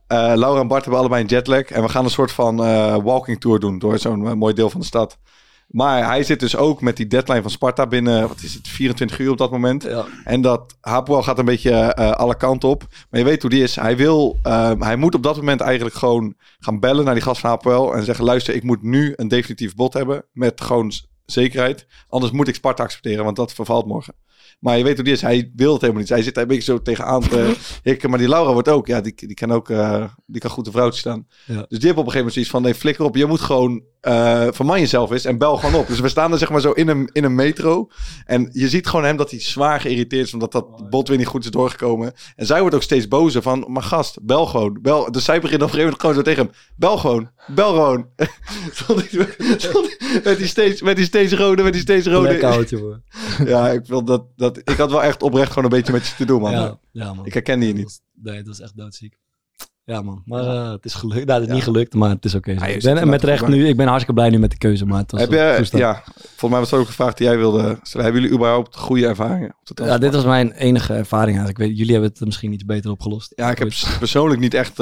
eh, 0.06 0.32
Laura 0.34 0.60
en 0.60 0.68
Bart 0.68 0.82
hebben 0.82 1.00
allebei 1.00 1.22
een 1.22 1.28
jetlag. 1.28 1.62
En 1.62 1.82
we 1.82 1.88
gaan 1.88 2.04
een 2.04 2.10
soort 2.10 2.32
van 2.32 2.56
walking 3.02 3.40
tour 3.40 3.60
doen 3.60 3.78
door 3.78 3.98
zo'n 3.98 4.38
mooi 4.38 4.54
deel 4.54 4.70
van 4.70 4.80
de 4.80 4.86
stad. 4.86 5.18
Maar 5.74 6.06
hij 6.06 6.22
zit 6.22 6.40
dus 6.40 6.56
ook 6.56 6.80
met 6.80 6.96
die 6.96 7.06
deadline 7.06 7.42
van 7.42 7.50
Sparta 7.50 7.86
binnen, 7.86 8.28
wat 8.28 8.42
is 8.42 8.54
het, 8.54 8.68
24 8.68 9.18
uur 9.18 9.30
op 9.30 9.38
dat 9.38 9.50
moment. 9.50 9.82
Ja. 9.82 10.06
En 10.24 10.40
dat 10.40 10.76
Hapoel 10.80 11.22
gaat 11.22 11.38
een 11.38 11.44
beetje 11.44 11.70
eh, 11.70 12.10
alle 12.10 12.36
kanten 12.36 12.68
op. 12.68 12.86
Maar 13.10 13.20
je 13.20 13.26
weet 13.26 13.40
hoe 13.40 13.50
die 13.50 13.62
is. 13.62 13.76
Hij 13.76 13.96
wil, 13.96 14.38
ehm, 14.42 14.82
hij 14.82 14.96
moet 14.96 15.14
op 15.14 15.22
dat 15.22 15.36
moment 15.36 15.60
eigenlijk 15.60 15.96
gewoon 15.96 16.34
gaan 16.58 16.80
bellen 16.80 17.04
naar 17.04 17.14
die 17.14 17.22
gast 17.22 17.40
van 17.40 17.50
Hapoel. 17.50 17.94
En 17.94 18.04
zeggen, 18.04 18.24
luister, 18.24 18.54
ik 18.54 18.62
moet 18.62 18.82
nu 18.82 19.12
een 19.16 19.28
definitief 19.28 19.74
bod 19.74 19.92
hebben. 19.92 20.24
Met 20.32 20.60
gewoon 20.60 20.92
zekerheid. 21.24 21.86
Anders 22.08 22.32
moet 22.32 22.48
ik 22.48 22.54
Sparta 22.54 22.82
accepteren, 22.82 23.24
want 23.24 23.36
dat 23.36 23.52
vervalt 23.52 23.86
morgen. 23.86 24.14
Maar 24.58 24.78
je 24.78 24.84
weet 24.84 24.94
hoe 24.94 25.04
die 25.04 25.12
is. 25.12 25.22
Hij 25.22 25.52
wil 25.56 25.72
het 25.72 25.80
helemaal 25.80 26.02
niet. 26.02 26.10
Hij 26.10 26.22
zit 26.22 26.34
daar 26.34 26.42
een 26.42 26.48
beetje 26.48 26.72
zo 26.72 26.82
tegenaan 26.82 27.20
te 27.20 27.56
hikken. 27.82 28.10
Maar 28.10 28.18
die 28.18 28.28
Laura 28.28 28.52
wordt 28.52 28.68
ook, 28.68 28.86
ja, 28.86 29.00
die, 29.00 29.14
die 29.14 29.34
kan 29.34 29.52
ook, 29.52 29.70
eh, 29.70 30.04
die 30.26 30.40
kan 30.40 30.50
goed 30.50 30.64
de 30.64 30.70
vrouwtje 30.70 31.00
staan. 31.00 31.26
Ja. 31.46 31.54
Dus 31.68 31.78
die 31.78 31.86
heeft 31.86 31.98
op 31.98 32.06
een 32.06 32.12
gegeven 32.12 32.16
moment 32.16 32.32
zoiets 32.32 32.50
van, 32.50 32.62
nee, 32.62 32.74
flikker 32.74 33.04
op. 33.04 33.16
Je 33.16 33.26
moet 33.26 33.40
gewoon 33.40 33.82
eh 34.04 34.46
verman 34.50 34.80
jezelf 34.80 35.10
eens 35.10 35.24
en 35.24 35.38
bel 35.38 35.56
gewoon 35.56 35.80
op. 35.80 35.86
Dus 35.86 36.00
we 36.00 36.08
staan 36.08 36.32
er 36.32 36.38
zeg 36.38 36.50
maar 36.50 36.60
zo 36.60 36.70
in 36.70 36.88
een, 36.88 37.08
in 37.12 37.24
een 37.24 37.34
metro. 37.34 37.88
En 38.26 38.48
je 38.52 38.68
ziet 38.68 38.86
gewoon 38.86 39.04
hem 39.04 39.16
dat 39.16 39.30
hij 39.30 39.40
zwaar 39.40 39.80
geïrriteerd 39.80 40.26
is, 40.26 40.32
omdat 40.32 40.52
dat 40.52 40.90
bot 40.90 41.08
weer 41.08 41.18
niet 41.18 41.26
goed 41.26 41.44
is 41.44 41.50
doorgekomen. 41.50 42.12
En 42.36 42.46
zij 42.46 42.60
wordt 42.60 42.74
ook 42.74 42.82
steeds 42.82 43.08
bozer 43.08 43.42
van, 43.42 43.64
maar 43.68 43.82
gast, 43.82 44.18
bel 44.22 44.46
gewoon. 44.46 44.78
Bel. 44.82 45.12
Dus 45.12 45.24
zij 45.24 45.40
begint 45.40 45.62
op 45.62 45.68
een 45.68 45.74
gegeven 45.74 45.84
moment 45.84 46.00
gewoon 46.00 46.14
zo 46.14 46.22
tegen 46.22 46.44
hem, 46.44 46.54
bel 46.76 46.98
gewoon, 46.98 47.30
bel 47.46 47.72
gewoon. 47.72 48.08
Met 50.24 50.38
die 50.38 50.46
steeds, 50.46 50.82
met 50.82 50.96
die 50.96 51.04
steeds 51.04 51.32
rode, 51.32 51.62
met 51.62 51.72
die 51.72 51.82
steeds 51.82 52.06
rode. 52.06 52.64
Jongen. 52.68 53.04
Ja, 53.44 53.70
ik, 53.70 53.86
wil 53.86 54.04
dat, 54.04 54.24
dat, 54.36 54.58
ik 54.58 54.76
had 54.76 54.90
wel 54.90 55.02
echt 55.02 55.22
oprecht 55.22 55.48
gewoon 55.48 55.64
een 55.64 55.76
beetje 55.76 55.92
met 55.92 56.06
je 56.06 56.14
te 56.14 56.24
doen, 56.24 56.40
man. 56.40 56.52
Ja, 56.52 56.78
ja, 56.92 57.14
man. 57.14 57.26
Ik 57.26 57.32
herkende 57.32 57.66
je 57.66 57.72
niet. 57.72 58.00
Nee, 58.22 58.36
dat 58.36 58.46
was 58.46 58.60
echt 58.60 58.76
doodziek. 58.76 59.16
Ja, 59.86 60.02
man. 60.02 60.22
Maar 60.24 60.46
eh, 60.46 60.70
het 60.70 60.84
is 60.84 60.94
gelukt. 60.94 61.26
Nou, 61.26 61.40
het 61.40 61.48
is 61.48 61.54
niet 61.54 61.64
gelukt, 61.64 61.94
maar 61.94 62.10
het 62.10 62.24
is 62.24 62.34
oké. 62.34 62.54
ben 62.54 62.72
inderdaad 62.72 63.04
met 63.04 63.22
recht 63.22 63.48
nu. 63.48 63.68
Ik 63.68 63.76
ben 63.76 63.86
hartstikke 63.86 64.20
blij 64.20 64.30
nu 64.30 64.38
met 64.38 64.50
de 64.50 64.58
keuze, 64.58 64.86
maar 64.86 64.98
het 64.98 65.10
was 65.10 65.20
Heb 65.20 65.30
je, 65.30 65.78
ja, 65.78 66.02
volgens 66.14 66.50
mij 66.50 66.60
was 66.60 66.70
dat 66.70 66.80
ook 66.80 66.86
een 66.86 66.92
vraag 66.92 67.14
die 67.14 67.26
jij 67.26 67.36
wilde. 67.36 67.78
Hebben 67.90 68.12
jullie 68.12 68.30
überhaupt 68.30 68.76
goede 68.76 69.06
ervaringen? 69.06 69.56
Ja, 69.74 69.98
dit 69.98 70.14
was 70.14 70.24
mijn 70.24 70.52
enige 70.52 70.92
ervaring 70.92 71.36
eigenlijk. 71.36 71.58
Ik 71.58 71.66
weet, 71.66 71.76
jullie 71.76 71.92
hebben 71.92 72.10
het 72.10 72.20
misschien 72.24 72.52
iets 72.52 72.64
beter 72.64 72.90
opgelost. 72.90 73.32
Ja, 73.36 73.50
ik 73.50 73.58
heb 73.58 73.72
persoonlijk 73.98 74.40
niet 74.40 74.54
echt, 74.54 74.76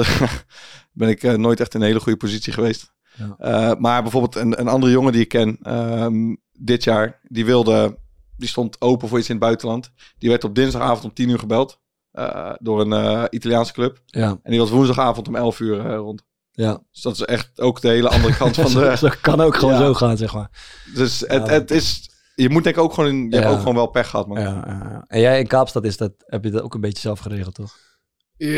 ben 0.91 1.09
ik 1.09 1.23
eh, 1.23 1.33
nooit 1.33 1.59
echt 1.59 1.73
in 1.73 1.81
een 1.81 1.87
hele 1.87 1.99
goede 1.99 2.17
positie 2.17 2.53
geweest. 2.53 2.93
Ja. 3.17 3.35
Eh, 3.37 3.79
maar 3.79 4.01
bijvoorbeeld 4.01 4.35
een, 4.35 4.59
een 4.59 4.67
andere 4.67 4.91
jongen 4.91 5.11
die 5.11 5.21
ik 5.21 5.29
ken 5.29 5.57
ehm, 5.61 6.35
dit 6.51 6.83
jaar, 6.83 7.19
die 7.23 7.45
wilde, 7.45 7.97
die 8.37 8.49
stond 8.49 8.81
open 8.81 9.07
voor 9.07 9.19
iets 9.19 9.29
in 9.29 9.35
het 9.35 9.43
buitenland. 9.43 9.91
Die 10.17 10.29
werd 10.29 10.43
op 10.43 10.55
dinsdagavond 10.55 11.03
om 11.03 11.13
10 11.13 11.29
uur 11.29 11.39
gebeld 11.39 11.81
eh, 12.13 12.51
door 12.59 12.81
een 12.81 12.93
eh, 12.93 13.23
Italiaanse 13.29 13.73
club. 13.73 13.99
Ja, 14.05 14.27
En 14.43 14.51
die 14.51 14.59
was 14.59 14.69
woensdagavond 14.69 15.27
om 15.27 15.35
11 15.35 15.59
uur 15.59 15.85
eh, 15.85 15.95
rond. 15.95 16.23
ja. 16.51 16.81
Dus 16.91 17.01
dat 17.01 17.13
is 17.13 17.21
echt 17.21 17.59
ook 17.61 17.81
de 17.81 17.87
hele 17.89 18.09
andere 18.09 18.35
kant 18.35 18.55
van 18.67 18.71
de... 18.81 18.97
zo 18.97 19.09
kan 19.21 19.41
ook 19.41 19.55
gewoon 19.55 19.73
Ja. 19.73 19.79
zo 19.79 19.93
gaan, 19.93 20.17
zeg 20.17 20.33
maar. 20.33 20.49
Dus 20.95 21.19
het, 21.19 21.29
Ja. 21.45 21.51
het 21.53 21.71
is, 21.71 22.09
je 22.35 22.49
moet 22.49 22.63
denk 22.63 22.75
ik 22.75 22.81
ook 22.81 22.93
gewoon, 22.93 23.09
in, 23.09 23.29
je 23.29 23.35
hebt 23.37 23.51
ook 23.51 23.59
gewoon 23.59 23.75
wel 23.75 23.87
pech 23.87 24.09
gehad, 24.09 24.27
man. 24.27 24.39
Ja, 24.39 24.63
ja, 24.67 24.89
ja. 24.91 25.03
En 25.07 25.19
jij 25.19 25.39
in 25.39 25.47
Kaapstad 25.47 25.83
is 25.85 25.97
dat, 25.97 26.11
heb 26.17 26.43
je 26.43 26.49
dat 26.51 26.61
ook 26.61 26.73
een 26.73 26.81
beetje 26.81 26.99
zelf 27.01 27.19
geregeld, 27.19 27.55
toch? 27.55 27.73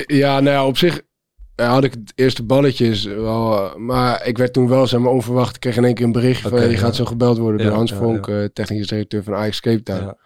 Ja, 0.08 0.40
nou 0.40 0.56
ja, 0.56 0.66
op 0.66 0.78
zich 0.78 1.02
ja, 1.56 1.68
had 1.70 1.84
ik 1.84 1.94
het 1.94 2.12
eerste 2.16 2.44
balletjes 2.44 3.04
wel. 3.04 3.80
Maar 3.80 4.26
ik 4.28 4.38
werd 4.38 4.54
toen 4.54 4.68
wel, 4.68 4.88
zeg 4.88 5.00
maar, 5.00 5.12
onverwacht. 5.12 5.56
Ik 5.56 5.62
kreeg 5.62 5.78
in 5.78 5.86
één 5.86 5.94
keer 5.94 6.06
een 6.06 6.12
bericht 6.12 6.42
van, 6.42 6.52
Oké, 6.52 6.64
je 6.64 6.70
ja. 6.72 6.78
gaat 6.78 6.96
zo 6.96 7.06
gebeld 7.06 7.38
worden 7.38 7.66
door 7.66 7.76
Hans 7.76 7.92
ja, 7.92 7.98
Vonk, 7.98 8.26
ja. 8.26 8.42
eh, 8.42 8.48
technisch 8.54 8.88
directeur 8.88 9.24
van 9.24 9.34
Ajax 9.36 9.60
Cape 9.60 9.84
Town. 9.84 10.18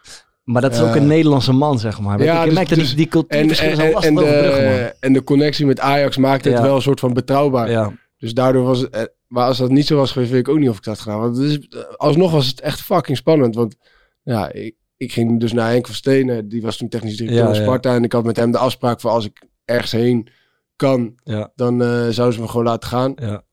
Maar 0.51 0.61
dat 0.61 0.73
is 0.73 0.81
ook 0.81 0.95
een 0.95 1.07
Nederlandse 1.07 1.53
man, 1.53 1.79
zeg 1.79 1.99
maar. 1.99 2.23
Ja, 2.23 2.43
je, 2.43 2.49
je 2.49 2.55
dus- 2.55 2.67
dat 2.67 2.77
dus- 2.77 2.87
die, 2.87 2.95
die 2.95 3.05
En, 3.05 3.11
cultuurverschillen 3.11 3.85
en, 3.85 3.93
en, 3.93 4.03
en, 4.03 4.15
de, 4.15 4.95
en 4.99 5.13
de 5.13 5.23
connectie 5.23 5.65
met 5.65 5.79
Ajax 5.79 6.17
maakte 6.17 6.49
het 6.49 6.61
wel 6.61 6.75
een 6.75 6.81
soort 6.81 6.99
van 6.99 7.13
betrouwbaar. 7.13 7.93
Dus 8.17 8.33
daardoor 8.33 8.63
was 8.63 8.79
het... 8.79 8.89
eh, 8.89 9.03
Maar 9.27 9.45
als 9.47 9.57
dat 9.57 9.69
niet 9.69 9.85
zo 9.87 9.95
was 9.95 10.11
geweest, 10.11 10.31
weet 10.31 10.39
ik 10.39 10.47
ook 10.47 10.59
niet 10.59 10.69
of 10.69 10.77
ik 10.77 10.83
dat 10.83 10.93
had 10.93 11.03
gedaan. 11.03 11.19
Want 11.19 11.37
het 11.37 11.45
is, 11.45 11.67
alsnog 11.95 12.31
was 12.31 12.47
het 12.47 12.61
echt 12.61 12.81
fucking 12.81 13.17
spannend. 13.17 13.55
Want 13.55 13.75
ja, 14.23 14.51
ik, 14.51 14.75
ik 14.97 15.11
ging 15.13 15.39
dus 15.39 15.53
naar 15.53 15.69
Henk 15.69 15.85
van 15.85 15.95
Stenen. 15.95 16.49
Die 16.49 16.61
was 16.61 16.77
toen 16.77 16.89
technisch 16.89 17.17
directeur 17.17 17.45
van 17.45 17.53
ja. 17.55 17.61
Sparta. 17.61 17.95
En 17.95 18.03
ik 18.03 18.11
had 18.11 18.23
met 18.23 18.37
hem 18.37 18.51
de 18.51 18.57
afspraak 18.57 18.99
van 19.01 19.11
als 19.11 19.25
ik 19.25 19.41
ergens 19.65 19.91
heen 19.91 20.27
kan, 20.75 21.13
ja, 21.23 21.51
dan 21.55 21.81
eh, 21.81 22.07
zouden 22.07 22.33
ze 22.33 22.41
me 22.41 22.47
gewoon 22.47 22.65
laten 22.65 22.89
gaan. 22.89 23.13
ja. 23.15 23.43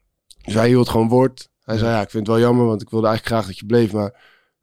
Dus 0.44 0.54
hij 0.54 0.68
hield 0.68 0.88
gewoon 0.88 1.08
woord. 1.08 1.48
Hij 1.62 1.78
zei, 1.78 1.90
ja, 1.90 2.00
ik 2.00 2.10
vind 2.10 2.26
het 2.26 2.36
wel 2.36 2.46
jammer, 2.46 2.66
want 2.66 2.82
ik 2.82 2.90
wilde 2.90 3.06
eigenlijk 3.06 3.36
graag 3.36 3.50
dat 3.50 3.58
je 3.60 3.66
bleef. 3.66 3.92
Maar 3.92 4.14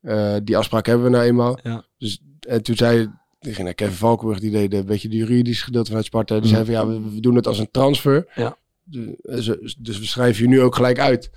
eh, 0.04 0.36
die 0.44 0.58
afspraak 0.58 0.86
hebben 0.86 1.06
we 1.06 1.12
nou 1.12 1.24
eenmaal. 1.24 1.60
Ja. 1.64 1.86
Dus, 1.98 2.22
en 2.40 2.64
toen 2.64 2.76
zei 2.76 3.12
die 3.40 3.54
ging 3.54 3.66
naar 3.66 3.74
Kevin 3.74 3.96
Valkenburg, 3.96 4.40
die 4.40 4.52
deed 4.52 4.74
een 4.74 4.86
beetje 4.86 5.10
de 5.10 5.16
juridische 5.16 5.64
gedeelte 5.64 5.88
vanuit 5.88 6.06
Sparta. 6.06 6.40
Die 6.40 6.50
zei 6.50 6.66
van, 6.66 6.74
ja, 6.74 6.88
we, 6.88 7.12
we 7.14 7.20
doen 7.20 7.36
het 7.36 7.48
als 7.48 7.60
een 7.60 7.72
transfer. 7.72 8.32
Ja. 8.36 8.58
Dus, 8.84 9.76
dus 9.80 10.00
we 10.00 10.06
schrijven 10.06 10.44
je 10.44 10.50
nu 10.50 10.62
ook 10.62 10.76
gelijk 10.76 11.00
uit 11.00 11.32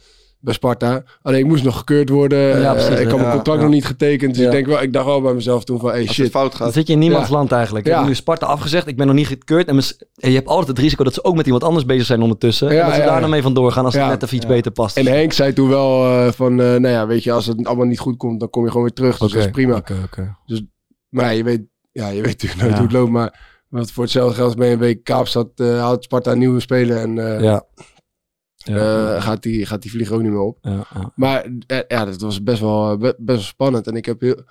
bij 0.46 0.54
Sparta. 0.54 1.02
Alleen 1.22 1.38
ik 1.40 1.46
moest 1.46 1.64
nog 1.64 1.78
gekeurd 1.78 2.08
worden. 2.08 2.38
Ja, 2.60 2.74
Eh, 2.74 3.00
ik 3.00 3.08
had 3.08 3.16
ja, 3.16 3.16
mijn 3.16 3.30
contract 3.34 3.58
ja. 3.58 3.64
nog 3.64 3.74
niet 3.74 3.84
getekend. 3.86 4.34
Dus 4.34 4.42
Ja. 4.42 4.46
ik, 4.48 4.52
denk 4.52 4.66
wel, 4.66 4.82
ik 4.82 4.92
dacht 4.92 5.06
wel 5.06 5.20
bij 5.20 5.34
mezelf 5.34 5.64
toen 5.64 5.78
van, 5.78 5.88
hey 5.90 5.98
Als 5.98 6.06
het 6.08 6.16
shit. 6.16 6.30
fout 6.30 6.50
Dan 6.50 6.60
gaat. 6.60 6.72
zit 6.72 6.86
je 6.86 6.92
in 6.92 6.98
niemands 6.98 7.28
Ja. 7.28 7.34
land 7.34 7.52
eigenlijk. 7.52 7.86
Hebt 7.86 8.06
nu 8.06 8.14
Sparta 8.14 8.46
afgezegd, 8.46 8.86
ik 8.86 8.96
ben 8.96 9.06
nog 9.06 9.14
niet 9.16 9.26
gekeurd. 9.26 9.68
En, 9.68 9.76
je 10.14 10.34
hebt 10.34 10.48
altijd 10.48 10.68
het 10.68 10.78
risico 10.78 11.04
dat 11.04 11.14
ze 11.14 11.24
ook 11.24 11.36
met 11.36 11.44
iemand 11.46 11.64
anders 11.64 11.84
bezig 11.84 12.06
zijn 12.06 12.22
ondertussen. 12.22 12.72
Ja, 12.72 12.78
en 12.80 12.84
dat 12.84 12.94
ze 12.94 13.00
ja, 13.00 13.04
daar 13.06 13.14
ja. 13.14 13.20
dan 13.20 13.30
mee 13.30 13.42
vandoor 13.42 13.72
gaan 13.72 13.84
als 13.84 13.94
het 13.94 14.06
net 14.06 14.22
even 14.22 14.36
iets 14.36 14.46
Ja. 14.46 14.52
beter 14.52 14.70
past. 14.72 14.96
En 14.96 15.06
Henk 15.06 15.32
zei 15.32 15.52
toen 15.52 15.68
wel 15.68 16.04
eh, 16.04 16.32
van, 16.32 16.50
eh, 16.60 16.66
nou 16.66 16.88
ja, 16.88 17.06
weet 17.06 17.22
je, 17.22 17.32
als 17.32 17.46
het 17.46 17.66
allemaal 17.66 17.86
niet 17.86 17.98
goed 17.98 18.16
komt, 18.16 18.40
dan 18.40 18.50
kom 18.50 18.62
je 18.62 18.68
gewoon 18.68 18.82
weer 18.84 18.94
terug. 18.94 19.18
Dus 19.18 19.28
Oké, 19.28 19.36
dat 19.36 19.44
is 19.46 19.50
prima. 19.52 19.76
oké, 19.76 19.96
oké. 20.04 20.36
Maar 21.08 21.24
ja, 21.24 21.30
je 21.30 21.44
weet, 21.44 21.62
ja, 21.92 22.08
je 22.08 22.22
weet 22.22 22.42
natuurlijk 22.42 22.60
nooit 22.60 22.72
Ja. 22.72 22.78
hoe 22.78 22.86
het 22.86 22.96
loopt. 22.96 23.10
Maar 23.10 23.54
want 23.68 23.90
voor 23.90 24.02
hetzelfde 24.02 24.34
geld 24.34 24.56
ben 24.56 24.66
je 24.66 24.72
een 24.72 24.78
week 24.78 25.04
Kaapstad, 25.04 25.48
eh 25.56 25.78
haalt 25.78 26.04
Sparta 26.04 26.32
een 26.32 26.38
nieuwe 26.38 26.60
speler 26.60 26.96
en 26.96 27.34
eh, 27.34 27.40
Ja. 27.42 27.64
Ja. 28.68 29.14
eh, 29.14 29.22
gaat, 29.22 29.42
die, 29.42 29.66
gaat 29.66 29.82
die 29.82 29.90
vlieger 29.90 30.14
ook 30.14 30.22
niet 30.22 30.30
meer 30.30 30.40
op. 30.40 30.58
ja, 30.60 30.70
ja. 30.94 31.12
Maar 31.14 31.46
eh, 31.66 31.78
ja, 31.88 32.04
dat 32.04 32.20
was 32.20 32.42
best 32.42 32.60
wel, 32.60 32.90
eh, 32.92 32.98
be- 32.98 33.14
best 33.18 33.38
wel 33.38 33.46
spannend. 33.46 33.86
En 33.86 33.94
ik 33.96 34.04
heb 34.06 34.20
heel, 34.20 34.42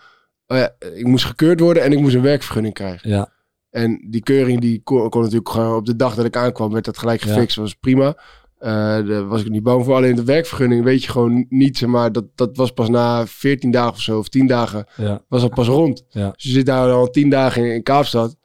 oh 0.47 0.57
ja, 0.57 0.76
ik 0.95 1.05
moest 1.07 1.26
gekeurd 1.26 1.59
worden 1.59 1.84
en 1.84 1.91
ik 1.91 1.99
moest 1.99 2.16
een 2.16 2.22
werkvergunning 2.22 2.74
krijgen. 2.74 3.09
Ja. 3.09 3.34
En 3.70 4.07
die 4.09 4.22
keuring 4.24 4.61
die 4.61 4.82
kon, 4.84 5.09
kon 5.09 5.22
natuurlijk 5.22 5.49
gewoon 5.49 5.76
op 5.76 5.86
de 5.86 5.95
dag 5.95 6.16
dat 6.16 6.26
ik 6.26 6.36
aankwam, 6.38 6.72
werd 6.72 6.86
dat 6.86 6.97
gelijk 6.97 7.22
gefixt. 7.22 7.55
was 7.55 7.74
prima. 7.74 8.18
Daar 8.59 9.28
was 9.28 9.41
ik 9.41 9.49
niet 9.49 9.63
bang 9.63 9.86
voor. 9.86 9.95
Alleen 9.95 10.16
de 10.16 10.24
werkvergunning 10.24 10.84
weet 10.84 11.03
je 11.03 11.11
gewoon 11.11 11.45
niet. 11.49 11.86
Maar, 11.88 12.11
dat, 12.11 12.26
dat 12.36 12.57
was 12.57 12.72
pas 12.72 12.89
na 12.89 13.28
14 13.28 13.72
dagen 13.72 13.91
of 13.91 13.99
zo, 13.99 14.18
of 14.18 14.30
10 14.30 14.47
dagen, 14.47 14.86
Ja. 14.95 15.22
was 15.28 15.41
dat 15.41 15.53
pas 15.53 15.68
rond. 15.68 16.03
Dus 16.11 16.22
je 16.38 16.49
zit 16.49 16.66
daar 16.66 16.91
al 16.91 17.09
10 17.09 17.30
dagen 17.30 17.66
in, 17.66 17.74
in 17.74 17.84
Kaapstad. 17.84 18.36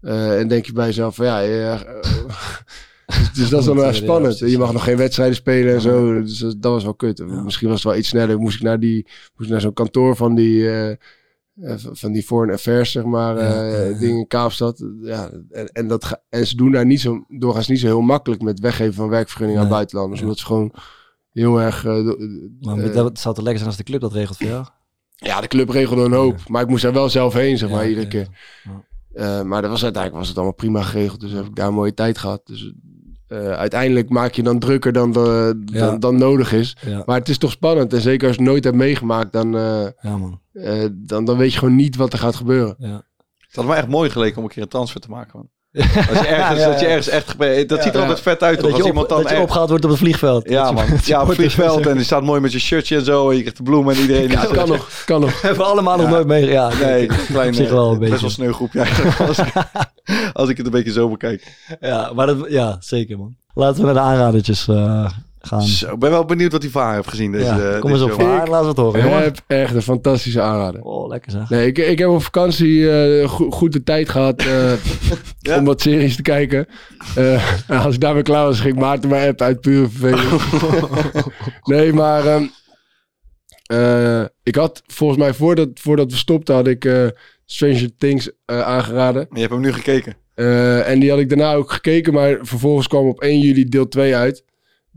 en 0.00 0.48
denk 0.48 0.66
je 0.66 0.72
bij 0.72 0.86
jezelf 0.86 1.14
van 1.14 1.26
ja, 1.26 1.40
dus, 3.16 3.32
dus 3.32 3.48
dat 3.48 3.60
is 3.60 3.66
dan 3.66 3.76
wel 3.76 3.84
Ja, 3.92 3.92
spannend. 3.92 4.38
je 4.38 4.58
mag 4.58 4.72
nog 4.72 4.84
geen 4.84 4.96
wedstrijden 4.96 5.36
spelen 5.36 5.74
en 5.74 5.80
zo. 5.80 6.22
Dus 6.22 6.38
dat 6.38 6.72
was 6.72 6.84
wel 6.84 6.94
kut. 6.94 7.26
Misschien 7.26 7.68
was 7.68 7.76
het 7.82 7.86
wel 7.92 7.96
iets 8.00 8.08
sneller. 8.08 8.38
Moest 8.38 8.56
ik 8.56 8.62
naar, 8.62 8.80
die, 8.80 9.06
moest 9.36 9.50
naar 9.50 9.60
zo'n 9.60 9.72
kantoor 9.72 10.16
van 10.16 10.34
die, 10.34 10.68
eh, 10.70 10.90
eh, 10.90 10.96
van 11.92 12.12
die 12.12 12.22
foreign 12.22 12.54
affairs, 12.54 12.90
zeg 12.92 13.04
maar, 13.04 13.36
eh, 13.36 13.98
dingen 13.98 14.18
in 14.18 14.26
Kaapstad. 14.26 14.84
Ja, 15.02 15.30
en, 15.50 15.66
en, 15.72 15.88
dat 15.88 16.22
en 16.28 16.46
ze 16.46 16.56
doen 16.56 16.72
daar 16.72 16.86
niet 16.86 17.00
zo, 17.00 17.24
doorgaans 17.28 17.68
niet 17.68 17.80
zo 17.80 17.86
heel 17.86 18.00
makkelijk 18.00 18.42
met 18.42 18.60
weggeven 18.60 18.94
van 18.94 19.08
werkvergunningen 19.08 19.62
aan 19.62 19.68
buitenlanders. 19.68 20.20
Omdat 20.20 20.38
ze 20.38 20.46
gewoon 20.46 20.72
heel 21.32 21.60
erg... 21.60 21.84
eh, 21.84 22.02
Maar 22.60 22.78
eh, 22.78 22.94
dat 22.94 23.18
zou 23.18 23.34
te 23.34 23.40
lekker 23.42 23.58
zijn 23.58 23.68
als 23.70 23.76
de 23.78 23.84
club 23.84 24.00
dat 24.00 24.12
regelt 24.12 24.36
voor 24.36 24.46
jou. 24.46 24.64
ja, 25.16 25.40
de 25.40 25.48
club 25.48 25.68
regelde 25.68 26.02
een 26.04 26.12
hoop. 26.12 26.48
Maar 26.48 26.62
ik 26.62 26.68
moest 26.68 26.82
daar 26.82 26.92
wel 26.92 27.08
zelf 27.08 27.34
heen, 27.34 27.58
zeg 27.58 27.70
maar, 27.70 27.82
Ja, 27.82 27.88
iedere 27.88 28.08
keer. 28.08 28.28
Eh, 29.12 29.42
maar 29.42 29.62
dat 29.62 29.70
was 29.70 29.82
uiteindelijk 29.82 30.20
was 30.20 30.28
het 30.28 30.36
allemaal 30.36 30.54
prima 30.54 30.82
geregeld. 30.82 31.20
Dus 31.20 31.32
heb 31.32 31.44
ik 31.46 31.54
daar 31.54 31.68
een 31.68 31.74
mooie 31.74 31.94
tijd 31.94 32.18
gehad. 32.18 32.40
Dus 32.44 32.72
eh, 33.28 33.50
uiteindelijk 33.52 34.08
maak 34.08 34.32
je 34.32 34.42
dan 34.42 34.58
drukker 34.58 34.92
dan, 34.92 35.12
de, 35.12 35.60
Ja. 35.66 35.78
dan, 35.86 36.00
dan 36.00 36.16
nodig 36.18 36.52
is. 36.52 36.76
Ja, 36.86 37.02
Maar 37.06 37.18
het 37.18 37.28
is 37.28 37.38
toch 37.38 37.50
spannend. 37.50 37.92
En 37.92 38.00
zeker 38.00 38.26
als 38.26 38.36
je 38.36 38.42
het 38.42 38.50
nooit 38.50 38.64
hebt 38.64 38.76
meegemaakt, 38.76 39.32
dan, 39.32 39.56
eh, 39.56 39.86
ja 40.00 40.16
man. 40.16 40.40
eh, 40.52 40.84
dan, 40.92 41.24
dan 41.24 41.36
weet 41.36 41.52
je 41.52 41.58
gewoon 41.58 41.76
niet 41.76 41.96
wat 41.96 42.12
er 42.12 42.18
gaat 42.18 42.36
gebeuren. 42.36 42.74
Ja. 42.78 43.02
Het 43.38 43.56
had 43.56 43.66
me 43.66 43.74
echt 43.74 43.88
mooi 43.88 44.10
geleken 44.10 44.38
om 44.38 44.44
een 44.44 44.50
keer 44.50 44.62
een 44.62 44.68
transfer 44.68 45.00
te 45.00 45.10
maken. 45.10 45.30
Man. 45.38 45.48
Als 45.72 46.18
je 46.18 46.26
ergens, 46.26 46.64
dat 46.70 46.80
je 46.80 46.86
ergens 46.86 47.08
echt... 47.08 47.38
Dat 47.68 47.82
ziet 47.82 47.94
er 47.94 48.00
altijd 48.00 48.20
vet 48.20 48.42
uit, 48.42 48.58
toch? 48.58 48.62
Dat, 48.66 48.72
Als 48.72 48.82
je, 48.82 48.88
iemand 48.88 49.08
dan 49.08 49.22
dat 49.22 49.30
je 49.30 49.40
opgehaald 49.40 49.68
wordt 49.68 49.84
op 49.84 49.90
het 49.90 49.98
vliegveld. 49.98 50.48
Ja, 50.48 50.66
je- 50.66 50.72
man. 50.72 50.84
je 50.86 50.90
Ja, 50.90 50.92
op 50.96 51.00
het 51.00 51.06
supporters- 51.06 51.36
vliegveld. 51.36 51.86
En 51.86 51.96
die 51.96 52.04
staat 52.04 52.22
mooi 52.22 52.40
met 52.40 52.50
zijn 52.50 52.62
shirtje 52.62 52.96
en 52.96 53.04
zo. 53.04 53.28
En 53.28 53.34
je 53.34 53.40
krijgt 53.40 53.56
de 53.58 53.62
bloemen 53.62 53.94
en 53.94 54.00
iedereen. 54.00 54.30
Ja, 54.38 54.44
kan 54.44 54.68
nog. 54.68 55.02
Kan 55.04 55.20
nog. 55.20 55.40
Hebben 55.42 55.60
we 55.60 55.66
allemaal 55.66 55.96
nog 55.96 56.08
nooit 56.10 56.26
mee. 56.26 56.46
Ja, 56.46 56.70
Nee, 56.80 57.06
klein, 57.26 57.54
zich 57.54 57.70
wel 57.70 57.86
een 57.88 57.92
eh, 57.92 57.98
best 57.98 58.10
beetje. 58.10 58.20
wel 58.26 58.34
sneu 58.34 58.52
groepje 58.52 58.80
eigenlijk. 58.80 59.20
Als 59.20 59.38
ik, 59.38 59.52
als 60.32 60.48
ik 60.48 60.56
het 60.56 60.66
een 60.66 60.72
beetje 60.72 60.92
zo 60.92 61.08
bekijk. 61.08 61.56
Ja, 61.80 62.10
maar 62.14 62.26
dat, 62.26 62.36
ja, 62.48 62.76
zeker 62.80 63.18
man. 63.18 63.36
Laten 63.54 63.78
we 63.80 63.84
naar 63.84 63.94
de 63.94 64.00
aanradertjes 64.00 64.68
eh, 64.68 65.10
gaan. 65.48 65.62
Zo, 65.62 65.92
ik 65.92 65.98
ben 65.98 66.10
wel 66.10 66.24
benieuwd 66.24 66.52
wat 66.52 66.60
die 66.60 66.70
vaar 66.70 66.94
heeft 66.94 67.08
gezien. 67.08 67.32
Deze, 67.32 67.44
ja, 67.44 67.58
eh, 67.58 67.80
kom 67.80 67.90
eens 67.90 68.00
op. 68.02 68.20
Laten 68.20 68.60
we 68.60 68.66
het 68.68 68.76
horen, 68.76 69.04
Ik 69.04 69.24
heb 69.24 69.38
echt 69.46 69.74
een 69.74 69.82
fantastische 69.82 70.40
aanrader. 70.40 70.80
Oh, 70.82 71.08
lekker 71.08 71.30
zeg. 71.30 71.50
Nee, 71.50 71.66
ik, 71.66 71.78
ik 71.78 71.98
heb 71.98 72.08
op 72.08 72.22
vakantie 72.22 72.90
eh, 72.90 73.28
go- 73.28 73.50
goed 73.50 73.72
de 73.72 73.82
tijd 73.82 74.08
gehad 74.08 74.40
eh, 74.40 74.72
Ja? 75.40 75.58
om 75.58 75.64
wat 75.64 75.80
series 75.80 76.16
te 76.16 76.22
kijken. 76.22 76.66
Eh, 77.14 77.50
en 77.70 77.78
als 77.78 77.94
ik 77.94 78.00
daarmee 78.00 78.22
klaar 78.22 78.44
was, 78.44 78.60
ging 78.60 78.76
Maarten 78.78 79.08
mijn 79.10 79.28
app 79.28 79.40
uit 79.40 79.60
pure 79.60 79.88
verveling. 79.88 80.40
nee, 81.72 81.92
maar 81.92 82.26
ehm, 82.26 82.44
eh, 83.66 84.24
ik 84.42 84.54
had 84.54 84.82
volgens 84.86 85.18
mij 85.18 85.34
voordat, 85.34 85.68
voordat 85.74 86.10
we 86.10 86.16
stopten, 86.16 86.54
had 86.54 86.66
ik 86.66 86.84
eh, 86.84 87.06
Stranger 87.44 87.90
Things 87.98 88.30
eh, 88.44 88.60
aangeraden. 88.60 89.26
Je 89.32 89.40
hebt 89.40 89.52
hem 89.52 89.60
nu 89.60 89.72
gekeken. 89.72 90.16
Eh, 90.34 90.88
en 90.90 90.98
die 91.00 91.10
had 91.10 91.18
ik 91.18 91.28
daarna 91.28 91.54
ook 91.54 91.70
gekeken, 91.72 92.12
maar 92.12 92.38
vervolgens 92.42 92.86
kwam 92.88 93.06
op 93.08 93.20
1 93.20 93.38
juli 93.40 93.64
deel 93.68 93.88
2 93.88 94.16
uit. 94.16 94.44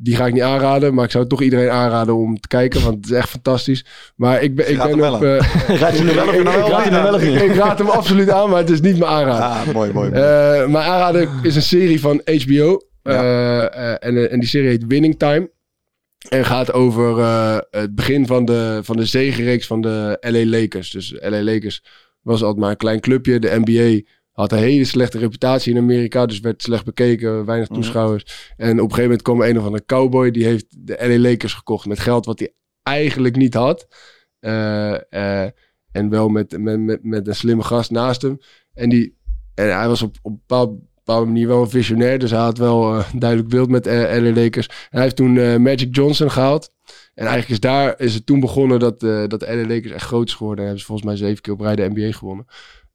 Die 0.04 0.16
ga 0.16 0.26
ik 0.26 0.34
niet 0.34 0.41
aanraden, 0.41 0.93
maar 0.93 1.06
ik 1.06 1.12
zou 1.12 1.28
toch 1.28 1.41
iedereen 1.41 1.70
aanraden 1.70 2.16
om 2.16 2.39
te 2.39 2.47
kijken, 2.47 2.84
want 2.84 2.95
het 2.95 3.06
is 3.06 3.12
echt 3.12 3.30
fantastisch. 3.30 3.86
Maar 4.16 4.41
ik 4.41 4.56
ben, 4.56 4.72
ik 4.72 4.78
ben 4.78 4.93
op... 4.93 4.99
wel 4.99 5.26
eh, 5.26 5.80
Raad 5.82 5.97
je 5.97 6.04
wel 6.04 6.28
of 6.28 6.36
je 6.36 6.43
wel 6.43 6.66
ik, 6.66 6.72
raad 6.72 7.16
of 7.16 7.22
niet? 7.22 7.41
ik 7.41 7.78
hem 7.78 7.89
absoluut 7.89 8.30
aan, 8.30 8.49
maar 8.49 8.60
het 8.60 8.70
is 8.70 8.82
niet 8.82 8.97
mijn 8.97 9.12
aanrader. 9.12 9.43
Ah, 9.43 9.74
mooi, 9.74 9.93
mooi. 9.93 10.10
mooi. 10.10 10.24
Eh, 10.24 10.68
mijn 10.68 10.86
aanrader 10.86 11.30
is 11.41 11.56
een 11.56 11.62
serie 11.62 11.99
van 11.99 12.22
HBO. 12.26 12.82
Eh, 13.04 14.06
en, 14.06 14.32
en 14.32 14.39
die 14.39 14.49
serie 14.49 14.70
heet 14.70 14.86
Winning 14.88 15.20
Time. 15.20 15.52
En 16.30 16.45
gaat 16.45 16.74
over 16.74 17.24
het 17.72 17.95
begin 17.95 18.28
van 18.28 18.45
de, 18.45 18.80
van 18.84 18.97
de 18.97 19.06
zegenreeks 19.06 19.68
van 19.68 19.82
de 19.82 20.18
LA 20.20 20.60
Lakers. 20.60 20.91
Dus 20.91 21.16
LA 21.20 21.43
Lakers 21.43 21.84
was 22.22 22.41
altijd 22.41 22.60
maar 22.60 22.70
een 22.70 22.78
klein 22.78 22.99
clubje. 22.99 23.39
De 23.39 23.60
NBA 23.64 24.10
had 24.32 24.51
een 24.51 24.57
hele 24.57 24.86
slechte 24.86 25.17
reputatie 25.17 25.73
in 25.73 25.82
Amerika. 25.82 26.25
Dus 26.25 26.39
werd 26.39 26.61
slecht 26.61 26.86
bekeken, 26.86 27.45
weinig 27.45 27.69
Mhm. 27.69 27.79
toeschouwers. 27.79 28.53
En 28.57 28.67
op 28.67 28.75
een 28.75 28.79
gegeven 28.82 29.03
moment 29.03 29.21
kwam 29.21 29.41
een 29.41 29.57
of 29.57 29.65
andere 29.65 29.86
cowboy. 29.86 30.32
Die 30.32 30.45
heeft 30.45 30.65
de 30.88 30.97
LA 30.99 31.29
Lakers 31.29 31.53
gekocht 31.53 31.86
met 31.86 31.99
geld 31.99 32.25
wat 32.25 32.39
hij 32.39 32.53
eigenlijk 32.84 33.36
niet 33.36 33.53
had. 33.53 33.88
Eh, 34.39 34.93
eh, 35.13 35.49
en 35.91 36.09
wel 36.09 36.29
met, 36.29 36.57
met, 36.57 36.79
met, 36.79 37.03
met 37.03 37.27
een 37.27 37.36
slimme 37.36 37.63
gast 37.63 37.91
naast 37.91 38.21
hem. 38.21 38.38
En, 38.73 38.89
die, 38.89 39.17
en 39.55 39.77
hij 39.77 39.88
was 39.88 40.01
op, 40.01 40.15
op 40.21 40.32
een 40.32 40.38
bepaalde, 40.47 40.79
bepaalde 40.95 41.25
manier 41.25 41.47
wel 41.47 41.61
een 41.61 41.69
visionair. 41.69 42.19
Dus 42.19 42.32
hij 42.32 42.39
had 42.39 42.57
wel 42.57 42.97
eh, 42.97 43.09
een 43.13 43.19
duidelijk 43.19 43.49
beeld 43.49 43.69
met 43.69 43.86
LA 43.86 44.32
Lakers. 44.34 44.67
En 44.67 44.75
hij 44.89 45.01
heeft 45.01 45.15
toen 45.15 45.61
Magic 45.61 45.95
Johnson 45.95 46.32
gehaald. 46.32 46.69
En 47.13 47.25
eigenlijk 47.25 47.49
is 47.49 47.59
daar 47.59 47.99
is 47.99 48.13
het 48.13 48.25
toen 48.25 48.39
begonnen 48.39 48.79
dat, 48.79 48.99
dat 48.99 49.39
de 49.39 49.55
LA 49.55 49.67
Lakers 49.67 49.91
echt 49.91 50.05
groot 50.05 50.27
is 50.27 50.34
geworden. 50.34 50.59
En 50.59 50.63
hebben 50.63 50.82
ze 50.82 50.86
volgens 50.88 51.07
mij 51.07 51.17
zeven 51.17 51.41
keer 51.41 51.53
op 51.53 51.61
rij 51.61 51.75
de 51.75 51.89
NBA 51.93 52.11
gewonnen. 52.11 52.45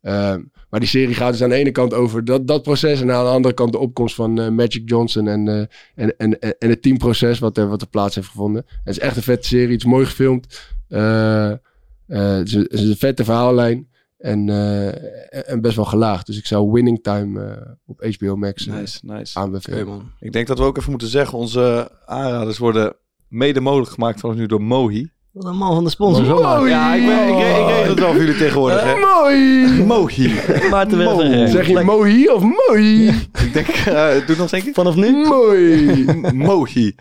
Ehm, 0.06 0.42
maar 0.70 0.80
die 0.80 0.88
serie 0.88 1.14
gaat 1.14 1.32
dus 1.32 1.42
aan 1.42 1.48
de 1.48 1.54
ene 1.54 1.70
kant 1.70 1.94
over 1.94 2.24
dat, 2.24 2.46
dat 2.46 2.62
proces. 2.62 3.00
En 3.00 3.12
aan 3.12 3.24
de 3.24 3.30
andere 3.30 3.54
kant 3.54 3.72
de 3.72 3.78
opkomst 3.78 4.14
van 4.14 4.40
eh, 4.40 4.48
Magic 4.48 4.88
Johnson. 4.88 5.28
En, 5.28 5.48
eh, 5.48 5.58
en, 5.94 6.16
en, 6.16 6.38
en 6.38 6.58
en 6.58 6.68
het 6.68 6.82
teamproces 6.82 7.38
wat 7.38 7.56
er, 7.56 7.68
wat 7.68 7.80
er 7.80 7.88
plaats 7.88 8.14
heeft 8.14 8.28
gevonden. 8.28 8.64
Het 8.84 8.96
is 8.96 8.98
echt 8.98 9.16
een 9.16 9.22
vette 9.22 9.46
serie. 9.46 9.72
Het 9.72 9.84
is 9.84 9.84
mooi 9.84 10.06
gefilmd. 10.06 10.74
Eh, 10.88 11.50
eh, 11.50 11.58
het, 12.06 12.46
is 12.46 12.54
een, 12.54 12.62
het 12.62 12.72
is 12.72 12.88
een 12.88 12.96
vette 12.96 13.24
verhaallijn. 13.24 13.88
En, 14.18 14.48
eh, 14.48 15.50
en 15.50 15.60
best 15.60 15.76
wel 15.76 15.84
gelaagd. 15.84 16.26
Dus 16.26 16.38
ik 16.38 16.46
zou 16.46 16.70
Winning 16.72 17.02
Time 17.02 17.44
eh, 17.44 17.72
op 17.86 18.14
HBO 18.18 18.36
Max 18.36 18.66
Nice, 18.66 18.98
nice. 19.02 19.38
aanbevelen. 19.38 19.86
man. 19.86 20.12
Ik 20.20 20.32
denk 20.32 20.46
dat 20.46 20.58
we 20.58 20.64
ook 20.64 20.76
even 20.76 20.90
moeten 20.90 21.08
zeggen, 21.08 21.38
onze 21.38 21.90
aanraders 22.04 22.58
worden 22.58 22.96
mede 23.28 23.60
mogelijk 23.60 23.90
gemaakt 23.90 24.20
vanaf 24.20 24.36
nu 24.36 24.46
door 24.46 24.62
Mohi. 24.62 25.08
Wat 25.36 25.44
een 25.44 25.56
man 25.56 25.74
van 25.74 25.84
de 25.84 25.90
sponsor. 25.90 26.24
Zo 26.24 26.42
maar. 26.42 26.58
Mooi. 26.58 26.70
Ja, 26.70 26.94
ik, 26.94 27.06
ben, 27.06 27.28
ik, 27.28 27.34
ik, 27.34 27.58
ik 27.58 27.66
regel 27.66 27.88
het 27.88 27.98
wel 27.98 28.08
voor 28.12 28.20
jullie 28.20 28.36
tegenwoordig, 28.36 28.82
hè. 28.84 28.94
Mooi! 28.94 29.66
Mohi. 29.84 30.34
Maarten 30.70 30.98
Mo. 30.98 31.46
Zeg 31.46 31.66
je 31.66 31.80
mooi 31.80 32.28
of 32.28 32.42
mooi? 32.42 33.08
Ik 33.08 33.52
denk, 33.52 33.66
eh 33.66 34.26
doe 34.26 34.36
nog 34.36 34.38
eens 34.38 34.52
een 34.52 34.62
keer. 34.62 34.74
Vanaf 34.74 34.94
nu? 34.94 35.26
Mooi! 35.26 36.04
Mohi. 36.32 36.94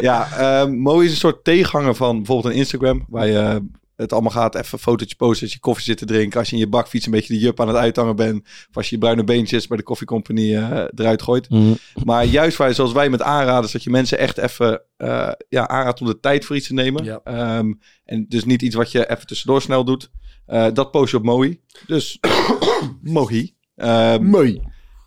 Ja, 0.00 0.28
ehm 0.38 0.78
Mohi 0.78 1.04
is 1.04 1.10
een 1.10 1.16
soort 1.16 1.44
tegenhanger 1.44 1.94
van 1.94 2.16
bijvoorbeeld 2.16 2.54
een 2.54 2.58
Instagram. 2.58 3.04
Waar 3.08 3.26
je 3.26 3.38
eh, 3.38 3.56
het 4.00 4.12
allemaal 4.12 4.30
gaat, 4.30 4.54
even 4.54 4.68
een 4.72 4.78
fotootje 4.78 5.16
posten 5.16 5.42
als 5.42 5.52
je 5.52 5.60
koffie 5.60 5.84
zit 5.84 5.98
te 5.98 6.04
drinken. 6.04 6.38
Als 6.38 6.48
je 6.48 6.54
in 6.54 6.60
je 6.60 6.68
bakfiets 6.68 7.06
een 7.06 7.12
beetje 7.12 7.34
de 7.34 7.40
jup 7.40 7.60
aan 7.60 7.68
het 7.68 7.76
uithangen 7.76 8.16
bent. 8.16 8.44
Of 8.44 8.76
als 8.76 8.88
je 8.88 8.94
je 8.94 9.00
bruine 9.00 9.24
beentjes 9.24 9.66
bij 9.66 9.76
de 9.76 9.82
koffiecompany 9.82 10.56
eh 10.56 10.84
eruit 10.94 11.22
gooit. 11.22 11.50
Mhm. 11.50 11.72
Maar 12.04 12.24
juist 12.24 12.56
waar, 12.56 12.74
zoals 12.74 12.92
wij 12.92 13.10
met 13.10 13.22
aanraders, 13.22 13.72
dat 13.72 13.82
je 13.82 13.90
mensen 13.90 14.18
echt 14.18 14.38
even 14.38 14.82
eh, 14.96 15.30
ja, 15.48 15.68
aanraadt 15.68 16.00
om 16.00 16.06
de 16.06 16.20
tijd 16.20 16.44
voor 16.44 16.56
iets 16.56 16.66
te 16.66 16.74
nemen. 16.74 17.04
Ja. 17.04 17.20
Ehm, 17.24 17.72
en 18.04 18.26
dus 18.28 18.44
niet 18.44 18.62
iets 18.62 18.74
wat 18.74 18.92
je 18.92 19.10
even 19.10 19.26
tussendoor 19.26 19.62
snel 19.62 19.84
doet. 19.84 20.10
Eh, 20.46 20.66
dat 20.72 20.90
post 20.90 21.10
je 21.10 21.16
op 21.16 21.22
Mohi. 21.22 21.60
Dus 21.86 22.18
Mohi. 23.02 23.54
Ehm, 23.76 24.24
Mooi. 24.24 24.62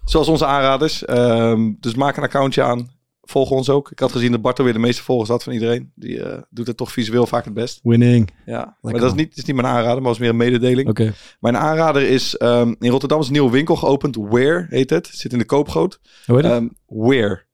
zoals 0.06 0.28
onze 0.28 0.46
aanraders. 0.46 1.06
Ehm, 1.06 1.72
dus 1.80 1.96
maak 1.96 2.18
een 2.18 2.24
accountje 2.24 2.64
aan. 2.64 2.91
Volg 3.26 3.49
ons 3.49 3.69
ook. 3.69 3.91
Ik 3.91 3.99
had 3.99 4.11
gezien 4.11 4.32
dat 4.32 4.41
Bartel 4.41 4.63
weer 4.63 4.74
de 4.74 4.80
meeste 4.80 5.03
volgers 5.03 5.30
had 5.30 5.43
van 5.43 5.53
iedereen. 5.53 5.91
Die 5.95 6.24
eh, 6.24 6.41
doet 6.49 6.67
het 6.67 6.78
toch 6.78 6.91
visueel 6.91 7.28
vaak 7.28 7.45
het 7.45 7.53
best. 7.53 7.80
Winning. 7.84 8.30
Ja, 8.45 8.78
maar 8.82 8.93
dat 8.93 9.03
is 9.03 9.13
niet, 9.13 9.38
is 9.38 9.45
niet 9.45 9.55
mijn 9.55 9.67
aanrader, 9.67 9.95
maar 9.95 10.09
was 10.09 10.17
meer 10.17 10.30
een 10.30 10.38
mededeling. 10.38 10.89
Oké. 10.89 11.13
Mijn 11.39 11.57
aanrader 11.57 12.01
is, 12.01 12.38
ehm, 12.38 12.74
in 12.80 12.89
Rotterdam 12.89 13.19
is 13.19 13.26
een 13.26 13.34
nieuwe 13.34 13.51
winkel 13.51 13.76
geopend. 13.76 14.15
Where 14.15 14.65
heet 14.69 14.89
het. 14.89 15.09
Zit 15.11 15.32
in 15.32 15.38
de 15.38 15.45
koopgoot. 15.45 15.99
Hoe 16.26 16.36
heet 16.36 16.45
het? 16.45 16.53
Ehm 16.53 16.67
Where. 16.86 17.45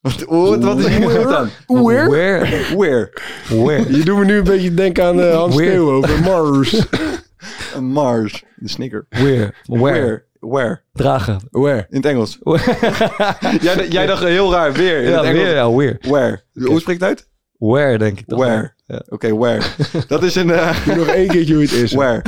Wat, 0.00 0.24
wat, 0.24 0.62
wat 0.62 0.78
is 0.78 0.86
hier 0.86 1.10
goed 1.10 1.34
aan? 1.34 1.50
Where? 1.66 2.08
Where? 2.08 2.76
Where. 2.76 3.12
Where? 3.48 3.96
Je 3.96 4.04
doet 4.04 4.18
me 4.18 4.24
nu 4.24 4.36
een 4.36 4.44
beetje 4.44 4.74
denken 4.74 5.04
aan 5.04 5.20
eh, 5.20 5.34
Hans. 5.34 5.54
Steeuw 5.54 5.90
over 5.90 6.20
Mars. 6.20 6.86
Mars. 7.80 8.44
De 8.56 8.68
sneaker. 8.68 9.06
Where? 9.08 9.54
Where? 9.64 9.80
Where. 9.80 10.24
Where. 10.48 10.80
Dragen. 10.92 11.40
Where? 11.50 11.86
In 11.90 11.96
het 11.96 12.06
Engels. 12.06 12.38
jij, 13.60 13.88
jij 13.88 14.06
dacht 14.06 14.22
heel 14.22 14.52
raar. 14.52 14.72
Weer. 14.72 15.02
In 15.02 15.10
ja, 15.10 15.16
het 15.16 15.24
Engels. 15.24 15.42
weer. 15.42 15.54
Ja, 15.54 15.70
where. 15.72 15.98
Where. 16.00 16.42
Hoe 16.54 16.80
spreekt 16.80 17.00
het 17.00 17.08
uit? 17.08 17.28
Where, 17.58 17.98
denk 17.98 18.18
ik. 18.18 18.24
Where. 18.26 18.72
Ja. 18.86 19.02
Oké, 19.08 19.36
where. 19.36 19.62
Dat 20.08 20.22
is 20.22 20.34
een... 20.34 20.50
eh, 20.50 20.84
Doe 20.84 20.94
nog 20.94 21.06
één 21.06 21.28
keertje 21.28 21.52
hoe 21.54 21.62
het 21.62 21.72
is. 21.72 21.92
Where? 21.92 22.22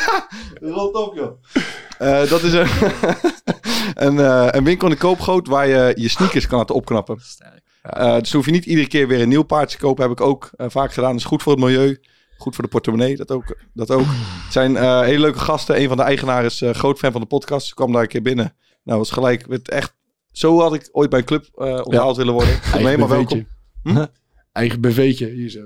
Rot 0.60 0.94
op, 0.94 1.14
joh. 1.14 1.42
Eh, 1.98 2.28
dat 2.30 2.42
is 2.42 2.52
een, 2.52 2.66
een, 3.94 4.18
eh, 4.18 4.46
een 4.50 4.64
winkel 4.64 4.88
in 4.88 4.92
de 4.94 5.00
koopgoot 5.00 5.46
waar 5.48 5.66
je 5.68 5.92
je 5.96 6.08
sneakers 6.08 6.46
kan 6.46 6.58
laten 6.58 6.74
opknappen. 6.74 7.18
Eh, 7.82 8.18
dus 8.18 8.32
hoef 8.32 8.44
je 8.46 8.50
niet 8.52 8.64
iedere 8.64 8.88
keer 8.88 9.08
weer 9.08 9.20
een 9.20 9.28
nieuw 9.28 9.42
paardje 9.42 9.76
te 9.78 9.84
kopen. 9.84 10.02
Heb 10.02 10.12
ik 10.12 10.20
ook 10.20 10.50
vaak 10.56 10.92
gedaan. 10.92 11.10
Dat 11.10 11.20
is 11.20 11.24
goed 11.26 11.42
voor 11.42 11.52
het 11.52 11.60
milieu. 11.60 12.00
Goed 12.44 12.54
voor 12.54 12.64
de 12.64 12.70
portemonnee. 12.70 13.16
Dat 13.16 13.30
ook. 13.30 13.56
Dat 13.72 13.90
ook. 13.90 14.06
Het 14.44 14.52
zijn 14.52 14.76
eh, 14.76 15.00
hele 15.00 15.20
leuke 15.20 15.38
gasten. 15.38 15.80
Een 15.80 15.88
van 15.88 15.96
de 15.96 16.02
eigenaren 16.02 16.44
is 16.44 16.62
eh, 16.62 16.70
groot 16.70 16.98
fan 16.98 17.12
van 17.12 17.20
de 17.20 17.26
podcast. 17.26 17.68
Ik 17.68 17.74
kwam 17.74 17.92
daar 17.92 18.02
een 18.02 18.08
keer 18.08 18.22
binnen. 18.22 18.56
Nou, 18.82 18.98
was 18.98 19.10
gelijk. 19.10 19.46
Werd 19.46 19.68
echt, 19.68 19.94
zo 20.32 20.60
had 20.60 20.74
ik 20.74 20.88
ooit 20.92 21.10
bij 21.10 21.18
een 21.18 21.24
club 21.24 21.48
eh 21.54 21.80
onthaald 21.84 22.16
willen 22.16 22.32
worden. 22.32 22.58
Helemaal 22.62 23.08
BV'tje. 23.08 23.16
welkom. 23.16 23.46
Hm? 23.82 24.04
Eigen 24.52 24.80
BV'tje, 24.80 25.26
hier 25.26 25.50
zo. 25.50 25.60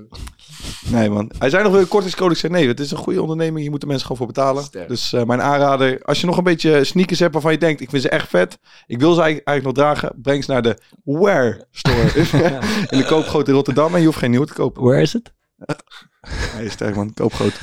Nee, 0.89 1.09
man. 1.09 1.31
Hij 1.39 1.49
zei 1.49 1.63
nog 1.63 1.73
weer 1.73 1.85
kortingscode. 1.85 2.33
Ik 2.33 2.39
zei 2.39 2.53
nee, 2.53 2.67
het 2.67 2.79
is 2.79 2.91
een 2.91 2.97
goede 2.97 3.21
onderneming. 3.21 3.63
Je 3.63 3.69
moet 3.69 3.81
de 3.81 3.87
mensen 3.87 4.07
gewoon 4.07 4.17
voor 4.17 4.33
betalen. 4.35 4.63
Sterk. 4.63 4.87
Dus 4.87 5.13
eh, 5.13 5.23
mijn 5.23 5.41
aanrader, 5.41 6.01
als 6.03 6.19
je 6.19 6.25
nog 6.25 6.37
een 6.37 6.43
beetje 6.43 6.83
sneakers 6.83 7.19
hebt 7.19 7.33
waarvan 7.33 7.51
je 7.51 7.57
denkt, 7.57 7.81
ik 7.81 7.89
vind 7.89 8.01
ze 8.01 8.09
echt 8.09 8.29
vet. 8.29 8.59
Ik 8.87 8.99
wil 8.99 9.13
ze 9.13 9.21
eigenlijk, 9.21 9.47
eigenlijk 9.47 9.77
nog 9.77 9.85
dragen. 9.85 10.21
Breng 10.21 10.43
ze 10.43 10.51
naar 10.51 10.61
de 10.61 10.77
Wear 11.03 11.67
Store. 11.71 12.07
in 12.89 12.97
de 12.97 13.05
koopgoot 13.07 13.47
in 13.47 13.53
Rotterdam. 13.53 13.93
En 13.93 13.99
je 13.99 14.05
hoeft 14.05 14.17
geen 14.17 14.29
nieuwe 14.29 14.45
te 14.45 14.53
kopen. 14.53 14.83
Where 14.83 15.01
is 15.01 15.15
it? 15.15 15.37
Hij 16.55 16.65
is 16.65 16.71
sterk, 16.71 16.95
man. 16.95 17.13
Koopgoot. 17.13 17.53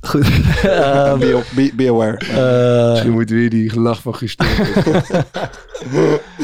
Goed. 0.00 0.26
Ehm, 0.62 1.18
be, 1.18 1.42
be, 1.54 1.72
be 1.76 1.88
aware. 1.88 2.16
eh, 2.16 2.90
Misschien 2.90 3.12
moeten 3.12 3.34
we 3.34 3.40
weer 3.40 3.50
die 3.50 3.70
gelach 3.70 4.02
van 4.02 4.14
gisteren. 4.14 4.52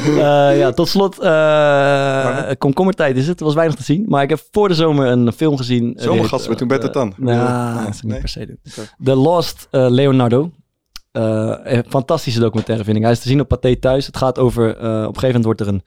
Eh, 0.07 0.57
ja, 0.57 0.71
tot 0.71 0.87
slot, 0.87 1.19
eh 1.19 2.51
komkommertijd 2.57 3.17
is 3.17 3.27
het. 3.27 3.39
Er 3.39 3.45
was 3.45 3.53
weinig 3.55 3.75
te 3.75 3.83
zien. 3.83 4.05
Maar 4.07 4.23
ik 4.23 4.29
heb 4.29 4.39
voor 4.51 4.67
de 4.67 4.73
zomer 4.73 5.07
een 5.07 5.31
film 5.31 5.57
gezien. 5.57 5.93
Zomergasten 5.95 6.39
die 6.39 6.49
met 6.49 6.57
Toen 6.57 6.67
Bert 6.67 6.83
het 6.83 6.93
dan? 6.93 7.13
Nou, 7.17 7.73
Nee, 7.75 7.83
dat 7.85 7.93
is 7.93 8.01
niet 8.01 8.11
nee. 8.11 8.19
per 8.19 8.29
se 8.29 8.45
doen. 8.45 8.59
The 9.03 9.15
Lost 9.15 9.67
Leonardo. 9.71 10.51
Eh, 11.11 11.53
een 11.63 11.83
fantastische 11.89 12.39
documentaire 12.39 12.83
vind 12.83 12.97
ik. 12.97 13.03
Hij 13.03 13.11
is 13.11 13.19
te 13.19 13.27
zien 13.27 13.39
op 13.39 13.47
Pathé 13.47 13.75
Thuis. 13.75 14.05
Het 14.05 14.17
gaat 14.17 14.39
over, 14.39 14.77
eh, 14.77 14.83
op 14.83 14.85
een 15.15 15.19
gegeven 15.19 15.25
moment 15.27 15.43
wordt 15.45 15.61
er 15.61 15.67
een, 15.67 15.83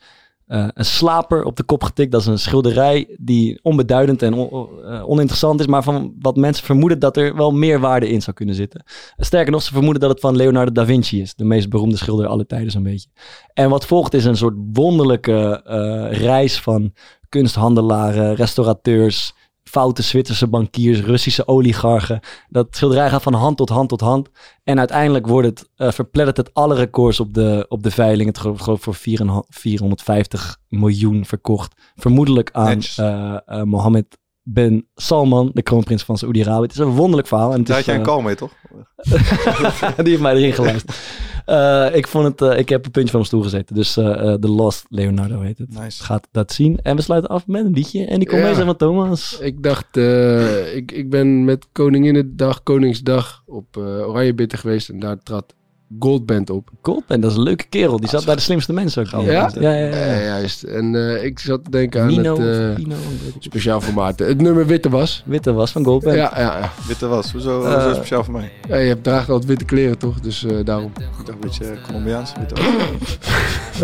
eh, 0.51 0.68
een 0.74 0.84
slaper 0.84 1.44
op 1.44 1.57
de 1.57 1.62
kop 1.62 1.84
getikt. 1.84 2.12
Dat 2.12 2.20
is 2.20 2.26
een 2.26 2.38
schilderij 2.38 3.16
die 3.18 3.59
onbeduidend 3.62 4.22
en 4.22 4.34
eh, 4.34 5.09
oninteressant 5.09 5.61
is. 5.61 5.66
Maar 5.66 5.82
van 5.82 6.14
wat 6.20 6.36
mensen 6.36 6.64
vermoeden 6.64 6.98
dat 6.98 7.16
er 7.16 7.36
wel 7.36 7.51
meer 7.51 7.80
waarde 7.80 8.09
in 8.09 8.22
zou 8.22 8.36
kunnen 8.36 8.55
zitten. 8.55 8.84
Sterker 9.16 9.53
nog, 9.53 9.62
ze 9.62 9.72
vermoeden 9.72 10.01
dat 10.01 10.11
het 10.11 10.20
van 10.20 10.36
Leonardo 10.36 10.72
da 10.72 10.84
Vinci 10.84 11.20
is. 11.20 11.34
De 11.34 11.44
meest 11.44 11.68
beroemde 11.68 11.96
schilder 11.96 12.26
aller 12.26 12.46
tijden 12.46 12.70
zo'n 12.70 12.82
beetje. 12.82 13.09
En 13.55 13.70
wat 13.70 13.86
volgt 13.86 14.14
is 14.14 14.24
een 14.24 14.36
soort 14.36 14.57
wonderlijke 14.72 15.62
eh, 15.64 16.18
reis 16.18 16.61
van 16.61 16.92
kunsthandelaren, 17.28 18.34
restaurateurs, 18.34 19.34
foute 19.70 20.02
Zwitserse 20.02 20.46
bankiers, 20.46 21.00
Russische 21.00 21.48
oligarchen. 21.48 22.20
Dat 22.48 22.66
schilderij 22.70 23.10
gaat 23.10 23.22
van 23.22 23.34
hand 23.34 23.56
tot 23.56 23.68
hand 23.68 23.88
tot 23.88 24.00
hand. 24.00 24.30
En 24.64 24.78
uiteindelijk 24.78 25.26
wordt 25.26 25.48
het, 25.48 25.68
eh 25.76 25.90
verplettert 25.90 26.36
het 26.36 26.54
alle 26.54 26.74
records 26.74 27.20
op 27.20 27.34
de, 27.34 27.66
op 27.68 27.82
de 27.82 27.90
veiling. 27.90 28.28
Het 28.28 28.38
geloof 28.38 28.80
voor 28.82 28.96
4,5 28.96 29.00
450 29.48 30.56
miljoen 30.68 31.24
verkocht. 31.24 31.92
Vermoedelijk 31.96 32.50
aan 32.52 32.80
eh, 32.96 33.36
eh, 33.46 33.62
Mohammed 33.62 34.18
Ben 34.43 34.88
Salman, 34.95 35.51
de 35.55 35.62
kroonprins 35.62 36.03
van 36.03 36.18
Saoedi-Arabië. 36.18 36.62
Het 36.62 36.72
is 36.72 36.78
een 36.78 36.88
wonderlijk 36.95 37.28
verhaal. 37.28 37.53
En 37.53 37.59
het 37.59 37.66
Daar 37.66 37.78
is, 37.78 37.86
had 37.86 37.95
jij 37.95 38.05
een 38.05 38.09
eh, 38.09 38.14
call 38.14 38.22
mee, 38.24 38.34
toch? 38.34 38.53
die 39.97 40.09
heeft 40.09 40.20
mij 40.20 40.34
erin 40.34 40.53
geluisterd. 40.53 40.99
Eh, 41.47 41.86
ik, 41.97 42.07
vond 42.07 42.24
het, 42.24 42.51
eh, 42.53 42.59
ik 42.59 42.68
heb 42.68 42.84
een 42.84 42.91
puntje 42.91 43.11
van 43.11 43.20
mijn 43.20 43.24
stoel 43.32 43.43
gezeten. 43.43 43.74
Dus 43.74 43.97
eh, 43.97 44.32
eh, 44.32 44.41
The 44.41 44.49
Lost 44.49 44.84
Leonardo 44.88 45.41
heet 45.41 45.59
het. 45.59 45.78
Nice. 45.78 46.03
Gaat 46.05 46.28
dat 46.30 46.53
zien. 46.53 46.78
En 46.82 46.97
we 46.97 47.03
sluiten 47.03 47.30
af 47.30 47.47
met 47.47 47.64
een 47.64 47.72
liedje. 47.72 48.05
En 48.07 48.18
die 48.18 48.28
komt 48.28 48.41
Ja. 48.41 48.47
mee 48.47 48.55
zijn 48.55 48.66
van 48.66 48.76
Thomas. 48.76 49.38
ik 49.41 49.62
dacht, 49.62 49.97
eh, 49.97 50.76
ik, 50.76 50.93
ik 50.93 51.11
ben 51.11 51.45
met 51.45 51.66
Koninginnedag, 51.72 52.62
Koningsdag 52.62 53.43
op 53.47 53.76
eh 53.76 53.82
Oranje 53.82 54.34
Bitter 54.34 54.59
geweest. 54.59 54.88
En 54.88 54.99
daar 54.99 55.18
trad 55.22 55.55
Goldband 55.99 56.51
op. 56.51 56.68
Goldman, 56.82 57.20
dat 57.20 57.30
is 57.30 57.36
een 57.36 57.43
leuke 57.43 57.64
kerel. 57.68 57.97
Die 58.01 58.09
zat 58.09 58.24
bij 58.24 58.34
de 58.34 58.41
slimste 58.41 58.72
mensen 58.72 59.03
ook. 59.14 59.24
Ja? 59.24 59.32
Ja, 59.32 59.51
ja, 59.61 59.70
ja. 59.72 59.91
Eh, 59.91 60.24
juist. 60.24 60.62
En 60.62 60.95
eh, 60.95 61.24
ik 61.24 61.38
zat 61.38 61.64
te 61.64 61.70
denken 61.70 62.01
aan 62.03 62.07
Nino, 62.07 62.41
het 62.41 62.68
eh, 62.70 62.74
Pino, 62.74 62.95
speciaal 63.38 63.80
voor 63.80 63.95
Maarten. 63.95 64.26
Het 64.26 64.41
nummer 64.41 64.66
Witte 64.66 64.88
Was. 64.91 65.22
Witte 65.26 65.53
was 65.53 65.70
van 65.72 65.84
Goldman. 65.84 66.14
Ja, 66.14 66.32
ja, 66.36 66.41
ja. 66.59 66.70
Witte 66.86 67.07
was. 67.07 67.32
Hoezo, 67.32 67.62
Eh, 67.64 67.74
hoezo 67.74 67.95
speciaal 67.95 68.24
voor 68.24 68.32
mij? 68.34 68.51
Ja, 68.68 68.76
je 68.76 68.88
hebt 68.88 69.05
draagt 69.05 69.28
altijd 69.28 69.49
witte 69.49 69.64
kleren, 69.64 69.99
toch? 69.99 70.20
Dus 70.20 70.45
eh, 70.45 70.53
daarom. 70.64 70.93
Ik 70.99 71.26
dacht 71.26 71.28
een 71.28 71.34
beetje 71.41 71.64
Colombiaans. 71.86 72.32
Witte 72.38 72.55
was. 72.55 73.18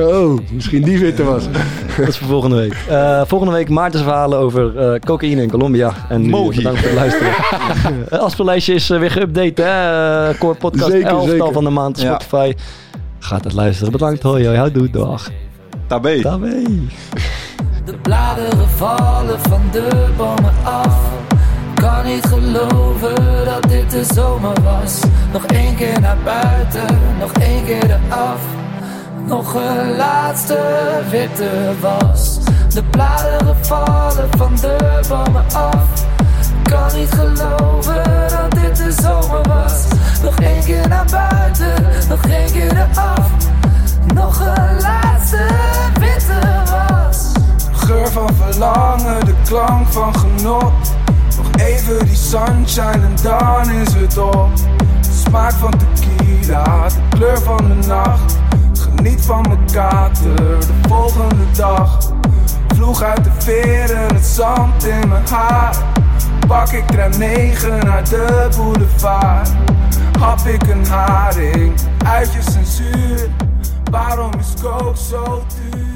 Oh, 0.00 0.38
misschien 0.52 0.82
die 0.82 0.98
witte 0.98 1.24
was. 1.24 1.44
Dat 1.98 2.08
is 2.08 2.16
voor 2.18 2.28
volgende 2.28 2.56
week. 2.56 2.76
Eh, 2.88 3.22
volgende 3.26 3.54
week 3.54 3.68
Maarten's 3.68 4.02
verhalen 4.04 4.38
over 4.38 4.78
eh, 4.78 5.00
cocaïne 5.00 5.42
in 5.42 5.50
Colombia. 5.50 5.92
En 6.08 6.20
nu 6.22 6.30
bedankt 6.30 6.80
voor 6.80 6.88
het 6.88 6.94
luisteren. 6.94 7.32
Het 8.10 8.18
afspeellijstje 8.20 8.74
is 8.74 8.88
weer 8.88 9.10
geüpdate. 9.10 9.62
Hè? 9.62 10.34
Core 10.38 10.54
Podcast 10.54 10.90
Zeker, 10.90 11.08
11 11.08 11.28
zeker. 11.28 11.52
van 11.52 11.64
de 11.64 11.70
maand. 11.70 11.95
Ja. 11.96 12.04
Spotify. 12.04 12.54
Gaat 13.18 13.44
het 13.44 13.52
luisteren. 13.52 13.92
Bedankt. 13.92 14.22
Hoi, 14.22 14.46
hoi. 14.46 14.58
Houdoe. 14.58 14.90
Dag. 14.90 15.30
Tabé. 15.86 16.20
Tabé. 16.20 16.62
De 17.84 17.94
bladeren 18.02 18.68
vallen 18.68 19.40
van 19.40 19.62
de 19.72 20.08
bomen 20.16 20.54
af. 20.64 20.98
Kan 21.74 22.06
niet 22.06 22.24
geloven 22.26 23.14
dat 23.44 23.62
dit 23.68 23.90
de 23.90 24.04
zomer 24.14 24.62
was. 24.62 25.00
Nog 25.32 25.44
één 25.44 25.76
keer 25.76 26.00
naar 26.00 26.16
buiten, 26.24 26.98
nog 27.20 27.32
één 27.32 27.64
keer 27.64 27.84
eraf. 27.84 28.40
Nog 29.26 29.54
een 29.54 29.96
laatste 29.96 30.58
witte 31.10 31.72
was. 31.80 32.38
De 32.74 32.82
bladeren 32.82 33.56
vallen 33.64 34.28
van 34.36 34.54
de 34.56 35.00
bomen 35.08 35.44
af. 35.52 36.06
Kan 36.68 36.98
niet 36.98 37.12
geloven 37.12 38.02
dat 38.28 38.50
dit 38.50 38.76
de 38.76 38.92
zomer 39.02 39.48
was. 39.48 39.84
Nog 40.22 40.38
één 40.40 40.64
keer 40.64 40.88
naar 40.88 41.06
buiten, 41.10 41.74
nog 42.08 42.24
één 42.24 42.52
keer 42.52 42.76
eraf. 42.76 43.30
Nog 44.14 44.40
een 44.40 44.80
laatste 44.80 45.46
witte 46.00 46.62
was. 46.70 47.32
Geur 47.72 48.08
van 48.08 48.30
verlangen, 48.34 49.24
de 49.24 49.34
klank 49.44 49.88
van 49.88 50.14
genot. 50.16 50.72
Nog 51.36 51.46
even 51.56 52.06
die 52.06 52.16
sunshine 52.16 52.92
en 52.92 53.16
dan 53.22 53.70
is 53.70 53.94
het 53.94 54.18
op. 54.18 54.56
De 55.00 55.22
smaak 55.26 55.52
van 55.52 55.74
tequila, 55.78 56.88
de 56.88 57.16
kleur 57.16 57.40
van 57.40 57.56
de 57.56 57.86
nacht. 57.86 58.38
Geniet 58.72 59.20
van 59.20 59.44
mijn 59.48 59.64
kater, 59.72 60.36
de 60.36 60.88
volgende 60.88 61.50
dag. 61.56 61.98
Vloeg 62.74 63.02
uit 63.02 63.24
de 63.24 63.30
veren, 63.38 64.14
het 64.14 64.26
zand 64.26 64.84
in 64.84 65.08
mijn 65.08 65.28
haar. 65.30 65.76
Pak 66.46 66.72
ik 66.72 66.86
tram 66.86 67.18
9 67.18 67.84
naar 67.84 68.04
de 68.08 68.48
boulevard. 68.56 69.50
Hap 70.18 70.38
ik 70.38 70.66
een 70.68 70.86
haring, 70.86 71.74
uitjes 72.04 72.46
en 72.46 72.66
zuur. 72.66 73.28
Waarom 73.90 74.30
is 74.38 74.62
coke 74.62 74.98
zo 74.98 75.42
duur? 75.54 75.95